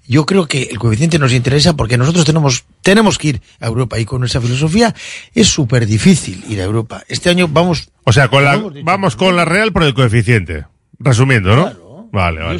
yo 0.07 0.25
creo 0.25 0.47
que 0.47 0.63
el 0.63 0.77
coeficiente 0.79 1.17
nos 1.19 1.31
interesa 1.31 1.75
porque 1.75 1.97
nosotros 1.97 2.25
tenemos, 2.25 2.65
tenemos 2.81 3.17
que 3.17 3.27
ir 3.29 3.41
a 3.59 3.67
Europa 3.67 3.97
y 3.99 4.05
con 4.05 4.19
nuestra 4.19 4.41
filosofía 4.41 4.93
es 5.33 5.47
súper 5.47 5.85
difícil 5.85 6.43
ir 6.49 6.59
a 6.59 6.63
Europa. 6.65 7.03
Este 7.07 7.29
año 7.29 7.47
vamos... 7.47 7.89
O 8.03 8.11
sea, 8.11 8.27
con 8.27 8.43
la, 8.43 8.61
vamos 8.83 9.15
con 9.15 9.35
la 9.35 9.45
Real 9.45 9.71
por 9.71 9.83
el 9.83 9.93
coeficiente. 9.93 10.65
Resumiendo, 10.99 11.55
¿no? 11.55 11.71
Vale, 12.11 12.41
vale. 12.41 12.59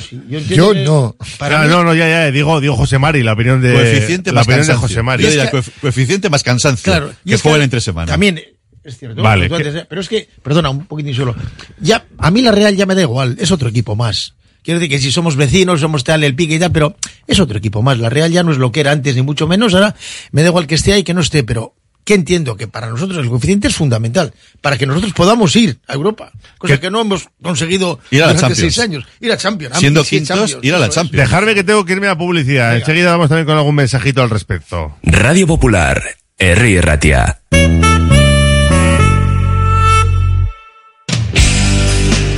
Yo 0.50 0.74
no. 0.74 1.16
Ah, 1.40 1.66
no, 1.68 1.84
no, 1.84 1.94
ya, 1.94 2.08
ya, 2.08 2.32
digo, 2.32 2.62
digo 2.62 2.76
José 2.78 2.98
Mari, 3.00 3.22
la 3.24 3.34
opinión 3.34 3.62
de, 3.62 3.74
coeficiente 3.74 4.32
la 4.32 4.36
más 4.36 4.46
opinión 4.48 4.62
de 4.62 4.68
cansancio. 4.68 4.88
José 4.88 5.04
Mari. 5.04 5.24
Yo 5.24 5.30
diría 5.30 5.52
coef- 5.52 5.72
coeficiente 5.82 6.30
más 6.30 6.44
cansancio. 6.44 6.84
Claro, 6.92 7.14
y 7.26 7.30
que 7.30 7.36
es 7.36 7.42
jueguen 7.42 7.64
entre 7.64 7.82
semana. 7.82 8.08
También 8.10 8.42
es 8.84 8.98
cierto. 8.98 9.22
Vale, 9.22 9.50
tú 9.50 9.58
que- 9.58 9.64
antes, 9.68 9.82
¿eh? 9.82 9.86
pero 9.90 10.02
es 10.02 10.08
que, 10.10 10.30
perdona, 10.42 10.70
un 10.70 10.86
poquitín 10.86 11.14
solo. 11.14 11.36
Ya, 11.82 12.06
a 12.18 12.32
mí 12.32 12.42
la 12.42 12.52
Real 12.52 12.76
ya 12.76 12.86
me 12.86 12.96
da 12.96 13.02
igual, 13.02 13.36
es 13.40 13.52
otro 13.52 13.68
equipo 13.70 13.96
más. 13.96 14.36
Quiero 14.64 14.80
decir 14.80 14.96
que 14.96 15.02
si 15.02 15.12
somos 15.12 15.36
vecinos, 15.36 15.82
somos 15.82 16.04
tal, 16.04 16.24
el 16.24 16.36
pique 16.36 16.56
y 16.56 16.60
tal, 16.60 16.72
pero 16.72 16.96
es 17.28 17.40
otro 17.40 17.58
equipo 17.58 17.82
más. 17.82 17.98
La 17.98 18.10
Real 18.10 18.32
ya 18.32 18.44
no 18.44 18.52
es 18.52 18.58
lo 18.58 18.72
que 18.72 18.80
era 18.82 18.92
antes, 18.92 19.16
ni 19.16 19.22
mucho 19.24 19.48
menos. 19.48 19.74
Ahora 19.74 19.96
me 20.32 20.44
da 20.44 20.50
igual 20.50 20.68
que 20.68 20.76
esté 20.76 20.94
ahí 20.94 21.04
que 21.04 21.14
no 21.16 21.22
esté, 21.22 21.44
pero 21.44 21.74
que 22.04 22.14
entiendo 22.16 22.56
que 22.58 22.68
para 22.68 22.88
nosotros 22.90 23.18
el 23.20 23.30
coeficiente 23.30 23.68
es 23.68 23.76
fundamental, 23.76 24.34
para 24.62 24.78
que 24.78 24.86
nosotros 24.86 25.14
podamos 25.14 25.56
ir 25.56 25.80
a 25.88 25.94
Europa, 25.94 26.32
cosa 26.58 26.80
que 26.80 26.90
no 26.90 27.02
hemos 27.02 27.28
conseguido 27.42 28.00
Ir 28.10 28.24
a 28.24 28.28
la 28.28 28.34
durante 28.34 28.56
Champions. 28.56 28.74
seis 28.76 28.80
años. 28.80 29.06
Ir 29.20 29.32
a 29.32 29.38
Champions. 29.38 29.78
Siendo 29.78 30.04
quintos, 30.04 30.28
Champions, 30.28 30.64
ir 30.64 30.74
a 30.74 30.80
la. 30.80 30.90
Champions. 30.90 31.18
Dejarme 31.30 31.56
que 31.56 31.64
tengo 31.64 31.86
que 31.86 31.94
irme 31.94 32.08
a 32.08 32.18
publicidad. 32.18 32.76
Enseguida 32.76 33.12
vamos 33.12 33.30
también 33.30 33.46
con 33.46 33.58
algún 33.58 33.76
mensajito 33.76 34.22
al 34.22 34.30
respecto. 34.30 34.96
Radio 35.04 35.48
Popular, 35.48 36.02
Herri 36.38 36.80
Ratia. 36.82 37.42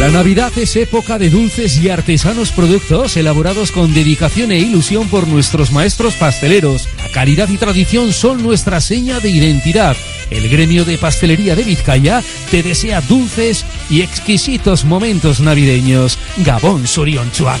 La 0.00 0.08
Navidad 0.08 0.50
es 0.56 0.76
época 0.76 1.18
de 1.18 1.28
dulces 1.28 1.76
y 1.78 1.90
artesanos 1.90 2.52
productos 2.52 3.18
elaborados 3.18 3.70
con 3.70 3.92
dedicación 3.92 4.50
e 4.50 4.58
ilusión 4.58 5.06
por 5.08 5.28
nuestros 5.28 5.72
maestros 5.72 6.14
pasteleros. 6.14 6.88
La 6.96 7.10
calidad 7.10 7.50
y 7.50 7.58
tradición 7.58 8.14
son 8.14 8.42
nuestra 8.42 8.80
seña 8.80 9.20
de 9.20 9.28
identidad. 9.28 9.94
El 10.30 10.48
gremio 10.48 10.86
de 10.86 10.96
pastelería 10.96 11.54
de 11.54 11.64
Vizcaya 11.64 12.22
te 12.50 12.62
desea 12.62 13.02
dulces 13.02 13.66
y 13.90 14.00
exquisitos 14.00 14.86
momentos 14.86 15.40
navideños. 15.40 16.18
Gabón 16.38 16.86
Surionchuac. 16.86 17.60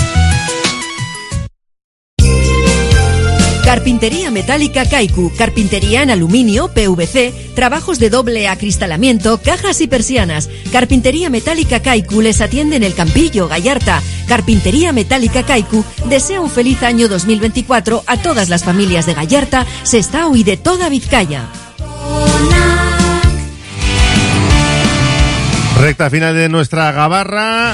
Carpintería 3.71 4.31
metálica 4.31 4.83
Kaiku, 4.85 5.31
carpintería 5.37 6.03
en 6.03 6.09
aluminio, 6.09 6.73
PVC, 6.73 7.53
trabajos 7.55 7.99
de 7.99 8.09
doble 8.09 8.49
acristalamiento, 8.49 9.37
cajas 9.37 9.79
y 9.79 9.87
persianas. 9.87 10.49
Carpintería 10.73 11.29
metálica 11.29 11.81
Kaiku 11.81 12.19
les 12.19 12.41
atiende 12.41 12.75
en 12.75 12.83
el 12.83 12.93
Campillo, 12.93 13.47
Gallarta. 13.47 14.01
Carpintería 14.27 14.91
metálica 14.91 15.43
Kaiku 15.43 15.85
desea 16.09 16.41
un 16.41 16.49
feliz 16.49 16.83
año 16.83 17.07
2024 17.07 18.03
a 18.07 18.17
todas 18.17 18.49
las 18.49 18.65
familias 18.65 19.05
de 19.05 19.13
Gallarta, 19.13 19.65
Sestao 19.83 20.35
y 20.35 20.43
de 20.43 20.57
toda 20.57 20.89
Vizcaya. 20.89 21.47
Recta 25.79 26.09
final 26.09 26.35
de 26.35 26.49
nuestra 26.49 26.91
gabarra. 26.91 27.73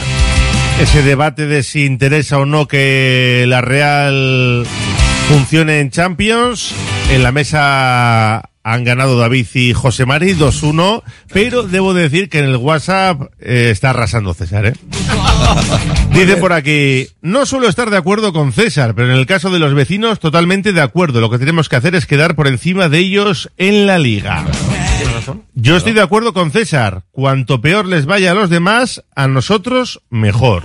Ese 0.79 1.01
debate 1.01 1.47
de 1.47 1.63
si 1.63 1.85
interesa 1.85 2.37
o 2.37 2.45
no 2.45 2.67
que 2.67 3.45
la 3.47 3.61
Real 3.61 4.63
funcione 5.27 5.79
en 5.79 5.91
Champions. 5.91 6.73
En 7.11 7.23
la 7.23 7.31
mesa 7.31 8.49
han 8.63 8.83
ganado 8.83 9.17
David 9.17 9.47
y 9.53 9.73
José 9.73 10.05
Mari 10.05 10.33
2-1, 10.35 11.03
pero 11.31 11.63
debo 11.63 11.93
decir 11.93 12.29
que 12.29 12.39
en 12.39 12.45
el 12.45 12.57
WhatsApp 12.57 13.21
eh, 13.39 13.69
está 13.71 13.91
arrasando 13.91 14.33
César, 14.33 14.65
¿eh? 14.65 14.73
Dice 16.11 16.37
por 16.37 16.51
aquí, 16.51 17.07
no 17.21 17.45
suelo 17.45 17.69
estar 17.69 17.89
de 17.89 17.97
acuerdo 17.97 18.33
con 18.33 18.51
César, 18.51 18.93
pero 18.95 19.09
en 19.11 19.17
el 19.17 19.25
caso 19.25 19.49
de 19.51 19.59
los 19.59 19.73
vecinos 19.73 20.19
totalmente 20.19 20.73
de 20.73 20.81
acuerdo. 20.81 21.21
Lo 21.21 21.29
que 21.29 21.39
tenemos 21.39 21.69
que 21.69 21.77
hacer 21.77 21.95
es 21.95 22.05
quedar 22.05 22.35
por 22.35 22.47
encima 22.47 22.89
de 22.89 22.99
ellos 22.99 23.49
en 23.57 23.85
la 23.85 23.99
liga. 23.99 24.45
Yo 25.53 25.77
estoy 25.77 25.93
de 25.93 26.01
acuerdo 26.01 26.33
con 26.33 26.51
César. 26.51 27.03
Cuanto 27.11 27.61
peor 27.61 27.85
les 27.85 28.05
vaya 28.05 28.31
a 28.31 28.35
los 28.35 28.49
demás, 28.49 29.03
a 29.15 29.27
nosotros 29.27 30.01
mejor. 30.09 30.63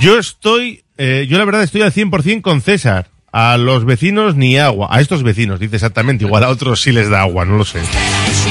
Yo 0.00 0.18
estoy, 0.18 0.84
eh, 0.98 1.26
yo 1.28 1.38
la 1.38 1.44
verdad 1.44 1.62
estoy 1.62 1.82
al 1.82 1.92
100% 1.92 2.42
con 2.42 2.60
César. 2.60 3.11
A 3.32 3.56
los 3.56 3.86
vecinos 3.86 4.36
ni 4.36 4.58
agua. 4.58 4.88
A 4.90 5.00
estos 5.00 5.22
vecinos, 5.22 5.58
dice 5.58 5.76
exactamente. 5.76 6.24
Igual 6.24 6.44
a 6.44 6.50
otros 6.50 6.82
sí 6.82 6.92
les 6.92 7.08
da 7.08 7.22
agua, 7.22 7.46
no 7.46 7.56
lo 7.56 7.64
sé. 7.64 7.80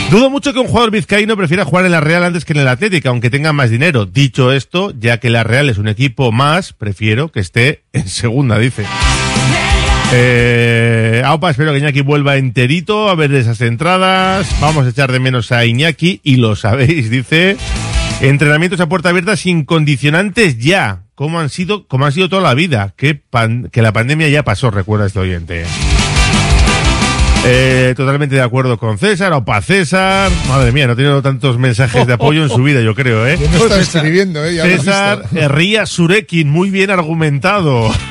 Dudo 0.10 0.32
mucho 0.32 0.53
que 0.53 0.60
un 0.60 0.68
jugador 0.68 0.90
vizcaíno 0.90 1.38
prefiera 1.38 1.66
jugar 1.66 1.86
en 1.86 1.91
la 1.91 2.02
Real 2.02 2.24
antes 2.24 2.45
que 2.45 2.53
en 2.53 2.60
el 2.60 2.68
Atlético, 2.68 3.10
aunque 3.10 3.30
tenga 3.30 3.53
más 3.53 3.70
dinero. 3.70 4.08
Dicho 4.08 4.52
esto, 4.52 4.91
ya 4.99 5.20
que 5.20 5.30
la 5.30 5.44
Real 5.44 5.70
es 5.70 5.78
un 5.78 5.88
equipo 5.88 6.32
más, 6.32 6.74
prefiero 6.74 7.32
que 7.32 7.41
esté 7.41 7.84
en 7.94 8.08
segunda, 8.08 8.58
dice. 8.58 8.86
Eh, 10.14 11.22
Aupa, 11.24 11.52
espero 11.52 11.72
que 11.72 11.78
Iñaki 11.78 12.02
vuelva 12.02 12.38
enterito 12.38 13.08
a 13.10 13.16
ver 13.16 13.34
esas 13.34 13.62
entradas. 13.62 14.48
Vamos 14.60 14.86
a 14.86 14.90
echar 14.90 15.12
de 15.12 15.20
menos 15.20 15.52
a 15.52 15.64
Iñaki 15.64 16.22
y 16.24 16.38
lo 16.38 16.56
sabéis, 16.56 17.10
dice. 17.10 17.56
Entrenamientos 18.22 18.80
a 18.80 18.88
puerta 18.88 19.10
abierta 19.10 19.35
sin 19.35 19.65
condicionantes 19.65 20.60
ya, 20.60 21.03
como 21.15 21.39
han 21.39 21.49
sido, 21.49 21.88
como 21.88 22.06
han 22.06 22.11
sido 22.11 22.30
toda 22.30 22.43
la 22.43 22.53
vida. 22.53 22.93
Que, 22.95 23.15
pan- 23.15 23.69
que 23.72 23.81
la 23.81 23.91
pandemia 23.91 24.30
ya 24.30 24.43
pasó, 24.43 24.69
recuerda 24.69 25.07
este 25.07 25.19
oyente. 25.19 25.65
Eh, 27.43 27.95
totalmente 27.98 28.35
de 28.35 28.41
acuerdo 28.43 28.77
con 28.77 28.99
César, 28.99 29.34
o 29.34 29.43
para 29.43 29.64
César. 29.64 30.30
Madre 30.48 30.72
mía, 30.72 30.85
no 30.85 30.93
ha 30.93 30.95
tenido 30.95 31.23
tantos 31.23 31.57
mensajes 31.57 32.06
de 32.06 32.14
apoyo 32.14 32.43
en 32.43 32.49
su 32.49 32.61
vida, 32.61 32.81
yo 32.81 32.93
creo, 32.93 33.26
¿eh? 33.26 33.39
No 33.39 33.57
estaba 33.57 33.81
escribiendo, 33.81 34.45
¿eh? 34.45 34.53
Ya 34.56 34.64
César. 34.65 35.23
Herría 35.34 35.88
Surekin, 35.88 36.48
muy 36.48 36.69
bien 36.69 36.91
argumentado. 36.91 37.91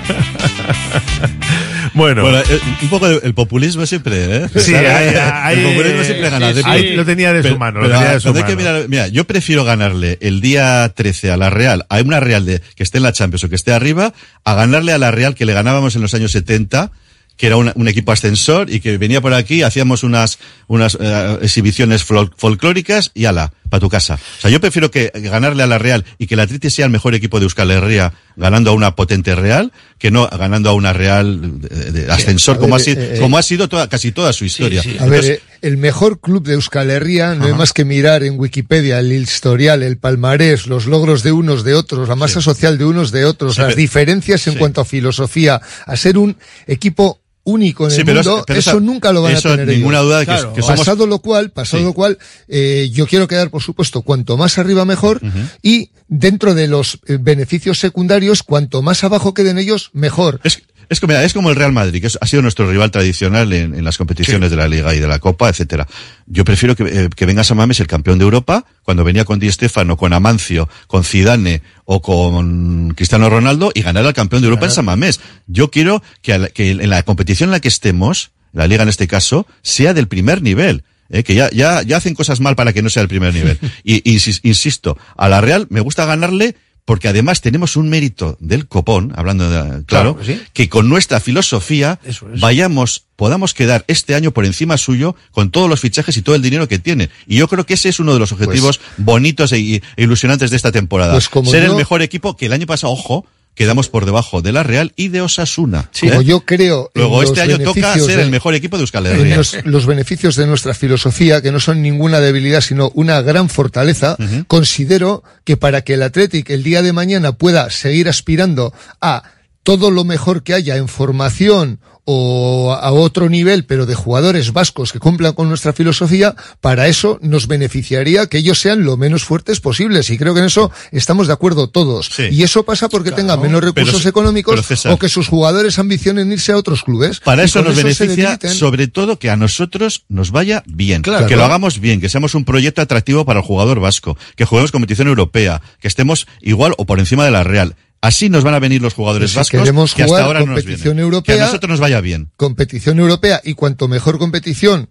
bueno. 1.95 2.23
Bueno, 2.23 2.39
eh, 2.39 2.61
un 2.83 2.89
poco 2.89 3.07
el, 3.07 3.21
el 3.23 3.35
populismo 3.35 3.85
siempre, 3.87 4.37
¿eh? 4.45 4.49
Sí, 4.57 4.75
hay- 4.75 5.15
hay- 5.17 5.59
el 5.59 5.65
populismo 5.67 6.05
siempre 6.05 6.31
gana. 6.31 6.53
sí, 6.55 6.62
sí, 6.62 6.95
lo 6.95 7.05
tenía 7.05 7.33
de 7.33 7.43
su 7.49 7.59
mano, 7.59 7.81
lo 7.81 7.89
tenía 7.91 8.12
de 8.12 8.21
su 8.21 8.25
cuando 8.33 8.41
hay 8.41 8.47
que 8.47 8.57
mano. 8.62 8.77
mirar- 8.79 8.89
mira, 8.89 9.09
yo 9.09 9.25
prefiero 9.27 9.65
ganarle 9.65 10.19
el 10.21 10.41
día 10.41 10.93
13 10.95 11.31
a 11.31 11.37
la 11.37 11.51
Real, 11.51 11.87
a 11.89 12.01
una 12.01 12.21
Real 12.21 12.45
de 12.47 12.61
que 12.75 12.83
esté 12.83 12.99
en 12.99 13.05
la 13.05 13.12
Champions 13.12 13.45
o 13.45 13.49
que 13.49 13.57
esté 13.57 13.73
arriba, 13.73 14.12
a 14.45 14.55
ganarle 14.55 14.93
a 14.93 14.99
la 14.99 15.11
Real 15.11 15.35
que 15.35 15.45
le 15.47 15.53
ganábamos 15.53 15.95
en 15.97 16.03
los 16.03 16.15
años 16.15 16.33
70 16.33 16.91
que 17.37 17.47
era 17.47 17.57
un 17.57 17.89
equipo 17.89 18.12
ascensor 18.12 18.69
y 18.71 18.81
que 18.81 18.99
venía 18.99 19.23
por 19.23 19.33
aquí, 19.33 19.62
hacíamos 19.62 20.03
unas, 20.03 20.39
unas 20.67 20.99
eh, 21.01 21.39
exhibiciones 21.41 22.07
fol- 22.07 22.31
folclóricas 22.37 23.12
y 23.15 23.25
ala, 23.25 23.55
para 23.71 23.81
tu 23.81 23.89
casa. 23.89 24.15
O 24.39 24.41
sea, 24.41 24.51
yo 24.51 24.61
prefiero 24.61 24.91
que 24.91 25.11
ganarle 25.15 25.63
a 25.63 25.67
la 25.67 25.79
Real 25.79 26.05
y 26.19 26.27
que 26.27 26.35
el 26.35 26.41
Atleti 26.41 26.69
sea 26.69 26.85
el 26.85 26.91
mejor 26.91 27.15
equipo 27.15 27.39
de 27.39 27.45
Euskal 27.45 27.71
Herria 27.71 28.13
ganando 28.37 28.71
a 28.71 28.75
una 28.75 28.95
potente 28.97 29.35
Real, 29.35 29.73
que 29.99 30.11
no 30.11 30.27
ganando 30.29 30.71
a 30.71 30.73
una 30.75 30.93
Real 30.93 31.61
de, 31.61 31.93
de 31.93 32.13
ascensor 32.13 32.59
como, 32.59 32.77
ha 32.77 32.79
sido, 32.81 33.01
eh, 33.01 33.17
eh, 33.17 33.21
como 33.21 33.39
ha 33.39 33.43
sido 33.43 33.69
toda, 33.69 33.89
casi 33.89 34.13
toda 34.13 34.33
su 34.33 34.45
historia. 34.45 34.81
A 34.81 34.85
ver, 34.85 34.95
Entonces, 35.03 35.31
eh, 35.31 35.43
el 35.63 35.77
mejor 35.77 36.21
club 36.21 36.43
de 36.47 36.55
Euskal 36.55 36.91
Herria 36.91 37.35
no 37.35 37.47
hay 37.47 37.53
más 37.55 37.73
que 37.73 37.85
mirar 37.85 38.23
en 38.25 38.39
Wikipedia 38.39 38.99
el 38.99 39.13
historial, 39.13 39.83
el 39.83 39.99
palmarés, 39.99 40.67
los 40.67 40.87
logros 40.87 41.23
de 41.23 41.33
unos 41.33 41.65
de 41.65 41.75
otros, 41.75 42.09
la 42.09 42.17
masa 42.17 42.41
social 42.41 42.79
de 42.79 42.85
unos 42.87 43.11
de 43.13 43.25
otros, 43.27 43.55
Sí, 43.55 43.61
las 43.61 43.69
pero- 43.69 43.77
diferencias 43.81 44.47
en 44.47 44.55
sí. 44.55 44.59
cuanto 44.59 44.81
a 44.81 44.85
filosofía, 44.85 45.61
a 45.87 45.97
ser 45.97 46.19
un 46.19 46.37
equipo 46.67 47.21
único 47.45 47.85
en 47.87 47.91
Sí, 47.91 48.01
el 48.01 48.05
pero 48.07 48.17
mundo, 48.23 48.39
es- 48.39 48.45
pero 48.47 48.59
eso 48.61 48.81
nunca 48.81 49.12
lo 49.12 49.23
van 49.23 49.33
eso 49.35 49.49
a 49.49 49.57
tener 49.57 49.69
ninguna 49.69 49.99
ellos. 49.99 50.07
duda 50.09 50.19
de 50.21 50.27
que- 50.27 50.33
Claro. 50.33 50.53
que 50.55 50.62
somos- 50.62 50.79
pasado 50.81 51.07
lo 51.07 51.19
cual, 51.21 51.51
pasado 51.51 51.83
lo 51.83 51.93
cual, 51.95 52.19
eh, 52.49 52.91
yo 52.93 53.07
quiero 53.07 53.27
quedar, 53.27 53.51
por 53.51 53.62
supuesto, 53.62 54.03
cuanto 54.03 54.37
más 54.37 54.59
arriba 54.59 54.85
mejor 54.85 55.21
y 55.62 55.91
dentro 56.09 56.55
de 56.55 56.67
los 56.69 56.99
eh, 57.07 57.19
beneficios 57.21 57.79
secundarios, 57.79 58.43
cuanto 58.43 58.83
más 58.83 59.05
abajo 59.05 59.33
queden 59.35 59.59
ellos, 59.59 59.91
mejor. 59.93 60.41
Es, 60.45 60.62
es 60.91 61.01
como, 61.01 61.12
mira, 61.12 61.25
es 61.25 61.33
como 61.33 61.49
el 61.49 61.57
Real 61.57 61.73
Madrid, 61.73 62.01
que 62.03 62.09
es- 62.09 62.19
ha 62.21 62.27
sido 62.27 62.43
nuestro 62.43 62.69
rival 62.71 62.91
tradicional 62.91 63.51
en, 63.55 63.75
en 63.75 63.85
las 63.85 63.97
competiciones 63.97 64.51
de 64.51 64.57
la 64.57 64.69
Liga 64.69 64.95
y 64.95 64.99
de 64.99 65.09
la 65.09 65.19
Copa, 65.19 65.49
etcétera. 65.49 65.87
Yo 66.27 66.45
prefiero 66.45 66.77
que, 66.77 66.83
eh, 66.85 67.09
que 67.17 67.25
venga 67.27 67.43
Samames 67.45 67.81
el 67.81 67.87
campeón 67.87 68.19
de 68.19 68.25
Europa, 68.25 68.67
cuando 68.83 69.03
venía 69.05 69.25
con 69.25 69.39
Di 69.39 69.51
Stefano, 69.51 69.97
con 69.97 70.12
Amancio, 70.12 70.69
con 70.87 71.03
Zidane 71.05 71.62
o 71.87 72.03
con 72.03 72.91
Cristiano 72.95 73.31
Ronaldo 73.31 73.73
y 73.75 73.83
ganar 73.83 74.05
al 74.05 74.12
campeón 74.15 74.43
de 74.43 74.49
Europa 74.49 74.67
en 74.67 74.73
Samamés. 74.75 75.21
Yo 75.47 75.71
quiero 75.71 76.03
que, 76.23 76.33
a 76.35 76.39
la- 76.39 76.49
que 76.49 76.71
en 76.73 76.91
la 76.91 77.03
competición 77.05 77.49
en 77.49 77.53
la 77.53 77.61
que 77.61 77.69
estemos, 77.69 78.33
la 78.53 78.67
Liga 78.67 78.83
en 78.83 78.89
este 78.89 79.07
caso, 79.07 79.47
sea 79.62 79.95
del 79.95 80.09
primer 80.09 80.43
nivel. 80.43 80.83
eh, 81.12 81.25
que 81.25 81.35
ya, 81.35 81.51
ya, 81.51 81.83
ya 81.83 81.97
hacen 81.97 82.15
cosas 82.15 82.39
mal 82.39 82.55
para 82.55 82.73
que 82.73 82.83
no 82.83 82.89
sea 82.91 83.03
el 83.03 83.09
primer 83.09 83.35
nivel. 83.35 83.59
Y, 83.85 84.01
insis- 84.15 84.39
insisto, 84.45 84.97
a 85.17 85.29
la 85.29 85.41
Real 85.41 85.67
me 85.69 85.81
gusta 85.81 86.05
ganarle 86.07 86.55
porque 86.91 87.07
además 87.07 87.41
tenemos 87.41 87.77
un 87.77 87.89
mérito 87.89 88.37
del 88.41 88.67
copón, 88.67 89.12
hablando 89.15 89.49
de, 89.49 89.85
claro, 89.85 89.85
Claro 89.87 90.17
que 90.17 90.25
sí. 90.25 90.41
que 90.53 90.69
con 90.69 90.89
nuestra 90.89 91.21
filosofía 91.21 92.01
Eso 92.05 92.27
vayamos, 92.41 93.05
podamos 93.15 93.55
quedar 93.55 93.85
este 93.87 94.17
año 94.17 94.33
por 94.33 94.45
encima 94.45 94.77
suyo 94.77 95.15
con 95.31 95.53
todos 95.53 95.71
los 95.71 95.79
fichajes 95.79 96.17
y 96.17 96.23
todo 96.23 96.35
el 96.35 96.43
dinero 96.43 96.67
que 96.67 96.81
tiene. 96.81 97.09
Y 97.29 97.37
yo 97.37 97.47
creo 97.47 97.65
que 97.65 97.75
ese 97.75 97.91
es 97.91 98.01
uno 98.01 98.12
de 98.12 98.19
los 98.19 98.33
objetivos 98.33 98.81
bonitos 98.97 99.53
e, 99.53 99.77
e 99.77 99.83
ilusionantes 99.99 100.51
de 100.51 100.57
esta 100.57 100.73
temporada. 100.73 101.12
Pues 101.12 101.29
como 101.29 101.49
Ser 101.49 101.62
yo- 101.65 101.71
el 101.71 101.77
mejor 101.77 102.03
equipo 102.03 102.37
que 102.37 102.47
el 102.47 102.53
año 102.53 102.67
pasado, 102.67 102.93
ojo, 102.93 103.25
quedamos 103.61 103.91
por 103.91 104.07
debajo 104.07 104.41
de 104.41 104.53
la 104.53 104.62
Real 104.62 104.95
y 104.97 105.09
de 105.09 105.20
Osasuna. 105.20 105.91
Como 106.01 106.23
¿eh? 106.23 106.24
yo 106.24 106.41
creo. 106.41 106.91
Luego 106.95 107.23
este 107.23 107.43
año 107.43 107.59
toca 107.59 107.93
ser 107.99 108.16
de- 108.16 108.23
el 108.23 108.31
mejor 108.31 108.55
equipo 108.55 108.78
de 108.78 108.85
Euskal 108.85 109.05
Herria. 109.05 109.37
los, 109.37 109.55
los 109.66 109.85
beneficios 109.85 110.35
de 110.37 110.47
nuestra 110.47 110.73
filosofía, 110.73 111.43
que 111.43 111.53
no 111.53 111.61
son 111.61 111.82
ninguna 111.82 112.20
debilidad, 112.20 112.62
sino 112.62 112.91
una 112.95 113.20
gran 113.20 113.51
fortaleza, 113.51 114.16
considero 114.47 115.23
que 115.45 115.59
para 115.59 115.82
que 115.82 115.93
el 115.93 116.03
Athletic 116.03 116.49
el 116.49 116.62
día 116.62 116.81
de 116.81 116.95
mañana 116.95 117.32
pueda 117.32 117.69
seguir 117.70 118.09
aspirando 118.09 118.73
a 119.03 119.24
todo 119.62 119.91
lo 119.91 120.05
mejor 120.05 120.43
que 120.43 120.55
haya 120.55 120.77
en 120.77 120.89
formación 120.89 121.81
o 122.12 122.73
a 122.73 122.91
otro 122.91 123.28
nivel, 123.28 123.65
pero 123.65 123.87
de 123.87 123.95
jugadores 123.95 124.53
vascos 124.53 124.93
que 124.93 124.99
cumplan 124.99 125.32
con 125.32 125.49
nuestra 125.49 125.73
filosofía, 125.73 126.35
para 126.61 126.89
eso 126.89 127.20
nos 127.23 127.47
beneficiaría 127.47 128.27
que 128.27 128.39
ellos 128.39 128.59
sean 128.59 128.82
lo 128.82 128.97
menos 128.97 129.23
fuertes 129.23 129.61
posibles. 129.61 130.11
Y 130.11 130.19
creo 130.19 130.35
que 130.35 130.41
en 130.41 130.47
eso 130.47 130.73
estamos 130.91 131.28
de 131.28 131.35
acuerdo 131.35 131.69
todos. 131.69 132.11
Y 132.19 132.43
eso 132.43 132.65
pasa 132.65 132.89
porque 132.89 133.12
tengan 133.12 133.41
menos 133.41 133.62
recursos 133.62 134.05
económicos 134.07 134.55
pero, 134.55 134.62
César, 134.65 134.93
o 134.93 134.99
que 134.99 135.09
sus 135.09 135.28
jugadores 135.28 135.78
ambicionen 135.78 136.32
irse 136.32 136.51
a 136.51 136.57
otros 136.57 136.82
clubes. 136.82 137.20
Para 137.20 137.45
eso 137.45 137.62
nos 137.62 137.77
se 137.77 137.85
beneficia, 137.85 138.39
sobre 138.49 138.89
todo, 138.89 139.20
que 139.20 139.31
a 139.31 139.37
nosotros 139.37 140.05
nos 140.09 140.32
vaya 140.32 140.65
bien. 140.66 141.03
Claro. 141.03 141.28
que 141.28 141.37
lo 141.37 141.45
hagamos 141.45 141.78
bien, 141.78 142.01
que 142.01 142.09
seamos 142.09 142.35
un 142.35 142.45
proyecto 142.45 142.82
atractivo 142.82 143.24
para 143.24 143.39
el 143.39 143.47
jugador 143.47 143.78
vasco, 143.78 144.19
que 144.35 144.45
juguemos 144.45 144.73
competición 144.73 145.07
europea, 145.07 145.62
que 145.81 145.87
estemos 145.87 146.27
igual 146.41 146.74
o 146.77 146.87
por 146.87 146.99
encima 146.99 147.24
de 147.24 147.31
la 147.31 147.45
Real. 147.45 147.77
Así 148.03 148.31
nos 148.31 148.45
van 148.45 148.55
a 148.55 148.59
venir 148.61 148.81
los 148.81 148.95
jugadores 148.95 149.33
Si 149.33 149.37
vascos 149.37 149.61
queremos 149.61 149.95
que 149.95 150.05
hasta 150.05 150.25
ahora 150.25 150.41
no 150.41 150.47
nos 150.47 150.55
competición 150.57 150.95
vienen. 150.97 151.05
europea, 151.05 151.35
que 151.37 151.43
a 151.43 151.47
nosotros 151.47 151.71
nos 151.71 151.81
vaya 151.81 152.01
bien. 152.01 152.31
competición 152.37 152.99
europea 152.99 153.41
y 153.45 153.53
cuanto 153.55 153.89
mejor 153.89 154.19
competición, 154.19 154.89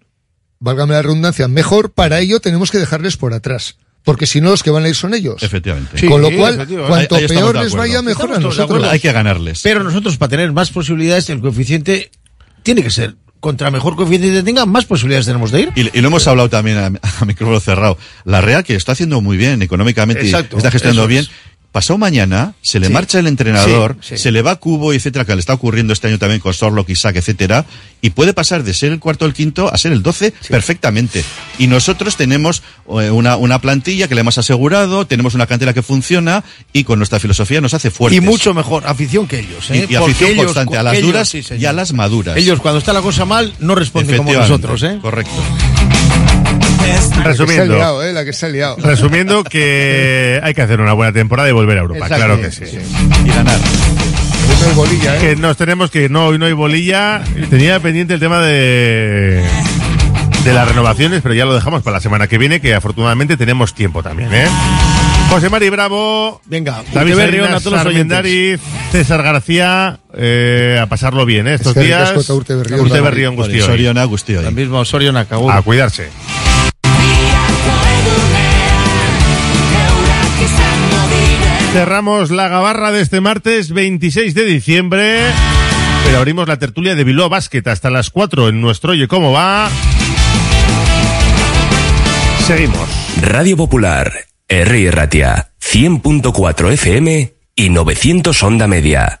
válgame 0.60 0.94
la 0.94 1.02
redundancia, 1.02 1.48
mejor, 1.48 1.90
para 1.92 2.20
ello 2.20 2.38
tenemos 2.40 2.70
que 2.70 2.78
dejarles 2.78 3.16
por 3.16 3.34
atrás. 3.34 3.76
Porque 4.04 4.26
si 4.26 4.40
no, 4.40 4.50
los 4.50 4.62
que 4.62 4.70
van 4.70 4.84
a 4.84 4.88
ir 4.88 4.94
son 4.94 5.12
ellos. 5.12 5.42
Efectivamente. 5.42 6.06
Con 6.06 6.22
lo 6.22 6.30
cual, 6.34 6.66
cuanto 6.88 7.16
Ahí- 7.16 7.26
peor 7.28 7.54
les 7.56 7.74
vaya, 7.74 8.00
mejor 8.00 8.32
a 8.32 8.38
nosotros. 8.38 8.82
Hay 8.84 8.98
que 9.00 9.12
ganarles. 9.12 9.60
Pero 9.62 9.82
nosotros, 9.84 10.16
para 10.16 10.30
tener 10.30 10.52
más 10.52 10.70
posibilidades, 10.70 11.28
el 11.30 11.40
coeficiente 11.40 12.10
tiene 12.62 12.82
que 12.82 12.90
ser. 12.90 13.16
Contra 13.40 13.70
mejor 13.70 13.96
coeficiente 13.96 14.42
tenga, 14.42 14.64
más 14.66 14.84
posibilidades 14.86 15.26
tenemos 15.26 15.50
de 15.50 15.62
ir. 15.62 15.72
Y, 15.74 15.98
y 15.98 16.00
lo 16.00 16.08
hemos 16.08 16.26
hablado 16.28 16.48
también 16.48 16.76
a, 16.78 16.86
a 17.20 17.24
micrófono 17.26 17.58
cerrado. 17.60 17.98
La 18.24 18.40
Real 18.40 18.64
que 18.64 18.74
está 18.74 18.92
haciendo 18.92 19.20
muy 19.20 19.36
bien 19.36 19.60
económicamente 19.62 20.22
Exacto, 20.24 20.56
y 20.56 20.58
está 20.58 20.70
gestionando 20.70 21.06
bien. 21.06 21.24
es. 21.24 21.30
Pasado 21.72 21.98
mañana 21.98 22.54
se 22.62 22.80
le 22.80 22.88
Sí. 22.88 22.92
marcha 22.92 23.20
el 23.20 23.28
entrenador, 23.28 23.96
Sí, 24.00 24.16
sí. 24.16 24.22
se 24.24 24.32
le 24.32 24.42
va 24.42 24.56
Cubo, 24.56 24.92
etcétera, 24.92 25.24
que 25.24 25.34
le 25.34 25.40
está 25.40 25.54
ocurriendo 25.54 25.92
este 25.92 26.08
año 26.08 26.18
también 26.18 26.40
con 26.40 26.52
Sorlock, 26.52 26.88
Isaac, 26.90 27.14
etcétera, 27.16 27.64
y 28.00 28.10
puede 28.10 28.34
pasar 28.34 28.64
de 28.64 28.74
ser 28.74 28.90
el 28.90 28.98
cuarto 28.98 29.24
el 29.24 29.34
quinto 29.34 29.72
a 29.72 29.78
ser 29.78 29.92
el 29.92 30.02
doce 30.02 30.32
perfectamente. 30.48 31.24
Y 31.58 31.68
nosotros 31.68 32.16
tenemos 32.16 32.62
eh, 33.00 33.10
una, 33.12 33.36
una 33.36 33.60
plantilla 33.60 34.08
que 34.08 34.16
le 34.16 34.22
hemos 34.22 34.36
asegurado, 34.36 35.06
tenemos 35.06 35.34
una 35.34 35.46
cantera 35.46 35.72
que 35.72 35.82
funciona 35.82 36.42
y 36.72 36.82
con 36.82 36.98
nuestra 36.98 37.20
filosofía 37.20 37.60
nos 37.60 37.72
hace 37.72 37.92
fuertes. 37.92 38.18
Y 38.18 38.20
mucho 38.20 38.52
mejor 38.52 38.82
afición 38.86 39.28
que 39.28 39.38
ellos. 39.38 39.70
¿eh? 39.70 39.86
Y- 39.88 39.94
afición 39.94 40.30
ellos- 40.32 40.44
constante, 40.46 40.76
a 40.76 40.82
las 40.82 40.94
ellos- 40.94 41.06
duras 41.06 41.34
y 41.34 41.64
a 41.66 41.72
las 41.72 41.92
maduras. 41.92 42.36
Ellos, 42.36 42.58
cuando 42.60 42.78
está 42.78 42.92
la 42.92 43.00
cosa 43.02 43.24
mal, 43.24 43.54
no 43.60 43.76
responden 43.76 44.16
como 44.16 44.32
nosotros. 44.32 44.82
¿eh? 44.82 44.98
Correcto. 45.00 45.30
La 46.80 47.16
que 47.16 47.28
Resumiendo. 47.28 47.76
liado, 47.76 48.02
eh, 48.02 48.12
la 48.12 48.24
que 48.24 48.32
se 48.32 48.46
ha 48.46 48.48
liado. 48.48 48.76
Resumiendo 48.78 49.44
que 49.44 50.40
hay 50.44 50.54
que 50.54 50.62
hacer 50.62 50.80
una 50.80 50.92
buena 50.92 51.12
temporada 51.12 51.48
y 51.48 51.52
volver 51.52 51.78
a 51.78 51.80
Europa, 51.82 52.06
Exacto. 52.06 52.16
claro 52.16 52.40
que 52.40 52.50
sí. 52.50 52.64
Y 53.24 53.28
ganar. 53.28 53.58
No 53.58 54.66
hay 54.68 54.74
bolilla, 54.74 55.16
eh. 55.16 55.20
Que 55.20 55.36
nos 55.36 55.56
tenemos 55.56 55.90
que 55.90 56.04
ir, 56.04 56.10
no, 56.10 56.26
hoy 56.26 56.38
no 56.38 56.46
hay 56.46 56.52
bolilla. 56.52 57.22
Tenía 57.48 57.80
pendiente 57.80 58.14
el 58.14 58.20
tema 58.20 58.40
de 58.40 59.44
de 60.44 60.54
las 60.54 60.66
renovaciones, 60.66 61.20
pero 61.22 61.34
ya 61.34 61.44
lo 61.44 61.54
dejamos 61.54 61.82
para 61.82 61.98
la 61.98 62.00
semana 62.00 62.26
que 62.26 62.38
viene, 62.38 62.60
que 62.60 62.74
afortunadamente 62.74 63.36
tenemos 63.36 63.74
tiempo 63.74 64.02
también, 64.02 64.32
¿eh? 64.32 64.48
José 65.28 65.48
Mari 65.48 65.68
Bravo. 65.68 66.40
Venga, 66.46 66.82
David 66.92 67.14
Berrión, 67.14 67.52
a 67.54 67.60
todos 67.60 67.84
los 67.84 68.60
César 68.90 69.22
García, 69.22 70.00
eh, 70.16 70.78
a 70.80 70.86
pasarlo 70.86 71.24
bien, 71.24 71.46
¿eh? 71.46 71.54
Estos 71.54 71.74
días. 71.74 72.12
Urte 72.30 72.54
Berrión. 72.54 72.80
Urte 72.80 73.00
Berrión 73.00 73.36
guztioi. 73.36 73.60
Soriona 73.60 74.04
guztioi. 74.04 74.42
La 74.42 74.50
misma 74.50 74.84
Soriona 74.84 75.26
cagó. 75.26 75.50
A 75.50 75.62
cuidarse. 75.62 76.08
Cerramos 81.72 82.32
la 82.32 82.48
gabarra 82.48 82.90
de 82.90 83.00
este 83.00 83.20
martes 83.20 83.72
26 83.72 84.34
de 84.34 84.44
diciembre, 84.44 85.20
pero 86.04 86.18
abrimos 86.18 86.48
la 86.48 86.58
tertulia 86.58 86.96
de 86.96 87.04
Bilbao 87.04 87.28
Basket 87.28 87.62
hasta 87.68 87.90
las 87.90 88.10
4 88.10 88.48
en 88.48 88.60
nuestro 88.60 88.90
Oye 88.92 89.06
Cómo 89.06 89.30
Va. 89.30 89.70
Seguimos. 92.44 92.88
Radio 93.22 93.56
Popular, 93.56 94.12
R. 94.48 94.90
Ratia, 94.90 95.52
100.4 95.62 96.72
FM 96.72 97.34
y 97.54 97.68
900 97.68 98.42
Onda 98.42 98.66
Media. 98.66 99.20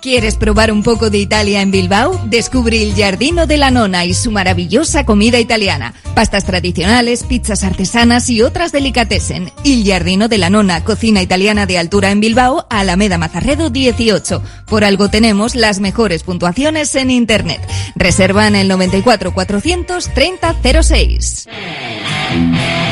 ¿Quieres 0.00 0.36
probar 0.36 0.72
un 0.72 0.82
poco 0.82 1.10
de 1.10 1.18
Italia 1.18 1.60
en 1.60 1.70
Bilbao? 1.70 2.18
Descubre 2.24 2.82
el 2.82 2.94
Giardino 2.94 3.46
de 3.46 3.58
la 3.58 3.70
Nona 3.70 4.06
y 4.06 4.14
su 4.14 4.30
maravillosa 4.30 5.04
comida 5.04 5.38
italiana. 5.38 5.92
Pastas 6.14 6.46
tradicionales, 6.46 7.22
pizzas 7.24 7.64
artesanas 7.64 8.30
y 8.30 8.40
otras 8.40 8.72
delicatessen. 8.72 9.52
El 9.62 9.82
Giardino 9.82 10.28
de 10.28 10.38
la 10.38 10.48
Nona, 10.48 10.84
cocina 10.84 11.20
italiana 11.20 11.66
de 11.66 11.76
altura 11.76 12.12
en 12.12 12.20
Bilbao, 12.20 12.66
Alameda 12.70 13.18
Mazarredo 13.18 13.68
18. 13.68 14.42
Por 14.64 14.84
algo 14.84 15.10
tenemos 15.10 15.54
las 15.54 15.80
mejores 15.80 16.22
puntuaciones 16.22 16.94
en 16.94 17.10
internet. 17.10 17.60
Reserva 17.94 18.46
en 18.46 18.56
el 18.56 18.68
94 18.68 19.34
430 19.34 20.82
06. 20.82 21.46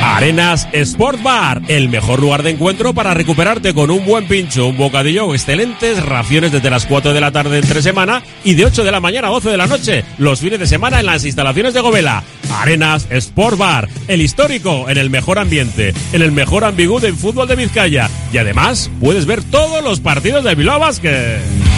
Arenas 0.03 0.69
Sport 0.73 1.23
Bar, 1.23 1.63
el 1.69 1.89
mejor 1.89 2.21
lugar 2.21 2.43
de 2.43 2.51
encuentro 2.51 2.93
para 2.93 3.15
recuperarte 3.15 3.73
con 3.73 3.91
un 3.91 4.05
buen 4.05 4.27
pincho, 4.27 4.67
un 4.67 4.77
bocadillo 4.77 5.27
o 5.27 5.35
excelentes 5.35 6.05
raciones 6.05 6.51
desde 6.51 6.71
las 6.71 6.87
4 6.87 6.98
de 7.01 7.21
la 7.21 7.31
tarde 7.31 7.59
entre 7.59 7.81
semana 7.81 8.23
y 8.43 8.55
de 8.55 8.67
8 8.67 8.83
de 8.83 8.91
la 8.91 8.99
mañana 8.99 9.29
a 9.29 9.31
12 9.31 9.51
de 9.51 9.57
la 9.57 9.69
noche, 9.69 10.05
los 10.19 10.41
fines 10.41 10.59
de 10.59 10.67
semana 10.67 10.99
en 10.99 11.07
las 11.07 11.25
instalaciones 11.25 11.73
de 11.73 11.81
Govela. 11.81 12.25
Arenas 12.53 13.07
Sport 13.09 13.57
Bar, 13.57 13.89
el 14.09 14.21
histórico, 14.21 14.91
en 14.91 14.99
el 14.99 15.09
mejor 15.09 15.39
ambiente, 15.39 15.95
en 16.13 16.23
el 16.23 16.33
mejor 16.33 16.65
ambigú 16.65 16.99
del 16.99 17.15
fútbol 17.15 17.47
de 17.47 17.55
Vizcaya. 17.55 18.11
Y 18.33 18.39
además 18.39 18.91
puedes 19.01 19.27
ver 19.27 19.45
todos 19.45 19.83
los 19.85 20.01
partidos 20.01 20.43
de 20.43 20.57
Bilbao 20.57 20.81
Basket. 20.81 21.78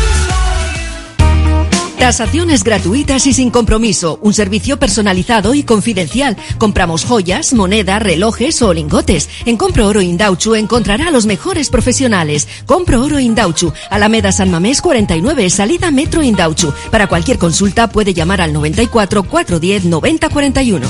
Tasaciones 2.01 2.63
gratuitas 2.63 3.27
y 3.27 3.33
sin 3.33 3.51
compromiso. 3.51 4.17
Un 4.23 4.33
servicio 4.33 4.79
personalizado 4.79 5.53
y 5.53 5.61
confidencial. 5.61 6.35
Compramos 6.57 7.05
joyas, 7.05 7.53
moneda, 7.53 7.99
relojes 7.99 8.59
o 8.63 8.73
lingotes. 8.73 9.29
En 9.45 9.55
Compro 9.55 9.87
Oro 9.87 10.01
Indauchu 10.01 10.55
encontrará 10.55 11.09
a 11.09 11.11
los 11.11 11.27
mejores 11.27 11.69
profesionales. 11.69 12.47
Compro 12.65 13.03
Oro 13.03 13.19
Indauchu, 13.19 13.71
Alameda 13.91 14.31
San 14.31 14.49
Mamés 14.49 14.81
49, 14.81 15.47
salida 15.51 15.91
Metro 15.91 16.23
Indauchu. 16.23 16.73
Para 16.89 17.05
cualquier 17.05 17.37
consulta 17.37 17.87
puede 17.87 18.15
llamar 18.15 18.41
al 18.41 18.51
94 18.51 19.21
410 19.21 19.85
9041. 19.85 20.87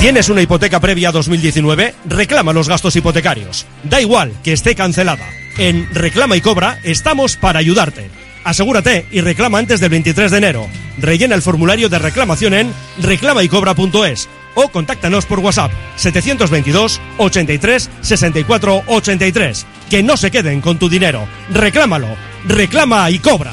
¿Tienes 0.00 0.30
una 0.30 0.40
hipoteca 0.40 0.80
previa 0.80 1.10
a 1.10 1.12
2019? 1.12 1.94
Reclama 2.06 2.54
los 2.54 2.66
gastos 2.66 2.96
hipotecarios. 2.96 3.66
Da 3.84 4.00
igual 4.00 4.32
que 4.42 4.54
esté 4.54 4.74
cancelada. 4.74 5.28
En 5.58 5.86
Reclama 5.94 6.34
y 6.34 6.40
Cobra 6.40 6.78
estamos 6.82 7.36
para 7.36 7.58
ayudarte. 7.58 8.27
Asegúrate 8.44 9.06
y 9.10 9.20
reclama 9.20 9.58
antes 9.58 9.80
del 9.80 9.90
23 9.90 10.30
de 10.30 10.38
enero. 10.38 10.66
Rellena 10.98 11.34
el 11.34 11.42
formulario 11.42 11.88
de 11.88 11.98
reclamación 11.98 12.54
en 12.54 12.72
reclamaycobra.es 13.00 14.28
o 14.54 14.68
contáctanos 14.68 15.26
por 15.26 15.38
WhatsApp 15.40 15.70
722 15.96 17.00
83 17.18 17.90
64 18.00 18.82
83. 18.86 19.66
Que 19.90 20.02
no 20.02 20.16
se 20.16 20.30
queden 20.30 20.60
con 20.60 20.78
tu 20.78 20.88
dinero. 20.88 21.26
Reclámalo. 21.52 22.08
Reclama 22.46 23.10
y 23.10 23.18
cobra. 23.18 23.52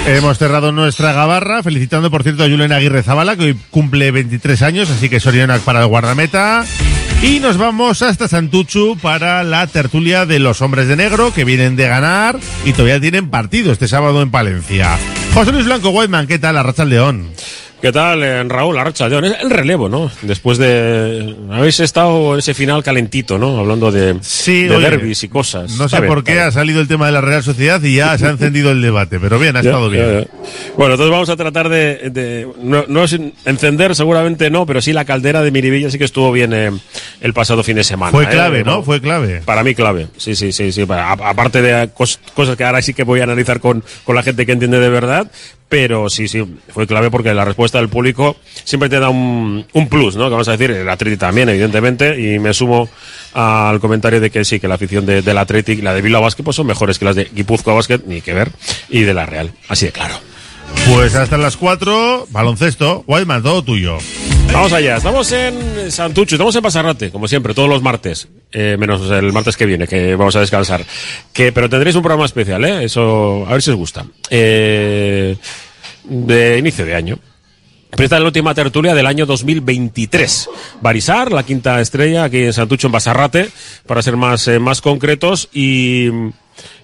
Hemos 0.05 0.37
cerrado 0.37 0.73
nuestra 0.73 1.13
gabarra, 1.13 1.63
felicitando 1.63 2.11
por 2.11 2.23
cierto 2.23 2.43
a 2.43 2.49
Julen 2.49 2.73
Aguirre 2.73 3.03
Zabala, 3.03 3.37
que 3.37 3.43
hoy 3.45 3.57
cumple 3.69 4.11
23 4.11 4.61
años, 4.61 4.89
así 4.89 5.07
que 5.07 5.21
Sorionac 5.21 5.61
para 5.61 5.79
el 5.79 5.87
guardameta. 5.87 6.65
Y 7.21 7.39
nos 7.39 7.57
vamos 7.57 8.01
hasta 8.01 8.27
Santuchu 8.27 8.97
para 9.01 9.45
la 9.45 9.65
tertulia 9.67 10.25
de 10.25 10.39
los 10.39 10.61
hombres 10.61 10.89
de 10.89 10.97
negro, 10.97 11.33
que 11.33 11.45
vienen 11.45 11.77
de 11.77 11.87
ganar 11.87 12.37
y 12.65 12.73
todavía 12.73 12.99
tienen 12.99 13.29
partido 13.29 13.71
este 13.71 13.87
sábado 13.87 14.21
en 14.21 14.29
Palencia. 14.29 14.97
José 15.33 15.53
Luis 15.53 15.65
Blanco 15.65 15.91
Whiteman, 15.91 16.27
¿qué 16.27 16.37
tal? 16.37 16.57
Arracha 16.57 16.83
León. 16.83 17.29
¿Qué 17.83 17.91
tal, 17.91 18.23
eh, 18.23 18.41
Raúl 18.45 18.77
Arracha? 18.77 19.07
Es 19.07 19.35
el 19.41 19.49
relevo, 19.49 19.89
¿no? 19.89 20.09
Después 20.21 20.57
de... 20.57 21.35
Habéis 21.51 21.81
estado 21.81 22.31
en 22.31 22.39
ese 22.39 22.53
final 22.53 22.81
calentito, 22.81 23.37
¿no? 23.37 23.59
Hablando 23.59 23.91
de, 23.91 24.15
Sí, 24.21 24.63
de 24.63 24.75
oye, 24.77 24.89
derbis 24.89 25.21
y 25.25 25.27
cosas. 25.27 25.71
No 25.77 25.89
sé 25.89 25.97
bien, 25.99 26.07
por 26.07 26.23
qué 26.23 26.39
ha 26.39 26.49
salido 26.49 26.79
el 26.79 26.87
tema 26.87 27.07
de 27.07 27.11
la 27.11 27.19
Real 27.19 27.43
Sociedad 27.43 27.83
y 27.83 27.95
ya 27.97 28.17
se 28.17 28.25
ha 28.25 28.29
encendido 28.29 28.71
el 28.71 28.81
debate, 28.81 29.19
pero 29.19 29.37
bien, 29.37 29.57
ha 29.57 29.61
Ya, 29.61 29.71
estado 29.71 29.89
bien. 29.89 30.21
ya. 30.21 30.27
Bueno, 30.77 30.93
entonces 30.93 31.11
vamos 31.11 31.27
a 31.27 31.35
tratar 31.35 31.67
de, 31.67 32.09
de- 32.09 32.47
no, 32.61 32.85
no 32.87 33.03
es 33.03 33.19
encender, 33.43 33.95
seguramente 33.95 34.49
no, 34.49 34.65
pero 34.65 34.81
sí 34.81 34.93
la 34.93 35.03
caldera 35.03 35.41
de 35.41 35.51
Miribilla 35.51 35.91
sí 35.91 35.97
que 35.97 36.05
estuvo 36.05 36.31
bien 36.31 36.53
eh, 36.53 36.71
el 37.19 37.33
pasado 37.33 37.63
fin 37.63 37.75
de 37.75 37.83
semana. 37.83 38.11
Fue 38.11 38.23
¿eh? 38.23 38.27
clave, 38.29 38.63
¿no? 38.63 38.81
Fue 38.83 39.01
clave. 39.01 39.41
Para 39.43 39.61
mí 39.61 39.75
clave, 39.75 40.07
sí, 40.15 40.35
sí, 40.35 40.53
sí, 40.53 40.71
sí. 40.71 40.85
Para- 40.85 41.11
aparte 41.11 41.61
de 41.61 41.89
cos- 41.93 42.17
cosas 42.33 42.55
que 42.55 42.63
ahora 42.63 42.81
sí 42.81 42.93
que 42.93 43.03
voy 43.03 43.19
a 43.19 43.23
analizar 43.23 43.59
con, 43.59 43.83
con 44.05 44.15
la 44.15 44.23
gente 44.23 44.45
que 44.45 44.53
entiende 44.53 44.79
de 44.79 44.87
verdad, 44.89 45.29
pero 45.73 46.07
sí, 46.07 46.27
sí, 46.27 46.43
fue 46.69 46.85
clave 46.85 47.09
porque 47.09 47.33
la 47.33 47.43
respuesta 47.45 47.79
del 47.79 47.89
público 47.89 48.35
siempre 48.63 48.89
te 48.89 48.99
da 48.99 49.09
un, 49.09 49.65
un 49.73 49.89
plus, 49.89 50.15
¿no? 50.15 50.25
Que 50.25 50.29
vamos 50.29 50.47
a 50.47 50.51
decir, 50.51 50.69
el 50.69 50.87
Atleti 50.87 51.17
también, 51.17 51.49
evidentemente, 51.49 52.15
y 52.35 52.37
me 52.37 52.53
sumo 52.53 52.87
al 53.33 53.79
comentario 53.79 54.21
de 54.21 54.29
que 54.29 54.45
sí, 54.45 54.59
que 54.59 54.67
la 54.67 54.75
afición 54.75 55.03
de- 55.07 55.23
del 55.23 55.35
Athletic 55.39 55.79
y 55.79 55.81
la 55.81 55.95
de 55.95 56.03
Bilbao 56.03 56.21
Basket 56.21 56.43
pues 56.43 56.55
son 56.57 56.67
mejores 56.67 56.99
que 56.99 57.05
las 57.05 57.15
de 57.15 57.25
Guipúzcoa 57.33 57.73
Basket, 57.73 58.01
ni 58.05 58.21
que 58.21 58.33
ver, 58.35 58.51
y 58.87 59.01
de 59.01 59.15
la 59.15 59.25
Real, 59.25 59.51
así 59.67 59.87
de 59.87 59.91
claro. 59.91 60.13
Pues 60.93 61.15
hasta 61.15 61.37
las 61.37 61.57
4, 61.57 62.27
baloncesto, 62.29 63.03
Whiteman, 63.07 63.41
todo 63.41 63.63
tuyo. 63.63 63.97
Vamos 64.51 64.71
allá, 64.73 64.97
estamos 64.97 65.31
en 65.31 65.91
Santucho, 65.91 66.35
estamos 66.35 66.55
en 66.55 66.61
Pasarrate, 66.61 67.09
como 67.09 67.27
siempre, 67.27 67.55
todos 67.55 67.67
los 67.69 67.81
martes, 67.81 68.27
eh, 68.51 68.75
menos 68.77 69.09
el 69.09 69.33
martes 69.33 69.57
que 69.57 69.65
viene, 69.65 69.87
que 69.87 70.13
vamos 70.15 70.35
a 70.35 70.41
descansar. 70.41 70.83
Que, 71.31 71.51
pero 71.51 71.67
tendréis 71.69 71.95
un 71.95 72.03
programa 72.03 72.25
especial, 72.25 72.63
¿eh? 72.65 72.83
Eso, 72.83 73.45
a 73.47 73.51
ver 73.53 73.63
si 73.63 73.71
os 73.71 73.77
gusta. 73.77 74.05
Eh, 74.29 75.35
de 76.03 76.57
inicio 76.57 76.85
de 76.85 76.95
año. 76.95 77.19
Pero 77.91 78.03
esta 78.05 78.15
es 78.15 78.21
la 78.21 78.27
última 78.27 78.55
tertulia 78.55 78.95
del 78.95 79.05
año 79.05 79.25
2023. 79.25 80.49
Barisar, 80.81 81.31
la 81.31 81.43
quinta 81.43 81.79
estrella 81.79 82.23
aquí 82.23 82.39
en 82.39 82.53
Santucho, 82.53 82.87
en 82.87 82.93
Basarrate, 82.93 83.49
para 83.85 84.01
ser 84.01 84.17
más, 84.17 84.47
eh, 84.47 84.57
más 84.57 84.81
concretos. 84.81 85.47
Y, 85.53 86.07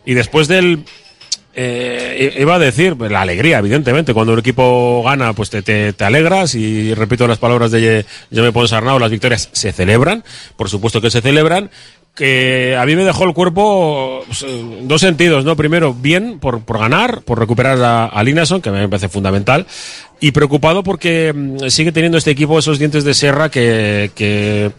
y 0.05 0.13
después 0.13 0.47
del, 0.47 0.85
eh, 1.55 2.37
iba 2.39 2.55
a 2.55 2.59
decir, 2.59 2.95
pues, 2.95 3.11
la 3.11 3.21
alegría, 3.21 3.57
evidentemente. 3.57 4.13
Cuando 4.13 4.33
un 4.33 4.39
equipo 4.39 5.01
gana, 5.03 5.33
pues 5.33 5.49
te, 5.49 5.63
te, 5.63 5.93
te 5.93 6.03
alegras. 6.03 6.53
Y 6.53 6.93
repito 6.93 7.27
las 7.27 7.39
palabras 7.39 7.71
de 7.71 8.05
Jaime 8.31 8.51
Ponsarnau, 8.51 8.99
las 8.99 9.09
victorias 9.09 9.49
se 9.51 9.71
celebran. 9.71 10.23
Por 10.55 10.69
supuesto 10.69 11.01
que 11.01 11.09
se 11.09 11.21
celebran. 11.21 11.71
Que 12.19 12.75
a 12.77 12.85
mí 12.85 12.97
me 12.97 13.05
dejó 13.05 13.23
el 13.23 13.33
cuerpo 13.33 14.23
pues, 14.27 14.43
en 14.43 14.89
dos 14.89 14.99
sentidos, 14.99 15.45
¿no? 15.45 15.55
Primero, 15.55 15.93
bien 15.93 16.37
por, 16.37 16.59
por 16.59 16.77
ganar, 16.77 17.21
por 17.21 17.39
recuperar 17.39 17.81
a, 17.81 18.07
a 18.07 18.23
Linason, 18.23 18.61
que 18.61 18.71
me 18.71 18.89
parece 18.89 19.07
fundamental. 19.07 19.65
Y 20.19 20.31
preocupado 20.31 20.83
porque 20.83 21.31
mm, 21.33 21.69
sigue 21.69 21.93
teniendo 21.93 22.17
este 22.17 22.31
equipo 22.31 22.59
esos 22.59 22.77
dientes 22.77 23.05
de 23.05 23.13
serra 23.13 23.49
que, 23.49 24.11
que, 24.15 24.71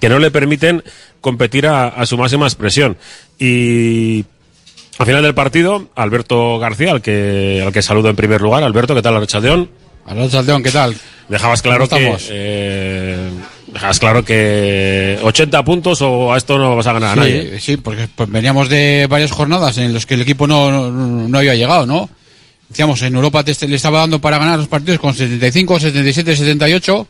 que 0.00 0.08
no 0.08 0.18
le 0.18 0.32
permiten 0.32 0.82
competir 1.20 1.68
a, 1.68 1.86
a 1.86 2.04
su 2.04 2.18
máxima 2.18 2.46
expresión. 2.46 2.96
Y 3.38 4.24
al 4.98 5.06
final 5.06 5.22
del 5.22 5.34
partido, 5.34 5.86
Alberto 5.94 6.58
García, 6.58 6.90
al 6.90 7.00
que, 7.00 7.62
al 7.64 7.72
que 7.72 7.80
saludo 7.80 8.08
en 8.08 8.16
primer 8.16 8.40
lugar. 8.40 8.64
Alberto, 8.64 8.96
¿qué 8.96 9.02
tal, 9.02 9.14
Arrachaldeón? 9.14 9.70
Arrachaldeón, 10.04 10.64
¿qué 10.64 10.72
tal? 10.72 10.96
Dejabas 11.28 11.62
claro 11.62 11.88
¿Cómo 11.88 12.16
que, 12.16 12.26
eh, 12.28 13.30
dejabas 13.72 13.98
claro 13.98 14.24
que 14.24 15.18
80 15.22 15.64
puntos 15.64 16.00
o 16.02 16.32
a 16.32 16.36
esto 16.38 16.58
no 16.58 16.76
vas 16.76 16.86
a 16.86 16.92
ganar 16.92 17.10
a 17.18 17.24
Sí, 17.24 17.30
nadie. 17.32 17.60
sí, 17.60 17.76
porque 17.76 18.08
pues, 18.14 18.30
veníamos 18.30 18.68
de 18.68 19.06
varias 19.08 19.30
jornadas 19.30 19.78
en 19.78 19.92
las 19.94 20.06
que 20.06 20.14
el 20.14 20.22
equipo 20.22 20.46
no, 20.46 20.70
no, 20.70 21.28
no 21.28 21.38
había 21.38 21.54
llegado, 21.54 21.86
¿no? 21.86 22.08
Decíamos, 22.68 23.02
en 23.02 23.14
Europa 23.14 23.42
te, 23.42 23.66
le 23.66 23.76
estaba 23.76 24.00
dando 24.00 24.20
para 24.20 24.38
ganar 24.38 24.58
los 24.58 24.68
partidos 24.68 25.00
con 25.00 25.12
75, 25.14 25.80
77, 25.80 26.36
78, 26.36 27.06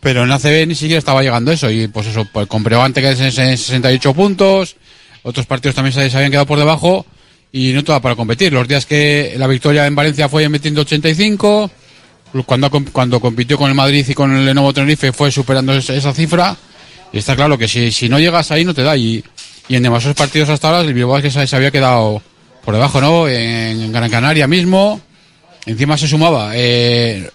pero 0.00 0.24
en 0.24 0.32
ACB 0.32 0.66
ni 0.66 0.74
siquiera 0.74 0.98
estaba 0.98 1.22
llegando 1.22 1.52
eso. 1.52 1.70
Y 1.70 1.86
pues 1.88 2.08
eso, 2.08 2.26
pues, 2.32 2.46
con 2.48 2.64
que 2.64 3.10
es 3.10 3.20
en 3.20 3.56
68 3.56 4.14
puntos, 4.14 4.76
otros 5.22 5.46
partidos 5.46 5.76
también 5.76 5.92
se, 5.92 6.10
se 6.10 6.16
habían 6.16 6.30
quedado 6.32 6.46
por 6.46 6.58
debajo 6.58 7.06
y 7.52 7.72
no 7.72 7.80
estaba 7.80 8.00
para 8.00 8.16
competir. 8.16 8.52
Los 8.52 8.66
días 8.66 8.86
que 8.86 9.34
la 9.36 9.46
victoria 9.46 9.86
en 9.86 9.94
Valencia 9.94 10.28
fue 10.28 10.48
metiendo 10.48 10.82
85, 10.82 11.70
cuando, 12.46 12.70
cuando 12.92 13.20
compitió 13.20 13.56
con 13.58 13.68
el 13.68 13.74
Madrid 13.74 14.06
y 14.08 14.14
con 14.14 14.34
el 14.34 14.44
Lenovo 14.44 14.72
Tenerife 14.72 15.12
fue 15.12 15.30
superando 15.30 15.74
esa, 15.74 16.12
cifra. 16.12 16.56
Y 17.12 17.18
está 17.18 17.34
claro 17.36 17.56
que 17.56 17.68
si, 17.68 17.90
si 17.90 18.08
no 18.08 18.18
llegas 18.18 18.50
ahí 18.50 18.64
no 18.64 18.74
te 18.74 18.82
da. 18.82 18.96
Y, 18.96 19.24
y 19.68 19.76
en 19.76 19.82
demasiados 19.82 20.16
partidos 20.16 20.48
hasta 20.48 20.68
ahora 20.68 20.80
el 20.80 20.94
Bilbao 20.94 21.20
que 21.20 21.30
se, 21.30 21.46
se 21.46 21.56
había 21.56 21.70
quedado 21.70 22.22
por 22.64 22.74
debajo, 22.74 23.00
¿no? 23.00 23.28
En 23.28 23.92
Gran 23.92 24.10
Canaria 24.10 24.46
mismo. 24.46 25.00
Encima 25.66 25.96
se 25.96 26.08
sumaba. 26.08 26.52
eh, 26.54 27.30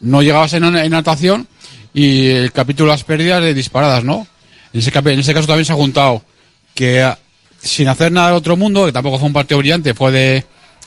no 0.00 0.22
llegabas 0.22 0.52
en, 0.52 0.64
en 0.64 0.76
anotación 0.76 1.48
y 1.94 2.26
el 2.26 2.52
capítulo 2.52 2.90
de 2.90 2.94
las 2.94 3.04
pérdidas 3.04 3.42
de 3.42 3.54
disparadas, 3.54 4.04
¿no? 4.04 4.26
En 4.72 4.80
ese, 4.80 4.92
en 4.94 5.18
ese 5.18 5.32
caso 5.32 5.46
también 5.46 5.64
se 5.64 5.72
ha 5.72 5.76
juntado 5.76 6.22
que 6.74 7.02
ah, 7.02 7.18
sin 7.60 7.88
hacer 7.88 8.12
nada 8.12 8.28
del 8.28 8.36
otro 8.36 8.56
mundo, 8.56 8.84
que 8.84 8.92
tampoco 8.92 9.18
fue 9.18 9.28
un 9.28 9.32
partido 9.32 9.58
brillante, 9.58 9.94
fue 9.94 10.12
de, 10.12 10.44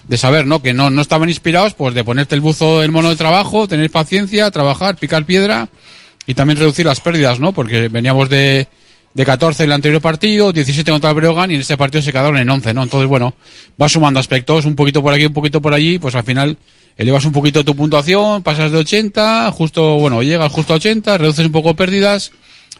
de 0.07 0.17
saber, 0.17 0.45
¿no? 0.47 0.61
Que 0.61 0.73
no, 0.73 0.89
no 0.89 1.01
estaban 1.01 1.29
inspirados, 1.29 1.73
pues 1.73 1.93
de 1.93 2.03
ponerte 2.03 2.35
el 2.35 2.41
buzo 2.41 2.81
del 2.81 2.91
mono 2.91 3.09
de 3.09 3.15
trabajo, 3.15 3.67
tener 3.67 3.89
paciencia, 3.91 4.49
trabajar, 4.51 4.95
picar 4.95 5.25
piedra 5.25 5.69
y 6.25 6.33
también 6.33 6.59
reducir 6.59 6.85
las 6.85 6.99
pérdidas, 6.99 7.39
¿no? 7.39 7.53
Porque 7.53 7.87
veníamos 7.89 8.29
de, 8.29 8.67
de 9.13 9.25
14 9.25 9.63
en 9.63 9.69
el 9.69 9.73
anterior 9.73 10.01
partido, 10.01 10.51
17 10.51 10.91
contra 10.91 11.09
el 11.09 11.15
Breogán 11.15 11.51
y 11.51 11.55
en 11.55 11.61
este 11.61 11.77
partido 11.77 12.01
se 12.01 12.11
quedaron 12.11 12.37
en 12.37 12.49
11, 12.49 12.73
¿no? 12.73 12.83
Entonces, 12.83 13.07
bueno, 13.07 13.33
vas 13.77 13.91
sumando 13.91 14.19
aspectos, 14.19 14.65
un 14.65 14.75
poquito 14.75 15.01
por 15.01 15.13
aquí, 15.13 15.25
un 15.25 15.33
poquito 15.33 15.61
por 15.61 15.73
allí, 15.73 15.99
pues 15.99 16.15
al 16.15 16.23
final 16.23 16.57
elevas 16.97 17.25
un 17.25 17.31
poquito 17.31 17.63
tu 17.63 17.75
puntuación, 17.75 18.43
pasas 18.43 18.71
de 18.71 18.77
80, 18.77 19.51
justo, 19.51 19.97
bueno, 19.97 20.21
llegas 20.21 20.51
justo 20.51 20.73
a 20.73 20.75
80, 20.77 21.17
reduces 21.17 21.45
un 21.45 21.51
poco 21.51 21.75
pérdidas, 21.75 22.31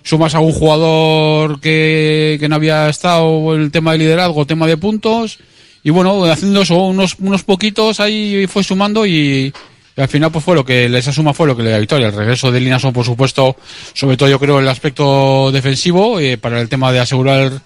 sumas 0.04 0.36
a 0.36 0.40
un 0.40 0.52
jugador 0.52 1.60
que, 1.60 2.38
que 2.40 2.50
no 2.50 2.56
había 2.56 2.90
estado 2.90 3.56
en 3.56 3.62
el 3.62 3.72
tema 3.72 3.94
de 3.94 4.00
liderazgo, 4.00 4.46
tema 4.46 4.68
de 4.68 4.78
puntos, 4.78 5.40
y 5.84 5.90
bueno, 5.90 6.24
haciendo 6.26 6.62
eso, 6.62 6.76
unos, 6.78 7.16
unos 7.20 7.44
poquitos 7.44 8.00
ahí 8.00 8.46
fue 8.48 8.64
sumando 8.64 9.06
y, 9.06 9.54
al 10.00 10.08
final 10.08 10.32
pues 10.32 10.44
fue 10.44 10.56
lo 10.56 10.66
que, 10.66 10.86
esa 10.86 11.12
suma 11.12 11.34
fue 11.34 11.48
lo 11.48 11.56
que 11.56 11.64
le 11.64 11.72
la 11.72 11.80
victoria. 11.80 12.08
El 12.08 12.14
regreso 12.14 12.52
de 12.52 12.60
Linason, 12.60 12.94
por 12.94 13.06
supuesto, 13.06 13.56
sobre 13.94 14.18
todo 14.18 14.30
yo 14.30 14.40
creo 14.40 14.60
el 14.60 14.68
aspecto 14.68 15.52
defensivo, 15.52 16.20
eh, 16.20 16.38
para 16.38 16.62
el 16.62 16.70
tema 16.70 16.92
de 16.92 17.00
asegurar, 17.00 17.62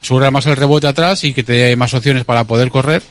asegurar 0.00 0.30
más 0.30 0.46
el 0.46 0.56
rebote 0.56 0.86
atrás 0.86 1.24
y 1.24 1.32
que 1.32 1.42
te 1.42 1.52
dé 1.54 1.76
más 1.76 1.94
opciones 1.94 2.24
para 2.24 2.44
poder 2.44 2.70
correr. 2.70 3.02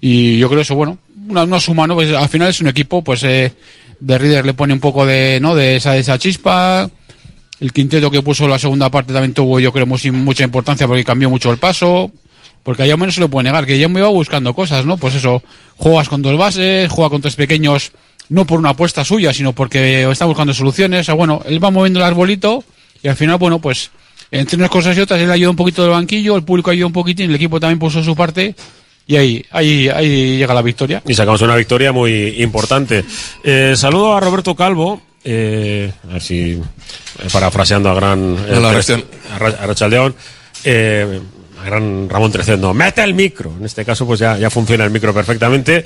Y 0.00 0.38
yo 0.38 0.48
creo 0.48 0.62
eso, 0.62 0.74
bueno, 0.74 0.98
una, 1.28 1.44
una 1.44 1.60
suma, 1.60 1.86
¿no? 1.86 1.94
Pues 1.94 2.12
al 2.14 2.28
final 2.28 2.48
es 2.48 2.60
un 2.60 2.68
equipo, 2.68 3.04
pues 3.04 3.22
eh, 3.22 3.52
de 4.00 4.18
Reader 4.18 4.46
le 4.46 4.54
pone 4.54 4.72
un 4.72 4.80
poco 4.80 5.04
de, 5.04 5.38
¿no? 5.40 5.54
De 5.54 5.76
esa, 5.76 5.92
de 5.92 6.00
esa 6.00 6.18
chispa. 6.18 6.90
El 7.60 7.72
quinteto 7.74 8.10
que 8.10 8.22
puso 8.22 8.48
la 8.48 8.58
segunda 8.58 8.90
parte 8.90 9.12
también 9.12 9.34
tuvo, 9.34 9.60
yo 9.60 9.72
creo, 9.72 9.84
mucha, 9.84 10.10
mucha 10.10 10.44
importancia 10.44 10.86
porque 10.86 11.04
cambió 11.04 11.28
mucho 11.28 11.50
el 11.52 11.58
paso. 11.58 12.10
Porque 12.62 12.82
allá 12.82 12.96
menos 12.96 13.14
se 13.14 13.20
lo 13.20 13.28
puede 13.28 13.44
negar, 13.44 13.66
que 13.66 13.78
ya 13.78 13.88
me 13.88 14.00
iba 14.00 14.08
buscando 14.08 14.54
cosas, 14.54 14.84
¿no? 14.84 14.96
Pues 14.96 15.14
eso, 15.14 15.42
juegas 15.76 16.08
con 16.08 16.22
dos 16.22 16.36
bases, 16.36 16.90
juega 16.90 17.10
con 17.10 17.22
tres 17.22 17.34
pequeños, 17.34 17.92
no 18.28 18.44
por 18.44 18.58
una 18.58 18.70
apuesta 18.70 19.04
suya, 19.04 19.32
sino 19.32 19.52
porque 19.52 20.08
está 20.10 20.26
buscando 20.26 20.52
soluciones. 20.52 21.00
O 21.00 21.04
sea, 21.04 21.14
bueno, 21.14 21.42
él 21.46 21.62
va 21.62 21.70
moviendo 21.70 22.00
el 22.00 22.04
arbolito 22.04 22.62
y 23.02 23.08
al 23.08 23.16
final, 23.16 23.38
bueno, 23.38 23.60
pues 23.60 23.90
entre 24.30 24.56
unas 24.56 24.70
cosas 24.70 24.96
y 24.96 25.00
otras, 25.00 25.20
él 25.20 25.30
ayuda 25.30 25.50
un 25.50 25.56
poquito 25.56 25.82
del 25.82 25.92
banquillo, 25.92 26.36
el 26.36 26.44
público 26.44 26.70
ayuda 26.70 26.86
un 26.86 26.92
poquitín, 26.92 27.30
el 27.30 27.36
equipo 27.36 27.58
también 27.58 27.78
puso 27.78 28.02
su 28.02 28.14
parte 28.14 28.54
y 29.06 29.16
ahí, 29.16 29.44
ahí, 29.50 29.88
ahí 29.88 30.38
llega 30.38 30.54
la 30.54 30.62
victoria. 30.62 31.02
Y 31.06 31.14
sacamos 31.14 31.42
una 31.42 31.56
victoria 31.56 31.90
muy 31.90 32.42
importante. 32.42 33.04
Eh, 33.42 33.74
saludo 33.76 34.14
a 34.14 34.20
Roberto 34.20 34.54
Calvo. 34.54 35.02
Eh, 35.24 35.92
a 36.08 36.12
ver 36.12 36.22
si, 36.22 36.52
eh, 36.52 36.60
parafraseando 37.32 37.90
a 37.90 37.94
gran 37.94 38.36
eh, 38.48 38.54
a 38.54 39.34
a 39.34 39.66
Rachaldeón, 39.66 40.14
eh, 40.64 41.20
a 41.20 41.39
gran 41.64 42.08
Ramón 42.08 42.32
Trecendo, 42.32 42.72
mete 42.74 43.02
el 43.02 43.14
micro. 43.14 43.52
En 43.58 43.64
este 43.66 43.84
caso, 43.84 44.06
pues 44.06 44.20
ya, 44.20 44.36
ya 44.38 44.50
funciona 44.50 44.84
el 44.84 44.90
micro 44.90 45.12
perfectamente. 45.14 45.84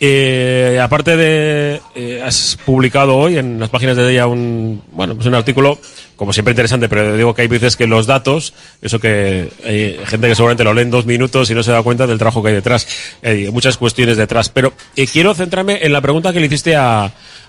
Eh, 0.00 0.78
aparte 0.80 1.16
de, 1.16 1.80
eh, 1.96 2.22
has 2.24 2.56
publicado 2.64 3.16
hoy 3.16 3.36
en 3.36 3.58
las 3.58 3.68
páginas 3.68 3.96
de 3.96 4.08
ella 4.12 4.28
un, 4.28 4.80
bueno, 4.92 5.16
pues 5.16 5.26
un 5.26 5.34
artículo, 5.34 5.76
como 6.14 6.32
siempre 6.32 6.52
interesante, 6.52 6.88
pero 6.88 7.16
digo 7.16 7.34
que 7.34 7.42
hay 7.42 7.48
veces 7.48 7.74
que 7.76 7.88
los 7.88 8.06
datos, 8.06 8.54
eso 8.80 9.00
que 9.00 9.50
hay 9.64 9.98
gente 10.06 10.28
que 10.28 10.36
seguramente 10.36 10.62
lo 10.62 10.72
lee 10.72 10.82
en 10.82 10.90
dos 10.92 11.04
minutos 11.04 11.50
y 11.50 11.54
no 11.54 11.64
se 11.64 11.72
da 11.72 11.82
cuenta 11.82 12.06
del 12.06 12.16
trabajo 12.16 12.42
que 12.44 12.50
hay 12.50 12.54
detrás, 12.54 12.86
hay 13.24 13.50
muchas 13.50 13.76
cuestiones 13.76 14.16
detrás. 14.16 14.50
Pero 14.50 14.72
eh, 14.94 15.08
quiero 15.08 15.34
centrarme 15.34 15.80
en 15.84 15.92
la 15.92 16.00
pregunta 16.00 16.32
que 16.32 16.38
le 16.38 16.46
hiciste 16.46 16.76
a, 16.76 17.02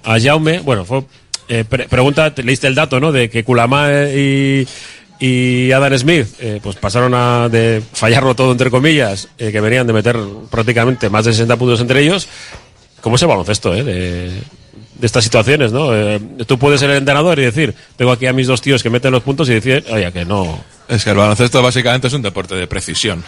a 0.04 0.20
Jaume, 0.20 0.62
bueno, 0.62 0.86
fue, 0.86 1.04
eh, 1.50 1.66
pre- 1.70 1.88
pregunta, 1.88 2.34
te- 2.34 2.42
leíste 2.42 2.66
el 2.66 2.74
dato, 2.74 3.00
¿no? 3.00 3.12
De 3.12 3.30
que 3.30 3.44
Kulama 3.44 3.90
y, 4.16 4.68
y 5.20 5.72
Adam 5.72 5.98
Smith, 5.98 6.28
eh, 6.40 6.60
pues 6.64 6.78
pasaron 6.78 7.14
a 7.14 7.50
de 7.50 7.84
fallarlo 7.94 8.36
todo 8.36 8.54
entre 8.54 8.72
comillas, 8.72 9.28
eh, 9.38 9.52
que 9.52 9.60
venían 9.60 9.86
de 9.86 9.94
meter 9.94 10.18
prácticamente 10.50 11.10
más 11.10 11.26
de 11.26 11.34
60 11.34 11.58
puntos 11.58 11.82
entre 11.82 12.02
ellos. 12.02 12.28
¿Cómo 13.02 13.18
es 13.18 13.22
el 13.22 13.28
baloncesto, 13.28 13.74
eh? 13.74 13.84
De, 13.84 14.30
de 14.30 15.06
estas 15.06 15.24
situaciones, 15.24 15.72
¿no? 15.72 15.96
Eh, 15.96 16.20
tú 16.48 16.58
puedes 16.58 16.80
ser 16.80 16.90
el 16.90 16.98
entrenador 16.98 17.38
y 17.40 17.44
decir, 17.44 17.76
tengo 17.98 18.12
aquí 18.12 18.28
a 18.28 18.34
mis 18.34 18.48
dos 18.48 18.62
tíos 18.62 18.82
que 18.82 18.90
meten 18.90 19.12
los 19.12 19.24
puntos 19.24 19.50
y 19.50 19.54
decir, 19.54 19.84
oye, 19.92 20.12
que 20.12 20.24
no. 20.24 20.64
Es 20.88 21.04
que 21.04 21.10
el 21.10 21.18
baloncesto 21.18 21.62
básicamente 21.62 22.08
es 22.08 22.14
un 22.14 22.22
deporte 22.22 22.56
de 22.56 22.68
precisión. 22.68 23.24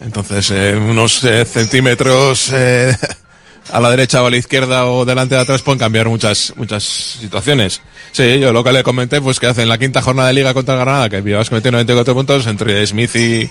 Entonces, 0.00 0.50
unos 0.50 1.20
centímetros 1.46 2.52
a 3.72 3.80
la 3.80 3.90
derecha 3.90 4.22
o 4.22 4.26
a 4.26 4.30
la 4.30 4.36
izquierda 4.36 4.86
o 4.86 5.04
delante 5.04 5.34
de 5.34 5.40
atrás 5.40 5.62
pueden 5.62 5.78
cambiar 5.78 6.08
muchas, 6.08 6.52
muchas 6.56 6.82
situaciones. 6.84 7.80
Sí, 8.12 8.38
yo 8.40 8.52
lo 8.52 8.64
que 8.64 8.72
le 8.72 8.82
comenté, 8.82 9.20
pues 9.20 9.38
que 9.40 9.46
hace 9.46 9.62
en 9.62 9.68
la 9.68 9.78
quinta 9.78 10.02
jornada 10.02 10.28
de 10.28 10.34
liga 10.34 10.54
contra 10.54 10.74
el 10.74 10.80
Granada, 10.80 11.08
que 11.08 11.20
Bilbao 11.20 11.44
metió 11.50 11.70
94 11.70 12.14
puntos, 12.14 12.46
entre 12.46 12.86
Smith 12.86 13.14
y, 13.16 13.50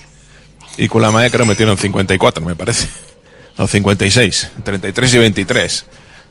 y 0.76 0.88
Kulamae 0.88 1.30
creo 1.30 1.46
metieron 1.46 1.76
54, 1.76 2.44
me 2.44 2.54
parece. 2.56 2.88
O 3.56 3.66
56, 3.66 4.50
33 4.64 5.14
y 5.14 5.18
23. 5.18 5.84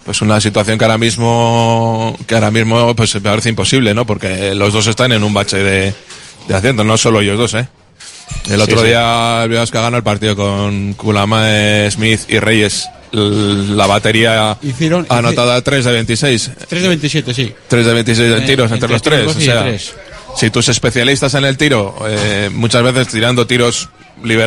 Pues 0.05 0.22
una 0.22 0.39
situación 0.39 0.77
que 0.77 0.85
ahora 0.85 0.97
mismo, 0.97 2.18
que 2.26 2.35
ahora 2.35 2.51
mismo 2.51 2.95
pues 2.95 3.14
me 3.15 3.22
parece 3.22 3.49
imposible, 3.49 3.93
¿no? 3.93 4.05
Porque 4.05 4.55
los 4.55 4.72
dos 4.72 4.88
están 4.88 5.11
en 5.11 5.23
un 5.23 5.34
bache 5.34 5.57
de, 5.57 5.93
de 6.47 6.55
haciendo, 6.55 6.85
no 6.85 6.95
solo 6.97 7.19
ellos 7.19 7.38
dos, 7.38 7.53
¿eh? 7.55 7.68
El 8.49 8.61
otro 8.61 8.77
Sí, 8.77 8.81
sí. 8.84 8.88
día 8.88 9.41
el 9.43 9.49
Bilbao 9.49 9.65
ganó 9.72 9.97
el 9.97 10.03
partido 10.03 10.35
con 10.38 10.93
Kulamae, 10.93 11.89
Smith 11.91 12.22
y 12.30 12.39
Reyes. 12.39 12.88
La 13.11 13.88
batería 13.88 14.57
Hicieron- 14.61 15.05
anotada 15.09 15.61
3 15.61 15.85
de 15.85 15.91
26. 15.91 16.51
3 16.67 16.81
de 16.81 16.88
27, 16.89 17.34
sí. 17.34 17.53
3 17.67 17.85
de 17.85 17.93
26 17.93 18.31
en 18.34 18.43
Eh, 18.43 18.45
tiros 18.45 18.71
entre 18.71 18.75
entre 18.88 18.89
los 18.89 19.01
tres. 19.01 19.27
O 19.35 19.39
sea, 19.39 19.61
tres. 19.63 19.93
si 20.35 20.49
tus 20.49 20.67
especialistas 20.69 21.34
en 21.35 21.45
el 21.45 21.57
tiro, 21.57 21.95
eh, 22.07 22.49
muchas 22.51 22.84
veces 22.84 23.07
tirando 23.07 23.47
tiros 23.47 23.89
liberados, 24.23 24.45